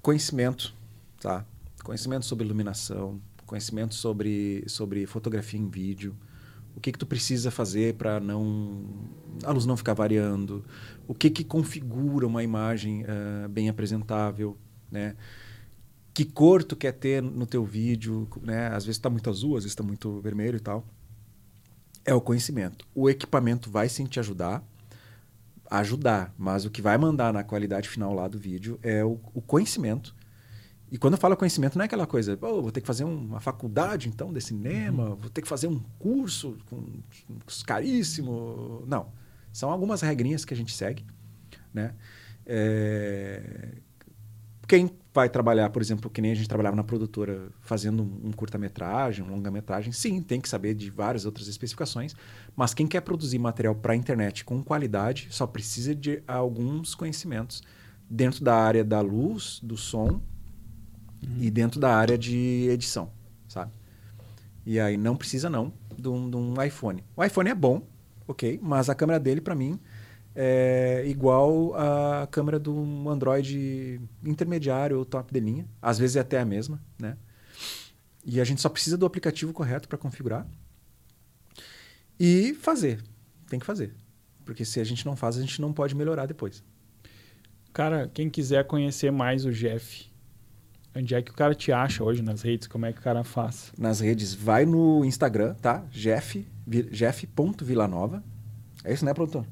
Conhecimento, 0.02 0.74
tá? 1.20 1.46
Conhecimento 1.84 2.26
sobre 2.26 2.44
iluminação, 2.44 3.20
conhecimento 3.44 3.94
sobre, 3.94 4.64
sobre 4.66 5.06
fotografia 5.06 5.60
em 5.60 5.68
vídeo, 5.68 6.16
o 6.76 6.80
que 6.80 6.92
que 6.92 6.98
tu 6.98 7.06
precisa 7.06 7.50
fazer 7.50 7.94
para 7.94 8.20
não 8.20 8.84
a 9.42 9.50
luz 9.50 9.64
não 9.64 9.76
ficar 9.76 9.94
variando, 9.94 10.64
o 11.08 11.14
que 11.14 11.30
que 11.30 11.42
configura 11.42 12.26
uma 12.26 12.42
imagem 12.42 13.02
uh, 13.02 13.48
bem 13.48 13.68
apresentável, 13.68 14.56
né? 14.90 15.16
Que 16.12 16.24
cor 16.24 16.62
tu 16.62 16.76
quer 16.76 16.92
ter 16.92 17.22
no 17.22 17.46
teu 17.46 17.64
vídeo, 17.64 18.28
né? 18.42 18.68
Às 18.68 18.84
vezes 18.84 18.96
está 18.96 19.10
muito 19.10 19.28
azul, 19.28 19.56
às 19.56 19.64
vezes 19.64 19.72
está 19.72 19.82
muito 19.82 20.20
vermelho 20.20 20.56
e 20.56 20.60
tal. 20.60 20.86
É 22.04 22.14
o 22.14 22.20
conhecimento. 22.20 22.86
O 22.94 23.10
equipamento 23.10 23.70
vai 23.70 23.88
sim 23.88 24.04
te 24.04 24.20
ajudar, 24.20 24.62
ajudar, 25.70 26.32
mas 26.38 26.64
o 26.64 26.70
que 26.70 26.80
vai 26.80 26.96
mandar 26.96 27.32
na 27.32 27.42
qualidade 27.42 27.88
final 27.88 28.14
lá 28.14 28.28
do 28.28 28.38
vídeo 28.38 28.78
é 28.82 29.04
o, 29.04 29.18
o 29.34 29.42
conhecimento 29.42 30.14
e 30.90 30.96
quando 30.96 31.14
eu 31.14 31.18
falo 31.18 31.36
conhecimento, 31.36 31.76
não 31.76 31.82
é 31.82 31.86
aquela 31.86 32.06
coisa, 32.06 32.38
oh, 32.40 32.62
vou 32.62 32.70
ter 32.70 32.80
que 32.80 32.86
fazer 32.86 33.02
uma 33.02 33.40
faculdade, 33.40 34.08
então, 34.08 34.32
de 34.32 34.40
cinema, 34.40 35.10
uhum. 35.10 35.16
vou 35.16 35.30
ter 35.30 35.42
que 35.42 35.48
fazer 35.48 35.66
um 35.66 35.80
curso 35.98 36.56
com, 36.66 36.84
caríssimo. 37.66 38.84
Não. 38.86 39.12
São 39.52 39.70
algumas 39.70 40.00
regrinhas 40.00 40.44
que 40.44 40.54
a 40.54 40.56
gente 40.56 40.72
segue. 40.72 41.04
Né? 41.74 41.92
É... 42.44 43.72
Quem 44.68 44.90
vai 45.12 45.28
trabalhar, 45.28 45.70
por 45.70 45.82
exemplo, 45.82 46.08
que 46.08 46.20
nem 46.20 46.32
a 46.32 46.34
gente 46.34 46.48
trabalhava 46.48 46.76
na 46.76 46.84
produtora, 46.84 47.48
fazendo 47.62 48.02
um, 48.02 48.30
curta-metragem, 48.30 49.24
um 49.24 49.30
longa-metragem, 49.30 49.92
sim, 49.92 50.20
tem 50.20 50.40
que 50.40 50.48
saber 50.48 50.74
de 50.74 50.90
várias 50.90 51.24
outras 51.24 51.48
especificações. 51.48 52.14
Mas 52.54 52.74
quem 52.74 52.86
quer 52.86 53.00
produzir 53.00 53.38
material 53.38 53.74
para 53.74 53.92
a 53.92 53.96
internet 53.96 54.44
com 54.44 54.62
qualidade 54.62 55.28
só 55.30 55.46
precisa 55.46 55.94
de 55.94 56.22
alguns 56.28 56.94
conhecimentos 56.94 57.62
dentro 58.08 58.44
da 58.44 58.54
área 58.54 58.84
da 58.84 59.00
luz, 59.00 59.58
do 59.62 59.76
som 59.76 60.20
uhum. 61.22 61.42
e 61.42 61.50
dentro 61.50 61.78
da 61.80 61.94
área 61.94 62.16
de 62.16 62.68
edição, 62.70 63.10
sabe? 63.48 63.72
E 64.64 64.80
aí 64.80 64.96
não 64.96 65.16
precisa 65.16 65.48
não 65.48 65.72
de 65.96 66.08
um, 66.08 66.30
de 66.30 66.36
um 66.36 66.62
iPhone. 66.62 67.04
O 67.16 67.24
iPhone 67.24 67.50
é 67.50 67.54
bom, 67.54 67.86
ok, 68.26 68.58
mas 68.62 68.88
a 68.88 68.94
câmera 68.94 69.20
dele 69.20 69.40
para 69.40 69.54
mim 69.54 69.78
é 70.34 71.04
igual 71.06 71.74
a 71.74 72.26
câmera 72.30 72.58
do 72.58 73.08
Android 73.08 74.00
intermediário 74.22 74.98
ou 74.98 75.04
top 75.04 75.32
de 75.32 75.40
linha. 75.40 75.66
Às 75.80 75.98
vezes 75.98 76.16
é 76.16 76.20
até 76.20 76.38
a 76.38 76.44
mesma, 76.44 76.82
né? 76.98 77.16
E 78.24 78.40
a 78.40 78.44
gente 78.44 78.60
só 78.60 78.68
precisa 78.68 78.98
do 78.98 79.06
aplicativo 79.06 79.52
correto 79.52 79.88
para 79.88 79.96
configurar 79.96 80.46
e 82.18 82.54
fazer. 82.54 83.02
Tem 83.48 83.58
que 83.58 83.64
fazer. 83.64 83.94
Porque 84.44 84.64
se 84.64 84.80
a 84.80 84.84
gente 84.84 85.06
não 85.06 85.16
faz, 85.16 85.36
a 85.36 85.40
gente 85.40 85.60
não 85.60 85.72
pode 85.72 85.94
melhorar 85.94 86.26
depois. 86.26 86.62
Cara, 87.72 88.10
quem 88.12 88.28
quiser 88.28 88.66
conhecer 88.66 89.10
mais 89.12 89.44
o 89.44 89.52
Jeff, 89.52 90.10
Onde 90.96 91.14
é 91.14 91.20
que 91.20 91.30
o 91.30 91.34
cara 91.34 91.54
te 91.54 91.70
acha 91.70 92.02
hoje 92.02 92.22
nas 92.22 92.40
redes? 92.40 92.66
Como 92.66 92.86
é 92.86 92.92
que 92.92 92.98
o 92.98 93.02
cara 93.02 93.22
faz? 93.22 93.70
Nas 93.78 94.00
redes, 94.00 94.32
vai 94.32 94.64
no 94.64 95.04
Instagram, 95.04 95.52
tá? 95.54 95.84
Jeff, 95.90 96.48
Jeff.villanova. 96.90 98.24
É 98.82 98.94
isso, 98.94 99.04
né, 99.04 99.12
produtor? 99.12 99.44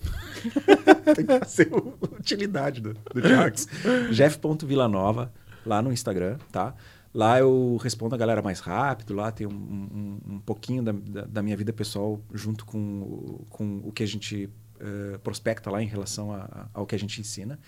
Tem 1.14 1.26
que 1.26 1.44
ser 1.46 1.68
a 1.70 2.16
utilidade 2.16 2.80
do, 2.80 2.94
do 2.94 3.20
Jarks. 3.20 3.68
Jeff.villanova, 4.10 5.30
lá 5.66 5.82
no 5.82 5.92
Instagram, 5.92 6.38
tá? 6.50 6.74
Lá 7.12 7.38
eu 7.38 7.78
respondo 7.82 8.14
a 8.14 8.18
galera 8.18 8.40
mais 8.40 8.60
rápido, 8.60 9.14
lá 9.14 9.30
tem 9.30 9.46
um, 9.46 9.50
um, 9.50 10.20
um 10.34 10.38
pouquinho 10.38 10.82
da, 10.82 10.92
da, 10.92 11.22
da, 11.22 11.42
minha 11.42 11.56
vida 11.56 11.72
pessoal 11.72 12.20
junto 12.32 12.66
com, 12.66 13.46
com 13.48 13.80
o 13.84 13.90
que 13.90 14.02
a 14.02 14.06
gente 14.06 14.50
uh, 14.80 15.18
prospecta 15.20 15.70
lá 15.70 15.82
em 15.82 15.86
relação 15.86 16.30
a, 16.30 16.68
ao 16.74 16.86
que 16.86 16.94
a 16.94 16.98
gente 16.98 17.18
ensina. 17.18 17.58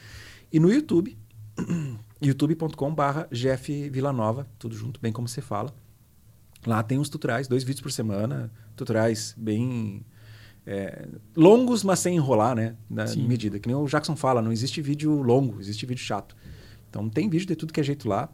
E 0.53 0.61
no 0.61 0.71
YouTube, 0.71 1.19
youtube.com/barra 2.23 3.29
Jeff 3.31 3.89
Villanova, 3.91 4.47
tudo 4.59 4.75
junto, 4.77 5.01
bem 5.01 5.13
como 5.13 5.29
você 5.29 5.41
fala. 5.41 5.75
Lá 6.67 6.83
tem 6.83 6.99
uns 6.99 7.09
tutoriais, 7.09 7.47
dois 7.47 7.63
vídeos 7.63 7.81
por 7.81 7.93
semana, 7.93 8.51
tutoriais 8.77 9.35
bem 9.37 10.05
é, 10.67 11.09
longos, 11.35 11.83
mas 11.83 11.99
sem 11.99 12.17
enrolar, 12.17 12.55
né? 12.55 12.77
Na 12.91 13.07
Sim. 13.07 13.27
medida. 13.27 13.59
Que 13.59 13.67
nem 13.69 13.77
o 13.77 13.87
Jackson 13.87 14.15
fala, 14.15 14.43
não 14.43 14.53
existe 14.53 14.83
vídeo 14.83 15.23
longo, 15.23 15.61
existe 15.61 15.87
vídeo 15.87 16.03
chato. 16.03 16.37
Então 16.91 17.09
tem 17.09 17.29
vídeo 17.29 17.47
de 17.47 17.57
tudo 17.57 17.73
que 17.73 17.81
é 17.81 17.83
jeito 17.83 18.07
lá. 18.07 18.29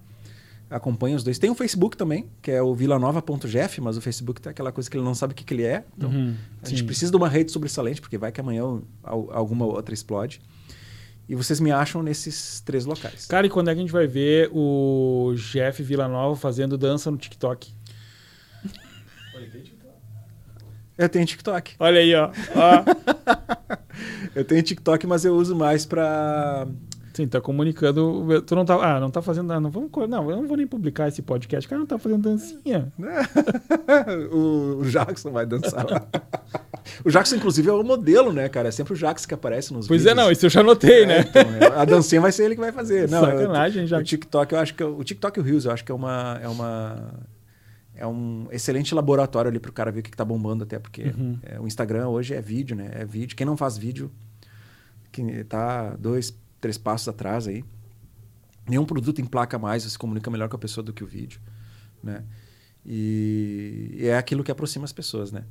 Acompanha 0.69 1.15
os 1.15 1.23
dois. 1.23 1.39
Tem 1.39 1.51
o 1.51 1.55
Facebook 1.55 1.97
também, 1.97 2.29
que 2.43 2.51
é 2.51 2.61
o 2.61 2.75
villanova.jeff, 2.75 3.81
mas 3.81 3.97
o 3.97 4.01
Facebook 4.01 4.41
tem 4.41 4.51
aquela 4.51 4.73
coisa 4.73 4.91
que 4.91 4.97
ele 4.97 5.05
não 5.05 5.15
sabe 5.15 5.33
o 5.33 5.37
que, 5.37 5.45
que 5.45 5.55
ele 5.55 5.63
é. 5.63 5.85
Então 5.97 6.11
uhum, 6.11 6.35
a 6.61 6.69
gente 6.69 6.83
precisa 6.83 7.13
de 7.13 7.17
uma 7.17 7.29
rede 7.29 7.53
sobressalente, 7.53 8.01
porque 8.01 8.19
vai 8.19 8.33
que 8.33 8.41
amanhã 8.41 8.83
alguma 9.03 9.67
outra 9.67 9.95
explode. 9.95 10.41
E 11.29 11.35
vocês 11.35 11.59
me 11.59 11.73
acham 11.73 12.03
nesses 12.03 12.61
três 12.61 12.85
locais. 12.85 13.27
Cara, 13.27 13.47
e 13.47 13.51
quando 13.51 13.71
é 13.71 13.75
que 13.75 13.79
a 13.79 13.83
gente 13.83 13.93
vai 13.93 14.07
ver 14.07 14.51
o 14.53 15.35
Jeff 15.37 15.83
Villanova 15.83 16.37
fazendo 16.37 16.77
dança 16.77 17.11
no 17.11 17.17
TikTok? 17.17 17.73
Eu 20.97 21.09
tenho 21.09 21.27
TikTok. 21.27 21.75
Olha 21.79 22.01
aí, 22.01 22.15
ó. 22.15 22.31
ó. 22.55 22.85
eu 24.35 24.45
tenho 24.45 24.63
TikTok, 24.63 25.07
mas 25.07 25.25
eu 25.25 25.35
uso 25.35 25.57
mais 25.57 25.85
pra 25.85 26.69
Sim, 27.15 27.29
tá 27.29 27.41
comunicando. 27.41 28.27
Tu 28.45 28.57
não 28.57 28.65
tá. 28.65 28.75
Ah, 28.75 28.99
não 28.99 29.09
tá 29.09 29.23
fazendo. 29.23 29.47
Não, 29.61 29.71
vamos, 29.71 29.91
não, 30.09 30.29
eu 30.31 30.37
não 30.37 30.49
vou 30.49 30.57
nem 30.57 30.67
publicar 30.67 31.07
esse 31.07 31.23
podcast. 31.23 31.65
O 31.65 31.71
cara 31.71 31.79
não 31.79 31.87
tá 31.87 31.97
fazendo 31.97 32.23
dancinha. 32.23 32.93
o, 34.33 34.81
o 34.83 34.85
Jackson 34.85 35.31
vai 35.31 35.47
dançar 35.47 35.89
lá. 35.89 36.05
o 37.05 37.11
Jackson, 37.11 37.37
inclusive, 37.37 37.69
é 37.69 37.73
o 37.73 37.83
modelo, 37.83 38.33
né, 38.33 38.49
cara? 38.49 38.69
É 38.69 38.71
sempre 38.71 38.93
o 38.93 38.97
Jackson 38.97 39.29
que 39.29 39.35
aparece 39.35 39.73
nos 39.73 39.87
pois 39.87 40.03
vídeos. 40.03 40.15
Pois 40.15 40.25
é, 40.25 40.27
não, 40.27 40.33
isso 40.33 40.47
eu 40.47 40.51
já 40.51 40.63
notei, 40.63 41.03
é, 41.03 41.07
né? 41.07 41.21
Então, 41.21 41.43
é, 41.43 41.81
a 41.81 41.85
dancinha 41.85 42.21
vai 42.21 42.33
ser 42.33 42.45
ele 42.45 42.55
que 42.55 42.61
vai 42.61 42.73
fazer. 42.73 43.09
Não, 43.09 43.21
Sacanagem, 43.21 43.87
já. 43.87 43.99
O 43.99 44.03
TikTok, 44.03 44.53
eu 44.53 44.59
acho 44.59 44.75
que. 44.75 44.85
O 44.85 45.03
TikTok 45.03 45.39
e 45.39 45.43
o 45.43 45.45
Reels, 45.45 45.65
eu 45.65 45.73
acho 45.73 45.85
que 45.85 45.93
é 45.93 45.95
uma. 45.95 46.39
É 46.43 46.49
uma 46.49 47.15
é 47.97 48.07
um 48.07 48.49
excelente 48.51 48.95
laboratório 48.95 49.49
ali 49.49 49.61
para 49.61 49.71
o 49.71 49.73
cara 49.73 49.93
ver 49.93 50.01
o 50.01 50.03
que, 50.03 50.11
está 50.11 50.25
bombando, 50.25 50.65
até 50.65 50.79
porque 50.79 51.05
uhum. 51.17 51.39
é, 51.43 51.61
o 51.61 51.67
Instagram 51.67 52.09
hoje 52.09 52.35
é 52.35 52.41
vídeo, 52.41 52.75
né? 52.75 52.91
É 52.93 53.05
vídeo. 53.05 53.37
Quem 53.37 53.47
não 53.47 53.57
faz 53.57 53.79
vídeo, 53.79 54.11
que 55.13 55.45
tá 55.45 55.95
dois, 55.97 56.37
três 56.61 56.77
passos 56.77 57.09
atrás 57.09 57.47
aí. 57.47 57.65
Nenhum 58.69 58.85
produto 58.85 59.21
emplaca 59.21 59.59
mais, 59.59 59.85
se 59.85 59.99
comunica 59.99 60.31
melhor 60.31 60.49
com 60.49 60.57
a 60.57 60.59
pessoa 60.59 60.83
do 60.83 60.93
que 60.93 61.05
o 61.05 61.07
vídeo, 61.07 61.41
né? 62.03 62.25
E, 62.85 63.95
e 63.95 64.07
é 64.07 64.17
aquilo 64.17 64.43
que 64.43 64.51
aproxima 64.51 64.85
as 64.85 64.93
pessoas, 64.93 65.31
né? 65.31 65.45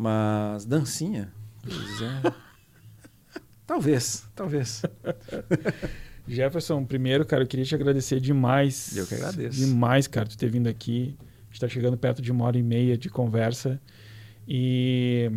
Mas 0.00 0.64
dancinha, 0.64 1.32
pois 1.60 2.02
é. 2.02 2.32
talvez, 3.66 4.28
talvez. 4.32 4.82
Jefferson, 6.24 6.84
primeiro, 6.84 7.26
cara, 7.26 7.42
eu 7.42 7.48
queria 7.48 7.64
te 7.64 7.74
agradecer 7.74 8.20
demais. 8.20 8.96
Eu 8.96 9.08
que 9.08 9.14
agradeço. 9.16 9.58
Demais, 9.58 10.06
cara, 10.06 10.28
tu 10.28 10.38
ter 10.38 10.48
vindo 10.48 10.68
aqui. 10.68 11.16
A 11.18 11.44
gente 11.46 11.54
está 11.54 11.66
chegando 11.66 11.96
perto 11.96 12.22
de 12.22 12.30
uma 12.30 12.44
hora 12.44 12.56
e 12.56 12.62
meia 12.62 12.96
de 12.96 13.08
conversa. 13.08 13.80
E 14.46 15.28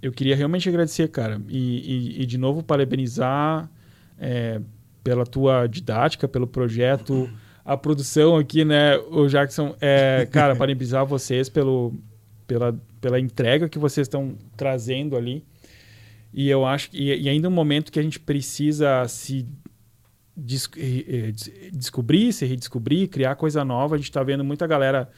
eu 0.00 0.12
queria 0.12 0.36
realmente 0.36 0.68
agradecer, 0.68 1.08
cara. 1.08 1.42
E, 1.48 2.18
e, 2.18 2.22
e 2.22 2.26
de 2.26 2.38
novo, 2.38 2.62
parabenizar 2.62 3.68
é, 4.16 4.60
pela 5.02 5.26
tua 5.26 5.66
didática, 5.66 6.28
pelo 6.28 6.46
projeto, 6.46 7.28
a 7.64 7.76
produção 7.76 8.36
aqui, 8.36 8.64
né, 8.64 8.96
o 8.98 9.26
Jackson. 9.26 9.74
É, 9.80 10.28
cara, 10.30 10.54
parabenizar 10.56 11.04
vocês 11.04 11.48
pelo, 11.48 11.92
pela, 12.46 12.78
pela 13.00 13.18
entrega 13.18 13.68
que 13.68 13.78
vocês 13.78 14.06
estão 14.06 14.36
trazendo 14.56 15.16
ali. 15.16 15.44
E 16.32 16.48
eu 16.48 16.64
acho 16.64 16.90
que 16.90 16.98
e, 16.98 17.28
ainda 17.28 17.48
um 17.48 17.52
momento 17.52 17.92
que 17.92 17.98
a 17.98 18.02
gente 18.02 18.18
precisa 18.18 19.06
se 19.06 19.46
des, 20.36 20.68
descobrir, 21.72 22.32
se 22.32 22.44
redescobrir, 22.44 23.08
criar 23.08 23.36
coisa 23.36 23.64
nova. 23.64 23.94
A 23.94 23.98
gente 23.98 24.10
está 24.10 24.22
vendo 24.22 24.44
muita 24.44 24.66
galera 24.66 25.10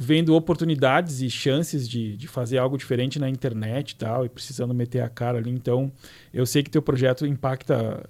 vendo 0.00 0.34
oportunidades 0.36 1.22
e 1.22 1.28
chances 1.28 1.88
de, 1.88 2.16
de 2.16 2.28
fazer 2.28 2.58
algo 2.58 2.78
diferente 2.78 3.18
na 3.18 3.28
internet 3.28 3.90
e 3.90 3.96
tal, 3.96 4.24
e 4.24 4.28
precisando 4.28 4.72
meter 4.72 5.00
a 5.00 5.08
cara 5.08 5.38
ali. 5.38 5.50
Então, 5.50 5.90
eu 6.32 6.46
sei 6.46 6.62
que 6.62 6.70
teu 6.70 6.80
projeto 6.80 7.26
impacta 7.26 8.08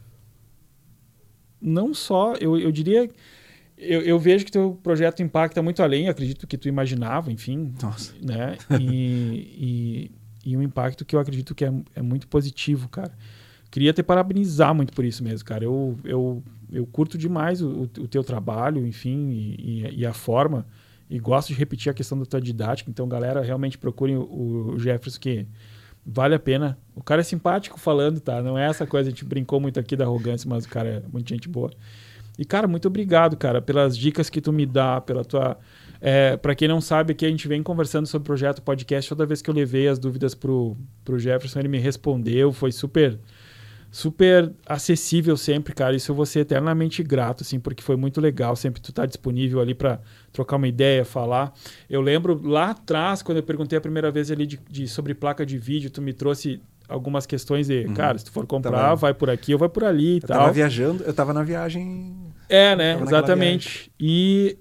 não 1.60 1.94
só, 1.94 2.34
eu, 2.34 2.59
eu 2.59 2.70
diria, 2.70 3.09
eu, 3.78 4.02
eu 4.02 4.18
vejo 4.18 4.44
que 4.44 4.50
teu 4.50 4.78
projeto 4.82 5.22
impacta 5.22 5.62
muito 5.62 5.82
além, 5.82 6.09
acredito 6.09 6.46
que 6.46 6.59
tu 6.59 6.68
imaginava, 6.68 7.30
enfim, 7.30 7.72
Nossa. 7.80 8.12
né? 8.20 8.56
E, 8.78 10.10
e, 10.44 10.50
e, 10.52 10.56
um 10.56 10.62
impacto 10.62 11.05
que 11.05 11.14
eu 11.14 11.20
acredito 11.20 11.55
que 11.55 11.64
é, 11.64 11.72
é 11.94 12.02
muito 12.02 12.26
positivo, 12.26 12.88
cara. 12.88 13.12
Queria 13.70 13.92
te 13.92 14.02
parabenizar 14.02 14.74
muito 14.74 14.92
por 14.92 15.05
isso 15.05 15.22
mesmo, 15.22 15.46
cara. 15.46 15.64
Eu, 15.64 15.98
eu, 16.02 16.42
eu 16.72 16.86
curto 16.86 17.16
demais 17.16 17.62
o, 17.62 17.82
o 17.82 18.09
teu 18.09 18.24
trabalho, 18.24 18.86
enfim, 18.86 19.30
e, 19.59 20.00
e, 20.00 20.06
a 20.06 20.12
forma 20.12 20.66
e 21.09 21.18
gosto 21.18 21.48
de 21.48 21.55
repetir 21.55 21.90
a 21.90 21.94
questão 21.94 22.18
da 22.18 22.24
tua 22.24 22.40
didática. 22.40 22.90
Então, 22.90 23.06
galera, 23.06 23.42
realmente 23.42 23.78
procurem 23.78 24.16
o, 24.16 24.72
o 24.74 24.78
Jefferson, 24.78 25.20
que 25.20 25.46
vale 26.05 26.34
a 26.34 26.38
pena. 26.38 26.78
O 26.94 27.02
cara 27.02 27.20
é 27.20 27.24
simpático 27.24 27.78
falando, 27.78 28.20
tá? 28.20 28.42
Não 28.42 28.59
é 28.59 28.66
essa 28.66 28.86
coisa, 28.86 29.09
a 29.09 29.10
gente 29.10 29.24
brincou 29.24 29.60
muito 29.60 29.78
aqui 29.78 29.94
da 29.94 30.05
arrogância, 30.05 30.48
mas 30.48 30.64
o 30.64 30.68
cara 30.68 30.88
é 30.88 31.02
muito 31.12 31.28
gente 31.28 31.48
boa. 31.48 31.70
E, 32.39 32.44
cara, 32.44 32.69
muito 32.69 32.86
obrigado, 32.86 33.36
cara, 33.36 33.60
pelas 33.60 33.98
dicas 33.98 34.31
que 34.31 34.40
tu 34.40 34.52
me 34.52 34.65
dá, 34.65 35.01
pela 35.01 35.24
tua. 35.24 35.59
É, 36.01 36.36
para 36.36 36.55
quem 36.55 36.69
não 36.69 36.81
sabe, 36.81 37.12
aqui 37.12 37.27
a 37.27 37.28
gente 37.28 37.48
vem 37.48 37.62
conversando 37.62 38.06
sobre 38.06 38.23
o 38.23 38.27
projeto 38.27 38.62
podcast. 38.62 39.09
Toda 39.09 39.27
vez 39.27 39.43
que 39.43 39.51
eu 39.51 39.55
levei 39.55 39.89
as 39.89 39.98
dúvidas 39.98 40.35
pro, 40.35 40.77
pro 41.05 41.19
Jefferson, 41.19 41.59
ele 41.59 41.69
me 41.69 41.78
respondeu, 41.78 42.52
foi 42.52 42.70
super 42.70 43.19
super 43.90 44.52
acessível 44.66 45.36
sempre, 45.36 45.74
cara. 45.74 45.97
Isso 45.97 46.10
eu 46.10 46.15
vou 46.15 46.27
ser 46.27 46.40
eternamente 46.40 47.02
grato, 47.02 47.43
assim, 47.43 47.59
porque 47.59 47.82
foi 47.82 47.97
muito 47.97 48.20
legal 48.20 48.55
sempre 48.55 48.81
tu 48.81 48.90
estar 48.90 49.02
tá 49.02 49.06
disponível 49.06 49.60
ali 49.60 49.74
para 49.74 50.01
trocar 50.32 50.56
uma 50.56 50.69
ideia, 50.69 51.05
falar. 51.05 51.52
Eu 51.89 52.01
lembro 52.01 52.40
lá 52.44 52.70
atrás, 52.70 53.23
quando 53.23 53.39
eu 53.39 53.43
perguntei 53.43 53.78
a 53.78 53.81
primeira 53.81 54.10
vez 54.10 54.31
ali 54.31 54.47
de, 54.47 54.60
de 54.70 54.86
sobre 54.86 55.15
placa 55.15 55.44
de 55.44 55.59
vídeo, 55.59 55.90
tu 55.90 56.02
me 56.02 56.12
trouxe 56.12 56.60
algumas 56.89 57.27
questões 57.27 57.66
de, 57.66 57.85
uhum. 57.86 57.94
cara, 57.94 58.19
se 58.19 58.24
tu 58.24 58.32
for 58.32 58.47
comprar, 58.47 58.73
tava... 58.73 58.97
vai 58.97 59.15
por 59.15 59.28
aqui 59.28 59.52
ou 59.52 59.59
vai 59.59 59.69
por 59.69 59.85
ali 59.85 60.15
e 60.15 60.16
eu 60.16 60.20
tal. 60.20 60.36
Eu 60.36 60.40
tava 60.43 60.52
viajando, 60.52 61.05
eu 61.05 61.15
tava 61.15 61.32
na 61.32 61.43
viagem. 61.43 62.15
É, 62.49 62.75
né? 62.75 62.99
Exatamente. 63.01 63.91
E 63.99 64.57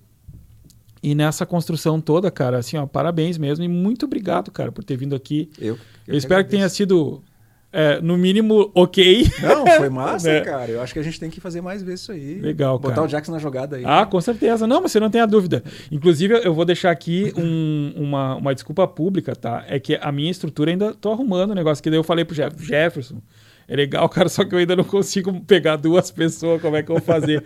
e 1.02 1.16
nessa 1.16 1.46
construção 1.46 2.02
toda, 2.02 2.30
cara, 2.30 2.58
assim, 2.58 2.76
ó, 2.76 2.86
parabéns 2.86 3.38
mesmo 3.38 3.64
e 3.64 3.68
muito 3.68 4.06
obrigado, 4.06 4.52
cara, 4.52 4.72
por 4.72 4.84
ter 4.84 4.98
vindo 4.98 5.16
aqui. 5.16 5.50
Eu, 5.60 5.76
eu, 5.76 5.80
eu 6.08 6.18
espero 6.18 6.44
que 6.44 6.50
tenha 6.50 6.68
sido 6.68 7.24
é, 7.72 8.02
no 8.02 8.18
mínimo, 8.18 8.72
ok. 8.74 9.30
Não, 9.42 9.66
foi 9.68 9.90
massa, 9.90 10.30
é. 10.32 10.42
cara. 10.42 10.72
Eu 10.72 10.82
acho 10.82 10.94
que 10.94 11.00
a 11.00 11.04
gente 11.04 11.20
tem 11.20 11.30
que 11.30 11.40
fazer 11.40 11.62
mais 11.62 11.84
vezes 11.84 12.02
isso 12.02 12.12
aí. 12.12 12.40
Legal, 12.40 12.80
Botar 12.80 12.96
cara. 12.96 13.06
o 13.06 13.10
Jackson 13.10 13.32
na 13.34 13.40
jogada 13.40 13.76
aí. 13.76 13.84
Ah, 13.86 14.06
com 14.06 14.20
certeza. 14.20 14.66
Não, 14.66 14.82
mas 14.82 14.92
você 14.92 15.00
não 15.00 15.10
tem 15.10 15.22
a 15.22 15.26
dúvida. 15.26 15.64
Inclusive, 15.92 16.42
eu 16.44 16.54
vou 16.54 16.66
deixar 16.66 16.92
aqui 16.92 17.32
um, 17.38 17.94
uma, 17.96 18.36
uma 18.36 18.54
desculpa 18.54 18.88
pública, 18.88 19.36
tá? 19.36 19.66
É 19.68 19.80
que 19.80 20.00
a 20.02 20.12
minha 20.12 20.32
estrutura 20.32 20.72
ainda 20.72 20.94
tô 20.94 21.12
arrumando 21.12 21.52
o 21.52 21.56
negócio. 21.56 21.84
Que 21.84 21.90
daí 21.90 22.00
eu 22.00 22.04
falei 22.04 22.24
pro 22.24 22.36
Jeff, 22.36 22.66
Jefferson, 22.66 23.22
é 23.68 23.76
legal, 23.76 24.08
cara, 24.10 24.30
só 24.30 24.46
que 24.46 24.56
eu 24.56 24.60
ainda 24.60 24.76
não 24.76 24.84
consigo 24.84 25.40
pegar 25.42 25.76
duas 25.76 26.10
pessoas, 26.10 26.62
como 26.62 26.78
é 26.78 26.84
que 26.84 26.90
eu 26.90 26.96
vou 26.96 27.04
fazer? 27.04 27.44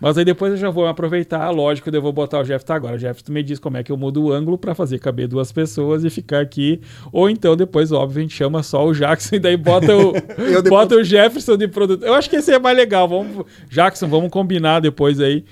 Mas 0.00 0.16
aí 0.16 0.24
depois 0.24 0.52
eu 0.52 0.56
já 0.56 0.70
vou 0.70 0.86
aproveitar, 0.86 1.50
lógico, 1.50 1.90
eu 1.90 2.02
vou 2.02 2.12
botar 2.12 2.40
o 2.40 2.42
Jeff 2.42 2.64
tá 2.64 2.74
agora. 2.74 2.96
Jeff, 2.96 3.22
tu 3.22 3.30
me 3.30 3.42
diz 3.42 3.58
como 3.58 3.76
é 3.76 3.82
que 3.82 3.92
eu 3.92 3.96
mudo 3.96 4.24
o 4.24 4.32
ângulo 4.32 4.56
para 4.56 4.74
fazer 4.74 4.98
caber 4.98 5.28
duas 5.28 5.52
pessoas 5.52 6.04
e 6.04 6.10
ficar 6.10 6.40
aqui. 6.40 6.80
Ou 7.12 7.28
então 7.28 7.56
depois, 7.56 7.92
óbvio, 7.92 8.20
a 8.20 8.22
gente 8.22 8.34
chama 8.34 8.62
só 8.62 8.86
o 8.86 8.94
Jackson 8.94 9.36
e 9.36 9.38
daí 9.38 9.56
bota 9.56 9.94
o, 9.96 10.12
bota 10.68 10.96
o 10.96 11.04
Jefferson 11.04 11.56
de 11.56 11.68
produto. 11.68 12.04
Eu 12.04 12.14
acho 12.14 12.30
que 12.30 12.36
esse 12.36 12.52
é 12.52 12.58
mais 12.58 12.76
legal. 12.76 13.06
Vamos, 13.06 13.44
Jackson, 13.68 14.08
vamos 14.08 14.30
combinar 14.30 14.80
depois 14.80 15.20
aí. 15.20 15.44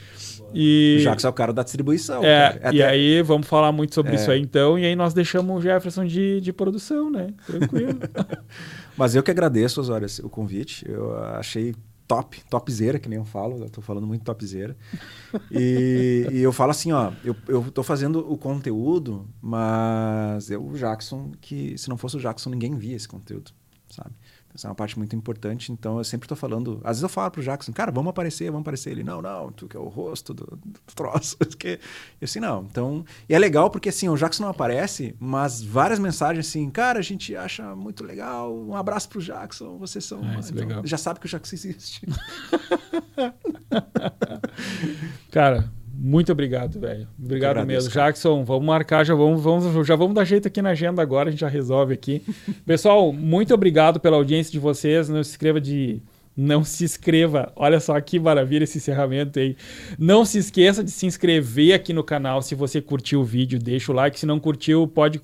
E... 0.54 0.96
O 1.00 1.02
Jackson 1.02 1.26
é 1.26 1.30
o 1.30 1.34
cara 1.34 1.52
da 1.52 1.62
distribuição. 1.62 2.24
É, 2.24 2.58
é 2.62 2.72
e 2.72 2.82
aí 2.82 3.22
vamos 3.22 3.46
falar 3.46 3.70
muito 3.70 3.94
sobre 3.94 4.12
é. 4.12 4.14
isso 4.14 4.30
aí 4.30 4.40
então. 4.40 4.78
E 4.78 4.86
aí 4.86 4.96
nós 4.96 5.12
deixamos 5.12 5.58
o 5.58 5.60
Jefferson 5.60 6.06
de, 6.06 6.40
de 6.40 6.52
produção, 6.52 7.10
né? 7.10 7.28
Tranquilo. 7.46 7.98
Mas 8.96 9.14
eu 9.14 9.22
que 9.22 9.30
agradeço, 9.30 9.80
Osório, 9.80 10.08
o 10.22 10.28
convite. 10.28 10.84
Eu 10.88 11.16
achei 11.34 11.74
top, 12.08 12.42
topzera, 12.48 12.98
que 12.98 13.08
nem 13.08 13.18
eu 13.18 13.24
falo, 13.24 13.62
eu 13.62 13.70
tô 13.70 13.82
falando 13.82 14.06
muito 14.06 14.24
topzera. 14.24 14.74
E, 15.50 16.26
e 16.32 16.40
eu 16.40 16.52
falo 16.52 16.70
assim, 16.70 16.90
ó, 16.90 17.12
eu, 17.22 17.36
eu 17.46 17.70
tô 17.70 17.82
fazendo 17.82 18.20
o 18.32 18.38
conteúdo, 18.38 19.28
mas 19.40 20.50
eu, 20.50 20.66
o 20.66 20.76
Jackson, 20.76 21.32
que 21.40 21.76
se 21.76 21.88
não 21.90 21.98
fosse 21.98 22.16
o 22.16 22.20
Jackson, 22.20 22.48
ninguém 22.48 22.74
via 22.74 22.96
esse 22.96 23.06
conteúdo, 23.06 23.52
sabe? 23.90 24.14
Essa 24.58 24.66
é 24.66 24.70
uma 24.70 24.74
parte 24.74 24.98
muito 24.98 25.14
importante, 25.14 25.70
então 25.70 25.98
eu 25.98 26.04
sempre 26.04 26.24
estou 26.24 26.36
falando. 26.36 26.80
Às 26.82 26.96
vezes 26.96 27.04
eu 27.04 27.08
falo 27.08 27.30
pro 27.30 27.40
Jackson, 27.40 27.72
cara, 27.72 27.92
vamos 27.92 28.10
aparecer, 28.10 28.46
vamos 28.46 28.62
aparecer. 28.62 28.90
Ele, 28.90 29.04
não, 29.04 29.22
não, 29.22 29.52
tu 29.52 29.68
que 29.68 29.76
é 29.76 29.80
o 29.80 29.86
rosto 29.86 30.34
do, 30.34 30.58
do 30.64 30.80
troço. 30.96 31.36
Que... 31.58 31.78
Eu 32.20 32.24
assim, 32.24 32.40
não. 32.40 32.66
Então, 32.68 33.04
e 33.28 33.34
é 33.34 33.38
legal 33.38 33.70
porque 33.70 33.88
assim, 33.88 34.08
o 34.08 34.16
Jackson 34.16 34.42
não 34.42 34.50
aparece, 34.50 35.14
mas 35.18 35.62
várias 35.62 36.00
mensagens 36.00 36.46
assim, 36.46 36.68
cara, 36.70 36.98
a 36.98 37.02
gente 37.02 37.36
acha 37.36 37.74
muito 37.76 38.04
legal, 38.04 38.52
um 38.52 38.74
abraço 38.74 39.08
pro 39.08 39.20
Jackson, 39.20 39.78
vocês 39.78 40.04
são. 40.04 40.24
É, 40.24 40.38
então, 40.38 40.54
legal. 40.54 40.82
Já 40.84 40.98
sabe 40.98 41.20
que 41.20 41.26
o 41.26 41.28
Jackson 41.28 41.54
existe. 41.54 42.06
cara, 45.30 45.70
muito 46.00 46.30
obrigado, 46.30 46.78
velho. 46.78 47.08
Obrigado 47.20 47.66
mesmo. 47.66 47.90
Cara. 47.90 48.06
Jackson, 48.06 48.44
vamos 48.44 48.64
marcar, 48.64 49.04
já 49.04 49.16
vamos, 49.16 49.42
vamos, 49.42 49.84
já 49.84 49.96
vamos 49.96 50.14
dar 50.14 50.24
jeito 50.24 50.46
aqui 50.46 50.62
na 50.62 50.70
agenda 50.70 51.02
agora, 51.02 51.28
a 51.28 51.32
gente 51.32 51.40
já 51.40 51.48
resolve 51.48 51.92
aqui. 51.92 52.22
Pessoal, 52.64 53.12
muito 53.12 53.52
obrigado 53.52 53.98
pela 53.98 54.16
audiência 54.16 54.52
de 54.52 54.60
vocês. 54.60 55.08
Não 55.08 55.24
se 55.24 55.30
inscreva 55.30 55.60
de. 55.60 56.00
Não 56.36 56.62
se 56.62 56.84
inscreva. 56.84 57.52
Olha 57.56 57.80
só 57.80 58.00
que 58.00 58.20
maravilha 58.20 58.62
esse 58.62 58.78
encerramento 58.78 59.40
aí. 59.40 59.56
Não 59.98 60.24
se 60.24 60.38
esqueça 60.38 60.84
de 60.84 60.90
se 60.92 61.04
inscrever 61.04 61.74
aqui 61.74 61.92
no 61.92 62.04
canal 62.04 62.40
se 62.42 62.54
você 62.54 62.80
curtiu 62.80 63.20
o 63.20 63.24
vídeo. 63.24 63.58
Deixa 63.58 63.90
o 63.90 63.94
like. 63.94 64.20
Se 64.20 64.24
não 64.24 64.38
curtiu, 64.38 64.86
pode 64.86 65.20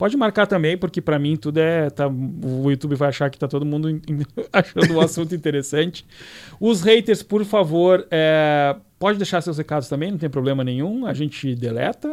Pode 0.00 0.16
marcar 0.16 0.46
também, 0.46 0.78
porque 0.78 0.98
para 0.98 1.18
mim 1.18 1.36
tudo 1.36 1.58
é. 1.58 1.90
Tá, 1.90 2.08
o 2.08 2.70
YouTube 2.70 2.94
vai 2.94 3.10
achar 3.10 3.28
que 3.28 3.38
tá 3.38 3.46
todo 3.46 3.66
mundo 3.66 4.00
achando 4.50 4.94
um 4.94 4.98
assunto 4.98 5.34
interessante. 5.34 6.06
Os 6.58 6.80
haters, 6.80 7.22
por 7.22 7.44
favor, 7.44 8.06
é, 8.10 8.74
pode 8.98 9.18
deixar 9.18 9.42
seus 9.42 9.58
recados 9.58 9.90
também, 9.90 10.10
não 10.10 10.16
tem 10.16 10.30
problema 10.30 10.64
nenhum. 10.64 11.04
A 11.04 11.12
gente 11.12 11.54
deleta. 11.54 12.08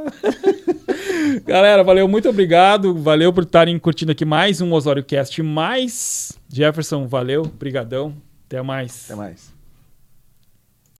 Galera, 1.47 1.81
valeu, 1.81 2.09
muito 2.09 2.27
obrigado. 2.27 2.93
Valeu 2.93 3.31
por 3.31 3.43
estarem 3.43 3.79
curtindo 3.79 4.11
aqui 4.11 4.25
mais 4.25 4.59
um 4.59 4.73
Osório 4.73 5.01
Cast 5.01 5.41
mais. 5.41 6.37
Jefferson, 6.51 7.07
valeu, 7.07 7.43
brigadão. 7.43 8.13
Até 8.47 8.61
mais. 8.61 9.05
Até 9.05 9.15
mais. 9.15 9.56